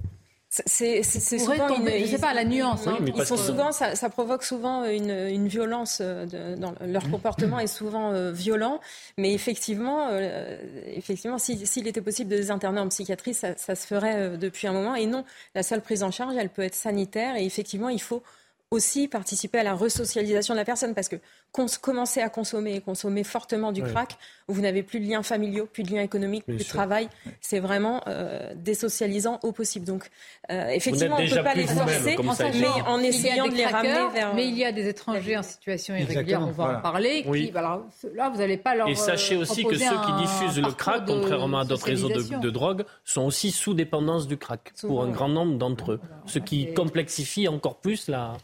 c'est 0.49 1.03
souvent 1.03 1.77
une, 1.77 1.89
je 1.89 2.05
sais 2.05 2.19
pas 2.19 2.35
la 2.35 2.45
nuance. 2.45 2.87
Hein. 2.87 2.99
ils 3.17 3.25
sont 3.25 3.39
souvent, 3.39 3.73
ça, 3.73 3.95
ça, 3.97 4.11
provoque 4.11 4.43
souvent 4.43 4.85
une, 4.85 5.09
une 5.11 5.49
violence 5.49 6.01
euh, 6.03 6.27
de, 6.27 6.61
dans 6.61 6.75
leur 6.85 7.11
comportement 7.11 7.59
est 7.59 7.67
souvent 7.67 8.13
euh, 8.13 8.33
violent, 8.33 8.79
mais 9.17 9.33
effectivement, 9.33 10.11
effectivement, 10.89 11.39
s'il 11.39 11.89
était 11.89 12.03
possible 12.03 12.31
de 12.31 12.37
les 12.37 12.51
interner 12.51 12.81
en 12.81 12.89
psychiatrie, 12.89 13.33
ça, 13.33 13.57
ça 13.57 13.75
se 13.75 13.87
ferait 13.87 14.37
depuis 14.37 14.67
un 14.67 14.75
moment. 14.75 14.95
Et 14.95 15.07
non, 15.07 15.25
la 15.55 15.63
seule 15.63 15.81
prise 15.81 16.03
en 16.03 16.11
charge, 16.11 16.35
elle 16.37 16.51
peut 16.51 16.61
être 16.61 16.75
sanitaire, 16.75 17.37
et 17.37 17.47
effectivement, 17.47 17.89
il 17.89 18.03
faut 18.03 18.23
aussi 18.73 19.07
participer 19.07 19.59
à 19.59 19.63
la 19.63 19.75
resocialisation 19.75 20.55
de 20.55 20.59
la 20.59 20.65
personne 20.65 20.95
parce 20.95 21.09
que 21.09 21.17
commencer 21.83 22.21
à 22.21 22.31
consommer 22.31 22.77
et 22.77 22.81
consommer 22.81 23.23
fortement 23.23 23.71
du 23.71 23.83
crack, 23.83 24.17
vous 24.49 24.63
n'avez 24.63 24.83
plus 24.83 24.99
de 24.99 25.07
liens 25.07 25.23
familiaux, 25.23 25.69
plus 25.71 25.83
de 25.83 25.93
liens 25.93 26.03
économiques, 26.03 26.45
plus 26.47 26.57
de 26.57 26.65
travail, 26.65 27.09
c'est 27.43 27.61
vraiment 27.61 28.01
euh, 28.09 28.55
désocialisant 28.57 29.39
au 29.43 29.53
possible. 29.53 29.85
Donc 29.85 30.11
euh, 30.51 30.69
effectivement, 30.69 31.17
on 31.19 31.23
ne 31.23 31.29
peut 31.29 31.43
pas 31.43 31.55
les 31.55 31.67
forcer, 31.67 32.17
mais 32.59 32.83
en 32.87 32.99
essayant 33.01 33.47
de 33.47 33.55
les 33.55 33.67
ramener 33.67 34.09
vers... 34.15 34.35
Mais 34.35 34.49
il 34.49 34.57
y 34.57 34.65
a 34.65 34.73
des 34.73 34.89
étrangers 34.89 35.37
en 35.37 35.43
situation 35.43 35.95
irrégulière, 35.95 36.41
on 36.41 36.51
va 36.51 36.79
en 36.79 36.81
parler. 36.81 37.25
Qui, 37.31 37.51
bah, 37.51 37.83
là, 38.15 38.31
vous 38.31 38.39
n'allez 38.39 38.57
pas 38.57 38.75
leur 38.75 38.89
Et 38.89 38.95
sachez 38.95 39.37
euh, 39.37 39.41
aussi 39.41 39.65
que 39.65 39.77
ceux 39.77 39.85
qui 39.85 40.23
diffusent 40.23 40.63
le 40.63 40.73
crack, 40.73 41.05
contrairement 41.07 41.59
à 41.59 41.65
d'autres 41.67 41.87
réseaux 41.87 42.09
de, 42.09 42.41
de, 42.41 42.51
drogue, 42.51 42.85
sont 43.05 43.23
aussi 43.23 43.51
sous 43.51 43.75
dépendance 43.75 44.27
du 44.27 44.39
crack, 44.39 44.73
pour 44.81 45.03
un 45.03 45.09
grand 45.09 45.29
nombre 45.29 45.59
d'entre 45.59 45.93
eux. 45.93 46.01
Ce 46.25 46.39
qui 46.39 46.73
complexifie 46.73 47.49
encore 47.49 47.77
plus 47.77 48.09
la... 48.09 48.39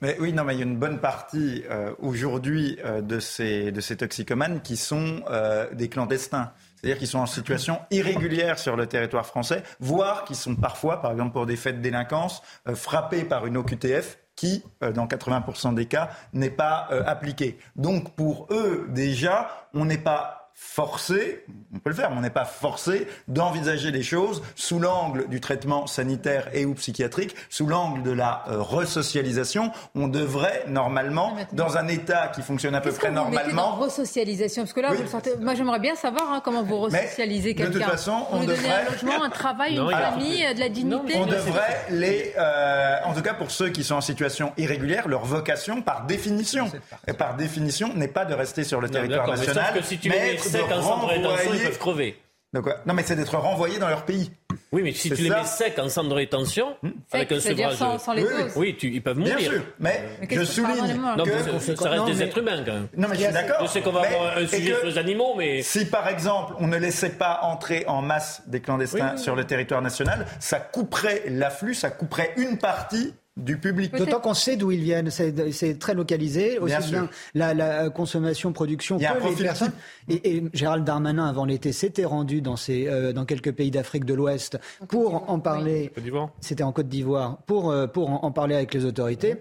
Mais 0.00 0.16
oui, 0.20 0.32
non, 0.32 0.44
mais 0.44 0.54
il 0.54 0.58
y 0.58 0.62
a 0.62 0.66
une 0.66 0.78
bonne 0.78 0.98
partie 0.98 1.64
euh, 1.70 1.92
aujourd'hui 1.98 2.78
euh, 2.84 3.02
de, 3.02 3.20
ces, 3.20 3.72
de 3.72 3.80
ces 3.80 3.96
toxicomanes 3.96 4.60
qui 4.62 4.76
sont 4.76 5.22
euh, 5.30 5.72
des 5.74 5.88
clandestins. 5.88 6.52
C'est-à-dire 6.76 6.98
qu'ils 6.98 7.08
sont 7.08 7.18
en 7.18 7.26
situation 7.26 7.80
irrégulière 7.90 8.58
sur 8.58 8.76
le 8.76 8.86
territoire 8.86 9.26
français, 9.26 9.64
voire 9.80 10.24
qui 10.24 10.36
sont 10.36 10.54
parfois, 10.54 11.02
par 11.02 11.10
exemple 11.10 11.32
pour 11.32 11.44
des 11.44 11.56
faits 11.56 11.78
de 11.78 11.82
délinquance, 11.82 12.40
frappés 12.74 13.24
par 13.24 13.46
une 13.46 13.56
OQTF 13.56 14.18
qui, 14.36 14.62
dans 14.80 15.08
80% 15.08 15.74
des 15.74 15.86
cas, 15.86 16.10
n'est 16.32 16.50
pas 16.50 16.86
appliquée. 17.04 17.58
Donc 17.74 18.14
pour 18.14 18.46
eux, 18.52 18.86
déjà, 18.90 19.66
on 19.74 19.86
n'est 19.86 19.98
pas 19.98 20.37
forcé, 20.78 21.44
on 21.74 21.80
peut 21.80 21.90
le 21.90 21.96
faire, 21.96 22.08
mais 22.12 22.18
on 22.18 22.20
n'est 22.20 22.30
pas 22.30 22.44
forcé 22.44 23.08
d'envisager 23.26 23.90
les 23.90 24.04
choses 24.04 24.44
sous 24.54 24.78
l'angle 24.78 25.28
du 25.28 25.40
traitement 25.40 25.88
sanitaire 25.88 26.46
et 26.52 26.64
ou 26.64 26.74
psychiatrique, 26.74 27.34
sous 27.50 27.66
l'angle 27.66 28.04
de 28.04 28.12
la 28.12 28.44
euh, 28.48 28.62
resocialisation. 28.62 29.72
On 29.96 30.06
devrait 30.06 30.66
normalement, 30.68 31.34
dans 31.52 31.78
un 31.78 31.88
État 31.88 32.28
qui 32.28 32.42
fonctionne 32.42 32.76
à 32.76 32.80
peu 32.80 32.92
près 32.92 33.10
normalement, 33.10 33.74
resocialisation, 33.74 34.62
parce 34.62 34.72
que 34.72 34.80
là, 34.80 34.92
vous 34.92 35.02
le 35.02 35.08
sentez. 35.08 35.32
Moi, 35.40 35.56
j'aimerais 35.56 35.80
bien 35.80 35.96
savoir 35.96 36.32
hein, 36.32 36.40
comment 36.44 36.62
vous 36.62 36.78
resocialisez 36.78 37.56
quelqu'un. 37.56 37.72
De 37.72 37.78
toute 37.80 37.90
façon, 37.90 38.26
on 38.30 38.44
devrait 38.44 38.86
un 38.86 38.92
logement, 38.92 39.24
un 39.24 39.30
travail, 39.30 39.78
une 39.78 39.90
famille, 39.90 40.54
de 40.54 40.60
la 40.60 40.68
dignité. 40.68 41.16
on 41.16 41.26
devrait 41.26 41.86
les, 41.90 42.34
euh, 42.38 42.98
en 43.04 43.14
tout 43.14 43.22
cas 43.22 43.34
pour 43.34 43.50
ceux 43.50 43.70
qui 43.70 43.82
sont 43.82 43.96
en 43.96 44.00
situation 44.00 44.52
irrégulière, 44.56 45.08
leur 45.08 45.24
vocation, 45.24 45.82
par 45.82 46.06
définition, 46.06 46.70
et 47.08 47.14
par 47.14 47.34
définition, 47.34 47.92
n'est 47.96 48.06
pas 48.06 48.24
de 48.24 48.34
rester 48.34 48.62
sur 48.62 48.80
le 48.80 48.88
territoire 48.88 49.26
national, 49.26 49.74
mais 50.04 50.36
qu'un 50.68 50.82
centre 50.82 51.06
de 51.06 51.12
rétention, 51.12 51.50
ils 51.54 51.62
peuvent 51.62 51.78
crever. 51.78 52.16
non, 52.52 52.94
mais 52.94 53.02
c'est 53.02 53.16
d'être 53.16 53.36
renvoyés 53.36 53.78
dans 53.78 53.88
leur 53.88 54.04
pays. 54.04 54.30
Oui, 54.70 54.82
mais 54.82 54.92
si 54.92 55.10
tu 55.10 55.22
les 55.22 55.30
mets 55.30 55.44
secs 55.44 55.78
en 55.78 55.88
centre 55.88 56.10
de 56.10 56.14
rétention, 56.14 56.76
hmm 56.82 56.90
avec 57.12 57.32
un 57.32 57.40
sevrage. 57.40 57.76
Sans, 57.76 57.98
sans 57.98 58.12
les 58.12 58.22
oui, 58.22 58.28
oui. 58.56 58.76
Tu, 58.78 58.88
ils 58.88 59.02
peuvent 59.02 59.18
mourir. 59.18 59.36
Bien 59.38 59.50
sûr, 59.50 59.62
mais, 59.80 60.04
je 60.30 60.44
souligne 60.44 61.00
non, 61.16 61.24
que. 61.24 61.74
ça 61.74 61.88
reste 61.88 62.04
des 62.06 62.22
êtres 62.22 62.38
humains, 62.38 62.62
quand 62.64 62.72
même. 62.72 62.88
Non, 62.96 63.08
mais 63.08 63.16
je 63.16 63.22
suis 63.22 63.32
d'accord. 63.32 63.56
Je 63.62 63.66
sais 63.66 63.80
qu'on 63.80 63.92
va 63.92 64.02
avoir 64.02 64.36
un 64.36 64.46
sujet 64.46 64.74
sur 64.74 64.86
les 64.86 64.98
animaux, 64.98 65.34
mais. 65.36 65.62
Si, 65.62 65.86
par 65.86 66.06
exemple, 66.08 66.54
on 66.58 66.66
ne 66.66 66.76
laissait 66.76 67.10
pas 67.10 67.40
entrer 67.42 67.84
en 67.86 68.02
masse 68.02 68.42
des 68.46 68.60
clandestins 68.60 69.16
sur 69.16 69.34
le 69.34 69.44
territoire 69.44 69.80
national, 69.80 70.26
ça 70.38 70.60
couperait 70.60 71.24
l'afflux, 71.28 71.74
ça 71.74 71.90
couperait 71.90 72.34
une 72.36 72.58
partie 72.58 73.14
du 73.38 73.56
public. 73.58 73.94
D'autant 73.96 74.20
qu'on 74.20 74.34
sait 74.34 74.56
d'où 74.56 74.70
ils 74.70 74.82
viennent, 74.82 75.10
c'est 75.10 75.78
très 75.78 75.94
localisé, 75.94 76.58
aussi 76.58 76.90
bien, 76.90 77.08
la, 77.34 77.88
consommation, 77.90 78.52
production 78.52 78.98
que 78.98 79.28
les 79.28 79.44
personnes. 79.44 79.72
Et, 80.08 80.42
Gérald 80.52 80.84
Darmanin, 80.84 81.26
avant 81.26 81.44
l'été, 81.44 81.72
s'était 81.72 82.04
rendu 82.04 82.40
dans, 82.40 82.56
euh, 82.68 83.12
dans 83.12 83.24
quelques 83.24 83.52
pays 83.52 83.70
d'Afrique 83.70 84.04
de 84.04 84.14
l'Ouest 84.14 84.58
pour 84.88 85.30
en 85.30 85.38
parler. 85.38 85.92
C'était 86.40 86.62
en 86.62 86.72
Côte 86.72 86.88
d'Ivoire, 86.88 87.38
pour, 87.46 87.70
euh, 87.70 87.86
pour 87.86 88.24
en, 88.24 88.30
parler 88.30 88.54
avec 88.54 88.74
les 88.74 88.84
autorités. 88.84 89.36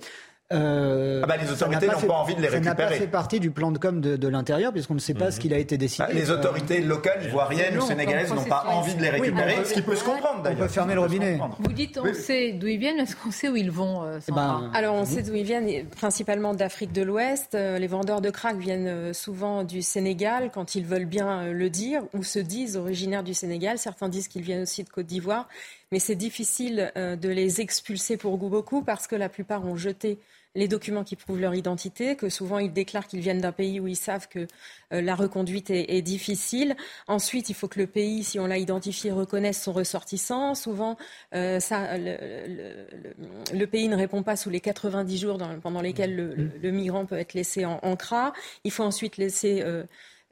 Euh, 0.54 1.20
ah 1.24 1.28
bah 1.28 1.36
les 1.36 1.52
autorités 1.52 1.88
n'ont 1.88 2.00
pas, 2.00 2.14
envie 2.14 2.34
de 2.34 2.41
les 2.41 2.48
récupérer. 2.48 2.76
Ça 2.76 2.84
n'a 2.84 2.89
pas 2.89 2.95
fait 2.95 3.08
partie 3.08 3.41
du 3.41 3.52
plan 3.52 3.70
de 3.70 3.78
com 3.78 4.00
de, 4.00 4.28
l'intérieur, 4.30 4.72
puisqu'on 4.72 4.93
ne 4.93 5.00
sait 5.00 5.14
pas 5.14 5.30
ce 5.30 5.36
mhm. 5.38 5.41
qu'il 5.41 5.54
a 5.54 5.58
été 5.58 5.78
décidé. 5.78 6.06
Bah, 6.08 6.14
les 6.14 6.32
autorités 6.32 6.80
locales, 6.80 7.26
ivoiriennes 7.26 7.78
ou 7.78 7.82
sénégalaises 7.82 8.34
n'ont 8.34 8.45
pas 8.45 8.64
envie 8.68 8.95
de 8.95 9.02
les 9.02 9.10
récupérer, 9.10 9.66
ce 9.66 9.74
qui 9.74 9.82
peut 9.82 9.95
se 9.95 10.06
comprendre 10.06 10.43
d'ailleurs. 10.43 10.60
On 10.60 10.64
peut 10.64 10.70
fermer 10.70 10.93
le 10.93 11.02
robinet. 11.02 11.38
Vous 11.60 11.74
dites 11.74 12.00
on 12.02 12.14
sait 12.14 12.54
d'où 12.54 12.68
ils 12.68 12.80
viennent, 12.80 13.00
est-ce 13.00 13.18
qu'on 13.18 13.32
sait 13.32 13.50
où 13.50 13.58
ils 13.58 13.72
vont 13.72 14.04
euh, 14.04 14.20
eh 14.26 14.32
ben, 14.32 14.72
Alors 14.74 14.95
on 14.95 15.04
sait 15.04 15.22
d'où 15.22 15.36
ils 15.36 15.43
viennent, 15.43 15.86
principalement 15.89 16.54
d'Afrique 16.54 16.93
de 16.93 17.02
l'Ouest. 17.02 17.54
Euh, 17.54 17.78
les 17.78 17.88
vendeurs 17.88 18.22
de 18.22 18.30
crack 18.30 18.56
viennent 18.58 18.88
euh, 18.88 19.14
souvent 19.14 19.66
du 19.66 19.82
Sénégal, 19.82 20.50
quand 20.54 20.76
ils 20.76 20.86
veulent 20.86 21.06
bien 21.06 21.52
le 21.52 21.70
dire, 21.70 22.04
ou 22.14 22.24
se 22.24 22.39
disent 22.39 22.78
originaires 22.78 23.24
du 23.24 23.34
Sénégal. 23.34 23.78
Certains 23.78 24.08
disent 24.08 24.30
qu'ils 24.30 24.43
viennent 24.43 24.62
aussi 24.62 24.86
de 24.86 24.89
Côte 24.89 25.08
d'Ivoire. 25.08 25.50
Mais 25.91 26.00
c'est 26.00 26.16
difficile 26.16 26.91
de 26.98 27.30
les 27.30 27.62
expulser 27.62 28.18
pour 28.18 28.38
beaucoup 28.38 28.82
parce 28.82 29.08
que 29.08 29.16
la 29.16 29.30
plupart 29.30 29.66
ont 29.66 29.78
jeté 29.78 30.20
les 30.58 30.68
documents 30.68 31.03
qui 31.03 31.16
prouvent 31.16 31.39
leur 31.39 31.53
identité, 31.53 32.16
que 32.16 32.30
souvent 32.30 32.58
ils 32.58 32.74
déclarent 32.74 33.08
qu'ils 33.08 33.20
viennent 33.20 33.39
d'un 33.39 33.51
pays 33.51 33.80
où 33.80 33.88
ils 33.88 33.95
savent 33.95 34.28
que 34.28 34.47
euh, 34.91 35.01
la 35.01 35.16
reconduite 35.16 35.70
est, 35.70 36.01
difficile. 36.01 36.76
Ensuite, 37.08 37.49
il 37.49 37.53
faut 37.53 37.68
que 37.68 37.80
le 37.80 37.86
pays, 37.86 38.24
si 38.24 38.39
on 38.39 38.47
l'a 38.47 38.58
identifié, 38.58 39.12
reconnaisse 39.12 39.62
son 39.62 39.72
ressortissant. 39.72 40.55
Souvent, 40.55 40.97
euh, 41.36 41.60
ça, 41.60 41.97
le, 41.97 43.66
pays 43.66 43.88
ne 43.88 43.95
répond 43.95 44.24
pas 44.24 44.36
sous 44.36 44.49
les 44.49 44.60
90 44.60 45.18
jours 45.18 45.38
pendant 45.62 45.82
lesquels 45.82 46.16
le, 46.16 46.72
migrant 46.72 47.05
peut 47.05 47.18
être 47.18 47.36
laissé 47.36 47.64
en, 47.66 47.80
en 47.84 47.95
CRA. 47.95 48.34
Il 48.64 48.72
faut 48.72 48.84
ensuite 48.84 49.18
laisser 49.18 49.62
euh, 49.62 49.84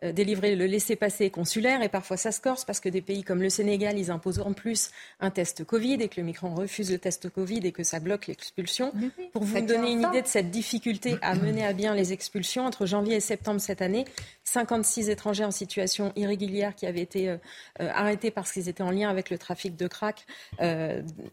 délivrer 0.03 0.55
le 0.55 0.65
laissez-passer 0.65 1.29
consulaire 1.29 1.81
et 1.81 1.89
parfois 1.89 2.17
ça 2.17 2.31
se 2.31 2.41
corse 2.41 2.65
parce 2.65 2.79
que 2.79 2.89
des 2.89 3.01
pays 3.01 3.23
comme 3.23 3.41
le 3.41 3.49
Sénégal, 3.49 3.97
ils 3.97 4.11
imposent 4.11 4.39
en 4.39 4.53
plus 4.53 4.91
un 5.19 5.31
test 5.31 5.63
Covid 5.63 5.93
et 6.01 6.09
que 6.09 6.19
le 6.19 6.25
migrant 6.25 6.53
refuse 6.53 6.91
le 6.91 6.97
test 6.97 7.29
Covid 7.29 7.59
et 7.63 7.71
que 7.71 7.83
ça 7.83 7.99
bloque 7.99 8.27
l'expulsion. 8.27 8.91
Pour 9.31 9.43
vous 9.43 9.61
donner 9.61 9.91
une 9.91 10.01
idée 10.01 10.21
de 10.21 10.27
cette 10.27 10.51
difficulté 10.51 11.15
à 11.21 11.35
mener 11.35 11.65
à 11.65 11.73
bien 11.73 11.95
les 11.95 12.13
expulsions, 12.13 12.65
entre 12.65 12.85
janvier 12.85 13.15
et 13.15 13.19
septembre 13.19 13.61
cette 13.61 13.81
année, 13.81 14.05
56 14.43 15.09
étrangers 15.09 15.45
en 15.45 15.51
situation 15.51 16.11
irrégulière 16.15 16.75
qui 16.75 16.85
avaient 16.85 17.01
été 17.01 17.29
euh, 17.29 17.37
euh, 17.81 17.89
arrêtés 17.93 18.31
parce 18.31 18.51
qu'ils 18.51 18.69
étaient 18.69 18.83
en 18.83 18.91
lien 18.91 19.09
avec 19.09 19.29
le 19.29 19.37
trafic 19.37 19.75
de 19.75 19.87
crack 19.87 20.25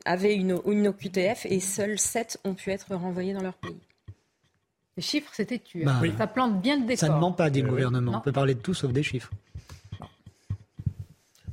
avaient 0.05 0.35
une, 0.35 0.59
une 0.67 0.89
OQTF 0.89 1.47
et 1.47 1.61
seuls 1.61 1.99
7 1.99 2.39
ont 2.45 2.55
pu 2.55 2.71
être 2.71 2.95
renvoyés 2.95 3.33
dans 3.33 3.43
leur 3.43 3.55
pays. 3.55 3.81
Les 4.97 5.03
chiffres, 5.03 5.31
c'était 5.33 5.59
tué. 5.59 5.85
Bah, 5.85 6.01
ça 6.19 6.27
plante 6.27 6.61
bien 6.61 6.77
le 6.77 6.83
décor. 6.83 6.99
Ça 6.99 7.09
ne 7.09 7.19
ment 7.19 7.33
pas, 7.33 7.49
dit 7.51 7.63
le 7.63 7.69
gouvernement. 7.69 8.13
On 8.17 8.21
peut 8.21 8.33
parler 8.33 8.55
de 8.55 8.61
tout 8.61 8.75
sauf 8.75 8.93
des 8.93 9.03
chiffres. 9.03 9.31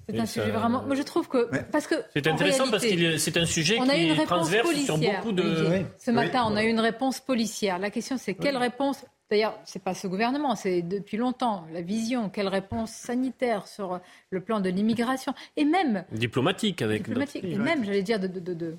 C'est 0.10 0.20
un 0.20 0.26
sujet 0.26 0.50
vraiment. 0.50 0.84
Moi, 0.84 0.96
je 0.96 1.04
trouve 1.04 1.28
que 1.28 1.50
parce 1.72 1.86
que 1.86 1.96
c'est 2.14 2.26
intéressant 2.28 2.70
parce 2.70 2.84
que 2.84 3.18
c'est 3.18 3.38
un 3.38 3.46
sujet 3.46 3.78
qui 3.78 3.92
est 3.92 4.26
transverse 4.26 4.74
sur 4.84 4.98
beaucoup 4.98 5.32
de. 5.32 5.84
Ce 5.98 6.12
matin, 6.12 6.46
on 6.48 6.56
a 6.56 6.64
eu 6.64 6.70
une 6.70 6.80
réponse 6.80 7.20
policière. 7.20 7.80
La 7.80 7.90
question, 7.90 8.18
c'est 8.18 8.34
quelle 8.34 8.58
réponse 8.58 9.06
D'ailleurs, 9.30 9.60
ce 9.64 9.78
n'est 9.78 9.84
pas 9.84 9.94
ce 9.94 10.08
gouvernement, 10.08 10.56
c'est 10.56 10.82
depuis 10.82 11.16
longtemps 11.16 11.68
la 11.72 11.84
vision, 11.84 12.30
quelle 12.30 12.48
réponse 12.48 12.90
sanitaire 12.90 13.68
sur 13.68 14.00
le 14.32 14.42
plan 14.42 14.60
de 14.60 14.70
l'immigration? 14.70 15.36
Et 15.56 15.66
même 15.66 16.04
diplomatique 16.12 16.82
avec 16.82 17.04
diplomatique, 17.04 17.44
et 17.44 17.56
même, 17.60 17.86
j'allais 17.86 18.02
dire, 18.02 18.20
de, 18.20 18.26
de 18.26 18.76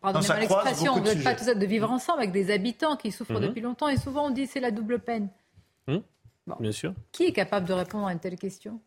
pardonnez-moi 0.00 0.40
l'expression, 0.40 0.94
vous 0.94 1.00
n'êtes 1.00 1.24
pas 1.24 1.34
tout 1.34 1.44
ça 1.44 1.54
de 1.54 1.66
vivre 1.66 1.90
ensemble 1.90 2.20
avec 2.20 2.32
des 2.32 2.50
habitants 2.50 2.96
qui 2.96 3.12
souffrent 3.12 3.34
mhm. 3.34 3.48
depuis 3.48 3.60
longtemps 3.60 3.88
et 3.88 3.96
souvent 3.96 4.26
on 4.26 4.30
dit 4.30 4.46
c'est 4.46 4.60
la 4.60 4.70
double 4.70 4.98
peine. 4.98 5.28
Mhm. 5.88 6.02
Bien 6.60 6.72
sûr. 6.72 6.94
Qui 7.12 7.24
est 7.24 7.32
capable 7.32 7.66
de 7.66 7.72
répondre 7.72 8.06
à 8.06 8.12
une 8.12 8.18
telle 8.18 8.36
question? 8.36 8.80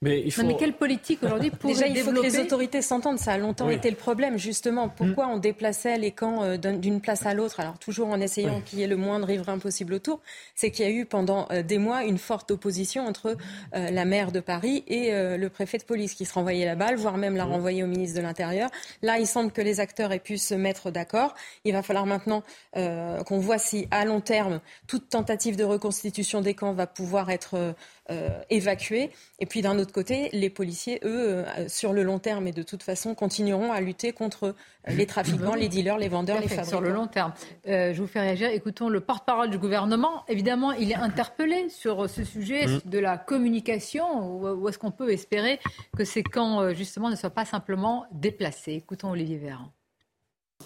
Mais, 0.00 0.22
il 0.24 0.32
faut... 0.32 0.44
mais 0.44 0.56
quelle 0.56 0.74
politique 0.74 1.22
aujourd'hui 1.22 1.50
pour 1.58 1.70
Déjà, 1.70 1.86
il 1.88 1.96
faut 1.98 2.12
que 2.12 2.20
les 2.20 2.38
autorités 2.38 2.82
s'entendent. 2.82 3.18
Ça 3.18 3.32
a 3.32 3.38
longtemps 3.38 3.68
été 3.68 3.90
le 3.90 3.96
problème, 3.96 4.38
justement. 4.38 4.88
Pourquoi 4.88 5.26
mm. 5.26 5.30
on 5.30 5.36
déplaçait 5.38 5.98
les 5.98 6.12
camps 6.12 6.42
euh, 6.44 6.56
d'une 6.56 7.00
place 7.00 7.26
à 7.26 7.34
l'autre 7.34 7.60
Alors, 7.60 7.78
toujours 7.78 8.08
en 8.08 8.20
essayant 8.20 8.60
qu'il 8.60 8.78
y 8.78 8.82
ait 8.82 8.88
le 8.88 8.96
moindre 8.96 9.26
riverain 9.26 9.58
possible 9.58 9.94
autour. 9.94 10.20
C'est 10.54 10.70
qu'il 10.70 10.84
y 10.84 10.88
a 10.88 10.92
eu 10.92 11.04
pendant 11.04 11.48
euh, 11.50 11.62
des 11.62 11.78
mois 11.78 12.04
une 12.04 12.18
forte 12.18 12.50
opposition 12.50 13.06
entre 13.06 13.36
euh, 13.74 13.90
la 13.90 14.04
maire 14.04 14.30
de 14.30 14.40
Paris 14.40 14.84
et 14.86 15.10
le 15.12 15.48
préfet 15.48 15.78
de 15.78 15.84
police 15.84 16.14
qui 16.14 16.24
se 16.24 16.32
renvoyait 16.32 16.64
la 16.64 16.74
balle, 16.74 16.96
voire 16.96 17.16
même 17.16 17.36
la 17.36 17.46
mm. 17.46 17.52
renvoyait 17.52 17.82
au 17.82 17.86
ministre 17.86 18.16
de 18.16 18.22
l'Intérieur. 18.22 18.70
Là, 19.02 19.18
il 19.18 19.26
semble 19.26 19.50
que 19.50 19.60
les 19.60 19.80
acteurs 19.80 20.12
aient 20.12 20.18
pu 20.18 20.38
se 20.38 20.54
mettre 20.54 20.90
d'accord. 20.90 21.34
Il 21.64 21.72
va 21.72 21.82
falloir 21.82 22.06
maintenant 22.06 22.42
qu'on 22.74 23.38
voit 23.38 23.58
si, 23.58 23.88
à 23.90 24.04
long 24.04 24.20
terme, 24.20 24.60
toute 24.86 25.08
tentative 25.08 25.56
de 25.56 25.64
reconstitution 25.64 26.40
des 26.40 26.54
camps 26.54 26.72
va 26.72 26.86
pouvoir 26.86 27.30
être 27.30 27.74
euh, 28.10 28.40
évacués. 28.48 29.10
Et 29.38 29.46
puis 29.46 29.60
d'un 29.60 29.78
autre 29.78 29.92
côté, 29.92 30.30
les 30.32 30.48
policiers, 30.48 30.98
eux, 31.04 31.44
euh, 31.44 31.68
sur 31.68 31.92
le 31.92 32.02
long 32.02 32.18
terme 32.18 32.46
et 32.46 32.52
de 32.52 32.62
toute 32.62 32.82
façon, 32.82 33.14
continueront 33.14 33.70
à 33.70 33.80
lutter 33.80 34.12
contre 34.12 34.44
euh, 34.44 34.52
les 34.88 35.06
trafiquants, 35.06 35.54
les 35.54 35.68
dealers, 35.68 35.98
les 35.98 36.08
vendeurs, 36.08 36.40
les 36.40 36.48
fabricants. 36.48 36.68
Sur 36.68 36.80
le 36.80 36.90
long 36.90 37.06
terme. 37.06 37.32
je 37.66 38.00
vous 38.00 38.06
fais 38.06 38.20
réagir. 38.20 38.48
Écoutons 38.48 38.88
le 38.88 39.00
porte-parole 39.00 39.50
du 39.50 39.58
gouvernement. 39.58 40.24
Évidemment, 40.28 40.72
il 40.72 40.90
est 40.90 40.96
interpellé 40.96 41.68
sur 41.68 42.08
ce 42.08 42.24
sujet 42.24 42.66
mmh. 42.66 42.80
de 42.86 42.98
la 42.98 43.18
communication. 43.18 44.40
Où 44.40 44.68
est-ce 44.68 44.78
qu'on 44.78 44.90
peut 44.90 45.10
espérer 45.10 45.60
que 45.96 46.04
ces 46.04 46.22
camps, 46.22 46.72
justement, 46.72 47.10
ne 47.10 47.16
soient 47.16 47.30
pas 47.30 47.44
simplement 47.44 48.06
déplacés? 48.12 48.72
Écoutons 48.72 49.10
Olivier 49.10 49.36
Véran. 49.36 49.70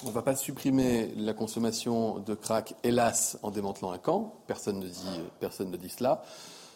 On 0.04 0.08
ne 0.08 0.12
va 0.12 0.22
pas 0.22 0.34
supprimer 0.34 1.12
la 1.16 1.34
consommation 1.34 2.18
de 2.18 2.34
crack, 2.34 2.74
hélas, 2.82 3.38
en 3.42 3.50
démantelant 3.50 3.92
un 3.92 3.98
camp. 3.98 4.42
Personne 4.46 4.78
ne 4.78 4.86
dit, 4.88 5.20
personne 5.38 5.70
ne 5.70 5.76
dit 5.76 5.90
cela. 5.90 6.22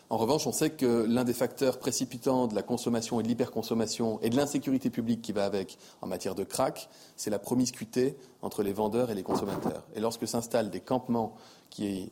En 0.09 0.19
revanche, 0.19 0.47
on 0.47 0.53
sait 0.53 0.71
que 0.71 1.05
l'un 1.09 1.25
des 1.25 1.33
facteurs 1.33 1.79
précipitants 1.79 2.47
de 2.47 2.55
la 2.55 2.63
consommation 2.63 3.19
et 3.19 3.25
de 3.25 3.29
l'hyperconsommation 3.29 4.21
et 4.23 4.31
de 4.31 4.37
l'insécurité 4.37 4.89
publique 4.89 5.21
qui 5.21 5.33
va 5.33 5.45
avec 5.45 5.79
en 6.01 6.07
matière 6.07 6.37
de 6.37 6.45
crack, 6.45 6.89
c'est 7.17 7.31
la 7.31 7.41
promiscuité 7.41 8.17
entre 8.41 8.63
les 8.63 8.73
vendeurs 8.73 9.11
et 9.11 9.17
les 9.17 9.25
consommateurs. 9.25 9.83
Et 9.97 10.01
lorsque 10.01 10.29
s'installent 10.29 10.71
des 10.71 10.81
campements 10.81 11.35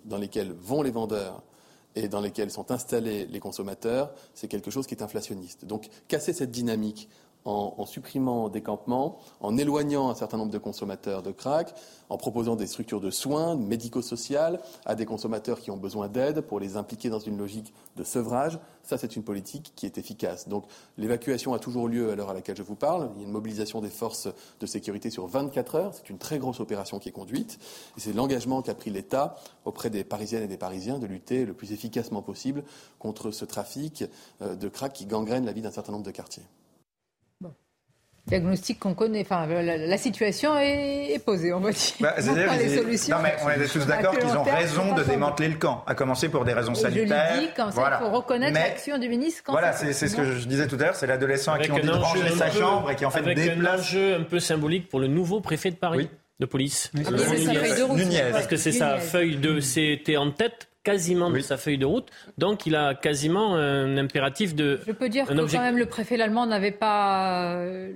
dans 0.04 0.18
lesquels 0.18 0.52
vont 0.52 0.82
les 0.82 0.90
vendeurs 0.90 1.42
et 1.94 2.08
dans 2.08 2.20
lesquels 2.20 2.50
sont 2.50 2.72
installés 2.72 3.26
les 3.26 3.40
consommateurs, 3.40 4.12
c'est 4.34 4.48
quelque 4.48 4.70
chose 4.72 4.86
qui 4.86 4.94
est 4.94 5.02
inflationniste. 5.02 5.64
Donc 5.64 5.88
casser 6.08 6.32
cette 6.32 6.50
dynamique 6.50 7.08
en, 7.44 7.84
supprimant 7.84 8.48
des 8.48 8.62
campements, 8.62 9.18
en 9.40 9.56
éloignant 9.58 10.08
un 10.08 10.14
certain 10.14 10.38
nombre 10.38 10.52
de 10.52 10.58
consommateurs 10.58 11.22
de 11.22 11.30
crack, 11.30 11.74
en 12.08 12.16
proposant 12.16 12.56
des 12.56 12.66
structures 12.66 13.00
de 13.00 13.10
soins 13.10 13.56
médico-sociales 13.56 14.60
à 14.86 14.94
des 14.94 15.04
consommateurs 15.04 15.60
qui 15.60 15.70
ont 15.70 15.76
besoin 15.76 16.08
d'aide 16.08 16.40
pour 16.40 16.58
les 16.58 16.76
impliquer 16.76 17.10
dans 17.10 17.18
une 17.18 17.36
logique 17.36 17.74
de 17.96 18.04
sevrage. 18.04 18.58
Ça, 18.82 18.98
c'est 18.98 19.16
une 19.16 19.22
politique 19.22 19.72
qui 19.76 19.86
est 19.86 19.98
efficace. 19.98 20.48
Donc, 20.48 20.64
l'évacuation 20.96 21.54
a 21.54 21.58
toujours 21.58 21.88
lieu 21.88 22.10
à 22.10 22.14
l'heure 22.14 22.30
à 22.30 22.34
laquelle 22.34 22.56
je 22.56 22.62
vous 22.62 22.76
parle. 22.76 23.10
Il 23.16 23.22
y 23.22 23.24
a 23.24 23.26
une 23.26 23.32
mobilisation 23.32 23.80
des 23.80 23.90
forces 23.90 24.28
de 24.60 24.66
sécurité 24.66 25.10
sur 25.10 25.26
24 25.26 25.74
heures. 25.74 25.94
C'est 25.94 26.10
une 26.10 26.18
très 26.18 26.38
grosse 26.38 26.60
opération 26.60 26.98
qui 26.98 27.10
est 27.10 27.12
conduite. 27.12 27.58
Et 27.96 28.00
c'est 28.00 28.12
l'engagement 28.12 28.62
qu'a 28.62 28.74
pris 28.74 28.90
l'État 28.90 29.36
auprès 29.64 29.90
des 29.90 30.04
Parisiennes 30.04 30.42
et 30.42 30.48
des 30.48 30.58
Parisiens 30.58 30.98
de 30.98 31.06
lutter 31.06 31.44
le 31.44 31.54
plus 31.54 31.72
efficacement 31.72 32.22
possible 32.22 32.64
contre 32.98 33.30
ce 33.30 33.44
trafic 33.44 34.04
euh, 34.42 34.54
de 34.54 34.68
crack 34.68 34.92
qui 34.92 35.06
gangrène 35.06 35.44
la 35.44 35.52
vie 35.52 35.62
d'un 35.62 35.70
certain 35.70 35.92
nombre 35.92 36.04
de 36.04 36.10
quartiers 36.10 36.44
diagnostic 38.26 38.78
qu'on 38.78 38.94
connaît. 38.94 39.22
Enfin, 39.22 39.46
la, 39.46 39.98
situation 39.98 40.58
est, 40.58 41.22
posée, 41.24 41.52
on 41.52 41.60
va 41.60 41.70
dire. 41.70 41.94
Bah, 42.00 42.14
les 42.58 42.76
solutions. 42.76 43.16
Non, 43.16 43.22
mais 43.22 43.34
on 43.44 43.50
est 43.50 43.66
tous 43.66 43.86
d'accord 43.86 44.18
qu'ils 44.18 44.36
ont 44.36 44.42
raison 44.42 44.94
de 44.94 45.02
démanteler 45.02 45.48
le 45.48 45.56
camp, 45.56 45.84
à 45.86 45.94
commencer 45.94 46.28
pour 46.28 46.44
des 46.44 46.52
raisons 46.52 46.74
sanitaires. 46.74 47.34
Je 47.34 47.40
dis, 47.40 47.48
comme 47.54 47.70
ça, 47.70 47.98
il 48.00 48.04
faut 48.04 48.10
reconnaître 48.10 48.54
l'action 48.54 48.98
du 48.98 49.08
ministre. 49.08 49.42
voilà, 49.48 49.72
c'est 49.72 49.92
ce 49.92 50.16
que 50.16 50.24
je 50.24 50.46
disais 50.46 50.66
tout 50.66 50.76
à 50.76 50.84
l'heure, 50.84 50.94
c'est 50.94 51.06
l'adolescent 51.06 51.52
à 51.52 51.58
qui 51.58 51.70
on 51.70 51.76
dit 51.76 51.82
de 51.82 51.90
ranger 51.90 52.30
sa 52.30 52.50
chambre 52.50 52.90
et 52.90 52.96
qui 52.96 53.04
en 53.04 53.10
fait 53.10 53.20
avec 53.20 53.36
déplace. 53.36 53.74
un 53.74 53.78
enjeu 53.78 54.14
un 54.14 54.22
peu 54.22 54.40
symbolique 54.40 54.88
pour 54.88 55.00
le 55.00 55.06
nouveau 55.06 55.40
préfet 55.40 55.70
de 55.70 55.76
Paris. 55.76 56.08
De 56.40 56.46
police. 56.46 56.90
Ah, 56.96 57.00
c'est 57.16 57.36
sa 57.38 57.54
feuille 57.54 57.78
de 57.78 57.82
route. 57.84 58.32
Parce 58.32 58.48
que 58.48 58.56
c'est 58.56 58.72
sa 58.72 58.98
feuille 58.98 59.36
de. 59.36 59.60
C'était 59.60 60.16
en 60.16 60.32
tête 60.32 60.68
quasiment 60.82 61.30
de 61.30 61.40
sa 61.40 61.56
feuille 61.56 61.78
de 61.78 61.86
route. 61.86 62.08
Donc 62.38 62.66
il 62.66 62.74
a 62.74 62.94
quasiment 62.94 63.54
un 63.54 63.96
impératif 63.96 64.54
de. 64.54 64.80
Je 64.86 64.92
peux 64.92 65.08
dire 65.08 65.26
que 65.26 65.32
quand 65.32 65.62
même 65.62 65.78
le 65.78 65.86
préfet 65.86 66.20
allemand 66.20 66.46
n'avait 66.46 66.72
pas 66.72 67.54
euh, 67.54 67.92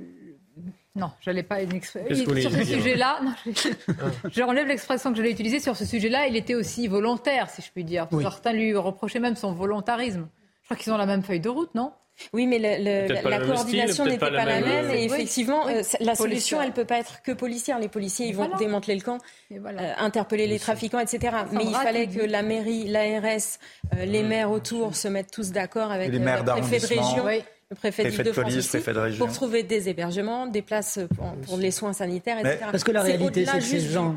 non, 0.96 1.10
je 1.20 1.30
n'allais 1.30 1.42
pas 1.42 1.62
une 1.62 1.80
Sur 1.82 2.00
ce 2.08 2.64
sujet-là, 2.64 3.20
je 3.46 4.42
relève 4.42 4.66
l'expression 4.66 5.12
que 5.12 5.18
je 5.18 5.22
l'ai 5.22 5.30
utilisée. 5.30 5.60
Sur 5.60 5.76
ce 5.76 5.84
sujet-là, 5.84 6.26
il 6.26 6.36
était 6.36 6.54
aussi 6.54 6.88
volontaire, 6.88 7.50
si 7.50 7.62
je 7.62 7.70
puis 7.70 7.84
dire. 7.84 8.08
Certains 8.20 8.52
lui 8.52 8.74
reprochaient 8.74 9.20
même 9.20 9.36
son 9.36 9.52
volontarisme. 9.52 10.28
Je 10.62 10.74
crois 10.74 10.76
qu'ils 10.76 10.92
ont 10.92 10.98
la 10.98 11.06
même 11.06 11.22
feuille 11.22 11.40
de 11.40 11.48
route, 11.48 11.74
non? 11.74 11.92
Oui, 12.32 12.46
mais 12.46 12.58
la, 12.58 13.38
coordination 13.38 14.04
n'était 14.04 14.18
pas, 14.18 14.30
la 14.30 14.60
même. 14.60 14.90
Et 14.90 15.04
effectivement, 15.04 15.68
euh, 15.68 15.82
la 16.00 16.14
solution, 16.14 16.60
elle 16.60 16.70
ne 16.70 16.74
peut 16.74 16.84
pas 16.84 16.98
être 16.98 17.22
que 17.22 17.32
policière. 17.32 17.78
Les 17.78 17.88
policiers, 17.88 18.26
ils 18.26 18.34
vont 18.34 18.50
démanteler 18.58 18.96
le 18.96 19.02
camp, 19.02 19.18
euh, 19.52 19.92
interpeller 19.98 20.46
les 20.46 20.58
trafiquants, 20.58 20.98
etc. 20.98 21.36
mais 21.52 21.64
il 21.64 21.74
fallait 21.74 22.08
que 22.08 22.20
la 22.20 22.42
mairie, 22.42 22.88
l'ARS, 22.88 23.58
euh, 23.94 24.04
les 24.04 24.22
maires 24.22 24.50
autour 24.50 24.96
se 24.96 25.08
mettent 25.08 25.30
tous 25.30 25.52
d'accord 25.52 25.92
avec 25.92 26.12
le 26.12 26.20
préfet 26.20 26.80
de 26.80 26.86
région 26.86 27.24
le 27.70 27.76
préfet, 27.76 28.04
de, 28.04 28.32
France 28.32 28.76
pour 29.18 29.30
trouver 29.30 29.62
des 29.62 29.90
hébergements, 29.90 30.46
des 30.46 30.62
places 30.62 30.98
pour, 31.46 31.58
les 31.58 31.70
soins 31.70 31.92
sanitaires, 31.92 32.38
etc. 32.38 32.66
parce 32.70 32.82
que 32.82 32.92
la 32.92 33.02
réalité, 33.02 33.44
c'est 33.44 33.58
que 33.58 33.64
ces 33.64 33.80
gens, 33.80 34.16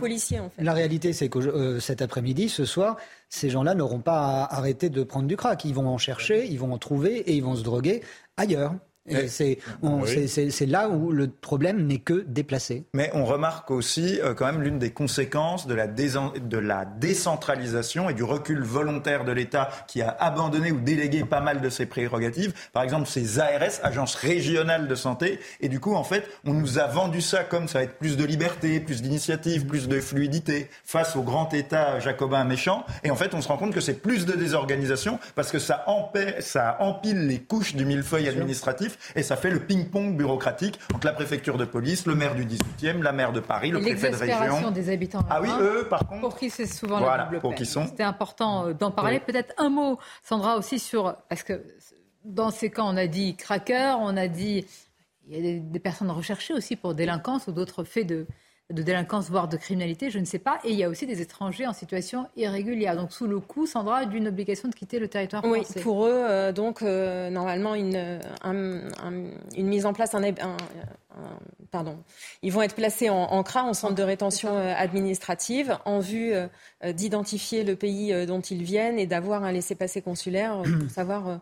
la 0.57 0.73
réalité, 0.73 1.11
c'est 1.11 1.27
que 1.27 1.39
euh, 1.39 1.79
cet 1.81 2.01
après-midi, 2.01 2.47
ce 2.47 2.63
soir, 2.63 2.95
ces 3.27 3.49
gens-là 3.49 3.75
n'auront 3.75 3.99
pas 3.99 4.43
à 4.43 4.55
arrêter 4.55 4.89
de 4.89 5.03
prendre 5.03 5.27
du 5.27 5.35
crack. 5.35 5.65
Ils 5.65 5.73
vont 5.73 5.87
en 5.87 5.97
chercher, 5.97 6.47
ils 6.47 6.59
vont 6.59 6.71
en 6.71 6.77
trouver 6.77 7.17
et 7.17 7.33
ils 7.33 7.43
vont 7.43 7.55
se 7.57 7.63
droguer 7.63 8.01
ailleurs. 8.37 8.73
C'est 9.27 10.65
là 10.65 10.89
où 10.89 11.11
le 11.11 11.27
problème 11.27 11.85
n'est 11.85 11.99
que 11.99 12.23
déplacé. 12.27 12.85
Mais 12.93 13.09
on 13.13 13.25
remarque 13.25 13.71
aussi 13.71 14.19
euh, 14.21 14.33
quand 14.33 14.45
même 14.45 14.61
l'une 14.61 14.79
des 14.79 14.91
conséquences 14.91 15.67
de 15.67 15.73
la, 15.73 15.87
de 15.87 16.57
la 16.57 16.85
décentralisation 16.85 18.09
et 18.09 18.13
du 18.13 18.23
recul 18.23 18.61
volontaire 18.61 19.25
de 19.25 19.31
l'État 19.31 19.69
qui 19.87 20.01
a 20.01 20.15
abandonné 20.19 20.71
ou 20.71 20.79
délégué 20.79 21.23
pas 21.23 21.41
mal 21.41 21.61
de 21.61 21.69
ses 21.69 21.85
prérogatives. 21.85 22.53
Par 22.73 22.83
exemple, 22.83 23.07
ces 23.07 23.39
ARS, 23.39 23.79
agences 23.83 24.15
régionales 24.15 24.87
de 24.87 24.95
santé. 24.95 25.39
Et 25.59 25.69
du 25.69 25.79
coup, 25.79 25.95
en 25.95 26.03
fait, 26.03 26.27
on 26.45 26.53
nous 26.53 26.79
a 26.79 26.87
vendu 26.87 27.21
ça 27.21 27.43
comme 27.43 27.67
ça 27.67 27.79
va 27.79 27.85
être 27.85 27.97
plus 27.97 28.17
de 28.17 28.23
liberté, 28.23 28.79
plus 28.79 29.01
d'initiative, 29.01 29.65
plus 29.65 29.87
de 29.87 29.99
fluidité 29.99 30.69
face 30.83 31.15
au 31.15 31.21
grand 31.21 31.53
État 31.53 31.99
jacobin 31.99 32.43
méchant. 32.43 32.85
Et 33.03 33.11
en 33.11 33.15
fait, 33.15 33.33
on 33.33 33.41
se 33.41 33.47
rend 33.47 33.57
compte 33.57 33.73
que 33.73 33.81
c'est 33.81 34.01
plus 34.01 34.25
de 34.25 34.33
désorganisation 34.33 35.19
parce 35.35 35.51
que 35.51 35.59
ça, 35.59 35.85
ça 36.39 36.77
empile 36.79 37.27
les 37.27 37.39
couches 37.39 37.75
du 37.75 37.85
millefeuille 37.85 38.27
administratif 38.27 38.97
et 39.15 39.23
ça 39.23 39.35
fait 39.35 39.49
le 39.49 39.59
ping-pong 39.59 40.15
bureaucratique 40.15 40.79
entre 40.93 41.07
la 41.07 41.13
préfecture 41.13 41.57
de 41.57 41.65
police, 41.65 42.05
le 42.05 42.15
maire 42.15 42.35
du 42.35 42.45
18e, 42.45 43.01
la 43.01 43.11
maire 43.11 43.31
de 43.31 43.39
Paris, 43.39 43.71
le 43.71 43.79
préfet 43.79 44.11
de 44.11 44.15
région. 44.15 44.71
des 44.71 44.89
habitants. 44.89 45.25
Ah 45.29 45.41
oui, 45.41 45.49
eux, 45.59 45.87
par 45.89 46.07
contre. 46.07 46.21
Pour 46.21 46.37
qui 46.37 46.49
c'est 46.49 46.65
souvent 46.65 46.99
la 46.99 47.25
double 47.25 47.39
pour 47.39 47.55
qui 47.55 47.65
sont. 47.65 47.85
C'était 47.87 48.03
important 48.03 48.67
euh, 48.67 48.73
d'en 48.73 48.91
parler. 48.91 49.19
Peut-être 49.19 49.53
un 49.57 49.69
mot, 49.69 49.99
Sandra, 50.23 50.57
aussi 50.57 50.79
sur. 50.79 51.15
Parce 51.29 51.43
que 51.43 51.63
dans 52.23 52.51
ces 52.51 52.69
cas, 52.69 52.83
on 52.83 52.97
a 52.97 53.07
dit 53.07 53.35
cracker, 53.35 53.95
on 53.99 54.15
a 54.17 54.27
dit. 54.27 54.65
Il 55.27 55.45
y 55.45 55.57
a 55.57 55.59
des 55.59 55.79
personnes 55.79 56.11
recherchées 56.11 56.53
aussi 56.53 56.75
pour 56.75 56.93
délinquance 56.95 57.47
ou 57.47 57.51
d'autres 57.51 57.83
faits 57.83 58.07
de, 58.07 58.25
de 58.71 58.81
délinquance, 58.81 59.29
voire 59.29 59.47
de 59.47 59.57
criminalité, 59.57 60.09
je 60.09 60.19
ne 60.19 60.25
sais 60.25 60.39
pas. 60.39 60.59
Et 60.63 60.71
il 60.71 60.77
y 60.77 60.83
a 60.83 60.89
aussi 60.89 61.05
des 61.05 61.21
étrangers 61.21 61.67
en 61.67 61.73
situation 61.73 62.27
irrégulière. 62.35 62.95
Donc 62.95 63.11
sous 63.11 63.27
le 63.27 63.39
coup, 63.39 63.65
Sandra, 63.65 64.05
d'une 64.05 64.27
obligation 64.27 64.69
de 64.69 64.75
quitter 64.75 64.99
le 64.99 65.07
territoire 65.07 65.43
français. 65.43 65.73
Oui, 65.75 65.81
pour 65.83 66.05
eux, 66.05 66.11
euh, 66.13 66.51
donc 66.51 66.81
euh, 66.81 67.29
normalement, 67.29 67.75
une, 67.75 68.19
une 68.45 69.67
mise 69.67 69.85
en 69.85 69.93
place, 69.93 70.15
un, 70.15 70.21
pardon, 71.71 71.97
ils 72.41 72.51
vont 72.51 72.61
être 72.61 72.75
placés 72.75 73.09
en, 73.09 73.15
en 73.15 73.43
CRA, 73.43 73.63
en 73.63 73.73
centre 73.73 73.95
de 73.95 74.03
rétention 74.03 74.57
euh, 74.57 74.73
administrative, 74.75 75.77
en 75.85 75.99
vue 75.99 76.33
d'identifier 76.83 77.63
le 77.63 77.75
pays 77.75 78.25
dont 78.25 78.41
ils 78.41 78.63
viennent 78.63 78.97
et 78.97 79.05
d'avoir 79.05 79.43
un 79.43 79.51
laissez-passer 79.51 80.01
consulaire 80.01 80.61
pour 80.63 80.89
savoir 80.93 81.39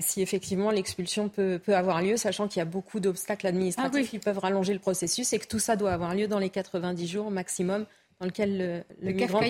si 0.00 0.22
effectivement 0.22 0.70
l'expulsion 0.70 1.28
peut, 1.28 1.60
peut, 1.62 1.76
avoir 1.76 2.02
lieu, 2.02 2.16
sachant 2.16 2.48
qu'il 2.48 2.58
y 2.58 2.62
a 2.62 2.66
beaucoup 2.66 3.00
d'obstacles 3.00 3.46
administratifs 3.46 4.06
ah 4.06 4.10
qui 4.10 4.18
peuvent 4.18 4.38
rallonger 4.38 4.72
le 4.72 4.78
processus 4.78 5.32
et 5.32 5.38
que 5.38 5.46
tout 5.46 5.58
ça 5.58 5.76
doit 5.76 5.92
avoir 5.92 6.14
lieu 6.14 6.26
dans 6.28 6.38
les 6.38 6.50
90 6.50 7.06
jours 7.06 7.30
maximum 7.30 7.86
dans 8.20 8.26
lequel 8.26 8.58
le, 8.58 8.82
le, 9.00 9.12
migrant 9.12 9.40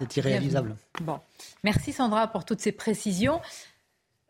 C'est 0.00 0.16
irréalisable. 0.16 0.76
Bon. 1.00 1.20
Merci 1.62 1.92
Sandra 1.92 2.26
pour 2.26 2.44
toutes 2.44 2.60
ces 2.60 2.72
précisions. 2.72 3.40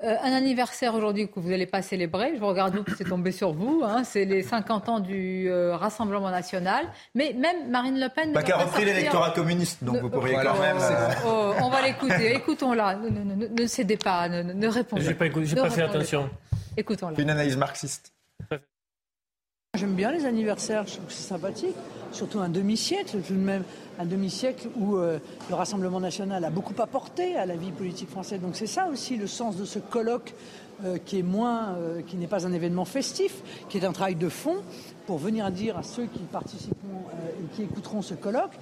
Euh, 0.04 0.14
un 0.22 0.32
anniversaire 0.32 0.94
aujourd'hui 0.94 1.28
que 1.28 1.40
vous 1.40 1.48
n'allez 1.48 1.66
pas 1.66 1.82
célébrer, 1.82 2.36
je 2.36 2.44
regarde 2.44 2.76
où 2.76 2.84
c'est 2.96 3.02
tombé 3.02 3.32
sur 3.32 3.52
vous, 3.52 3.82
hein, 3.84 4.04
c'est 4.04 4.24
les 4.24 4.44
50 4.44 4.88
ans 4.88 5.00
du 5.00 5.50
euh, 5.50 5.74
Rassemblement 5.74 6.30
national. 6.30 6.86
Mais 7.16 7.34
même 7.36 7.68
Marine 7.68 7.98
Le 7.98 8.08
Pen. 8.08 8.32
Bah, 8.32 8.44
qui 8.44 8.52
a 8.52 8.58
repris 8.58 8.84
l'électorat 8.84 9.32
communiste, 9.32 9.82
donc 9.82 9.96
vous 9.96 10.08
pourriez 10.08 10.36
quand 10.36 10.60
même. 10.60 10.76
Euh, 10.80 11.10
oh, 11.26 11.52
on 11.60 11.68
va 11.68 11.82
l'écouter, 11.82 12.32
écoutons-la. 12.36 12.94
Ne, 12.94 13.66
cédez 13.66 13.96
pas, 13.96 14.28
ne, 14.28 14.68
répondez 14.68 15.02
pas. 15.14 15.26
J'ai 15.42 15.56
pas, 15.56 15.62
pas 15.62 15.70
fait 15.70 15.82
attention. 15.82 16.30
Écoutons-la. 16.76 17.20
Une 17.20 17.30
analyse 17.30 17.56
marxiste. 17.56 18.12
J'aime 19.78 19.94
bien 19.94 20.10
les 20.10 20.24
anniversaires, 20.24 20.86
je 20.86 20.94
trouve 20.94 21.06
que 21.06 21.12
c'est 21.12 21.28
sympathique. 21.28 21.76
Surtout 22.10 22.40
un 22.40 22.48
demi-siècle, 22.48 23.18
tout 23.24 23.34
de 23.34 23.38
même, 23.38 23.62
un 24.00 24.06
demi-siècle 24.06 24.66
où 24.76 24.96
euh, 24.96 25.18
le 25.48 25.54
Rassemblement 25.54 26.00
national 26.00 26.44
a 26.44 26.50
beaucoup 26.50 26.74
apporté 26.82 27.36
à 27.36 27.46
la 27.46 27.54
vie 27.54 27.70
politique 27.70 28.08
française. 28.08 28.40
Donc 28.40 28.56
c'est 28.56 28.66
ça 28.66 28.88
aussi 28.88 29.16
le 29.16 29.28
sens 29.28 29.56
de 29.56 29.64
ce 29.64 29.78
colloque 29.78 30.34
euh, 30.84 30.98
qui 31.04 31.20
est 31.20 31.22
moins, 31.22 31.76
euh, 31.76 32.00
qui 32.00 32.16
n'est 32.16 32.26
pas 32.26 32.44
un 32.44 32.52
événement 32.52 32.86
festif, 32.86 33.42
qui 33.68 33.78
est 33.78 33.84
un 33.84 33.92
travail 33.92 34.16
de 34.16 34.28
fond 34.28 34.56
pour 35.08 35.16
venir 35.16 35.50
dire 35.50 35.78
à 35.78 35.82
ceux 35.82 36.04
qui 36.04 36.18
participeront 36.18 37.06
et 37.40 37.56
qui 37.56 37.62
écouteront 37.62 38.02
ce 38.02 38.12
colloque 38.12 38.52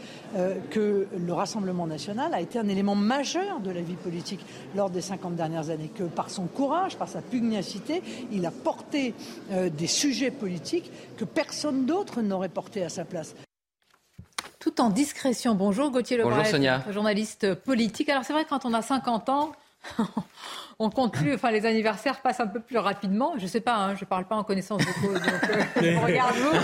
que 0.70 1.08
le 1.18 1.32
Rassemblement 1.32 1.88
national 1.88 2.32
a 2.34 2.40
été 2.40 2.56
un 2.56 2.68
élément 2.68 2.94
majeur 2.94 3.58
de 3.58 3.72
la 3.72 3.80
vie 3.80 3.96
politique 3.96 4.46
lors 4.76 4.88
des 4.88 5.00
50 5.00 5.34
dernières 5.34 5.70
années, 5.70 5.90
que 5.92 6.04
par 6.04 6.30
son 6.30 6.46
courage, 6.46 6.96
par 6.96 7.08
sa 7.08 7.20
pugnacité, 7.20 8.00
il 8.30 8.46
a 8.46 8.52
porté 8.52 9.12
des 9.50 9.86
sujets 9.88 10.30
politiques 10.30 10.92
que 11.16 11.24
personne 11.24 11.84
d'autre 11.84 12.22
n'aurait 12.22 12.48
porté 12.48 12.84
à 12.84 12.90
sa 12.90 13.04
place 13.04 13.34
tout 14.60 14.80
en 14.80 14.90
discrétion. 14.90 15.56
Bonjour 15.56 15.90
Gauthier 15.90 16.16
Lebret, 16.16 16.44
journaliste 16.90 17.54
politique. 17.54 18.08
Alors 18.08 18.24
c'est 18.24 18.32
vrai 18.32 18.44
quand 18.48 18.64
on 18.64 18.72
a 18.72 18.82
50 18.82 19.28
ans, 19.30 19.52
on 20.78 20.90
compte 20.90 21.14
plus, 21.14 21.34
enfin 21.34 21.50
les 21.50 21.64
anniversaires 21.66 22.20
passent 22.20 22.40
un 22.40 22.46
peu 22.46 22.60
plus 22.60 22.78
rapidement. 22.78 23.34
Je 23.38 23.46
sais 23.46 23.60
pas, 23.60 23.76
hein, 23.76 23.94
je 23.94 24.04
parle 24.04 24.26
pas 24.26 24.36
en 24.36 24.44
connaissance 24.44 24.80
de 24.80 24.92
cause, 25.00 25.20
donc 25.20 25.82
euh, 25.82 25.98
regarde-vous. 26.04 26.56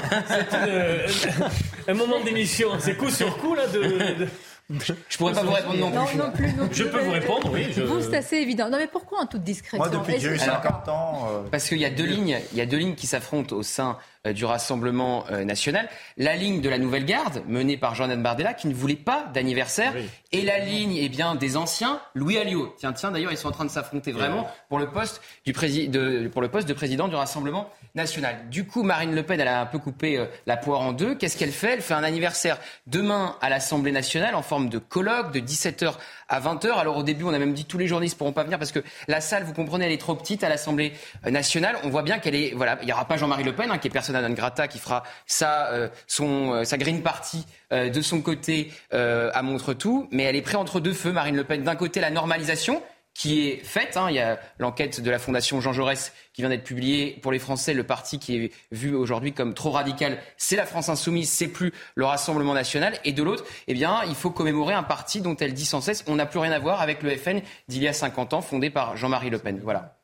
C'est 1.84 1.90
un 1.90 1.94
moment 1.94 2.20
d'émission, 2.20 2.70
c'est 2.78 2.96
coup 2.96 3.10
sur 3.10 3.36
coup 3.38 3.54
là 3.54 3.66
de... 3.68 4.26
Je 4.70 5.18
pourrais 5.18 5.32
pas 5.32 5.42
vous 5.42 5.52
répondre 5.52 5.78
non, 5.78 6.30
plus. 6.32 6.48
Je 6.72 6.84
peux 6.84 7.00
vous 7.00 7.10
répondre, 7.10 7.50
oui. 7.52 7.70
Vous, 7.72 8.00
c'est 8.00 8.16
assez 8.16 8.36
évident. 8.36 8.70
Non, 8.70 8.78
mais 8.78 8.86
pourquoi 8.86 9.20
en 9.20 9.26
toute 9.26 9.42
discrétion? 9.42 9.78
Moi, 9.78 9.88
depuis 9.88 10.14
que 10.14 10.20
j'ai 10.20 10.34
eu 10.34 10.38
50 10.38 10.88
ans. 10.88 11.28
Euh, 11.28 11.42
Parce 11.50 11.68
qu'il 11.68 11.78
y 11.78 11.84
a 11.84 11.90
deux 11.90 12.06
lignes, 12.06 12.38
il 12.52 12.58
y 12.58 12.60
a 12.60 12.66
deux 12.66 12.78
lignes 12.78 12.94
qui 12.94 13.06
s'affrontent 13.06 13.54
au 13.54 13.62
sein 13.62 13.90
euh, 13.90 14.11
du 14.30 14.44
Rassemblement 14.44 15.24
euh, 15.32 15.44
national. 15.44 15.88
La 16.16 16.36
ligne 16.36 16.60
de 16.60 16.68
la 16.68 16.78
Nouvelle 16.78 17.04
Garde, 17.04 17.42
menée 17.48 17.76
par 17.76 17.96
Jean-Anne 17.96 18.22
Bardella, 18.22 18.54
qui 18.54 18.68
ne 18.68 18.74
voulait 18.74 18.94
pas 18.94 19.24
d'anniversaire, 19.34 19.94
et 20.30 20.42
la 20.42 20.60
ligne 20.60 20.96
eh 20.96 21.08
bien, 21.08 21.34
des 21.34 21.56
anciens, 21.56 22.00
Louis 22.14 22.38
Alliot. 22.38 22.72
Tiens, 22.78 22.92
tiens, 22.92 23.10
d'ailleurs, 23.10 23.32
ils 23.32 23.36
sont 23.36 23.48
en 23.48 23.52
train 23.52 23.64
de 23.64 23.70
s'affronter 23.70 24.12
vraiment 24.12 24.48
pour, 24.68 24.78
le 24.78 24.90
poste 24.90 25.20
du 25.44 25.52
de, 25.88 26.28
pour 26.28 26.40
le 26.40 26.48
poste 26.48 26.68
de 26.68 26.72
président 26.72 27.08
du 27.08 27.16
Rassemblement 27.16 27.68
national. 27.96 28.48
Du 28.48 28.64
coup, 28.64 28.84
Marine 28.84 29.12
Le 29.12 29.24
Pen, 29.24 29.40
elle 29.40 29.48
a 29.48 29.60
un 29.60 29.66
peu 29.66 29.78
coupé 29.78 30.18
euh, 30.18 30.26
la 30.46 30.56
poire 30.56 30.82
en 30.82 30.92
deux. 30.92 31.16
Qu'est-ce 31.16 31.36
qu'elle 31.36 31.50
fait? 31.50 31.72
Elle 31.72 31.82
fait 31.82 31.94
un 31.94 32.04
anniversaire 32.04 32.58
demain 32.86 33.36
à 33.40 33.50
l'Assemblée 33.50 33.92
nationale 33.92 34.36
en 34.36 34.42
forme 34.42 34.68
de 34.68 34.78
colloque 34.78 35.32
de 35.32 35.40
17h 35.40 35.94
à 36.32 36.40
20h. 36.40 36.72
Alors 36.72 36.96
au 36.96 37.02
début, 37.02 37.24
on 37.24 37.32
a 37.32 37.38
même 37.38 37.52
dit 37.52 37.66
tous 37.66 37.78
les 37.78 37.86
journalistes 37.86 38.16
pourront 38.16 38.32
pas 38.32 38.42
venir 38.42 38.58
parce 38.58 38.72
que 38.72 38.80
la 39.06 39.20
salle, 39.20 39.44
vous 39.44 39.52
comprenez, 39.52 39.84
elle 39.86 39.92
est 39.92 40.00
trop 40.00 40.14
petite 40.14 40.42
à 40.42 40.48
l'Assemblée 40.48 40.92
nationale. 41.30 41.76
On 41.84 41.90
voit 41.90 42.02
bien 42.02 42.18
qu'elle 42.18 42.34
est, 42.34 42.54
voilà, 42.56 42.78
il 42.82 42.88
y 42.88 42.92
aura 42.92 43.04
pas 43.06 43.16
Jean-Marie 43.16 43.44
Le 43.44 43.54
Pen, 43.54 43.70
hein, 43.70 43.78
qui 43.78 43.88
est 43.88 43.90
persona 43.90 44.26
non 44.26 44.34
grata, 44.34 44.66
qui 44.66 44.78
fera 44.78 45.02
sa, 45.26 45.68
euh, 45.72 45.88
son, 46.06 46.54
euh, 46.54 46.64
sa 46.64 46.78
green 46.78 47.02
party 47.02 47.46
euh, 47.72 47.90
de 47.90 48.00
son 48.00 48.22
côté 48.22 48.72
à 48.90 49.42
Montretout. 49.42 50.08
Mais 50.10 50.24
elle 50.24 50.36
est 50.36 50.42
prête 50.42 50.56
entre 50.56 50.80
deux 50.80 50.94
feux, 50.94 51.12
Marine 51.12 51.36
Le 51.36 51.44
Pen. 51.44 51.62
D'un 51.62 51.76
côté, 51.76 52.00
la 52.00 52.10
normalisation 52.10 52.82
qui 53.14 53.48
est 53.48 53.56
faite. 53.58 53.96
Hein. 53.96 54.06
Il 54.10 54.16
y 54.16 54.20
a 54.20 54.40
l'enquête 54.58 55.00
de 55.00 55.10
la 55.10 55.18
Fondation 55.18 55.60
Jean 55.60 55.72
Jaurès 55.72 56.12
qui 56.32 56.42
vient 56.42 56.48
d'être 56.48 56.64
publiée. 56.64 57.18
Pour 57.22 57.32
les 57.32 57.38
Français, 57.38 57.74
le 57.74 57.84
parti 57.84 58.18
qui 58.18 58.36
est 58.36 58.52
vu 58.70 58.94
aujourd'hui 58.94 59.32
comme 59.32 59.54
trop 59.54 59.70
radical, 59.70 60.18
c'est 60.36 60.56
la 60.56 60.66
France 60.66 60.88
insoumise, 60.88 61.30
c'est 61.30 61.48
plus 61.48 61.72
le 61.94 62.04
Rassemblement 62.04 62.54
national. 62.54 62.98
Et 63.04 63.12
de 63.12 63.22
l'autre, 63.22 63.44
eh 63.68 63.74
bien, 63.74 64.02
il 64.08 64.14
faut 64.14 64.30
commémorer 64.30 64.74
un 64.74 64.82
parti 64.82 65.20
dont 65.20 65.36
elle 65.36 65.54
dit 65.54 65.66
sans 65.66 65.80
cesse 65.80 66.04
on 66.06 66.16
n'a 66.16 66.26
plus 66.26 66.38
rien 66.38 66.52
à 66.52 66.58
voir 66.58 66.80
avec 66.80 67.02
le 67.02 67.16
FN 67.16 67.40
d'il 67.68 67.82
y 67.82 67.88
a 67.88 67.92
50 67.92 68.34
ans, 68.34 68.40
fondé 68.40 68.70
par 68.70 68.96
Jean-Marie 68.96 69.30
Le 69.30 69.38
Pen. 69.38 69.60
Voilà. 69.62 69.98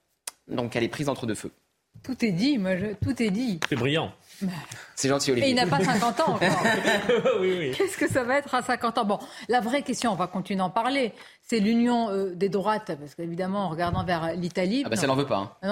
Donc 0.49 0.77
elle 0.77 0.85
est 0.85 0.89
prise 0.89 1.09
entre 1.09 1.27
deux 1.27 1.35
feux. 1.35 1.53
Tout 2.03 2.25
est 2.25 2.33
dit, 2.33 2.59
moi, 2.59 2.73
tout 3.03 3.23
est 3.23 3.31
dit. 3.31 3.61
C'est 3.69 3.77
brillant. 3.77 4.13
C'est 4.95 5.09
gentil, 5.09 5.33
Olivier. 5.33 5.49
Et 5.49 5.53
il 5.53 5.57
n'a 5.57 5.67
pas 5.67 5.83
50 5.83 6.21
ans 6.21 6.35
encore. 6.35 6.39
Qu'est-ce 7.77 7.97
que 7.97 8.09
ça 8.09 8.25
va 8.25 8.39
être 8.39 8.55
à 8.55 8.63
50 8.63 8.99
ans? 8.99 9.05
Bon, 9.05 9.19
la 9.49 9.61
vraie 9.61 9.83
question, 9.83 10.13
on 10.13 10.17
va 10.17 10.27
continuer 10.27 10.59
d'en 10.59 10.71
parler, 10.71 11.13
c'est 11.43 11.61
l'union 11.61 12.11
euh, 12.11 12.35
des 12.35 12.49
droites, 12.49 12.97
parce 12.99 13.15
qu'évidemment, 13.15 13.67
en 13.67 13.69
regardant 13.69 14.05
vers 14.05 14.35
l'Italie... 14.35 14.83
Ah 14.87 14.89
bah 14.89 14.97
ça 14.97 15.07
n'en 15.07 15.17
veut 15.17 15.27
pas. 15.27 15.59
Hein. 15.63 15.69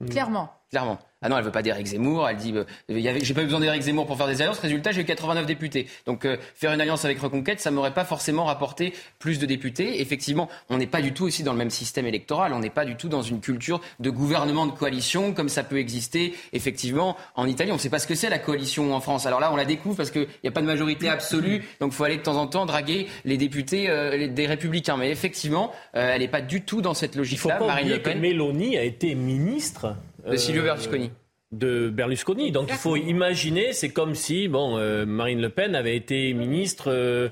Non, 0.00 0.06
clairement. 0.08 0.57
Clairement. 0.70 0.98
Ah 1.20 1.28
non, 1.28 1.36
elle 1.36 1.44
veut 1.44 1.50
pas 1.50 1.62
d'Éric 1.62 1.86
Zemmour. 1.86 2.28
Elle 2.28 2.36
dit, 2.36 2.54
euh, 2.54 2.64
j'ai 2.88 3.34
pas 3.34 3.42
eu 3.42 3.46
besoin 3.46 3.58
d'Éric 3.58 3.82
Zemmour 3.82 4.06
pour 4.06 4.16
faire 4.16 4.28
des 4.28 4.40
alliances. 4.40 4.60
Résultat, 4.60 4.92
j'ai 4.92 5.00
eu 5.00 5.04
89 5.04 5.46
députés. 5.46 5.88
Donc 6.06 6.24
euh, 6.24 6.36
faire 6.54 6.72
une 6.72 6.80
alliance 6.80 7.04
avec 7.04 7.18
Reconquête, 7.18 7.60
ça 7.60 7.72
m'aurait 7.72 7.94
pas 7.94 8.04
forcément 8.04 8.44
rapporté 8.44 8.94
plus 9.18 9.40
de 9.40 9.46
députés. 9.46 10.00
Effectivement, 10.00 10.48
on 10.70 10.78
n'est 10.78 10.86
pas 10.86 11.02
du 11.02 11.12
tout 11.12 11.24
aussi 11.24 11.42
dans 11.42 11.52
le 11.52 11.58
même 11.58 11.70
système 11.70 12.06
électoral. 12.06 12.52
On 12.52 12.60
n'est 12.60 12.70
pas 12.70 12.84
du 12.84 12.94
tout 12.94 13.08
dans 13.08 13.22
une 13.22 13.40
culture 13.40 13.80
de 13.98 14.10
gouvernement 14.10 14.66
de 14.66 14.70
coalition 14.70 15.32
comme 15.32 15.48
ça 15.48 15.64
peut 15.64 15.78
exister 15.78 16.34
effectivement 16.52 17.16
en 17.34 17.48
Italie. 17.48 17.72
On 17.72 17.76
ne 17.76 17.80
sait 17.80 17.90
pas 17.90 17.98
ce 17.98 18.06
que 18.06 18.14
c'est 18.14 18.30
la 18.30 18.38
coalition 18.38 18.94
en 18.94 19.00
France. 19.00 19.26
Alors 19.26 19.40
là, 19.40 19.52
on 19.52 19.56
la 19.56 19.64
découvre 19.64 19.96
parce 19.96 20.12
qu'il 20.12 20.28
n'y 20.44 20.48
a 20.48 20.52
pas 20.52 20.62
de 20.62 20.66
majorité 20.66 21.08
absolue. 21.08 21.64
Donc 21.80 21.92
faut 21.92 22.04
aller 22.04 22.18
de 22.18 22.22
temps 22.22 22.36
en 22.36 22.46
temps 22.46 22.64
draguer 22.64 23.08
les 23.24 23.36
députés 23.36 23.90
euh, 23.90 24.28
des 24.28 24.46
Républicains. 24.46 24.96
Mais 24.96 25.10
effectivement, 25.10 25.72
elle 25.94 26.20
n'est 26.20 26.28
pas 26.28 26.42
du 26.42 26.62
tout 26.62 26.80
dans 26.80 26.94
cette 26.94 27.16
logique-là. 27.16 27.58
Marine 27.58 27.88
Le 27.88 28.02
Pen. 28.02 28.14
Que 28.14 28.18
Mélanie 28.20 28.78
a 28.78 28.84
été 28.84 29.16
ministre 29.16 29.96
de 30.30 30.36
Silvio 30.36 30.62
Berlusconi. 30.62 31.10
De 31.52 31.88
Berlusconi. 31.88 32.52
Donc 32.52 32.68
il 32.70 32.76
faut 32.76 32.96
imaginer, 32.96 33.72
c'est 33.72 33.88
comme 33.88 34.14
si 34.14 34.48
bon, 34.48 34.76
euh, 34.76 35.06
Marine 35.06 35.40
Le 35.40 35.48
Pen 35.48 35.74
avait 35.74 35.96
été 35.96 36.32
ministre. 36.34 36.90
Euh, 36.90 37.28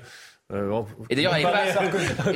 euh, 0.53 0.81
et 1.09 1.15
d'ailleurs, 1.15 1.35
elle 1.35 1.43
n'est 1.43 1.51
pas, 1.51 1.57
alliée 1.57 1.89
de, 1.89 2.31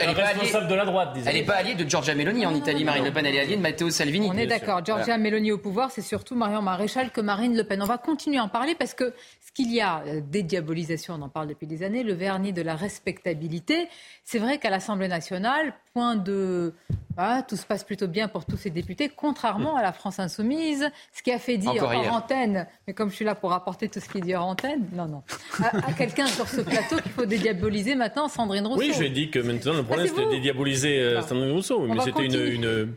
elle 0.00 0.10
est 0.10 0.14
pas 0.14 0.26
alliée, 0.28 0.68
de 0.68 0.74
la 0.74 0.86
droite. 0.86 1.18
Elle 1.26 1.34
n'est 1.34 1.42
pas 1.44 1.56
alliée 1.56 1.74
de 1.74 1.86
Giorgia 1.88 2.14
Meloni 2.14 2.46
en 2.46 2.54
Italie. 2.54 2.82
Marine 2.82 3.04
Le 3.04 3.12
Pen, 3.12 3.26
elle 3.26 3.34
est 3.34 3.40
alliée 3.40 3.56
de 3.56 3.60
Matteo 3.60 3.90
Salvini. 3.90 4.26
On 4.30 4.38
est 4.38 4.46
d'accord. 4.46 4.82
Giorgia 4.82 5.18
Meloni 5.18 5.52
au 5.52 5.58
pouvoir, 5.58 5.90
c'est 5.90 6.00
surtout 6.00 6.34
Marion 6.34 6.62
Maréchal 6.62 7.10
que 7.10 7.20
Marine 7.20 7.54
Le 7.54 7.64
Pen. 7.64 7.82
On 7.82 7.86
va 7.86 7.98
continuer 7.98 8.38
à 8.38 8.44
en 8.44 8.48
parler 8.48 8.74
parce 8.74 8.94
que 8.94 9.12
ce 9.46 9.52
qu'il 9.52 9.70
y 9.70 9.82
a 9.82 10.02
des 10.22 10.42
diabolisations, 10.42 11.14
on 11.18 11.22
en 11.22 11.28
parle 11.28 11.48
depuis 11.48 11.66
des 11.66 11.82
années, 11.82 12.04
le 12.04 12.14
vernis 12.14 12.54
de 12.54 12.62
la 12.62 12.74
respectabilité. 12.74 13.88
C'est 14.24 14.38
vrai 14.38 14.56
qu'à 14.56 14.70
l'Assemblée 14.70 15.08
nationale, 15.08 15.74
point 15.92 16.16
de 16.16 16.72
ah, 17.16 17.42
tout 17.46 17.56
se 17.56 17.66
passe 17.66 17.84
plutôt 17.84 18.06
bien 18.06 18.28
pour 18.28 18.44
tous 18.44 18.56
ces 18.56 18.70
députés, 18.70 19.10
contrairement 19.14 19.76
à 19.76 19.82
la 19.82 19.92
France 19.92 20.18
insoumise, 20.18 20.88
ce 21.12 21.22
qui 21.22 21.32
a 21.32 21.38
fait 21.38 21.58
dire 21.58 21.84
en 21.84 22.16
antenne, 22.16 22.66
mais 22.86 22.94
comme 22.94 23.10
je 23.10 23.16
suis 23.16 23.24
là 23.24 23.34
pour 23.34 23.52
apporter 23.52 23.88
tout 23.88 24.00
ce 24.00 24.08
qui 24.08 24.18
est 24.18 24.22
dit 24.22 24.36
en 24.36 24.48
antenne, 24.48 24.88
non, 24.92 25.06
non, 25.06 25.22
à, 25.62 25.92
quelqu'un 25.92 26.26
sur 26.26 26.48
ce 26.48 26.60
plateau 26.60 26.96
qu'il 26.96 27.12
faut 27.12 27.26
dédiaboliser 27.26 27.94
maintenant 27.94 28.28
Sandrine 28.28 28.66
Rousseau. 28.66 28.80
Oui, 28.80 28.92
je 28.96 29.02
ai 29.02 29.10
dit 29.10 29.30
que 29.30 29.38
maintenant 29.38 29.74
le 29.74 29.82
problème 29.82 30.06
c'était 30.06 30.24
de 30.24 30.30
dédiaboliser 30.30 30.98
euh, 30.98 31.22
Sandrine 31.22 31.52
Rousseau, 31.52 31.80
mais 31.86 32.00
c'était 32.00 32.26
une 32.26 32.94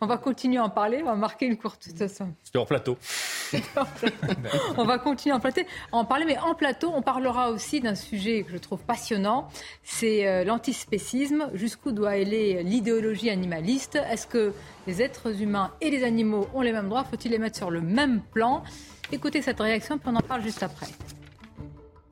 on 0.00 0.06
va 0.06 0.18
continuer 0.18 0.58
à 0.58 0.64
en 0.64 0.70
parler, 0.70 1.00
on 1.02 1.06
va 1.06 1.14
marquer 1.14 1.46
une 1.46 1.56
courte. 1.56 1.82
C'était 1.82 2.08
hors 2.54 2.66
plateau. 2.66 2.96
on 4.76 4.84
va 4.84 4.98
continuer 4.98 5.34
à 5.34 5.38
en 5.92 6.04
parler, 6.04 6.24
mais 6.24 6.38
en 6.38 6.54
plateau, 6.54 6.90
on 6.94 7.02
parlera 7.02 7.50
aussi 7.50 7.80
d'un 7.80 7.94
sujet 7.94 8.42
que 8.42 8.52
je 8.52 8.58
trouve 8.58 8.80
passionnant, 8.80 9.48
c'est 9.82 10.26
euh, 10.26 10.44
l'antispécisme. 10.44 11.50
Jusqu'où 11.54 11.92
doit 11.92 12.10
aller 12.10 12.62
l'idéologie 12.62 13.30
animaliste? 13.30 13.96
Est-ce 13.96 14.26
que 14.26 14.52
les 14.86 15.02
êtres 15.02 15.42
humains 15.42 15.72
et 15.80 15.90
les 15.90 16.04
animaux 16.04 16.48
ont 16.54 16.62
les 16.62 16.72
mêmes 16.72 16.88
droits? 16.88 17.04
Faut-il 17.04 17.30
les 17.30 17.38
mettre 17.38 17.56
sur 17.56 17.70
le 17.70 17.80
même 17.80 18.20
plan? 18.20 18.62
Écoutez 19.12 19.42
cette 19.42 19.60
réaction, 19.60 19.98
puis 19.98 20.08
on 20.10 20.16
en 20.16 20.20
parle 20.20 20.42
juste 20.42 20.62
après. 20.62 20.86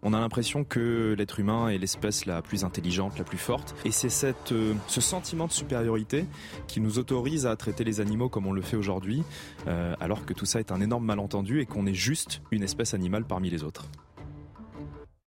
On 0.02 0.14
a 0.14 0.20
l'impression 0.20 0.62
que 0.64 1.14
l'être 1.18 1.40
humain 1.40 1.68
est 1.68 1.78
l'espèce 1.78 2.24
la 2.24 2.40
plus 2.40 2.64
intelligente, 2.64 3.18
la 3.18 3.24
plus 3.24 3.38
forte. 3.38 3.74
Et 3.84 3.90
c'est 3.90 4.52
euh, 4.52 4.74
ce 4.86 5.00
sentiment 5.00 5.46
de 5.46 5.52
supériorité 5.52 6.24
qui 6.68 6.80
nous 6.80 6.98
autorise 6.98 7.46
à 7.46 7.56
traiter 7.56 7.82
les 7.82 8.00
animaux 8.00 8.28
comme 8.28 8.46
on 8.46 8.52
le 8.52 8.62
fait 8.62 8.76
aujourd'hui, 8.76 9.24
euh, 9.66 9.94
alors 10.00 10.24
que 10.24 10.32
tout 10.32 10.46
ça 10.46 10.60
est 10.60 10.70
un 10.70 10.80
énorme 10.80 11.04
malentendu 11.04 11.60
et 11.60 11.66
qu'on 11.66 11.86
est 11.86 11.94
juste 11.94 12.42
une 12.52 12.62
espèce 12.62 12.94
animale 12.94 13.24
parmi 13.24 13.50
les 13.50 13.64
autres. 13.64 13.86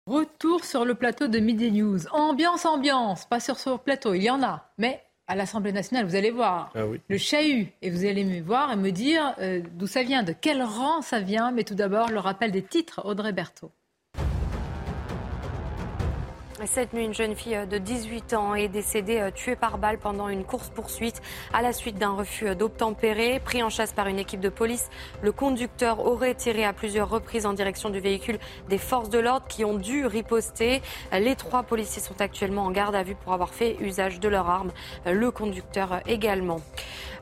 Retour 0.05 0.63
sur 0.63 0.85
le 0.85 0.93
plateau 0.93 1.27
de 1.27 1.39
Midi 1.39 1.71
News. 1.71 1.99
Ambiance, 2.11 2.65
ambiance, 2.65 3.25
pas 3.25 3.39
sur 3.39 3.57
ce 3.57 3.77
plateau, 3.77 4.13
il 4.13 4.23
y 4.23 4.29
en 4.29 4.43
a. 4.43 4.69
Mais 4.77 5.01
à 5.27 5.35
l'Assemblée 5.35 5.71
nationale, 5.71 6.05
vous 6.05 6.15
allez 6.15 6.31
voir 6.31 6.71
ah 6.75 6.81
le 7.07 7.17
chahut 7.17 7.71
et 7.81 7.89
vous 7.89 8.05
allez 8.05 8.25
me 8.25 8.41
voir 8.41 8.73
et 8.73 8.75
me 8.75 8.91
dire 8.91 9.33
euh, 9.39 9.61
d'où 9.73 9.87
ça 9.87 10.03
vient, 10.03 10.23
de 10.23 10.33
quel 10.33 10.61
rang 10.61 11.01
ça 11.01 11.19
vient. 11.19 11.51
Mais 11.51 11.63
tout 11.63 11.75
d'abord, 11.75 12.09
le 12.09 12.19
rappel 12.19 12.51
des 12.51 12.61
titres, 12.61 13.01
Audrey 13.05 13.31
Berthaud. 13.31 13.71
Cette 16.65 16.93
nuit, 16.93 17.05
une 17.05 17.13
jeune 17.13 17.35
fille 17.35 17.57
de 17.67 17.77
18 17.79 18.33
ans 18.33 18.53
est 18.53 18.67
décédée 18.67 19.19
euh, 19.19 19.31
tuée 19.31 19.55
par 19.55 19.79
balle 19.79 19.97
pendant 19.97 20.29
une 20.29 20.43
course-poursuite 20.43 21.19
à 21.53 21.63
la 21.63 21.73
suite 21.73 21.97
d'un 21.97 22.11
refus 22.11 22.55
d'obtempérer. 22.55 23.39
Pris 23.39 23.63
en 23.63 23.69
chasse 23.69 23.93
par 23.93 24.07
une 24.07 24.19
équipe 24.19 24.39
de 24.39 24.49
police, 24.49 24.89
le 25.23 25.31
conducteur 25.31 26.05
aurait 26.05 26.35
tiré 26.35 26.63
à 26.63 26.71
plusieurs 26.71 27.09
reprises 27.09 27.47
en 27.47 27.53
direction 27.53 27.89
du 27.89 27.99
véhicule 27.99 28.37
des 28.69 28.77
forces 28.77 29.09
de 29.09 29.17
l'ordre 29.17 29.47
qui 29.47 29.65
ont 29.65 29.75
dû 29.75 30.05
riposter. 30.05 30.81
Les 31.11 31.35
trois 31.35 31.63
policiers 31.63 32.01
sont 32.01 32.21
actuellement 32.21 32.65
en 32.65 32.71
garde 32.71 32.95
à 32.95 33.03
vue 33.03 33.15
pour 33.15 33.33
avoir 33.33 33.53
fait 33.53 33.77
usage 33.79 34.19
de 34.19 34.29
leurs 34.29 34.49
armes. 34.49 34.71
Le 35.05 35.31
conducteur 35.31 36.01
également. 36.05 36.61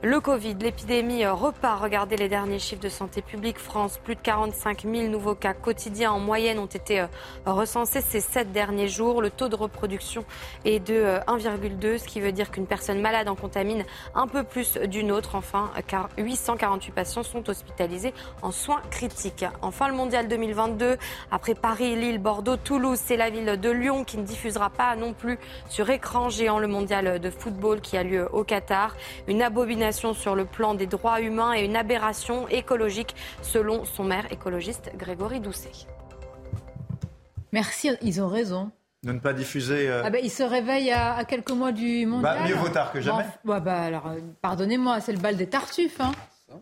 Le 0.01 0.21
Covid, 0.21 0.55
l'épidémie 0.61 1.25
repart. 1.25 1.83
Regardez 1.83 2.15
les 2.15 2.29
derniers 2.29 2.59
chiffres 2.59 2.81
de 2.81 2.87
Santé 2.87 3.21
publique 3.21 3.57
France. 3.57 3.99
Plus 4.01 4.15
de 4.15 4.21
45 4.21 4.83
000 4.83 5.09
nouveaux 5.09 5.35
cas 5.35 5.53
quotidiens 5.53 6.13
en 6.13 6.19
moyenne 6.19 6.57
ont 6.57 6.67
été 6.67 7.01
euh, 7.01 7.07
recensés 7.45 7.99
ces 7.99 8.21
sept 8.21 8.53
derniers 8.53 8.87
jours. 8.87 9.21
Taux 9.29 9.49
de 9.49 9.55
reproduction 9.55 10.25
est 10.65 10.79
de 10.79 11.19
1,2, 11.27 11.85
euh, 11.85 11.97
ce 11.97 12.05
qui 12.05 12.19
veut 12.21 12.31
dire 12.31 12.51
qu'une 12.51 12.67
personne 12.67 13.01
malade 13.01 13.27
en 13.27 13.35
contamine 13.35 13.83
un 14.15 14.27
peu 14.27 14.43
plus 14.43 14.77
d'une 14.77 15.11
autre. 15.11 15.35
Enfin, 15.35 15.71
car 15.87 16.09
848 16.17 16.91
patients 16.91 17.23
sont 17.23 17.49
hospitalisés 17.49 18.13
en 18.41 18.51
soins 18.51 18.81
critiques. 18.89 19.45
Enfin, 19.61 19.87
le 19.87 19.93
mondial 19.93 20.27
2022, 20.27 20.97
après 21.31 21.55
Paris, 21.55 21.95
Lille, 21.95 22.19
Bordeaux, 22.19 22.57
Toulouse, 22.57 22.99
c'est 23.01 23.17
la 23.17 23.29
ville 23.29 23.59
de 23.59 23.69
Lyon 23.69 24.03
qui 24.03 24.17
ne 24.17 24.23
diffusera 24.23 24.69
pas 24.69 24.95
non 24.95 25.13
plus 25.13 25.39
sur 25.69 25.89
écran 25.89 26.29
géant 26.29 26.59
le 26.59 26.67
mondial 26.67 27.19
de 27.19 27.29
football 27.29 27.81
qui 27.81 27.97
a 27.97 28.03
lieu 28.03 28.27
au 28.33 28.43
Qatar. 28.43 28.95
Une 29.27 29.41
abomination 29.41 30.13
sur 30.13 30.35
le 30.35 30.45
plan 30.45 30.73
des 30.73 30.87
droits 30.87 31.21
humains 31.21 31.53
et 31.53 31.63
une 31.65 31.75
aberration 31.75 32.47
écologique, 32.47 33.15
selon 33.41 33.85
son 33.85 34.03
maire 34.03 34.31
écologiste 34.31 34.91
Grégory 34.97 35.39
Doucet. 35.39 35.71
Merci, 37.51 37.89
ils 38.01 38.21
ont 38.21 38.27
raison. 38.27 38.71
De 39.03 39.13
ne 39.13 39.19
pas 39.19 39.31
diffuser. 39.31 39.89
Euh, 39.89 40.01
ah 40.03 40.09
ben, 40.09 40.19
il 40.21 40.29
se 40.29 40.43
réveille 40.43 40.91
à, 40.91 41.23
quelques 41.23 41.51
mois 41.51 41.71
du 41.71 42.05
mondial. 42.05 42.37
Bah, 42.37 42.47
mieux 42.47 42.55
vaut 42.55 42.67
tard 42.67 42.91
que 42.91 42.99
jamais. 42.99 43.23
bah, 43.45 43.81
alors, 43.81 44.07
euh, 44.07 44.19
pardonnez-moi, 44.41 44.99
c'est 44.99 45.13
le 45.13 45.19
bal 45.19 45.37
des 45.37 45.47
tartuffes. 45.47 46.01
Hein. 46.01 46.11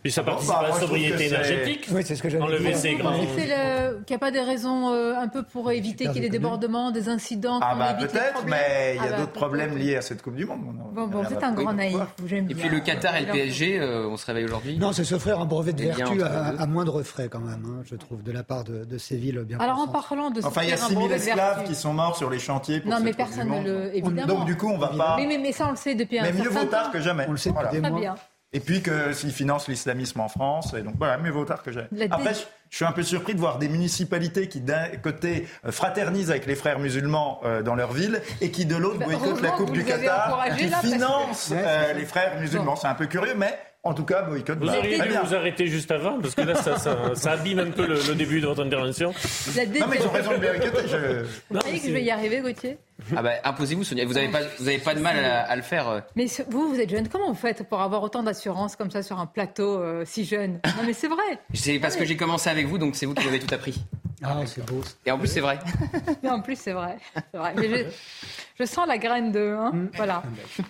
Puis 0.04 0.12
ça 0.12 0.24
participe 0.24 0.54
à 0.54 0.64
la 0.64 0.74
sobriété 0.74 1.28
énergétique. 1.28 1.88
Oui, 1.92 2.02
c'est 2.06 2.16
ce 2.16 2.24
que 2.24 2.30
j'allais 2.30 2.44
Enlever 2.44 2.74
ces 2.76 2.96
grands. 2.96 3.14
Qu'il 3.18 3.46
n'y 3.46 4.16
a 4.16 4.20
pas 4.20 4.32
des 4.32 4.42
raisons 4.42 4.90
euh, 4.94 5.16
un 5.16 5.28
peu 5.28 5.44
pour 5.44 5.72
éviter 5.72 6.06
qu'il 6.06 6.16
y 6.16 6.20
ait 6.20 6.30
des 6.30 6.38
débordements, 6.38 6.92
des 6.92 7.10
incidents. 7.10 7.60
Ah 7.62 7.76
bah 7.76 7.94
peut-être, 7.94 8.46
mais 8.46 8.96
il 8.96 8.98
y 8.98 9.00
a 9.00 9.04
ah 9.04 9.12
bah, 9.12 9.18
d'autres 9.18 9.32
problèmes 9.32 9.78
liés 9.78 9.96
à 9.96 10.02
cette 10.02 10.22
Coupe 10.22 10.36
du 10.36 10.46
Monde. 10.46 10.58
Bon, 10.94 11.08
bon, 11.08 11.24
c'est 11.28 11.44
un 11.44 11.52
grand 11.54 11.74
naïf. 11.74 11.98
Et 12.32 12.56
puis 12.56 12.70
le 12.70 12.80
Qatar 12.80 13.16
et 13.16 13.26
le 13.26 13.32
PSG, 13.32 13.80
euh, 13.80 14.08
on 14.08 14.18
se 14.18 14.26
réveille 14.26 14.46
aujourd'hui. 14.46 14.78
Non, 14.78 14.92
c'est 14.94 15.04
s'offrir 15.04 15.40
un 15.40 15.46
brevet 15.46 15.74
de 15.74 15.84
vertu 15.84 16.22
à, 16.22 16.66
moindre 16.68 17.02
frais 17.04 17.30
quand 17.30 17.40
même, 17.40 17.64
hein, 17.66 17.84
je 17.86 17.96
trouve, 17.96 18.24
de 18.24 18.32
la 18.32 18.44
part 18.44 18.64
de, 18.64 18.98
ces 18.98 19.18
villes 19.18 19.44
bien. 19.48 19.60
Alors 19.60 19.80
en 19.80 19.88
parlant 19.88 20.32
de. 20.32 20.44
Enfin, 20.44 20.64
il 20.64 20.70
y 20.70 20.74
a 20.74 20.78
6000 20.78 21.12
esclaves 21.12 21.64
qui 21.64 21.76
sont 21.76 21.94
morts 21.94 22.18
sur 22.18 22.30
les 22.30 22.40
chantiers. 22.40 22.82
Pour 22.82 22.92
non, 22.92 23.00
mais 23.02 23.14
personne 23.14 23.50
ne 23.50 23.64
le. 23.64 23.96
Évidemment. 23.96 24.28
Donc 24.28 24.46
du 24.46 24.58
coup, 24.58 24.68
on 24.68 24.78
va 24.78 24.90
pas. 24.90 25.18
Mais 25.18 25.52
ça, 25.52 25.68
on 25.68 25.72
le 25.72 25.76
sait 25.76 25.96
depuis 25.96 26.20
un 26.20 26.24
certain 26.24 26.38
temps. 26.38 26.44
Mais 26.44 26.50
mieux 26.50 26.60
vaut 26.60 26.66
tard 26.66 26.92
que 26.92 27.00
jamais. 27.00 27.26
On 27.28 27.32
le 27.32 27.38
sait 27.38 27.52
depuis 27.52 27.82
des 27.82 27.90
mois. 27.90 28.16
Et 28.54 28.60
puis 28.60 28.82
s'ils 29.14 29.32
financent 29.32 29.68
l'islamisme 29.68 30.20
en 30.20 30.30
France. 30.30 30.74
Et 30.74 30.82
donc 30.82 30.96
voilà, 30.98 31.18
mieux 31.18 31.32
vaut 31.32 31.46
tard 31.46 31.64
que 31.64 31.72
jamais. 31.72 31.88
Après, 32.10 32.34
je 32.70 32.76
suis 32.76 32.86
un 32.86 32.92
peu 32.92 33.04
surpris 33.04 33.34
de 33.34 33.40
voir 33.40 33.60
des 33.60 33.70
municipalités 33.70 34.48
qui, 34.48 34.60
d'un 34.60 34.88
côté, 35.02 35.48
euh, 35.66 35.72
fraternisent 35.72 36.32
avec 36.32 36.46
les 36.46 36.56
frères 36.56 36.80
musulmans 36.80 37.40
euh, 37.44 37.62
dans 37.62 37.76
leur 37.76 37.94
ville 37.94 38.22
et 38.42 38.52
qui, 38.52 38.66
de 38.66 38.76
l'autre, 38.76 39.00
bah, 39.00 39.06
boycottent 39.06 39.42
la 39.42 39.52
Coupe 39.52 39.72
du 39.72 39.84
Qatar, 39.84 40.46
qui 40.58 40.70
financent 40.88 41.52
euh, 41.54 41.94
les 41.94 42.06
frères 42.06 42.40
musulmans. 42.40 42.76
C'est 42.76 42.88
un 42.88 42.96
peu 42.96 43.06
curieux, 43.06 43.36
mais 43.36 43.58
en 43.88 43.94
tout 43.94 44.04
cas, 44.04 44.24
boycott. 44.24 44.60
Vous 44.60 44.68
auriez 44.68 45.00
dû 45.00 45.10
vous 45.24 45.36
arrêter 45.36 45.68
juste 45.68 45.92
avant, 45.92 46.20
parce 46.20 46.36
que 46.36 46.42
là, 46.42 46.56
ça, 46.56 46.78
ça, 46.78 47.32
abîme 47.32 47.60
un 47.60 47.72
peu 47.72 47.86
le, 47.86 48.16
début 48.16 48.42
de 48.42 48.48
votre 48.48 48.64
intervention. 48.64 49.10
Non, 49.10 49.88
mais 49.90 49.98
ils 50.00 50.08
ont 50.08 50.12
raison 50.12 50.32
de 50.32 50.38
boycotter. 50.38 50.88
Je... 50.88 51.26
Vous 51.50 51.60
que 51.60 51.88
je 51.88 51.92
vais 51.92 52.04
y 52.04 52.12
arriver, 52.12 52.42
Gauthier? 52.42 52.78
Ah 53.16 53.22
bah, 53.22 53.32
imposez-vous, 53.44 53.84
Sonia. 53.84 54.06
Vous 54.06 54.14
n'avez 54.14 54.30
pas, 54.30 54.40
vous 54.60 54.68
avez 54.68 54.80
pas 54.80 54.96
de 54.96 55.00
mal 55.00 55.18
à, 55.18 55.56
le 55.56 55.62
faire. 55.62 55.88
Euh. 55.88 56.00
Mais 56.16 56.26
vous, 56.50 56.70
vous 56.70 56.80
êtes 56.80 56.90
jeune. 56.90 57.08
Comment 57.08 57.30
vous 57.30 57.36
faites 57.36 57.68
pour 57.70 57.82
avoir 57.82 58.04
autant 58.04 58.24
d'assurance 58.24 58.76
comme 58.76 58.92
ça 58.92 59.04
sur 59.04 59.20
un 59.20 59.28
plateau 59.28 59.80
euh, 59.80 60.04
si 60.06 60.26
jeune? 60.26 60.60
Non, 60.66 60.84
mais 60.86 60.94
c'est 60.94 61.08
vrai. 61.08 61.40
C'est 61.54 61.80
parce 61.80 61.96
que 61.96 62.06
j'ai 62.06 62.18
commencé 62.18 62.50
avec 62.50 62.68
vous, 62.68 62.78
donc 62.78 62.96
c'est 62.96 63.06
vous 63.06 63.14
qui 63.14 63.28
avez 63.28 63.40
tout 63.40 63.54
appris. 63.54 63.84
Ah, 64.24 64.42
c'est 64.46 64.66
beau. 64.66 64.82
Et 65.06 65.12
en 65.12 65.20
plus, 65.20 65.28
c'est 65.28 65.42
vrai. 65.42 65.60
Et 66.24 66.28
en 66.28 66.42
plus, 66.42 66.58
c'est 66.58 66.74
vrai. 66.74 66.98
vrai. 67.34 67.54
Mais 67.56 67.88
je 68.60 68.66
sens 68.66 68.88
la 68.88 68.98
graine 68.98 69.32
de. 69.32 69.56
Hein, 69.56 69.72
mm. 69.72 69.90
Voilà. 69.96 70.24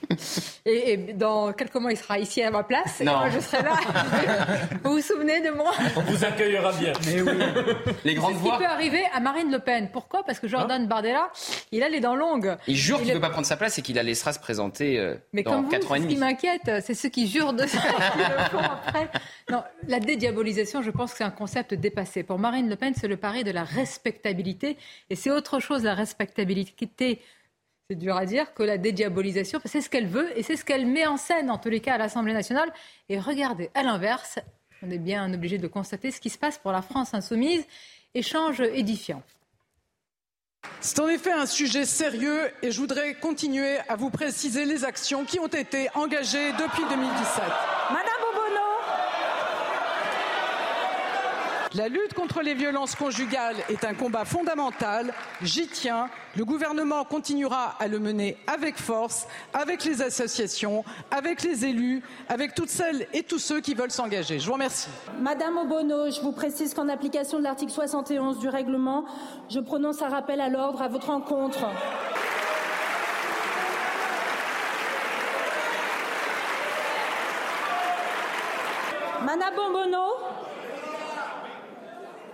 Et, 0.65 0.98
dans 1.14 1.53
quelques 1.53 1.76
mois, 1.76 1.91
il 1.94 1.98
sera 1.98 2.19
ici 2.19 2.41
à 2.44 2.52
ma 2.52 2.64
place. 2.64 2.99
Et 2.99 3.06
moi, 3.06 3.30
je 3.30 3.40
serai 3.40 3.64
là. 3.64 3.76
vous 4.84 4.95
vous 4.95 5.02
souvenez 5.02 5.40
de 5.40 5.52
moi? 5.52 5.72
On 5.95 6.02
vous 6.02 6.26
accueillera 6.26 6.74
bien. 6.74 6.91
Mais 7.06 7.22
oui. 7.22 7.40
Les 8.03 8.15
grandes 8.15 8.34
voix. 8.34 8.56
Ce 8.56 8.57
qui 8.57 8.64
peut 8.65 8.69
arriver 8.69 9.03
à 9.14 9.22
Marine 9.22 9.49
Le 9.49 9.60
Pen. 9.60 9.90
Pourquoi? 9.94 10.24
Parce 10.24 10.40
que 10.40 10.49
Jordan 10.49 10.82
hein 10.82 10.86
Bardella, 10.86 11.32
il 11.72 11.84
a 11.84 11.90
les 11.90 12.02
dents 12.02 12.15
longues. 12.15 12.57
Il 12.68 12.76
jure 12.76 12.98
qu'il 12.99 13.10
ne 13.10 13.14
peut 13.14 13.22
pas 13.22 13.30
prendre 13.30 13.48
sa 13.48 13.56
place 13.56 13.78
et 13.78 13.82
qu'il 13.82 13.95
la 13.95 14.03
laissera 14.03 14.34
se 14.34 14.40
présenter 14.40 14.99
euh, 14.99 15.15
Mais 15.32 15.44
dans 15.44 15.52
comme 15.52 15.69
4 15.69 15.91
ans 15.91 15.95
et 15.95 15.99
demi. 15.99 16.11
Ce 16.11 16.15
qui 16.15 16.19
m'inquiète, 16.19 16.84
c'est 16.84 16.94
ceux 16.94 17.10
qui 17.10 17.28
jurent 17.28 17.53
de 17.53 17.65
ça 17.65 17.80
qui 17.80 18.19
le 18.19 18.49
font 18.49 18.57
après. 18.60 19.10
Non, 19.49 19.64
la 19.88 20.02
dédiabolisation, 20.02 20.82
je 20.82 20.91
pense 20.91 21.11
que 21.11 21.19
c'est 21.19 21.24
un 21.24 21.32
concept 21.32 21.74
dépassé. 21.74 22.24
Pour 22.24 22.38
Marine 22.40 22.68
Le 22.68 22.76
Pen, 22.76 22.94
c'est 22.99 23.07
le 23.07 23.15
pari 23.15 23.36
de 23.43 23.51
la 23.51 23.64
respectabilité. 23.64 24.77
Et 25.09 25.15
c'est 25.15 25.31
autre 25.31 25.59
chose, 25.59 25.84
la 25.84 25.93
respectabilité 25.93 27.22
c'est 27.89 27.95
dur 27.95 28.18
à 28.18 28.26
dire, 28.26 28.53
que 28.53 28.64
la 28.64 28.77
dédiabolisation, 28.77 29.61
c'est 29.64 29.80
ce 29.80 29.89
qu'elle 29.89 30.07
veut 30.07 30.38
et 30.38 30.43
c'est 30.43 30.57
ce 30.57 30.65
qu'elle 30.65 30.85
met 30.85 31.07
en 31.07 31.15
scène, 31.15 31.49
en 31.49 31.57
tous 31.57 31.69
les 31.69 31.80
cas, 31.80 31.93
à 31.93 31.97
l'Assemblée 31.97 32.34
nationale. 32.34 32.69
Et 33.07 33.18
regardez, 33.18 33.69
à 33.73 33.81
l'inverse, 33.81 34.39
on 34.84 34.89
est 34.91 34.97
bien 34.97 35.34
obligé 35.34 35.57
de 35.57 35.68
constater 35.68 36.11
ce 36.11 36.19
qui 36.19 36.30
se 36.30 36.38
passe 36.38 36.57
pour 36.57 36.73
la 36.73 36.81
France 36.81 37.14
insoumise. 37.14 37.65
Échange 38.14 38.59
édifiant. 38.59 39.23
C'est 40.81 40.99
en 40.99 41.07
effet 41.07 41.31
un 41.31 41.45
sujet 41.45 41.85
sérieux 41.85 42.51
et 42.61 42.72
je 42.72 42.80
voudrais 42.80 43.14
continuer 43.15 43.77
à 43.88 43.95
vous 43.95 44.09
préciser 44.09 44.65
les 44.65 44.84
actions 44.84 45.23
qui 45.23 45.39
ont 45.39 45.47
été 45.47 45.88
engagées 45.95 46.51
depuis 46.53 46.84
2017. 46.89 47.43
Madame 47.89 48.22
Obono 48.31 48.68
La 51.73 51.89
lutte 51.89 52.14
contre 52.14 52.41
les 52.41 52.53
violences 52.53 52.95
conjugales 52.95 53.57
est 53.69 53.84
un 53.84 53.94
combat 53.94 54.23
fondamental. 54.23 55.14
J'y 55.41 55.68
tiens. 55.68 56.10
Le 56.38 56.45
gouvernement 56.45 57.03
continuera 57.03 57.76
à 57.80 57.88
le 57.88 57.99
mener 57.99 58.38
avec 58.48 58.77
force, 58.77 59.27
avec 59.53 59.84
les 59.84 60.02
associations, 60.02 60.85
avec 61.11 61.44
les 61.44 61.65
élus, 61.65 62.03
avec 62.30 62.56
toutes 62.56 62.69
celles 62.69 63.07
et 63.11 63.23
tous 63.23 63.39
ceux 63.39 63.60
qui 63.60 63.73
veulent 63.73 63.91
s'engager. 63.91 64.39
Je 64.39 64.45
vous 64.45 64.53
remercie. 64.53 64.88
Madame 65.19 65.57
Obono, 65.57 66.10
je 66.10 66.22
vous 66.22 66.31
précise 66.31 66.73
qu'en 66.73 66.88
application 66.88 67.38
de 67.39 67.44
l'article 67.44 67.72
71 67.72 68.39
du 68.39 68.48
règlement, 68.48 69.03
je 69.49 69.60
prononce 69.60 70.02
un 70.02 70.10
rappel 70.10 70.39
à 70.39 70.48
l'ordre 70.48 70.81
à 70.81 70.88
votre 70.88 71.10
encontre. 71.10 71.68
Madame 79.26 79.53
Obono 79.57 80.27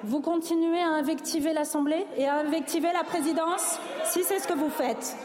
vous 0.04 0.22
continuez 0.22 0.82
à 0.82 0.90
invectiver 0.90 1.54
l'Assemblée 1.54 2.06
et 2.18 2.26
à 2.26 2.40
invectiver 2.40 2.92
la 2.94 3.04
présidence 3.04 3.80
si 4.06 4.24
c'est 4.24 4.40
ce 4.40 4.48
que 4.48 4.54
vous 4.54 4.70
faites. 4.70 5.16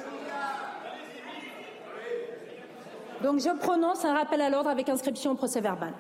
Donc 3.23 3.41
je 3.41 3.59
prononce 3.59 4.05
un 4.05 4.15
rappel 4.15 4.41
à 4.41 4.49
l'ordre 4.49 4.71
avec 4.71 4.89
inscription 4.89 5.33
au 5.33 5.35
procès 5.35 5.61
verbal. 5.61 5.93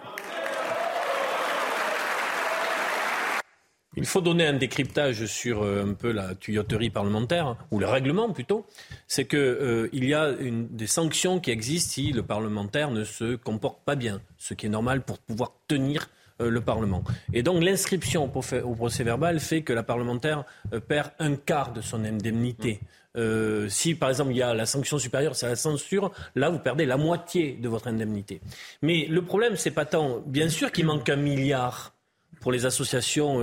Il 3.96 4.06
faut 4.06 4.20
donner 4.20 4.46
un 4.46 4.52
décryptage 4.52 5.26
sur 5.26 5.62
euh, 5.62 5.84
un 5.84 5.92
peu 5.94 6.12
la 6.12 6.36
tuyauterie 6.36 6.90
parlementaire, 6.90 7.56
ou 7.72 7.80
le 7.80 7.86
règlement 7.86 8.30
plutôt. 8.30 8.64
C'est 9.08 9.26
qu'il 9.26 9.38
euh, 9.40 9.88
y 9.92 10.14
a 10.14 10.34
des 10.40 10.86
sanctions 10.86 11.40
qui 11.40 11.50
existent 11.50 11.94
si 11.94 12.12
le 12.12 12.22
parlementaire 12.22 12.92
ne 12.92 13.02
se 13.02 13.34
comporte 13.34 13.80
pas 13.84 13.96
bien, 13.96 14.20
ce 14.36 14.54
qui 14.54 14.66
est 14.66 14.68
normal 14.68 15.02
pour 15.02 15.18
pouvoir 15.18 15.54
tenir 15.66 16.08
le 16.40 16.60
Parlement. 16.60 17.02
Et 17.32 17.42
donc 17.42 17.62
l'inscription 17.62 18.24
au 18.24 18.74
procès 18.74 19.04
verbal 19.04 19.40
fait 19.40 19.62
que 19.62 19.72
la 19.72 19.82
parlementaire 19.82 20.44
euh, 20.72 20.80
perd 20.80 21.10
un 21.18 21.34
quart 21.36 21.72
de 21.72 21.80
son 21.80 22.04
indemnité. 22.04 22.80
Euh, 23.16 23.68
si 23.68 23.94
par 23.94 24.10
exemple 24.10 24.30
il 24.30 24.36
y 24.36 24.42
a 24.42 24.54
la 24.54 24.66
sanction 24.66 24.98
supérieure, 24.98 25.34
c'est 25.34 25.48
la 25.48 25.56
censure, 25.56 26.12
là 26.36 26.50
vous 26.50 26.58
perdez 26.58 26.86
la 26.86 26.96
moitié 26.96 27.52
de 27.60 27.68
votre 27.68 27.88
indemnité. 27.88 28.40
Mais 28.82 29.06
le 29.06 29.22
problème, 29.22 29.56
c'est 29.56 29.70
pas 29.70 29.86
tant, 29.86 30.22
bien 30.26 30.48
sûr 30.48 30.70
qu'il 30.70 30.86
manque 30.86 31.08
un 31.08 31.16
milliard 31.16 31.94
pour 32.40 32.52
les 32.52 32.66
associations 32.66 33.40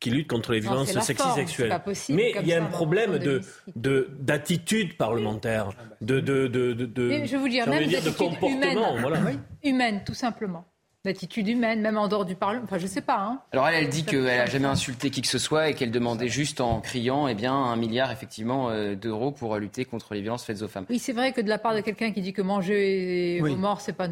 qui 0.00 0.10
luttent 0.10 0.28
contre 0.28 0.52
les 0.52 0.60
violences 0.60 0.92
sexistes 0.92 1.34
sexuelles. 1.34 1.80
Mais 2.10 2.34
il 2.42 2.46
y 2.46 2.52
a 2.52 2.62
un 2.62 2.66
problème 2.66 3.18
de, 3.18 4.10
d'attitude 4.20 4.98
parlementaire, 4.98 5.70
de, 6.02 6.20
de, 6.20 6.46
de, 6.48 7.24
je 7.24 7.36
vous 7.38 7.48
dire, 7.48 7.66
même 7.66 7.86
dire, 7.86 8.02
de 8.02 8.10
comportement, 8.10 8.98
humaine, 8.98 9.40
humaine, 9.62 10.02
tout 10.04 10.12
simplement 10.12 10.66
d'attitude 11.04 11.48
humaine, 11.48 11.80
même 11.80 11.98
en 11.98 12.08
dehors 12.08 12.24
du 12.24 12.34
Parlement. 12.34 12.64
Enfin, 12.64 12.78
je 12.78 12.86
sais 12.86 13.02
pas. 13.02 13.18
Hein. 13.20 13.40
Alors 13.52 13.68
elle, 13.68 13.84
elle 13.84 13.88
dit 13.88 14.04
qu'elle 14.04 14.24
n'a 14.24 14.46
jamais 14.46 14.66
insulté 14.66 15.10
qui 15.10 15.20
que 15.20 15.28
ce 15.28 15.38
soit 15.38 15.68
et 15.68 15.74
qu'elle 15.74 15.90
demandait 15.90 16.28
juste 16.28 16.60
en 16.60 16.80
criant 16.80 17.28
eh 17.28 17.34
bien, 17.34 17.54
un 17.54 17.76
milliard 17.76 18.10
effectivement 18.10 18.70
euh, 18.70 18.94
d'euros 18.94 19.30
pour 19.30 19.56
lutter 19.56 19.84
contre 19.84 20.14
les 20.14 20.22
violences 20.22 20.44
faites 20.44 20.62
aux 20.62 20.68
femmes. 20.68 20.86
Oui, 20.88 20.98
c'est 20.98 21.12
vrai 21.12 21.32
que 21.32 21.40
de 21.40 21.48
la 21.48 21.58
part 21.58 21.74
de 21.74 21.80
quelqu'un 21.80 22.12
qui 22.12 22.22
dit 22.22 22.32
que 22.32 22.42
manger 22.42 23.38
vos 23.40 23.56
morts, 23.56 23.80
c'est 23.80 23.92
pas 23.92 24.08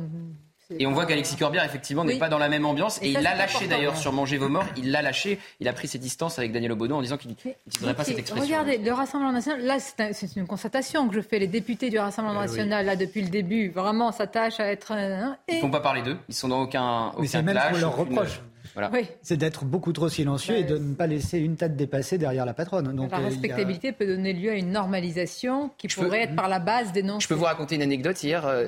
et 0.79 0.87
on 0.87 0.93
voit 0.93 1.07
qu'Alexis 1.07 1.37
Corbière, 1.37 1.65
effectivement, 1.65 2.05
n'est 2.05 2.19
pas 2.19 2.29
dans 2.29 2.39
la 2.39 2.49
même 2.49 2.65
ambiance. 2.65 3.01
Et, 3.03 3.11
il 3.11 3.21
l'a 3.21 3.35
lâché 3.35 3.67
d'ailleurs 3.67 3.97
sur 3.97 4.13
Manger 4.13 4.39
vos 4.39 4.49
morts. 4.49 4.67
Il 4.77 4.91
l'a 4.91 5.03
lâché. 5.03 5.39
Il 5.61 5.69
a 5.69 5.73
pris 5.73 5.89
ses 5.89 5.99
distances 5.99 6.39
avec 6.39 6.53
Daniel 6.53 6.73
Obono 6.73 6.97
en 6.97 7.03
disant 7.03 7.17
qu'il 7.17 7.31
n'utiliserait 7.31 7.95
pas 7.95 8.05
cette 8.05 8.19
expression. 8.19 8.45
Regardez, 8.45 8.79
le 8.79 8.93
Rassemblement 8.93 9.33
national, 9.33 9.63
là, 9.63 9.79
c'est 9.79 10.37
une 10.37 10.47
constatation 10.47 11.09
que 11.09 11.15
je 11.15 11.21
fais. 11.21 11.39
Les 11.39 11.47
députés 11.47 11.91
du 11.91 11.99
Rassemblement 11.99 12.43
eh 12.43 12.47
national, 12.47 12.87
là, 12.87 12.97
depuis 12.97 13.23
le 13.23 13.29
début, 13.29 13.71
vraiment 13.71 14.13
s'attachent 14.13 14.61
à 14.61 14.67
être. 14.67 14.93
Hein, 14.93 15.37
Ils 15.49 15.57
ne 15.57 15.61
font 15.61 15.71
pas 15.71 15.81
parler 15.81 16.03
d'eux. 16.03 16.17
Ils 16.29 16.35
sont 16.35 16.49
dans 16.49 16.63
aucun, 16.63 17.09
aucun 17.09 17.21
Mais 17.21 17.27
c'est 17.27 17.43
même 17.43 17.59
qu'on 17.71 17.79
leur 17.79 17.97
reproche. 17.97 18.41
Voilà. 18.75 18.91
C'est 19.23 19.37
d'être 19.37 19.65
beaucoup 19.65 19.93
trop 19.93 20.09
silencieux 20.09 20.57
et 20.57 20.65
de 20.65 20.79
ne 20.79 20.95
pas 20.95 21.07
laisser 21.07 21.39
une 21.39 21.57
tête 21.57 21.77
dépasser 21.77 22.17
derrière 22.17 22.47
la 22.47 22.55
patronne. 22.55 22.95
Donc, 22.95 23.11
la 23.11 23.19
euh, 23.19 23.25
respectabilité 23.25 23.93
peut 23.93 24.07
donner 24.07 24.33
lieu 24.33 24.51
à 24.51 24.55
une 24.55 24.71
normalisation 24.71 25.71
qui 25.77 25.89
pourrait 25.89 26.23
être 26.23 26.37
par 26.37 26.49
la 26.49 26.59
base 26.59 26.93
des 26.93 27.03
noms. 27.03 27.21
Je 27.21 27.29
peux 27.29 27.35
vous 27.35 27.45
raconter 27.45 27.75
une 27.75 27.83
anecdote. 27.83 28.23
Hier, 28.23 28.47
euh, 28.47 28.67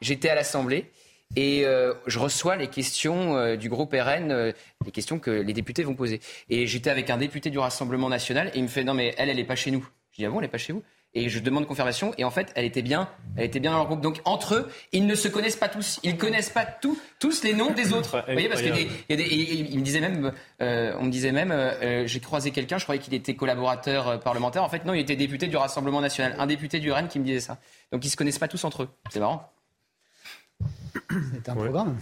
j'étais 0.00 0.28
à 0.28 0.34
l'Assemblée 0.34 0.90
et 1.36 1.64
euh, 1.64 1.94
je 2.06 2.18
reçois 2.18 2.56
les 2.56 2.68
questions 2.68 3.36
euh, 3.36 3.56
du 3.56 3.68
groupe 3.68 3.92
RN, 3.92 4.30
euh, 4.30 4.52
les 4.84 4.90
questions 4.90 5.18
que 5.18 5.30
les 5.30 5.52
députés 5.52 5.82
vont 5.82 5.94
poser. 5.94 6.20
Et 6.50 6.66
j'étais 6.66 6.90
avec 6.90 7.08
un 7.10 7.16
député 7.16 7.50
du 7.50 7.58
Rassemblement 7.58 8.08
national 8.08 8.48
et 8.48 8.58
il 8.58 8.64
me 8.64 8.68
fait 8.68 8.84
non 8.84 8.94
mais 8.94 9.14
elle, 9.16 9.30
elle 9.30 9.38
est 9.38 9.44
pas 9.44 9.56
chez 9.56 9.70
nous. 9.70 9.86
Je 10.10 10.18
dis 10.18 10.26
ah 10.26 10.30
bon, 10.30 10.40
elle 10.40 10.44
est 10.44 10.48
pas 10.48 10.58
chez 10.58 10.72
vous? 10.72 10.82
Et 11.14 11.28
je 11.28 11.40
demande 11.40 11.66
confirmation 11.66 12.14
et 12.16 12.24
en 12.24 12.30
fait, 12.30 12.52
elle 12.54 12.64
était 12.64 12.80
bien, 12.80 13.06
elle 13.36 13.44
était 13.44 13.60
bien 13.60 13.72
dans 13.72 13.78
leur 13.78 13.86
groupe. 13.86 14.00
Donc 14.00 14.20
entre 14.24 14.54
eux, 14.54 14.68
ils 14.92 15.06
ne 15.06 15.14
se 15.14 15.28
connaissent 15.28 15.56
pas 15.56 15.68
tous, 15.68 16.00
ils 16.02 16.16
connaissent 16.16 16.48
pas 16.48 16.64
tous 16.64 16.98
tous 17.18 17.42
les 17.44 17.52
noms 17.52 17.70
des 17.70 17.92
autres. 17.92 18.24
Vous 18.26 18.32
voyez 18.32 18.48
parce 18.48 18.62
y 18.62 18.70
a 18.70 19.16
des, 19.16 19.24
il 19.26 19.78
me 19.78 19.84
disait 19.84 20.00
même, 20.00 20.32
on 20.58 21.04
me 21.04 21.10
disait 21.10 21.32
même, 21.32 21.54
j'ai 22.06 22.20
croisé 22.20 22.50
quelqu'un, 22.50 22.78
je 22.78 22.84
croyais 22.84 23.00
qu'il 23.00 23.12
était 23.12 23.34
collaborateur 23.34 24.20
parlementaire. 24.20 24.64
En 24.64 24.70
fait 24.70 24.86
non, 24.86 24.94
il 24.94 25.00
était 25.00 25.16
député 25.16 25.48
du 25.48 25.56
Rassemblement 25.58 26.00
national, 26.00 26.34
un 26.38 26.46
député 26.46 26.80
du 26.80 26.90
RN 26.90 27.08
qui 27.08 27.18
me 27.18 27.26
disait 27.26 27.40
ça. 27.40 27.58
Donc 27.92 28.02
ils 28.06 28.10
se 28.10 28.16
connaissent 28.16 28.38
pas 28.38 28.48
tous 28.48 28.64
entre 28.64 28.84
eux. 28.84 28.88
C'est 29.10 29.20
marrant. 29.20 29.52
C'est 31.34 31.48
un 31.48 31.54
programme. 31.54 31.96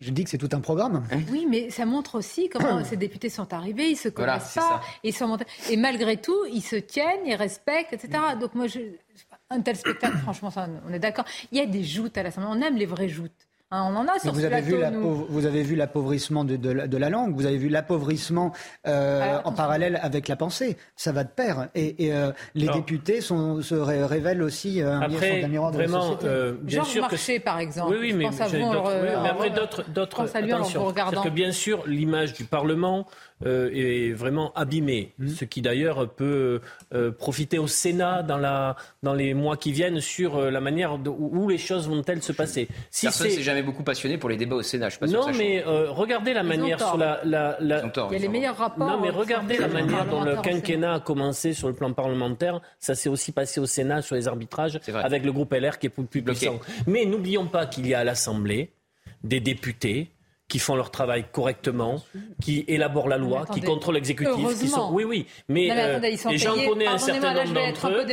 Je 0.00 0.10
dis 0.10 0.24
que 0.24 0.30
c'est 0.30 0.38
tout 0.38 0.48
un 0.52 0.60
programme. 0.60 1.04
Oui, 1.30 1.46
mais 1.48 1.70
ça 1.70 1.86
montre 1.86 2.16
aussi 2.16 2.48
comment 2.48 2.84
ces 2.84 2.96
députés 2.96 3.28
sont 3.28 3.52
arrivés, 3.52 3.90
ils 3.90 3.96
se 3.96 4.08
connaissent 4.08 4.54
pas, 4.54 4.80
ils 5.04 5.14
sont 5.14 5.36
et 5.70 5.76
malgré 5.76 6.16
tout, 6.16 6.44
ils 6.52 6.62
se 6.62 6.76
tiennent, 6.76 7.26
ils 7.26 7.34
respectent, 7.34 7.92
etc. 7.92 8.18
Donc 8.40 8.54
moi, 8.54 8.66
je... 8.66 8.80
un 9.50 9.60
tel 9.60 9.76
spectacle, 9.76 10.16
franchement, 10.22 10.50
on 10.88 10.92
est 10.92 10.98
d'accord. 10.98 11.24
Il 11.52 11.58
y 11.58 11.60
a 11.60 11.66
des 11.66 11.84
joutes 11.84 12.16
à 12.18 12.22
l'Assemblée, 12.22 12.48
on 12.50 12.60
aime 12.60 12.76
les 12.76 12.86
vraies 12.86 13.08
joutes. 13.08 13.46
Hein, 13.74 13.88
on 13.90 13.96
en 13.96 14.06
a 14.06 14.18
sur 14.18 14.34
vous, 14.34 14.44
avez 14.44 14.60
vu 14.60 14.76
vous 15.30 15.46
avez 15.46 15.62
vu 15.62 15.76
l'appauvrissement 15.76 16.44
de, 16.44 16.56
de, 16.56 16.96
la 16.98 17.08
langue, 17.08 17.34
vous 17.34 17.46
avez 17.46 17.56
vu 17.56 17.70
l'appauvrissement 17.70 18.52
euh, 18.86 19.38
en 19.44 19.52
parallèle 19.52 19.98
avec 20.02 20.28
la 20.28 20.36
pensée. 20.36 20.76
Ça 20.94 21.10
va 21.10 21.24
de 21.24 21.30
pair. 21.30 21.68
Et, 21.74 22.04
et 22.04 22.12
euh, 22.12 22.32
les 22.54 22.68
députés 22.68 23.22
sont, 23.22 23.62
se 23.62 23.74
révèlent 23.74 24.42
aussi 24.42 24.82
euh, 24.82 24.92
un, 24.92 25.00
après, 25.00 25.48
miroir 25.48 25.70
de 25.70 25.76
vraiment, 25.76 25.98
la 25.98 26.20
société. 26.20 26.52
bien 26.60 26.84
sûr 26.84 27.02
Marché, 27.02 27.38
que... 27.38 27.44
par 27.44 27.60
exemple. 27.60 27.92
Oui, 27.92 27.98
oui, 28.00 28.12
mais, 28.12 28.28
mais 28.28 29.14
après 29.26 29.48
d'autres, 29.48 29.88
d'autres. 29.88 30.36
Attention, 30.36 30.92
parce 30.92 31.24
que 31.24 31.30
bien 31.30 31.52
sûr, 31.52 31.82
l'image 31.86 32.34
du 32.34 32.44
Parlement 32.44 33.06
euh, 33.46 33.70
est 33.72 34.12
vraiment 34.12 34.52
abîmé. 34.54 35.12
Mmh. 35.18 35.28
Ce 35.28 35.44
qui 35.44 35.62
d'ailleurs 35.62 36.08
peut 36.10 36.60
euh, 36.94 37.10
profiter 37.10 37.58
au 37.58 37.66
Sénat 37.66 38.22
dans, 38.22 38.38
la, 38.38 38.76
dans 39.02 39.14
les 39.14 39.34
mois 39.34 39.56
qui 39.56 39.72
viennent 39.72 40.00
sur 40.00 40.36
euh, 40.36 40.50
la 40.50 40.60
manière 40.60 40.98
où 41.06 41.48
les 41.48 41.58
choses 41.58 41.88
vont-elles 41.88 42.22
se 42.22 42.32
passer. 42.32 42.68
Si 42.90 43.06
Personne 43.06 43.30
s'est 43.30 43.42
jamais 43.42 43.62
beaucoup 43.62 43.82
passionné 43.82 44.18
pour 44.18 44.28
les 44.28 44.36
débats 44.36 44.56
au 44.56 44.62
Sénat. 44.62 44.88
Je 44.88 44.98
pas 44.98 45.06
non, 45.06 45.32
mais 45.36 45.62
regardez 45.62 46.32
la 46.32 46.42
manière 46.42 46.78
sur 46.78 46.96
la, 46.96 47.20
la, 47.24 47.56
la... 47.60 47.82
Il 48.10 48.12
y 48.12 48.16
a 48.16 48.18
les 48.18 48.28
meilleurs 48.28 48.56
rapports. 48.56 48.86
Non, 48.86 49.00
mais 49.00 49.10
regardez 49.10 49.58
la 49.58 49.68
manière 49.68 50.06
dont 50.06 50.22
le 50.22 50.36
quinquennat 50.36 50.94
a 50.94 51.00
commencé 51.00 51.52
sur 51.52 51.68
le 51.68 51.74
plan 51.74 51.92
parlementaire. 51.92 52.60
Ça 52.78 52.94
s'est 52.94 53.08
aussi 53.08 53.32
passé 53.32 53.60
au 53.60 53.66
Sénat 53.66 54.02
sur 54.02 54.16
les 54.16 54.28
arbitrages 54.28 54.80
avec 54.94 55.24
le 55.24 55.32
groupe 55.32 55.52
LR 55.52 55.78
qui 55.78 55.86
est 55.86 55.90
plus 55.90 56.22
puissant. 56.22 56.60
Mais 56.86 57.04
n'oublions 57.04 57.46
pas 57.46 57.66
qu'il 57.66 57.86
y 57.86 57.94
a 57.94 58.00
à 58.00 58.04
l'Assemblée 58.04 58.72
des 59.24 59.40
députés 59.40 60.10
qui 60.52 60.58
font 60.58 60.76
leur 60.76 60.90
travail 60.90 61.24
correctement, 61.32 62.02
qui 62.42 62.66
élaborent 62.68 63.08
la 63.08 63.16
loi, 63.16 63.46
qui 63.54 63.62
contrôlent 63.62 63.94
l'exécutif, 63.94 64.58
qui 64.60 64.68
sont 64.68 64.90
oui 64.92 65.04
oui, 65.04 65.26
mais, 65.48 65.70
euh, 65.70 65.98
et 66.02 66.36
j'en 66.36 66.54
connais 66.54 66.86
un 66.86 66.98
certain 66.98 67.32
nombre 67.32 67.54
d'entre 67.54 67.88
eux. 67.88 68.04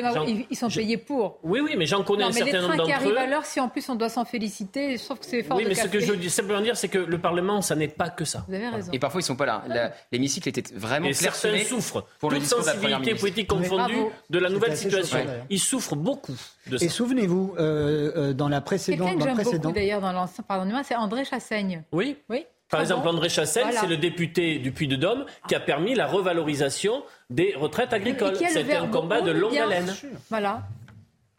Ils 0.50 0.56
sont 0.56 0.70
payés 0.70 0.96
pour. 0.96 1.40
Oui 1.44 1.60
oui, 1.60 1.76
mais 1.78 1.86
j'en 1.86 2.02
connais 2.02 2.24
un 2.24 2.32
certain 2.32 2.62
nombre 2.62 2.78
d'entre 2.78 2.84
eux. 2.84 2.88
Mais 2.88 2.92
les 2.94 2.94
trains 2.94 3.02
qui 3.02 3.08
arrivent 3.10 3.18
à 3.18 3.28
l'heure, 3.28 3.46
si 3.46 3.60
en 3.60 3.68
plus 3.68 3.90
on 3.90 3.96
doit 3.96 4.08
s'en 4.08 4.24
féliciter, 4.24 4.96
je 4.96 5.04
trouve 5.04 5.20
que 5.20 5.26
c'est 5.26 5.44
fort. 5.44 5.58
Oui, 5.58 5.66
mais 5.68 5.76
ce 5.76 5.90
que 5.90 6.00
je 6.00 6.14
veux 6.14 6.30
simplement 6.30 6.62
dire, 6.62 6.78
c'est 6.78 6.88
que 6.88 7.00
le 7.00 7.18
Parlement, 7.18 7.62
ça 7.62 7.76
n'est 7.76 7.90
pas 7.90 8.10
que 8.10 8.24
ça. 8.24 8.46
Vous 8.48 8.56
avez 8.56 8.70
raison. 8.70 8.90
Et 8.94 9.00
parfois 9.00 9.20
ils 9.20 9.26
sont 9.26 9.36
pas 9.36 9.46
là. 9.46 9.92
L'hémicycle 10.14 10.48
était 10.48 10.64
vraiment 10.74 11.08
et 11.08 11.14
certains 11.14 11.58
souffrent. 11.66 12.06
Pour 12.22 12.30
toute 12.34 12.46
sensibilité 12.46 13.16
politique 13.16 13.48
confondue 13.48 14.06
de 14.30 14.40
la 14.40 14.50
nouvelle 14.50 14.78
situation. 14.78 15.20
Ils 15.50 15.60
souffrent 15.60 15.98
beaucoup 15.98 16.32
de. 16.32 16.38
Et 16.82 16.90
souvenez-vous, 16.90 17.56
euh, 17.58 18.12
euh, 18.16 18.34
dans 18.34 18.50
la 18.50 18.62
précédente, 18.62 19.18
précédent, 19.34 19.72
d'ailleurs 19.72 20.02
dans 20.02 20.12
l'ancien, 20.12 20.44
pardonnez-moi, 20.48 20.84
c'est 20.84 20.96
André 20.96 21.26
Chassaigne. 21.26 21.84
Oui. 21.92 22.18
Oui. 22.30 22.46
Par 22.70 22.82
exemple, 22.82 23.08
André 23.08 23.30
Chassel, 23.30 23.66
c'est 23.72 23.88
le 23.88 23.98
député 23.98 24.60
du 24.60 24.72
Puy-de-Dôme 24.72 25.26
qui 25.48 25.56
a 25.56 25.60
permis 25.60 25.96
la 25.96 26.06
revalorisation 26.06 27.04
des 27.30 27.56
retraites 27.56 27.94
agricoles. 27.94 28.36
C'était 28.36 28.76
un 28.76 28.88
combat 28.88 29.22
de 29.22 29.32
longue 29.32 29.58
haleine. 29.58 29.92
Voilà. 30.30 30.62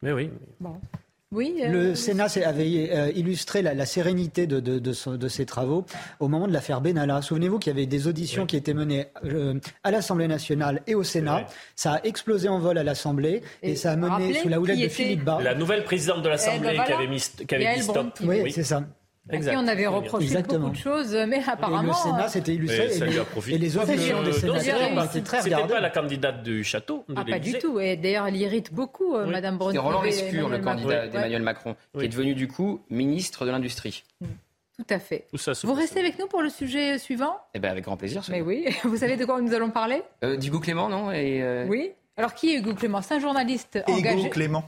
Mais 0.02 0.12
oui. 0.12 0.30
Bon. 0.58 0.80
Oui. 1.32 1.62
Le 1.64 1.94
Sénat 1.94 2.26
avait 2.44 3.12
illustré 3.14 3.62
la, 3.62 3.86
sérénité 3.86 4.48
de, 4.48 4.58
de, 4.58 5.28
ses 5.28 5.46
travaux 5.46 5.86
au 6.18 6.26
moment 6.26 6.48
de 6.48 6.52
l'affaire 6.52 6.80
Benalla. 6.80 7.22
Souvenez-vous 7.22 7.60
qu'il 7.60 7.72
y 7.72 7.76
avait 7.76 7.86
des 7.86 8.08
auditions 8.08 8.46
qui 8.46 8.56
étaient 8.56 8.74
menées 8.74 9.06
à 9.84 9.90
l'Assemblée 9.92 10.26
nationale 10.26 10.82
et 10.88 10.96
au 10.96 11.04
Sénat. 11.04 11.46
Ça 11.76 11.94
a 11.94 12.02
explosé 12.02 12.48
en 12.48 12.58
vol 12.58 12.78
à 12.78 12.82
l'Assemblée 12.82 13.42
et, 13.62 13.76
ça 13.76 13.92
a 13.92 13.96
mené 13.96 14.34
sous 14.34 14.48
la 14.48 14.58
houlette 14.58 14.80
de 14.80 14.88
Philippe 14.88 15.22
Bas. 15.22 15.38
La 15.40 15.54
nouvelle 15.54 15.84
présidente 15.84 16.22
de 16.22 16.28
l'Assemblée 16.28 16.70
eh 16.72 16.76
ben 16.78 16.84
qui 16.84 16.92
avait 16.92 17.06
mis, 17.06 17.24
qui 17.46 17.54
avait 17.54 17.76
dit 17.76 17.82
stop. 17.82 18.06
Oui, 18.24 18.50
c'est 18.50 18.64
ça. 18.64 18.82
Exact. 19.28 19.56
on 19.58 19.68
avait 19.68 19.86
reproché 19.86 20.42
beaucoup 20.42 20.70
de 20.70 20.76
choses, 20.76 21.14
mais 21.28 21.42
apparemment. 21.46 21.92
Et 21.92 22.08
le 22.08 22.10
Sénat 22.10 22.28
s'était 22.28 22.54
illustré. 22.54 22.86
Et, 22.86 23.54
et, 23.54 23.58
les 23.58 23.76
autres 23.76 23.86
des 23.86 24.32
sénateurs 24.32 25.04
étaient 25.04 25.20
très 25.20 25.42
C'était 25.42 25.66
pas 25.66 25.80
la 25.80 25.90
candidate 25.90 26.42
du 26.42 26.64
château. 26.64 27.04
De 27.08 27.14
ah, 27.16 27.24
pas 27.24 27.38
du 27.38 27.58
tout. 27.58 27.78
Et 27.78 27.96
d'ailleurs, 27.96 28.26
elle 28.26 28.36
irrite 28.36 28.72
beaucoup, 28.72 29.14
euh, 29.14 29.26
Madame 29.26 29.58
Brun. 29.58 29.72
C'est 29.72 29.78
Roland 29.78 30.02
Lescure, 30.02 30.48
le 30.48 30.58
candidat 30.58 31.08
d'Emmanuel 31.08 31.42
Macron, 31.42 31.76
qui 31.98 32.04
est 32.04 32.08
devenu 32.08 32.34
du 32.34 32.48
coup 32.48 32.80
ministre 32.90 33.44
de 33.44 33.50
l'Industrie. 33.50 34.04
Mm. 34.20 34.26
Tout 34.78 34.94
à 34.94 34.98
fait. 34.98 35.26
Vous 35.64 35.74
restez 35.74 36.00
avec 36.00 36.18
nous 36.18 36.26
pour 36.26 36.40
le 36.40 36.48
sujet 36.48 36.96
suivant? 36.98 37.36
Eh 37.52 37.58
bien, 37.58 37.70
avec 37.70 37.84
grand 37.84 37.98
plaisir. 37.98 38.22
Mais 38.30 38.40
oui. 38.40 38.64
Vous 38.84 38.96
savez 38.96 39.18
de 39.18 39.26
quoi 39.26 39.38
nous 39.40 39.52
allons 39.52 39.68
parler? 39.68 40.02
Euh, 40.24 40.38
D'Hugo 40.38 40.58
Clément, 40.58 40.88
non? 40.88 41.12
Et 41.12 41.42
euh... 41.42 41.66
Oui. 41.68 41.92
Alors, 42.16 42.32
qui 42.32 42.54
est 42.54 42.58
Hugo 42.58 42.74
Clément? 42.74 43.02
C'est 43.02 43.14
un 43.14 43.18
journaliste 43.18 43.78
engagé. 43.86 44.20
Hugo 44.20 44.30
Clément. 44.30 44.64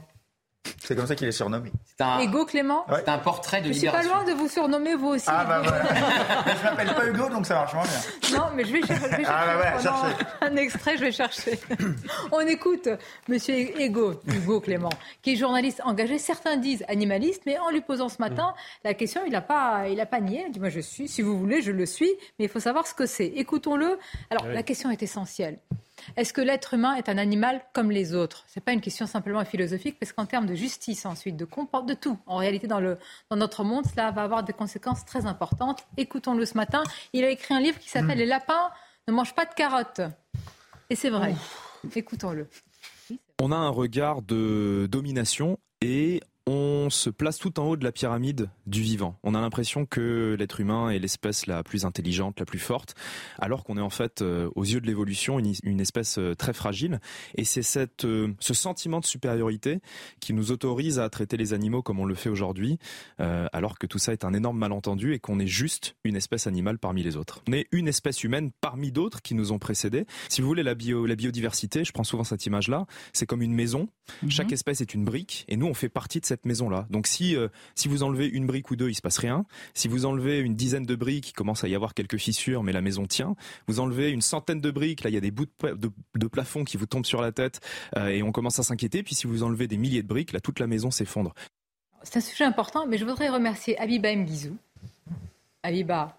C'est 0.85 0.95
comme 0.95 1.07
ça 1.07 1.15
qu'il 1.15 1.27
est 1.27 1.33
surnommé. 1.33 1.71
C'est 1.85 2.03
un... 2.03 2.21
Hugo 2.21 2.45
Clément 2.45 2.85
C'est 2.89 3.09
un 3.09 3.17
portrait 3.17 3.61
de 3.61 3.67
Je 3.67 3.73
suis 3.73 3.87
pas 3.87 4.03
loin 4.03 4.23
de 4.25 4.31
vous 4.31 4.47
surnommer 4.47 4.95
vous 4.95 5.09
aussi. 5.09 5.25
Ah 5.27 5.45
bah 5.45 5.61
voilà. 5.63 5.83
je 6.57 6.63
m'appelle 6.63 6.93
pas 6.93 7.07
Hugo, 7.07 7.29
donc 7.29 7.45
ça 7.45 7.55
marche 7.55 7.73
moins 7.73 7.83
bien. 7.83 8.37
Non, 8.37 8.45
mais 8.53 8.65
je 8.65 8.73
vais, 8.73 8.81
chercher, 8.85 9.23
ah 9.25 9.45
bah 9.57 9.79
chercher 9.79 10.25
un 10.41 10.55
extrait, 10.55 10.97
je 10.97 11.01
vais 11.01 11.11
chercher. 11.11 11.59
On 12.31 12.41
écoute 12.41 12.89
Monsieur 13.27 13.79
Hugo, 13.81 14.21
Hugo 14.27 14.59
Clément, 14.59 14.89
qui 15.21 15.33
est 15.33 15.35
journaliste 15.35 15.81
engagé. 15.85 16.17
Certains 16.17 16.57
disent 16.57 16.83
animaliste, 16.87 17.43
mais 17.45 17.57
en 17.59 17.69
lui 17.69 17.81
posant 17.81 18.09
ce 18.09 18.17
matin 18.19 18.53
la 18.83 18.93
question, 18.93 19.21
il 19.25 19.31
n'a 19.31 19.41
pas, 19.41 19.87
il 19.89 19.99
a 19.99 20.05
pas 20.05 20.19
nié. 20.19 20.45
Il 20.47 20.51
dit 20.51 20.59
moi 20.59 20.69
je 20.69 20.81
suis, 20.81 21.07
si 21.07 21.21
vous 21.21 21.37
voulez, 21.37 21.61
je 21.61 21.71
le 21.71 21.85
suis, 21.85 22.11
mais 22.39 22.45
il 22.45 22.49
faut 22.49 22.59
savoir 22.59 22.87
ce 22.87 22.93
que 22.93 23.05
c'est. 23.05 23.27
Écoutons-le. 23.27 23.97
Alors 24.29 24.47
la 24.47 24.63
question 24.63 24.91
est 24.91 25.01
essentielle. 25.03 25.59
Est-ce 26.15 26.33
que 26.33 26.41
l'être 26.41 26.73
humain 26.73 26.95
est 26.95 27.09
un 27.09 27.17
animal 27.17 27.61
comme 27.73 27.91
les 27.91 28.13
autres? 28.13 28.45
Ce 28.47 28.59
n'est 28.59 28.63
pas 28.63 28.73
une 28.73 28.81
question 28.81 29.07
simplement 29.07 29.43
philosophique, 29.45 29.97
parce 29.99 30.13
qu'en 30.13 30.25
termes 30.25 30.45
de 30.45 30.55
justice 30.55 31.05
ensuite, 31.05 31.37
de 31.37 31.45
comport, 31.45 31.83
de 31.83 31.93
tout, 31.93 32.17
en 32.25 32.37
réalité 32.37 32.67
dans, 32.67 32.79
le, 32.79 32.97
dans 33.29 33.37
notre 33.37 33.63
monde, 33.63 33.85
cela 33.85 34.11
va 34.11 34.23
avoir 34.23 34.43
des 34.43 34.53
conséquences 34.53 35.05
très 35.05 35.25
importantes. 35.25 35.85
Écoutons-le 35.97 36.45
ce 36.45 36.55
matin. 36.55 36.83
Il 37.13 37.23
a 37.23 37.29
écrit 37.29 37.53
un 37.53 37.59
livre 37.59 37.79
qui 37.79 37.89
s'appelle 37.89 38.17
mm. 38.17 38.19
Les 38.19 38.25
lapins 38.25 38.71
ne 39.07 39.13
mangent 39.13 39.35
pas 39.35 39.45
de 39.45 39.53
carottes. 39.53 40.01
Et 40.89 40.95
c'est 40.95 41.09
vrai. 41.09 41.35
Écoutons-le. 41.95 42.47
On 43.41 43.51
a 43.51 43.55
un 43.55 43.69
regard 43.69 44.21
de 44.21 44.87
domination 44.89 45.57
et 45.81 46.21
on 46.45 46.89
se 46.89 47.09
place 47.09 47.37
tout 47.37 47.59
en 47.59 47.67
haut 47.67 47.77
de 47.77 47.83
la 47.83 47.91
pyramide 47.91 48.49
du 48.67 48.81
vivant. 48.81 49.17
On 49.23 49.33
a 49.33 49.41
l'impression 49.41 49.85
que 49.85 50.35
l'être 50.37 50.59
humain 50.59 50.89
est 50.89 50.99
l'espèce 50.99 51.47
la 51.47 51.63
plus 51.63 51.85
intelligente, 51.85 52.39
la 52.39 52.45
plus 52.45 52.59
forte, 52.59 52.95
alors 53.39 53.63
qu'on 53.63 53.77
est 53.77 53.81
en 53.81 53.89
fait, 53.89 54.21
euh, 54.21 54.49
aux 54.55 54.65
yeux 54.65 54.81
de 54.81 54.87
l'évolution, 54.87 55.39
une, 55.39 55.79
espèce 55.79 56.17
euh, 56.17 56.35
très 56.35 56.53
fragile. 56.53 56.99
Et 57.35 57.45
c'est 57.45 57.61
cette, 57.61 58.03
euh, 58.05 58.33
ce 58.39 58.53
sentiment 58.53 58.99
de 58.99 59.05
supériorité 59.05 59.79
qui 60.19 60.33
nous 60.33 60.51
autorise 60.51 60.99
à 60.99 61.09
traiter 61.09 61.37
les 61.37 61.53
animaux 61.53 61.81
comme 61.81 61.99
on 61.99 62.05
le 62.05 62.15
fait 62.15 62.29
aujourd'hui, 62.29 62.77
alors 63.17 63.77
que 63.77 63.87
tout 63.87 63.99
ça 63.99 64.11
est 64.11 64.25
un 64.25 64.33
énorme 64.33 64.57
malentendu 64.57 65.13
et 65.13 65.19
qu'on 65.19 65.39
est 65.39 65.47
juste 65.47 65.95
une 66.03 66.15
espèce 66.15 66.47
animale 66.47 66.77
parmi 66.77 67.03
les 67.03 67.15
autres. 67.15 67.41
On 67.47 67.53
est 67.53 67.67
une 67.71 67.87
espèce 67.87 68.23
humaine 68.23 68.51
parmi 68.61 68.91
d'autres 68.91 69.21
qui 69.21 69.35
nous 69.35 69.51
ont 69.51 69.59
précédés. 69.59 70.05
Si 70.29 70.41
vous 70.41 70.47
voulez, 70.47 70.63
la, 70.63 70.75
bio, 70.75 71.05
la 71.05 71.15
biodiversité, 71.15 71.83
je 71.83 71.91
prends 71.91 72.03
souvent 72.03 72.23
cette 72.23 72.45
image-là, 72.45 72.85
c'est 73.13 73.25
comme 73.25 73.41
une 73.41 73.53
maison. 73.53 73.87
Mhm. 74.21 74.31
Chaque 74.31 74.51
espèce 74.51 74.81
est 74.81 74.93
une 74.93 75.05
brique 75.05 75.45
et 75.47 75.57
nous, 75.57 75.67
on 75.67 75.73
fait 75.73 75.89
partie 75.89 76.19
de 76.19 76.25
cette 76.25 76.32
maison-là. 76.45 76.85
Donc 76.89 77.07
si, 77.07 77.35
euh, 77.35 77.47
si 77.75 77.87
vous 77.87 78.03
enlevez 78.03 78.27
une 78.27 78.45
brique 78.45 78.71
ou 78.71 78.75
deux, 78.75 78.89
il 78.89 78.95
se 78.95 79.01
passe 79.01 79.17
rien. 79.17 79.45
Si 79.73 79.87
vous 79.87 80.05
enlevez 80.05 80.39
une 80.39 80.55
dizaine 80.55 80.85
de 80.85 80.95
briques, 80.95 81.29
il 81.29 81.33
commence 81.33 81.63
à 81.63 81.67
y 81.67 81.75
avoir 81.75 81.93
quelques 81.93 82.17
fissures, 82.17 82.63
mais 82.63 82.71
la 82.71 82.81
maison 82.81 83.05
tient. 83.05 83.35
Vous 83.67 83.79
enlevez 83.79 84.09
une 84.11 84.21
centaine 84.21 84.61
de 84.61 84.71
briques, 84.71 85.03
là 85.03 85.09
il 85.09 85.13
y 85.13 85.17
a 85.17 85.21
des 85.21 85.31
bouts 85.31 85.45
de, 85.61 86.27
plafond 86.27 86.63
qui 86.63 86.77
vous 86.77 86.85
tombent 86.85 87.05
sur 87.05 87.21
la 87.21 87.31
tête 87.31 87.59
euh, 87.95 88.07
et 88.07 88.23
on 88.23 88.31
commence 88.31 88.59
à 88.59 88.63
s'inquiéter. 88.63 89.03
Puis 89.03 89.15
si 89.15 89.27
vous 89.27 89.43
enlevez 89.43 89.67
des 89.67 89.77
milliers 89.77 90.01
de 90.01 90.07
briques, 90.07 90.31
là 90.31 90.39
toute 90.39 90.59
la 90.59 90.67
maison 90.67 90.91
s'effondre. 90.91 91.33
C'est 92.03 92.17
un 92.17 92.21
sujet 92.21 92.43
important, 92.43 92.85
mais 92.87 92.97
je 92.97 93.05
voudrais 93.05 93.29
remercier 93.29 93.77
Abiba 93.79 94.13
Mguizou. 94.15 94.57
Abiba, 95.63 96.17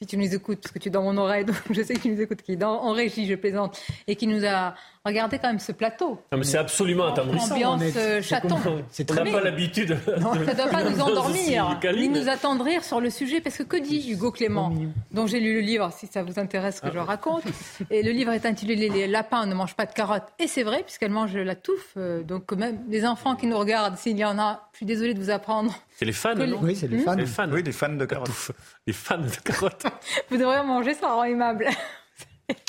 si 0.00 0.06
tu 0.06 0.16
nous 0.16 0.32
écoutes, 0.32 0.60
parce 0.62 0.72
que 0.72 0.78
tu 0.78 0.88
es 0.88 0.90
dans 0.92 1.02
mon 1.02 1.16
oreille, 1.16 1.44
donc 1.46 1.56
je 1.70 1.82
sais 1.82 1.94
que 1.94 2.00
tu 2.00 2.08
nous 2.08 2.20
écoutes, 2.20 2.42
qui 2.42 2.52
est 2.52 2.62
en 2.62 2.92
régie, 2.92 3.26
je 3.26 3.34
plaisante, 3.34 3.80
et 4.06 4.14
qui 4.14 4.28
nous 4.28 4.44
a 4.46 4.74
regardé 5.04 5.38
quand 5.38 5.48
même 5.48 5.58
ce 5.58 5.72
plateau. 5.72 6.20
c'est 6.42 6.58
absolument 6.58 7.06
attendrissant. 7.06 7.54
Ambiance 7.54 7.82
euh, 7.96 8.22
chaton. 8.22 8.58
On 8.64 9.14
n'a 9.14 9.24
pas 9.24 9.40
l'habitude. 9.40 9.98
ça 10.06 10.16
ne 10.16 10.54
doit 10.54 10.68
pas 10.68 10.84
nous 10.84 11.00
endormir, 11.00 11.80
ni 11.96 12.08
nous 12.08 12.28
attendrir 12.28 12.84
sur 12.84 13.00
le 13.00 13.10
sujet, 13.10 13.40
parce 13.40 13.58
que 13.58 13.62
que 13.64 13.76
dit 13.76 14.12
Hugo 14.12 14.30
Clément, 14.30 14.72
dont 15.10 15.26
j'ai 15.26 15.40
lu 15.40 15.54
le 15.54 15.60
livre, 15.60 15.90
si 15.92 16.06
ça 16.06 16.22
vous 16.22 16.38
intéresse 16.38 16.80
que 16.80 16.92
je 16.92 16.98
raconte, 16.98 17.42
et 17.90 18.02
le 18.02 18.12
livre 18.12 18.32
est 18.32 18.46
intitulé 18.46 18.88
Les 18.88 19.08
lapins 19.08 19.46
ne 19.46 19.54
mangent 19.54 19.76
pas 19.76 19.86
de 19.86 19.92
carottes, 19.92 20.28
et 20.38 20.46
c'est 20.46 20.62
vrai, 20.62 20.82
puisqu'elles 20.84 21.10
mangent 21.10 21.36
la 21.36 21.56
touffe, 21.56 21.94
euh, 21.96 22.22
donc 22.22 22.52
même 22.52 22.78
les 22.88 23.04
enfants 23.04 23.34
qui 23.34 23.46
nous 23.46 23.58
regardent, 23.58 23.96
s'il 23.96 24.16
y 24.16 24.24
en 24.24 24.38
a, 24.38 24.68
je 24.72 24.78
suis 24.78 24.86
désolée 24.86 25.14
de 25.14 25.20
vous 25.20 25.30
apprendre. 25.30 25.74
C'est 25.98 26.04
les 26.04 26.12
fans, 26.12 26.36
non 26.36 26.60
Oui, 26.62 26.76
c'est 26.76 26.86
les, 26.86 26.98
fans. 26.98 27.16
les 27.16 27.26
fans. 27.26 27.50
Oui, 27.50 27.60
des 27.60 27.72
fans 27.72 27.88
de 27.88 28.04
carottes. 28.04 28.52
Les 28.86 28.92
fans 28.92 29.18
de 29.18 29.34
carottes. 29.42 29.84
Vous 30.30 30.36
devriez 30.36 30.62
manger, 30.62 30.94
ça 30.94 31.12
rend 31.12 31.24
aimable. 31.24 31.66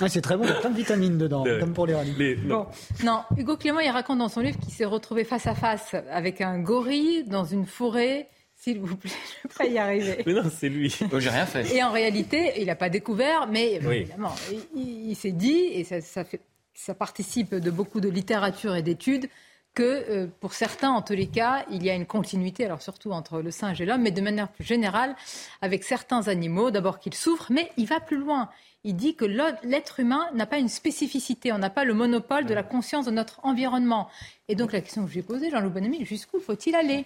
Ah, 0.01 0.09
c'est 0.09 0.21
très 0.21 0.35
bon, 0.35 0.45
il 0.45 0.49
y 0.49 0.51
a 0.51 0.55
plein 0.55 0.71
de 0.71 0.75
vitamines 0.75 1.19
dedans, 1.19 1.43
comme 1.59 1.73
pour 1.73 1.85
les 1.85 1.93
rallye. 1.93 2.39
non. 2.43 2.65
non. 3.03 3.21
Hugo 3.37 3.55
Clément, 3.55 3.81
il 3.81 3.91
raconte 3.91 4.17
dans 4.17 4.29
son 4.29 4.39
livre 4.39 4.57
qu'il 4.57 4.73
s'est 4.73 4.83
retrouvé 4.83 5.25
face 5.25 5.45
à 5.45 5.53
face 5.53 5.95
avec 6.09 6.41
un 6.41 6.57
gorille 6.57 7.23
dans 7.25 7.45
une 7.45 7.67
forêt. 7.67 8.29
S'il 8.55 8.79
vous 8.79 8.95
plaît, 8.97 9.11
je 9.43 9.47
ne 9.47 9.51
vais 9.51 9.55
pas 9.55 9.75
y 9.75 9.77
arriver. 9.77 10.23
Mais 10.25 10.33
non, 10.33 10.49
c'est 10.51 10.67
lui. 10.67 10.97
Oh, 11.13 11.19
j'ai 11.19 11.29
rien 11.29 11.45
fait. 11.45 11.71
Et 11.71 11.83
en 11.83 11.91
réalité, 11.91 12.53
il 12.57 12.65
n'a 12.65 12.75
pas 12.75 12.89
découvert, 12.89 13.45
mais 13.47 13.73
évidemment, 13.73 14.33
il, 14.75 15.15
s'est 15.15 15.33
dit, 15.33 15.65
et 15.71 15.83
ça, 15.83 16.01
ça, 16.01 16.23
fait, 16.23 16.41
ça 16.73 16.95
participe 16.95 17.53
de 17.53 17.69
beaucoup 17.69 18.01
de 18.01 18.09
littérature 18.09 18.75
et 18.75 18.81
d'études, 18.81 19.29
que 19.73 19.83
euh, 19.83 20.27
pour 20.39 20.53
certains, 20.53 20.91
en 20.91 21.01
tous 21.01 21.13
les 21.13 21.27
cas, 21.27 21.65
il 21.71 21.83
y 21.83 21.89
a 21.89 21.95
une 21.95 22.05
continuité, 22.05 22.65
alors 22.65 22.81
surtout 22.81 23.11
entre 23.11 23.41
le 23.41 23.51
singe 23.51 23.79
et 23.81 23.85
l'homme, 23.85 24.01
mais 24.01 24.11
de 24.11 24.21
manière 24.21 24.49
plus 24.49 24.63
générale, 24.63 25.15
avec 25.61 25.83
certains 25.83 26.27
animaux, 26.27 26.71
d'abord 26.71 26.99
qu'ils 26.99 27.13
souffrent, 27.13 27.51
mais 27.51 27.71
il 27.77 27.85
va 27.85 27.99
plus 27.99 28.17
loin. 28.17 28.49
Il 28.83 28.95
dit 28.95 29.15
que 29.15 29.25
l'être 29.25 29.99
humain 29.99 30.29
n'a 30.33 30.45
pas 30.45 30.57
une 30.57 30.69
spécificité, 30.69 31.51
on 31.51 31.57
n'a 31.57 31.69
pas 31.69 31.83
le 31.83 31.93
monopole 31.93 32.45
de 32.45 32.53
la 32.53 32.63
conscience 32.63 33.05
de 33.05 33.11
notre 33.11 33.39
environnement. 33.43 34.09
Et 34.47 34.55
donc 34.55 34.71
la 34.71 34.81
question 34.81 35.05
que 35.05 35.11
j'ai 35.11 35.21
posée, 35.21 35.49
Jean-Loup 35.49 35.69
Bonamy, 35.69 36.05
jusqu'où 36.05 36.39
faut-il 36.39 36.75
aller? 36.75 37.05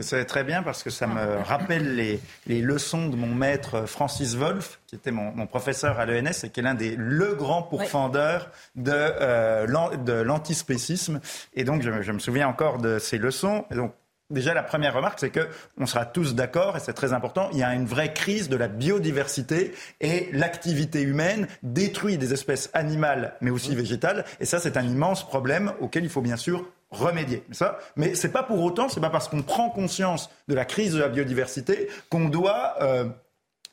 C'est 0.00 0.24
très 0.24 0.42
bien 0.42 0.64
parce 0.64 0.82
que 0.82 0.90
ça 0.90 1.06
me 1.06 1.36
rappelle 1.42 1.94
les, 1.94 2.20
les, 2.46 2.60
leçons 2.60 3.08
de 3.08 3.14
mon 3.14 3.32
maître 3.32 3.86
Francis 3.86 4.34
Wolff, 4.34 4.80
qui 4.86 4.96
était 4.96 5.12
mon, 5.12 5.30
mon 5.32 5.46
professeur 5.46 6.00
à 6.00 6.06
l'ENS 6.06 6.42
et 6.42 6.50
qui 6.50 6.60
est 6.60 6.62
l'un 6.64 6.74
des 6.74 6.96
le 6.96 7.34
grand 7.34 7.62
pourfendeurs 7.62 8.50
de, 8.74 8.92
euh, 8.92 9.96
de 9.96 10.12
l'antispécisme. 10.14 11.20
Et 11.54 11.62
donc, 11.62 11.82
je, 11.82 12.02
je, 12.02 12.12
me 12.12 12.18
souviens 12.18 12.48
encore 12.48 12.78
de 12.78 12.98
ces 12.98 13.18
leçons. 13.18 13.66
Et 13.70 13.76
donc, 13.76 13.92
Déjà, 14.30 14.54
la 14.54 14.62
première 14.62 14.94
remarque, 14.94 15.20
c'est 15.20 15.28
que 15.28 15.46
on 15.76 15.84
sera 15.84 16.06
tous 16.06 16.34
d'accord, 16.34 16.78
et 16.78 16.80
c'est 16.80 16.94
très 16.94 17.12
important, 17.12 17.50
il 17.52 17.58
y 17.58 17.62
a 17.62 17.74
une 17.74 17.84
vraie 17.84 18.14
crise 18.14 18.48
de 18.48 18.56
la 18.56 18.68
biodiversité 18.68 19.74
et 20.00 20.30
l'activité 20.32 21.02
humaine 21.02 21.46
détruit 21.62 22.16
des 22.16 22.32
espèces 22.32 22.70
animales, 22.72 23.34
mais 23.42 23.50
aussi 23.50 23.74
végétales. 23.76 24.24
Et 24.40 24.46
ça, 24.46 24.60
c'est 24.60 24.78
un 24.78 24.82
immense 24.82 25.26
problème 25.26 25.72
auquel 25.78 26.04
il 26.04 26.10
faut 26.10 26.22
bien 26.22 26.38
sûr 26.38 26.66
remédier. 26.94 27.44
Ça, 27.52 27.78
mais 27.96 28.14
c'est 28.14 28.32
pas 28.32 28.42
pour 28.42 28.62
autant, 28.62 28.88
c'est 28.88 29.00
pas 29.00 29.10
parce 29.10 29.28
qu'on 29.28 29.42
prend 29.42 29.70
conscience 29.70 30.30
de 30.48 30.54
la 30.54 30.64
crise 30.64 30.94
de 30.94 31.00
la 31.00 31.08
biodiversité 31.08 31.88
qu'on 32.08 32.28
doit 32.28 32.74
euh, 32.80 33.06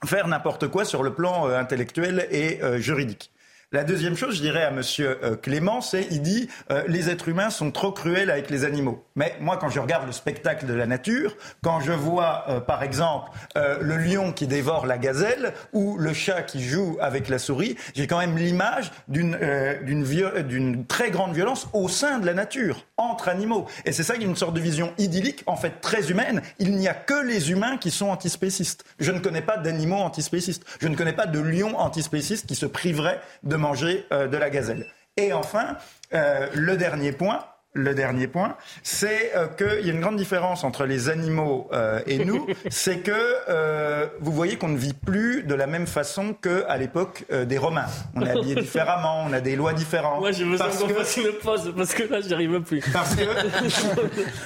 faire 0.06 0.28
n'importe 0.28 0.68
quoi 0.68 0.86
sur 0.86 1.04
le 1.04 1.14
plan 1.14 1.48
euh, 1.48 1.58
intellectuel 1.58 2.28
et 2.32 2.62
euh, 2.62 2.80
juridique. 2.80 3.32
La 3.74 3.86
deuxième 3.86 4.18
chose, 4.18 4.36
je 4.36 4.42
dirais 4.42 4.64
à 4.64 4.72
Monsieur 4.72 5.18
euh, 5.24 5.38
Clément, 5.38 5.80
c'est 5.80 6.06
il 6.12 6.22
dit 6.22 6.50
euh, 6.72 6.84
les 6.90 7.10
êtres 7.10 7.30
humains 7.30 7.50
sont 7.50 7.72
trop 7.72 7.94
cruels 7.94 8.30
avec 8.30 8.50
les 8.50 8.66
animaux. 8.66 9.06
Mais 9.16 9.34
moi, 9.40 9.56
quand 9.56 9.70
je 9.70 9.80
regarde 9.80 10.06
le 10.06 10.12
spectacle 10.12 10.66
de 10.66 10.74
la 10.74 10.86
nature, 10.86 11.38
quand 11.64 11.80
je 11.80 11.94
vois, 11.94 12.44
euh, 12.50 12.60
par 12.60 12.84
exemple, 12.84 13.32
le 13.56 13.96
lion 13.96 14.34
qui 14.34 14.46
dévore 14.46 14.86
la 14.86 14.98
gazelle 14.98 15.54
ou 15.72 15.98
le 15.98 16.14
chat 16.14 16.42
qui 16.42 16.62
joue 16.62 16.98
avec 17.00 17.30
la 17.30 17.40
souris, 17.40 17.78
j'ai 17.96 18.08
quand 18.08 18.18
même 18.18 18.38
l'image 18.38 18.92
d'une 19.08 19.38
d'une 19.84 20.86
très 20.86 21.10
grande 21.10 21.34
violence 21.34 21.70
au 21.74 21.88
sein 21.88 22.20
de 22.20 22.26
la 22.26 22.34
nature, 22.34 22.86
entre 22.98 23.30
animaux. 23.30 23.68
Et 23.86 23.94
c'est 23.94 24.04
ça 24.04 24.16
qui 24.16 24.24
est 24.24 24.28
une 24.28 24.36
sorte 24.36 24.54
de 24.54 24.60
vision 24.60 24.92
idyllique, 24.98 25.44
en 25.46 25.56
fait 25.56 25.80
très 25.80 26.12
humaine. 26.12 26.42
Il 26.60 26.76
n'y 26.76 26.90
a 26.90 26.94
que 26.94 27.26
les 27.26 27.52
humains 27.52 27.78
qui 27.78 27.92
sont 27.92 28.10
antispécistes. 28.10 28.84
Je 29.00 29.12
ne 29.12 29.20
connais 29.20 29.42
pas 29.42 29.58
d'animaux 29.58 29.98
antispécistes. 29.98 30.66
Je 30.82 30.90
ne 30.90 30.96
connais 30.96 31.14
pas 31.14 31.26
de 31.26 31.40
lions 31.40 31.78
antispécistes 31.80 32.48
qui 32.48 32.56
se 32.56 32.66
priveraient 32.66 33.22
de 33.44 33.61
manger 33.62 34.06
euh, 34.12 34.28
de 34.28 34.36
la 34.36 34.50
gazelle. 34.50 34.86
Et 35.16 35.32
enfin, 35.32 35.78
euh, 36.14 36.48
le 36.54 36.76
dernier 36.76 37.12
point, 37.14 37.46
le 37.74 37.94
dernier 37.94 38.28
point, 38.28 38.56
c'est 38.84 39.32
euh, 39.36 39.48
qu'il 39.48 39.86
y 39.86 39.90
a 39.90 39.94
une 39.94 40.02
grande 40.02 40.18
différence 40.18 40.64
entre 40.64 40.86
les 40.86 41.08
animaux 41.10 41.70
euh, 41.72 42.02
et 42.06 42.26
nous. 42.26 42.46
c'est 42.70 43.00
que 43.00 43.12
euh, 43.50 44.08
vous 44.20 44.32
voyez 44.34 44.58
qu'on 44.58 44.68
ne 44.68 44.78
vit 44.78 44.94
plus 44.94 45.44
de 45.44 45.56
la 45.56 45.68
même 45.68 45.88
façon 45.88 46.34
qu'à 46.34 46.78
l'époque 46.78 47.26
des 47.32 47.58
Romains. 47.58 47.86
On 48.16 48.22
est 48.22 48.32
habillé 48.32 48.56
différemment, 48.62 49.24
on 49.26 49.34
a 49.34 49.40
des 49.40 49.56
lois 49.56 49.74
différentes. 49.74 50.20
Moi, 50.20 50.32
j'ai 50.32 50.46
besoin 50.46 50.68
qu'on 50.68 50.90
fasse 50.90 51.18
une 51.18 51.32
pause 51.42 51.74
parce 51.76 51.94
que 51.94 52.04
là, 52.04 52.20
j'y 52.22 52.34
arrive 52.34 52.60
plus. 52.62 52.84
Parce 52.92 53.16
que 53.16 53.24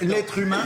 l'être 0.04 0.38
humain, 0.38 0.62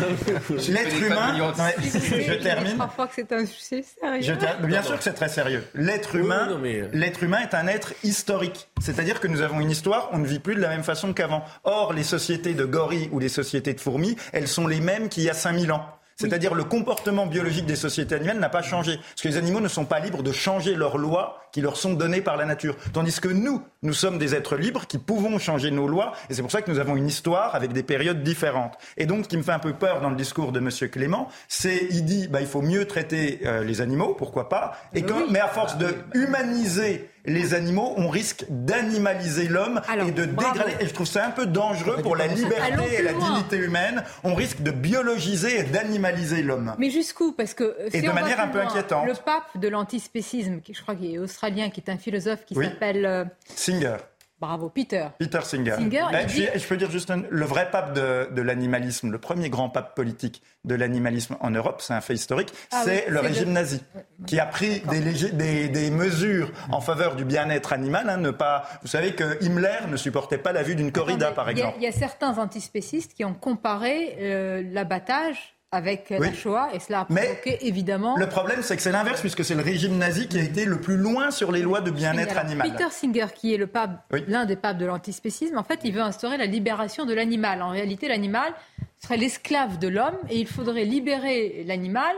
l'être 0.69 1.03
humain, 1.03 1.35
je 1.37 2.35
termine. 2.43 2.77
Parfois 2.77 3.07
que 3.07 3.15
c'est 3.17 3.33
un 3.33 3.47
sujet 3.47 3.83
sérieux. 3.83 4.37
bien 4.65 4.83
sûr 4.83 4.99
que 4.99 5.05
c'est 5.05 5.13
très 5.13 5.29
sérieux. 5.29 5.65
L'être 5.75 6.15
humain, 6.17 6.49
l'être 6.93 7.23
humain 7.23 7.39
est 7.41 7.55
un 7.55 7.67
être 7.67 7.95
historique. 8.05 8.69
C'est-à-dire 8.81 9.21
que 9.21 9.29
nous 9.29 9.41
avons 9.41 9.61
une 9.61 9.71
histoire, 9.71 10.09
on 10.13 10.19
ne 10.19 10.27
vit 10.27 10.39
plus 10.39 10.55
de 10.55 10.61
la 10.61 10.69
même 10.69 10.83
façon 10.83 11.13
qu'avant. 11.13 11.45
Or, 11.65 11.93
les 11.93 12.03
sociétés 12.03 12.50
de 12.55 12.65
gorilles 12.65 13.09
ou 13.13 13.19
les 13.19 13.29
sociétés 13.29 13.75
de 13.75 13.81
fourmis, 13.81 14.17
elles 14.33 14.49
sont 14.49 14.67
les 14.67 14.81
mêmes 14.81 15.09
qu'il 15.09 15.23
y 15.25 15.31
a 15.31 15.35
5000 15.35 15.73
ans. 15.73 15.87
C'est-à-dire 16.21 16.55
le 16.55 16.65
comportement 16.65 17.27
biologique 17.27 17.65
des 17.65 17.77
sociétés 17.77 18.15
animales 18.15 18.39
n'a 18.39 18.51
pas 18.51 18.61
changé. 18.61 18.99
Parce 18.99 19.23
que 19.23 19.29
les 19.29 19.39
animaux 19.39 19.61
ne 19.61 19.69
sont 19.69 19.87
pas 19.87 20.01
libres 20.01 20.23
de 20.23 20.33
changer 20.33 20.75
leurs 20.75 20.99
lois 20.99 21.41
qui 21.51 21.63
leur 21.63 21.79
sont 21.79 21.95
données 21.95 22.21
par 22.21 22.37
la 22.37 22.45
nature. 22.45 22.77
Tandis 22.93 23.19
que 23.21 23.29
nous, 23.29 23.63
nous 23.83 23.95
sommes 23.95 24.19
des 24.19 24.35
êtres 24.35 24.57
libres 24.57 24.87
qui 24.87 24.99
pouvons 24.99 25.39
changer 25.39 25.71
nos 25.71 25.89
lois. 25.89 26.13
Et 26.29 26.35
c'est 26.35 26.43
pour 26.43 26.51
ça 26.51 26.61
que 26.61 26.71
nous 26.71 26.79
avons 26.79 26.95
une 26.95 27.09
histoire 27.09 27.55
avec 27.55 27.73
des 27.73 27.83
périodes 27.83 28.23
différentes. 28.23 28.75
Et 28.99 29.07
donc, 29.07 29.25
ce 29.25 29.29
qui 29.29 29.39
me 29.39 29.43
fait 29.43 29.53
un 29.53 29.59
peu 29.59 29.73
peur 29.73 30.03
dans 30.03 30.11
le 30.11 30.17
discours 30.17 30.53
de 30.53 30.61
M. 30.61 30.69
Clément, 30.91 31.29
c'est 31.49 31.89
il 31.91 32.05
dit 32.05 32.29
bah, 32.29 32.43
il 32.43 32.47
faut 32.47 32.63
mieux 32.63 32.85
traiter 32.85 33.41
euh, 33.47 33.65
les 33.65 33.81
animaux, 33.81 34.15
pourquoi 34.15 34.51
pas. 34.51 34.77
Et 34.95 35.05
mais 35.31 35.41
à 35.41 35.49
force 35.49 35.79
de 35.79 35.95
humaniser 36.13 37.10
les 37.25 37.55
animaux, 37.55 37.95
on 37.97 38.09
risque 38.09 38.45
d'animaliser 38.49 39.49
l'homme 39.49 39.81
et 39.93 40.11
de 40.11 40.25
dégrader. 40.25 40.77
Et 40.81 40.87
je 40.87 40.95
trouve 40.95 41.07
ça 41.07 41.27
un 41.27 41.31
peu 41.31 41.47
dangereux 41.47 41.99
pour 42.03 42.17
la 42.17 42.27
liberté 42.27 42.95
et 42.99 43.03
la 43.03 43.13
dignité 43.13 43.57
humaine. 43.57 44.05
On 44.25 44.35
risque 44.35 44.63
de 44.63 44.71
biologiser 44.71 45.61
et 45.61 45.63
d'animaliser 45.65 46.43
l'homme. 46.43 46.75
Mais 46.79 46.91
jusqu'où? 46.91 47.33
Parce 47.33 47.55
que 47.55 47.77
si 47.91 47.99
et 47.99 48.03
de 48.03 48.11
manière 48.11 48.41
un 48.41 48.49
peu 48.49 48.61
inquiétante. 48.61 49.07
Le 49.07 49.15
pape 49.15 49.57
de 49.57 49.69
l'antispécisme, 49.69 50.61
je 50.71 50.83
crois 50.83 50.95
qu'il 50.95 51.15
est 51.15 51.19
australien, 51.19 51.71
qui 51.71 51.81
est 51.81 51.91
un 51.91 51.99
philosophe 51.99 52.45
qui 52.47 52.55
s'appelle 52.55 53.05
euh, 53.05 53.25
Singer. 53.55 53.97
Bravo, 54.41 54.71
Peter. 54.71 55.09
Peter 55.19 55.41
Singer. 55.43 55.77
Ben, 55.79 56.27
je, 56.27 56.67
peux 56.67 56.79
dire 56.79 56.91
juste 56.91 57.13
le 57.31 57.45
vrai 57.45 57.71
pape 57.71 57.93
de, 57.93 58.41
l'animalisme, 58.41 59.11
le 59.11 59.19
premier 59.19 59.51
grand 59.51 59.69
pape 59.69 59.95
politique 59.95 60.43
de 60.65 60.75
l'animalisme 60.75 61.37
en 61.41 61.51
Europe, 61.51 61.83
c'est 61.83 61.93
un 61.93 62.01
fait 62.01 62.15
historique, 62.15 62.53
ah 62.73 62.83
c'est 62.85 63.09
le 63.09 63.21
régime 63.21 63.53
nazi, 63.53 63.83
qui 64.27 64.41
a 64.41 64.47
pris 64.47 64.81
des, 64.81 65.69
des, 65.69 65.91
mesures 65.91 66.53
en 66.71 66.81
faveur 66.81 67.17
du 67.17 67.25
bien-être 67.25 67.75
animal. 67.75 68.09
Hein, 68.09 68.17
ne 68.17 68.31
pas, 68.31 68.67
vous 68.83 68.89
savez 68.89 69.15
que 69.15 69.45
Himmler 69.45 69.87
ne 69.91 69.97
supportait 69.97 70.39
pas 70.39 70.53
la 70.53 70.63
vue 70.63 70.75
d'une 70.75 70.93
corrida, 70.93 71.33
par 71.33 71.51
exemple. 71.51 71.77
Il 71.77 71.83
y, 71.83 71.87
a 71.87 71.93
certains 71.93 72.39
antispécistes 72.39 73.13
qui 73.15 73.25
ont 73.25 73.35
comparé 73.35 74.17
euh, 74.21 74.63
l'abattage 74.73 75.60
avec 75.73 76.11
la 76.11 76.33
Shoah 76.33 76.71
et 76.75 76.81
cela 76.81 77.01
a 77.01 77.05
provoqué 77.05 77.67
évidemment. 77.67 78.17
Le 78.17 78.29
problème, 78.29 78.63
c'est 78.63 78.77
que 78.77 78.83
c'est 78.83 78.91
l'inverse 78.91 79.21
puisque 79.21 79.45
c'est 79.45 79.55
le 79.55 79.63
régime 79.63 79.97
nazi 79.97 80.27
qui 80.27 80.39
a 80.39 80.43
été 80.43 80.65
le 80.65 80.81
plus 80.81 80.97
loin 80.97 81.31
sur 81.31 81.53
les 81.53 81.63
lois 81.63 81.81
de 81.81 81.91
bien-être 81.91 82.37
animal. 82.37 82.71
Peter 82.71 82.91
Singer, 82.91 83.27
qui 83.35 83.55
est 83.55 83.57
le 83.57 83.69
pape, 83.69 84.05
l'un 84.27 84.47
des 84.47 84.57
papes 84.57 84.79
de 84.79 84.87
l'antispécisme, 84.87 85.57
en 85.57 85.63
fait, 85.63 85.81
il 85.85 85.93
veut 85.93 86.01
instaurer 86.01 86.37
la 86.37 86.47
libération 86.47 87.07
de 87.07 87.15
l'animal. 87.15 87.63
En 87.63 87.71
réalité, 87.71 88.09
l'animal 88.09 88.53
serait 88.99 89.17
l'esclave 89.17 89.79
de 89.79 89.89
l'homme 89.89 90.19
et 90.29 90.39
il 90.39 90.49
faudrait 90.49 90.85
libérer 90.85 91.63
l'animal 91.67 92.17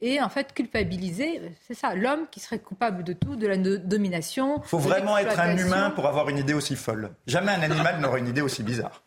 et 0.00 0.20
en 0.20 0.28
fait 0.28 0.52
culpabiliser, 0.52 1.40
c'est 1.66 1.74
ça, 1.74 1.94
l'homme 1.94 2.26
qui 2.30 2.40
serait 2.40 2.58
coupable 2.58 3.02
de 3.02 3.12
tout, 3.12 3.36
de 3.36 3.46
la 3.46 3.56
domination. 3.56 4.60
Il 4.62 4.68
faut 4.68 4.78
vraiment 4.78 5.16
être 5.18 5.38
un 5.38 5.56
humain 5.56 5.90
pour 5.90 6.06
avoir 6.06 6.28
une 6.28 6.38
idée 6.38 6.54
aussi 6.54 6.76
folle. 6.76 7.10
Jamais 7.26 7.52
un 7.52 7.62
animal 7.62 8.00
n'aurait 8.00 8.20
une 8.20 8.28
idée 8.28 8.42
aussi 8.42 8.62
bizarre. 8.62 9.02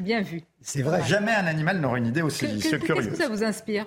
Bien 0.00 0.22
vu. 0.22 0.42
C'est 0.60 0.82
vrai. 0.82 1.02
Jamais 1.04 1.32
un 1.32 1.46
animal 1.46 1.80
n'aurait 1.80 1.98
une 1.98 2.06
idée 2.06 2.22
aussi 2.22 2.46
curieuse. 2.46 2.82
Qu'est-ce 2.86 3.08
que 3.08 3.16
ça 3.16 3.28
vous 3.28 3.44
inspire 3.44 3.86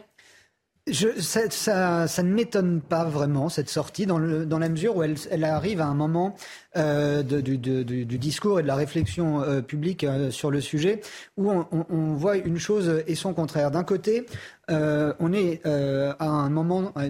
je, 0.89 1.19
ça, 1.19 1.49
ça, 1.49 2.07
ça, 2.07 2.23
ne 2.23 2.33
m'étonne 2.33 2.81
pas 2.81 3.03
vraiment 3.03 3.49
cette 3.49 3.69
sortie 3.69 4.05
dans, 4.05 4.19
le, 4.19 4.45
dans 4.45 4.59
la 4.59 4.69
mesure 4.69 4.95
où 4.95 5.03
elle, 5.03 5.15
elle, 5.31 5.43
arrive 5.43 5.81
à 5.81 5.85
un 5.85 5.93
moment 5.93 6.35
euh, 6.77 7.23
de, 7.23 7.41
du, 7.41 7.57
du, 7.57 7.83
du, 7.83 8.17
discours 8.17 8.59
et 8.59 8.63
de 8.63 8.67
la 8.67 8.75
réflexion 8.75 9.41
euh, 9.41 9.61
publique 9.61 10.03
euh, 10.03 10.31
sur 10.31 10.49
le 10.49 10.61
sujet 10.61 11.01
où 11.35 11.51
on, 11.51 11.67
on, 11.71 11.85
on, 11.89 12.13
voit 12.13 12.37
une 12.37 12.57
chose 12.57 13.03
et 13.05 13.15
son 13.15 13.33
contraire. 13.33 13.69
D'un 13.69 13.83
côté, 13.83 14.25
euh, 14.69 15.13
on 15.19 15.33
est 15.33 15.65
euh, 15.65 16.13
à 16.19 16.27
un 16.27 16.49
moment, 16.49 16.91
à 16.95 17.05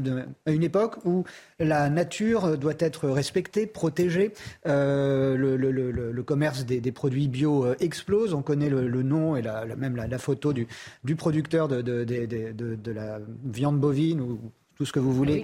une 0.52 0.64
époque 0.64 0.98
où 1.06 1.24
la 1.60 1.90
nature 1.90 2.58
doit 2.58 2.76
être 2.80 3.10
respectée, 3.10 3.68
protégée. 3.68 4.34
Le, 4.66 5.36
le, 5.36 5.72
le, 5.92 6.24
commerce 6.24 6.66
des, 6.66 6.80
des, 6.82 6.92
produits 6.92 7.28
bio 7.28 7.74
explose. 7.80 8.34
On 8.34 8.42
connaît 8.42 8.70
le, 8.70 9.04
nom 9.04 9.36
et 9.36 9.42
la, 9.42 9.66
même 9.76 9.96
la, 9.96 10.08
la, 10.08 10.18
photo 10.18 10.54
du, 10.54 10.68
du 11.04 11.16
producteur 11.16 11.68
de, 11.68 11.82
de, 11.82 12.04
de, 12.04 12.92
la 12.92 13.20
viande 13.46 13.80
bovine 13.80 14.22
ou 14.22 14.40
tout 14.76 14.86
ce 14.86 14.92
que 14.92 15.00
vous 15.00 15.14
voulez, 15.14 15.44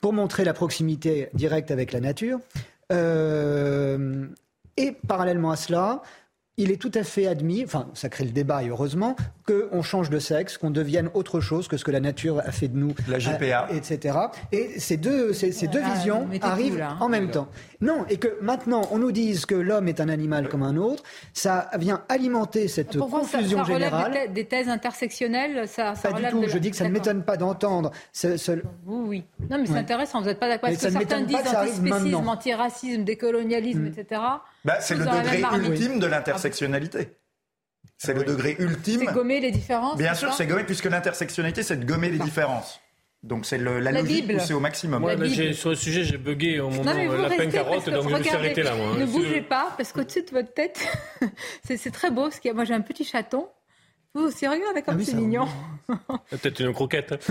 pour 0.00 0.12
montrer 0.12 0.44
la 0.44 0.54
proximité 0.54 1.28
directe 1.34 1.70
avec 1.70 1.92
la 1.92 2.00
nature. 2.00 2.38
Euh, 2.92 4.26
et 4.76 4.92
parallèlement 4.92 5.50
à 5.50 5.56
cela, 5.56 6.02
il 6.56 6.70
est 6.70 6.80
tout 6.80 6.92
à 6.94 7.02
fait 7.02 7.26
admis, 7.26 7.64
enfin 7.64 7.88
ça 7.94 8.08
crée 8.08 8.24
le 8.24 8.30
débat 8.30 8.62
et 8.62 8.68
heureusement, 8.68 9.16
qu'on 9.48 9.82
change 9.82 10.10
de 10.10 10.18
sexe, 10.18 10.58
qu'on 10.58 10.70
devienne 10.70 11.08
autre 11.14 11.40
chose 11.40 11.68
que 11.68 11.76
ce 11.76 11.84
que 11.84 11.90
la 11.90 12.00
nature 12.00 12.40
a 12.40 12.52
fait 12.52 12.68
de 12.68 12.76
nous, 12.76 12.94
la 13.08 13.18
GPA, 13.18 13.68
etc. 13.70 14.18
Et 14.52 14.78
ces 14.78 14.96
deux, 14.96 15.32
ces, 15.32 15.52
ces 15.52 15.68
deux 15.68 15.82
visions 15.82 16.28
arrivent 16.42 16.82
hein. 16.82 16.98
en 17.00 17.08
même 17.08 17.30
temps. 17.30 17.48
Non, 17.80 18.04
et 18.08 18.18
que 18.18 18.36
maintenant 18.42 18.82
on 18.90 18.98
nous 18.98 19.12
dise 19.12 19.46
que 19.46 19.54
l'homme 19.54 19.88
est 19.88 20.00
un 20.00 20.08
animal 20.08 20.48
comme 20.48 20.62
un 20.62 20.76
autre, 20.76 21.02
ça 21.32 21.70
vient 21.78 22.02
alimenter 22.08 22.68
cette 22.68 22.98
confusion 22.98 23.64
ça, 23.64 23.72
générale. 23.72 24.12
Des, 24.12 24.28
des, 24.28 24.44
thèses 24.44 24.68
intersectionnelles, 24.68 25.66
ça, 25.68 25.94
ça 25.94 26.10
Pas 26.10 26.20
du 26.20 26.28
tout. 26.30 26.44
Je 26.46 26.58
dis 26.58 26.70
que 26.70 26.76
ça 26.76 26.84
ne 26.84 26.90
m'étonne 26.90 27.22
pas 27.22 27.36
d'entendre. 27.36 27.90
Ce, 28.12 28.52
Oui, 28.86 29.04
oui. 29.06 29.24
Non, 29.50 29.58
mais 29.58 29.66
c'est 29.66 29.76
intéressant. 29.76 30.20
Vous 30.20 30.26
n'êtes 30.26 30.40
pas 30.40 30.48
d'accord. 30.48 30.70
Parce 30.70 30.82
que 30.82 30.90
certains 30.90 31.22
disent 31.22 31.36
antispécisme, 31.36 32.28
antiracisme, 32.28 33.04
décolonialisme, 33.04 33.82
mm. 33.82 33.94
etc. 33.98 34.20
Bah, 34.64 34.76
c'est 34.80 34.94
le 34.94 35.04
degré 35.04 35.42
ultime 35.64 35.98
de 35.98 36.06
l'intersectionnalité. 36.06 37.08
C'est 37.98 38.14
le 38.14 38.24
degré 38.24 38.56
ultime. 38.60 39.02
C'est 39.04 39.12
gommer 39.12 39.40
les 39.40 39.50
différences 39.50 39.98
Bien 39.98 40.14
sûr, 40.14 40.32
c'est 40.32 40.46
gommer, 40.46 40.64
puisque 40.64 40.86
l'intersectionnalité, 40.86 41.62
c'est 41.62 41.76
de 41.76 41.84
gommer 41.84 42.10
les 42.10 42.18
différences. 42.18 42.80
Donc 43.24 43.46
c'est 43.46 43.58
la, 43.58 43.90
logique 43.90 44.30
où 44.32 44.38
c'est 44.38 44.54
au 44.54 44.60
maximum. 44.60 45.02
Moi, 45.02 45.16
sur 45.52 45.70
le 45.70 45.76
sujet, 45.76 46.04
j'ai 46.04 46.18
bugué 46.18 46.60
au 46.60 46.70
moment 46.70 46.94
de 46.94 47.22
la 47.22 47.28
peine 47.30 47.50
carotte, 47.50 47.90
donc 47.90 48.08
je 48.08 48.14
me 48.14 48.22
suis 48.22 48.30
arrêté 48.30 48.62
là. 48.62 48.74
Moi, 48.74 48.96
ne 48.96 49.06
bougez 49.06 49.42
pas, 49.42 49.74
parce 49.76 49.92
qu'au-dessus 49.92 50.22
de 50.22 50.30
votre 50.30 50.54
tête, 50.54 50.80
c'est 51.64 51.90
très 51.90 52.10
beau. 52.10 52.22
Parce 52.22 52.40
que 52.40 52.52
moi, 52.52 52.64
j'ai 52.64 52.74
un 52.74 52.80
petit 52.80 53.04
chaton. 53.04 53.48
Vous 54.14 54.22
aussi, 54.22 54.46
regardez 54.46 54.82
comme 54.82 54.98
ah 54.98 55.04
c'est 55.04 55.14
mignon. 55.14 55.46
Peut-être 56.30 56.60
une 56.60 56.72
croquette. 56.72 57.28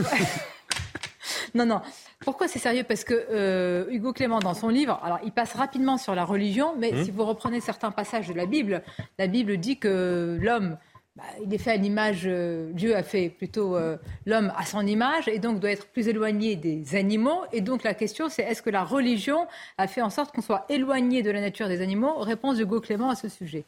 non, 1.55 1.65
non. 1.65 1.81
Pourquoi 2.19 2.47
c'est 2.47 2.59
sérieux? 2.59 2.83
Parce 2.83 3.03
que 3.03 3.13
euh, 3.13 3.85
Hugo 3.89 4.11
Clément, 4.11 4.39
dans 4.39 4.53
son 4.53 4.69
livre, 4.69 4.99
alors 5.03 5.19
il 5.23 5.31
passe 5.31 5.53
rapidement 5.53 5.97
sur 5.97 6.15
la 6.15 6.25
religion, 6.25 6.75
mais 6.77 6.91
mmh. 6.91 7.03
si 7.05 7.11
vous 7.11 7.25
reprenez 7.25 7.61
certains 7.61 7.91
passages 7.91 8.27
de 8.27 8.33
la 8.33 8.45
Bible, 8.45 8.81
la 9.19 9.27
Bible 9.27 9.57
dit 9.57 9.77
que 9.77 10.37
l'homme, 10.41 10.77
bah, 11.15 11.23
il 11.43 11.53
est 11.53 11.57
fait 11.57 11.71
à 11.71 11.77
l'image, 11.77 12.23
euh, 12.25 12.71
Dieu 12.73 12.95
a 12.95 13.03
fait 13.03 13.29
plutôt 13.29 13.75
euh, 13.75 13.97
l'homme 14.25 14.51
à 14.57 14.65
son 14.65 14.85
image, 14.85 15.27
et 15.27 15.39
donc 15.39 15.59
doit 15.59 15.71
être 15.71 15.87
plus 15.87 16.07
éloigné 16.07 16.55
des 16.55 16.95
animaux. 16.95 17.41
Et 17.51 17.61
donc 17.61 17.83
la 17.83 17.93
question, 17.93 18.29
c'est 18.29 18.43
est-ce 18.43 18.61
que 18.61 18.69
la 18.71 18.83
religion 18.83 19.47
a 19.77 19.87
fait 19.87 20.01
en 20.01 20.09
sorte 20.09 20.33
qu'on 20.33 20.41
soit 20.41 20.65
éloigné 20.69 21.21
de 21.21 21.31
la 21.31 21.41
nature 21.41 21.67
des 21.67 21.81
animaux? 21.81 22.17
Réponse 22.17 22.57
d'Hugo 22.57 22.81
Clément 22.81 23.09
à 23.09 23.15
ce 23.15 23.29
sujet. 23.29 23.63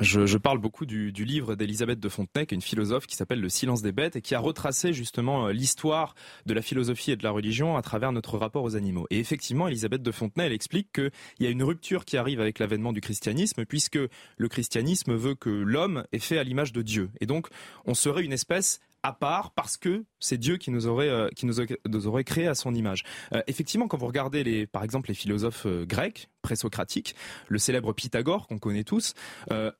Je, 0.00 0.38
parle 0.38 0.58
beaucoup 0.58 0.86
du, 0.86 1.10
livre 1.12 1.54
d'Elisabeth 1.54 2.00
de 2.00 2.08
Fontenay, 2.08 2.46
qui 2.46 2.54
est 2.54 2.56
une 2.56 2.62
philosophe 2.62 3.06
qui 3.06 3.16
s'appelle 3.16 3.40
Le 3.40 3.48
silence 3.48 3.82
des 3.82 3.92
bêtes 3.92 4.16
et 4.16 4.22
qui 4.22 4.34
a 4.34 4.38
retracé 4.38 4.92
justement 4.92 5.46
euh, 5.46 5.52
l'histoire 5.52 6.14
de 6.46 6.54
la 6.54 6.62
philosophie 6.62 7.12
et 7.12 7.16
de 7.16 7.22
la 7.22 7.30
religion 7.30 7.76
à 7.76 7.82
travers 7.82 8.12
notre 8.12 8.38
rapport 8.38 8.64
aux 8.64 8.76
animaux. 8.76 9.06
Et 9.10 9.18
effectivement, 9.18 9.68
Elisabeth 9.68 10.02
de 10.02 10.12
Fontenay, 10.12 10.46
elle 10.46 10.52
explique 10.52 10.92
qu'il 10.92 11.10
y 11.40 11.46
a 11.46 11.50
une 11.50 11.62
rupture 11.62 12.04
qui 12.04 12.16
arrive 12.16 12.40
avec 12.40 12.58
l'avènement 12.58 12.92
du 12.92 13.00
christianisme, 13.00 13.64
puisque 13.64 13.98
le 14.36 14.48
christianisme 14.48 15.14
veut 15.14 15.34
que 15.34 15.50
l'homme 15.50 16.04
est 16.12 16.18
fait 16.18 16.38
à 16.38 16.44
l'image 16.44 16.72
de 16.72 16.82
Dieu. 16.82 17.10
Et 17.20 17.26
donc, 17.26 17.48
on 17.84 17.94
serait 17.94 18.24
une 18.24 18.32
espèce 18.32 18.80
à 19.04 19.12
part 19.12 19.52
parce 19.52 19.76
que 19.76 20.06
c'est 20.18 20.38
Dieu 20.38 20.56
qui 20.56 20.70
nous 20.70 20.86
aurait 20.86 21.10
euh, 21.10 21.28
qui 21.36 21.44
nous, 21.44 21.60
aurait 22.06 22.24
créé 22.24 22.48
à 22.48 22.54
son 22.54 22.74
image. 22.74 23.04
Euh, 23.34 23.42
effectivement, 23.46 23.86
quand 23.86 23.98
vous 23.98 24.06
regardez 24.06 24.42
les 24.42 24.66
par 24.66 24.82
exemple 24.82 25.10
les 25.10 25.14
philosophes 25.14 25.66
euh, 25.66 25.84
grecs 25.84 26.30
présocratiques, 26.40 27.14
le 27.48 27.58
célèbre 27.58 27.92
Pythagore 27.92 28.46
qu'on 28.46 28.58
connaît 28.58 28.84
tous 28.84 29.14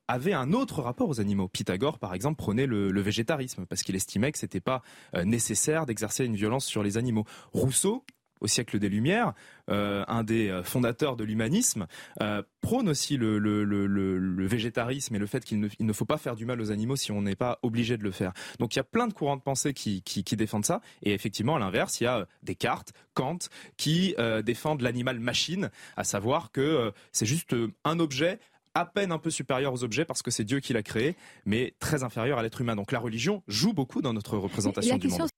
avait 0.07 0.33
un 0.33 0.51
autre 0.51 0.81
rapport 0.81 1.09
aux 1.09 1.19
animaux. 1.19 1.47
Pythagore, 1.47 1.99
par 1.99 2.15
exemple, 2.15 2.37
prenait 2.37 2.65
le, 2.65 2.91
le 2.91 3.01
végétarisme 3.01 3.65
parce 3.67 3.83
qu'il 3.83 3.95
estimait 3.95 4.31
que 4.31 4.39
c'était 4.39 4.61
pas 4.61 4.81
nécessaire 5.23 5.85
d'exercer 5.85 6.25
une 6.25 6.35
violence 6.35 6.65
sur 6.65 6.81
les 6.81 6.97
animaux. 6.97 7.25
Rousseau 7.53 8.03
au 8.45 8.47
siècle 8.47 8.77
des 8.79 8.89
Lumières, 8.89 9.33
euh, 9.71 10.05
un 10.07 10.23
des 10.23 10.49
euh, 10.49 10.63
fondateurs 10.63 11.15
de 11.15 11.23
l'humanisme, 11.23 11.87
euh, 12.21 12.43
prône 12.61 12.87
aussi 12.87 13.17
le, 13.17 14.45
végétarisme 14.45 15.15
et 15.15 15.19
le 15.19 15.25
fait 15.25 15.43
qu'il 15.43 15.59
ne, 15.59 15.93
faut 15.93 16.05
pas 16.05 16.17
faire 16.17 16.35
du 16.35 16.45
mal 16.45 16.61
aux 16.61 16.71
animaux 16.71 16.95
si 16.95 17.11
on 17.11 17.23
n'est 17.23 17.35
pas 17.35 17.57
obligé 17.63 17.97
de 17.97 18.03
le 18.03 18.11
faire. 18.11 18.33
Donc 18.59 18.75
il 18.75 18.77
y 18.77 18.79
a 18.79 18.83
plein 18.83 19.07
de 19.07 19.13
courants 19.13 19.35
de 19.35 19.41
pensée 19.41 19.73
qui, 19.73 20.01
défendent 20.37 20.65
ça. 20.65 20.81
Et 21.01 21.13
effectivement, 21.13 21.55
à 21.55 21.59
l'inverse, 21.59 21.99
il 21.99 22.03
y 22.03 22.07
a 22.07 22.27
Descartes, 22.43 22.93
Kant, 23.13 23.39
qui 23.77 24.15
défendent 24.43 24.81
l'animal 24.81 25.19
machine, 25.19 25.71
à 25.97 26.03
savoir 26.03 26.51
que 26.51 26.91
c'est 27.11 27.25
juste 27.25 27.55
un 27.83 27.99
objet 27.99 28.39
à 28.75 28.85
peine 28.85 29.11
un 29.11 29.17
peu 29.17 29.29
supérieur 29.29 29.73
aux 29.73 29.83
objets 29.83 30.05
parce 30.05 30.21
que 30.21 30.29
c'est 30.29 30.43
Dieu 30.43 30.59
qui 30.59 30.73
l'a 30.73 30.83
créé, 30.83 31.15
mais 31.45 31.73
très 31.79 32.03
inférieur 32.03 32.37
à 32.37 32.43
l'être 32.43 32.61
humain. 32.61 32.75
Donc 32.75 32.91
la 32.91 32.99
religion 32.99 33.41
joue 33.47 33.73
beaucoup 33.73 34.01
dans 34.01 34.13
notre 34.13 34.37
représentation 34.37 34.97
du 34.97 35.07
monde. 35.07 35.29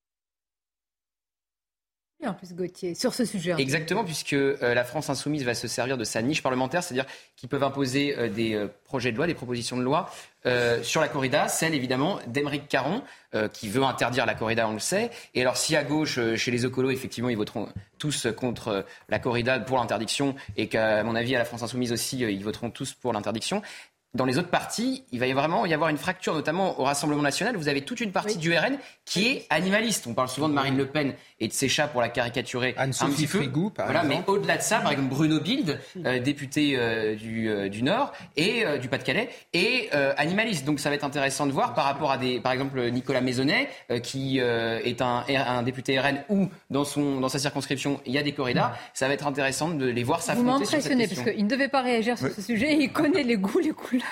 En 2.26 2.34
plus, 2.34 2.52
Gauthier, 2.52 2.96
sur 2.96 3.14
ce 3.14 3.24
sujet. 3.24 3.54
Exactement, 3.58 4.04
puisque 4.04 4.32
euh, 4.32 4.74
la 4.74 4.82
France 4.82 5.08
insoumise 5.08 5.44
va 5.44 5.54
se 5.54 5.68
servir 5.68 5.96
de 5.96 6.02
sa 6.02 6.20
niche 6.20 6.42
parlementaire, 6.42 6.82
c'est-à-dire 6.82 7.06
qu'ils 7.36 7.48
peuvent 7.48 7.62
imposer 7.62 8.18
euh, 8.18 8.28
des 8.28 8.54
euh, 8.54 8.66
projets 8.84 9.12
de 9.12 9.16
loi, 9.16 9.28
des 9.28 9.34
propositions 9.34 9.76
de 9.76 9.82
loi 9.82 10.10
sur 10.82 11.02
la 11.02 11.08
corrida, 11.08 11.46
celle 11.46 11.74
évidemment 11.74 12.20
d'Emeric 12.26 12.68
Caron, 12.68 13.02
qui 13.52 13.68
veut 13.68 13.82
interdire 13.82 14.24
la 14.24 14.34
corrida, 14.34 14.66
on 14.66 14.72
le 14.72 14.78
sait. 14.78 15.10
Et 15.34 15.42
alors, 15.42 15.58
si 15.58 15.76
à 15.76 15.84
gauche, 15.84 16.18
chez 16.36 16.50
les 16.50 16.64
Ocolos, 16.64 16.90
effectivement, 16.90 17.28
ils 17.28 17.36
voteront 17.36 17.68
tous 17.98 18.26
contre 18.34 18.86
la 19.10 19.18
corrida 19.18 19.60
pour 19.60 19.76
l'interdiction, 19.76 20.36
et 20.56 20.68
qu'à 20.68 21.04
mon 21.04 21.16
avis, 21.16 21.36
à 21.36 21.38
la 21.38 21.44
France 21.44 21.62
insoumise 21.62 21.92
aussi, 21.92 22.20
ils 22.20 22.42
voteront 22.42 22.70
tous 22.70 22.94
pour 22.94 23.12
l'interdiction, 23.12 23.60
dans 24.14 24.24
les 24.24 24.38
autres 24.38 24.48
partis, 24.48 25.04
il 25.12 25.20
va 25.20 25.26
y 25.26 25.32
vraiment 25.32 25.66
y 25.66 25.74
avoir 25.74 25.90
une 25.90 25.98
fracture, 25.98 26.32
notamment 26.32 26.80
au 26.80 26.84
Rassemblement 26.84 27.20
national. 27.20 27.56
Vous 27.56 27.68
avez 27.68 27.82
toute 27.82 28.00
une 28.00 28.10
partie 28.10 28.38
du 28.38 28.56
RN 28.56 28.78
qui 29.04 29.28
est 29.28 29.46
animaliste. 29.50 30.06
On 30.06 30.14
parle 30.14 30.28
souvent 30.28 30.48
de 30.48 30.54
Marine 30.54 30.78
Le 30.78 30.86
Pen 30.86 31.12
et 31.40 31.46
de 31.46 31.52
ses 31.52 31.68
chats 31.68 31.88
pour 31.88 32.00
la 32.00 32.08
caricaturer 32.08 32.74
un 32.78 32.88
petit 32.88 33.26
peu. 33.26 33.44
voilà, 33.76 34.04
mais 34.04 34.22
au-delà 34.26 34.56
de 34.56 34.62
ça, 34.62 34.78
par 34.78 34.92
exemple 34.92 35.10
Bruno 35.10 35.40
Bild, 35.40 35.78
euh, 36.06 36.18
député 36.20 36.74
euh, 36.76 37.16
du, 37.16 37.50
euh, 37.50 37.68
du, 37.68 37.82
Nord 37.82 38.12
et 38.36 38.64
du 38.80 38.88
Pas-de-Calais, 38.88 39.28
et 39.52 39.90
animaliste. 40.16 40.64
Donc 40.64 40.80
ça 40.80 40.88
va 40.88 40.94
être 40.94 41.04
intéressant 41.04 41.46
de 41.46 41.52
voir 41.52 41.74
par 41.74 41.84
rapport 41.84 42.10
à 42.10 42.16
des, 42.16 42.40
par 42.40 42.52
exemple 42.52 42.90
Nicolas 42.90 43.20
Maisonnet, 43.20 43.68
qui 44.02 44.38
est 44.38 45.02
un, 45.02 45.24
un, 45.28 45.62
député 45.62 46.00
RN 46.00 46.24
où 46.30 46.48
dans 46.70 46.84
son 46.84 47.20
dans 47.20 47.28
sa 47.28 47.38
circonscription 47.38 48.00
il 48.06 48.12
y 48.12 48.18
a 48.18 48.22
des 48.22 48.32
corridas. 48.32 48.72
Ça 48.94 49.06
va 49.06 49.14
être 49.14 49.26
intéressant 49.26 49.68
de 49.68 49.86
les 49.86 50.02
voir 50.02 50.22
s'affronter. 50.22 50.50
Vous 50.50 50.58
m'impressionnez 50.58 51.08
parce 51.08 51.22
qu'il 51.22 51.44
ne 51.44 51.50
devait 51.50 51.68
pas 51.68 51.82
réagir 51.82 52.16
sur 52.16 52.30
ce 52.30 52.40
sujet. 52.40 52.76
Il 52.80 52.90
connaît 52.90 53.22
les 53.22 53.36
goûts, 53.36 53.58
les 53.58 53.70
couleurs 53.70 53.97
de 53.98 54.04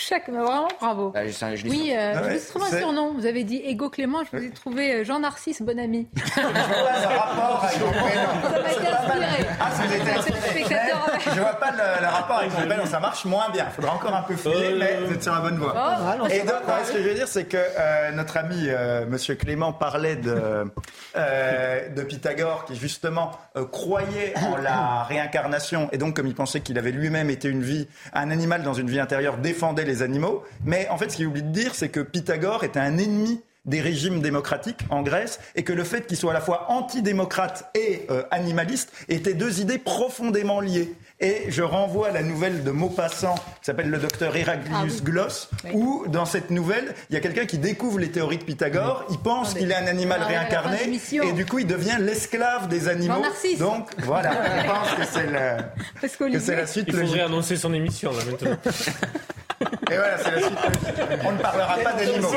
chaque. 0.00 0.28
Vraiment, 0.28 0.68
bravo. 0.80 1.10
Bah, 1.10 1.26
je, 1.26 1.66
oui, 1.68 1.92
euh, 1.94 2.14
je 2.14 2.20
vous 2.20 2.36
ai 2.36 2.40
trouvé 2.40 2.64
un 2.66 2.78
surnom. 2.78 3.14
Vous 3.14 3.26
avez 3.26 3.44
dit 3.44 3.60
Ego 3.64 3.90
Clément. 3.90 4.20
Je 4.24 4.36
vous 4.36 4.44
ai 4.44 4.50
trouvé 4.50 4.92
euh, 4.92 5.04
Jean 5.04 5.20
Narcisse, 5.20 5.62
bon 5.62 5.78
ami. 5.78 6.08
je 6.14 6.40
vois 6.40 6.52
pas 6.52 7.00
le 7.00 7.16
rapport 7.16 7.64
avec 7.64 7.80
mon 7.80 7.90
prénom. 7.90 8.30
Ça 8.42 9.86
m'a 9.86 9.96
été 9.96 10.10
inspiré. 10.10 10.76
Ah, 10.80 11.18
Je 11.34 11.40
vois 11.40 11.54
pas 11.54 11.70
le, 11.72 12.06
rapport 12.06 12.38
avec 12.38 12.52
mon 12.52 12.66
prénom. 12.66 12.86
Ça 12.86 13.00
marche 13.00 13.24
moins 13.24 13.50
bien. 13.50 13.66
Il 13.68 13.74
faudra 13.74 13.94
encore 13.94 14.14
un 14.14 14.22
peu 14.22 14.36
fouiller, 14.36 14.74
mais 14.78 14.98
vous 15.04 15.12
êtes 15.12 15.22
sur 15.22 15.34
la 15.34 15.40
bonne 15.40 15.58
voie. 15.58 15.74
Oh, 15.76 16.26
Et 16.28 16.40
donc, 16.40 16.56
ce 16.84 16.92
que 16.92 17.02
je 17.02 17.08
veux 17.08 17.14
dire, 17.14 17.28
c'est 17.28 17.44
que 17.44 17.56
euh, 17.56 18.12
notre 18.12 18.36
ami 18.36 18.68
Monsieur 19.08 19.34
Clément 19.34 19.72
parlait 19.72 20.16
de, 20.16 20.64
de 21.96 22.02
Pythagore, 22.02 22.64
qui 22.64 22.76
justement 22.76 23.32
croyait 23.70 24.34
en 24.36 24.56
la 24.56 25.04
réincarnation. 25.04 25.88
Et 25.92 25.98
donc, 25.98 26.16
comme 26.16 26.26
il 26.26 26.34
pensait 26.34 26.60
qu'il 26.60 26.78
avait 26.78 26.92
lui-même 26.92 27.30
été 27.30 27.48
une 27.48 27.62
vie, 27.62 27.88
un 28.12 28.30
animal 28.30 28.62
dans 28.62 28.74
une 28.74 28.88
vie 28.88 29.00
intérieure, 29.00 29.36
défendait 29.36 29.84
les 29.84 29.89
animaux. 30.02 30.42
Mais 30.64 30.88
en 30.88 30.98
fait, 30.98 31.10
ce 31.10 31.16
qu'il 31.16 31.26
oublie 31.26 31.42
de 31.42 31.48
dire, 31.48 31.74
c'est 31.74 31.88
que 31.88 32.00
Pythagore 32.00 32.64
était 32.64 32.80
un 32.80 32.98
ennemi 32.98 33.40
des 33.66 33.80
régimes 33.80 34.20
démocratiques 34.20 34.80
en 34.88 35.02
Grèce 35.02 35.38
et 35.54 35.64
que 35.64 35.72
le 35.72 35.84
fait 35.84 36.06
qu'il 36.06 36.16
soit 36.16 36.30
à 36.30 36.34
la 36.34 36.40
fois 36.40 36.70
antidémocrate 36.70 37.70
et 37.74 38.06
euh, 38.10 38.22
animaliste 38.30 38.92
étaient 39.08 39.34
deux 39.34 39.60
idées 39.60 39.78
profondément 39.78 40.60
liées. 40.60 40.94
Et 41.22 41.50
je 41.50 41.62
renvoie 41.62 42.08
à 42.08 42.12
la 42.12 42.22
nouvelle 42.22 42.64
de 42.64 42.70
Maupassant 42.70 43.34
qui 43.34 43.66
s'appelle 43.66 43.90
le 43.90 43.98
docteur 43.98 44.34
Heraclius 44.34 45.00
ah 45.00 45.04
Gloss, 45.04 45.50
où 45.74 46.04
dans 46.08 46.24
cette 46.24 46.50
nouvelle, 46.50 46.94
il 47.10 47.14
y 47.14 47.16
a 47.18 47.20
quelqu'un 47.20 47.44
qui 47.44 47.58
découvre 47.58 47.98
les 47.98 48.10
théories 48.10 48.38
de 48.38 48.44
Pythagore, 48.44 49.04
il 49.10 49.18
pense 49.18 49.52
qu'il 49.52 49.70
est 49.70 49.74
un 49.74 49.86
animal 49.86 50.22
réincarné 50.22 50.78
et 51.22 51.32
du 51.32 51.44
coup 51.44 51.58
il 51.58 51.66
devient 51.66 51.98
l'esclave 52.00 52.68
des 52.68 52.88
animaux. 52.88 53.22
Donc 53.58 53.90
voilà, 53.98 54.30
je 54.62 54.66
pense 54.66 54.94
que 54.94 55.04
c'est 56.40 56.56
la 56.56 56.66
suite. 56.66 56.86
Il 56.88 56.94
faudrait 56.94 57.20
annoncer 57.20 57.56
son 57.56 57.74
émission 57.74 58.12
là 58.12 58.24
maintenant. 58.24 58.56
Et 59.90 59.96
voilà, 59.96 60.16
c'est 60.16 60.30
la 60.30 60.40
suite. 60.40 60.58
On 61.22 61.32
ne 61.32 61.38
parlera 61.38 61.76
pas 61.76 61.92
d'animaux. 61.92 62.28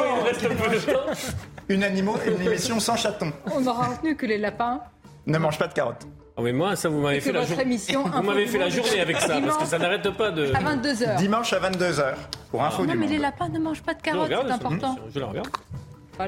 Une, 1.69 1.83
animaux, 1.85 2.17
une 2.27 2.45
émission 2.45 2.81
sans 2.81 2.97
chaton. 2.97 3.31
On 3.55 3.65
aura 3.65 3.87
retenu 3.87 4.17
que 4.17 4.25
les 4.25 4.37
lapins 4.37 4.81
ne 5.25 5.37
mangent 5.37 5.57
pas 5.57 5.67
de 5.67 5.73
carottes. 5.73 6.05
Ah 6.35 6.41
mais 6.41 6.51
moi, 6.51 6.75
ça, 6.75 6.89
vous 6.89 6.99
m'avez 6.99 7.19
fait, 7.21 7.31
la, 7.31 7.45
journée. 7.45 7.77
vous 7.87 8.23
m'avez 8.23 8.47
fait 8.47 8.57
la 8.57 8.69
journée 8.69 8.99
avec 8.99 9.17
ça, 9.17 9.39
parce 9.39 9.57
que 9.57 9.65
ça 9.65 9.77
n'arrête 9.77 10.09
pas 10.11 10.31
de... 10.31 10.51
À 10.53 10.75
22h. 10.75 11.17
Dimanche 11.17 11.53
à 11.53 11.59
22h, 11.59 12.15
pour 12.49 12.63
info 12.63 12.85
Non, 12.85 12.95
mais 12.95 13.07
les 13.07 13.19
lapins 13.19 13.49
ne 13.49 13.59
mangent 13.59 13.83
pas 13.83 13.93
de 13.93 14.01
carottes, 14.01 14.31
c'est 14.31 14.51
important. 14.51 14.97
Je 15.13 15.19
la 15.19 15.27
regarde. 15.27 15.47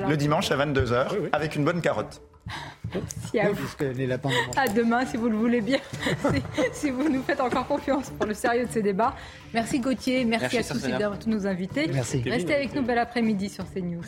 Le 0.07 0.17
dimanche 0.17 0.51
à 0.51 0.57
22h, 0.57 1.29
avec 1.31 1.55
une 1.55 1.65
bonne 1.65 1.81
carotte. 1.81 2.21
Merci 2.93 3.39
à 3.39 3.51
vous. 3.51 3.65
les 3.95 4.05
lapins 4.05 4.29
à 4.55 4.67
demain, 4.67 5.05
si 5.05 5.17
vous 5.17 5.29
le 5.29 5.35
voulez 5.35 5.61
bien. 5.61 5.79
si, 6.73 6.91
vous 6.91 7.09
nous 7.09 7.23
faites 7.23 7.41
encore 7.41 7.67
confiance 7.67 8.11
pour 8.11 8.27
le 8.27 8.35
sérieux 8.35 8.65
de 8.67 8.71
ces 8.71 8.83
débats. 8.83 9.15
Merci 9.53 9.79
Gauthier, 9.79 10.23
merci, 10.25 10.59
à 10.59 10.63
tous 10.63 10.87
et 10.87 10.93
à 10.93 11.09
tous 11.17 11.29
nos 11.29 11.47
invités. 11.47 11.87
Merci. 11.91 12.21
Restez 12.25 12.53
avec 12.53 12.75
nous, 12.75 12.83
bel 12.83 12.99
après-midi 12.99 13.49
sur 13.49 13.65
CNews. 13.73 14.03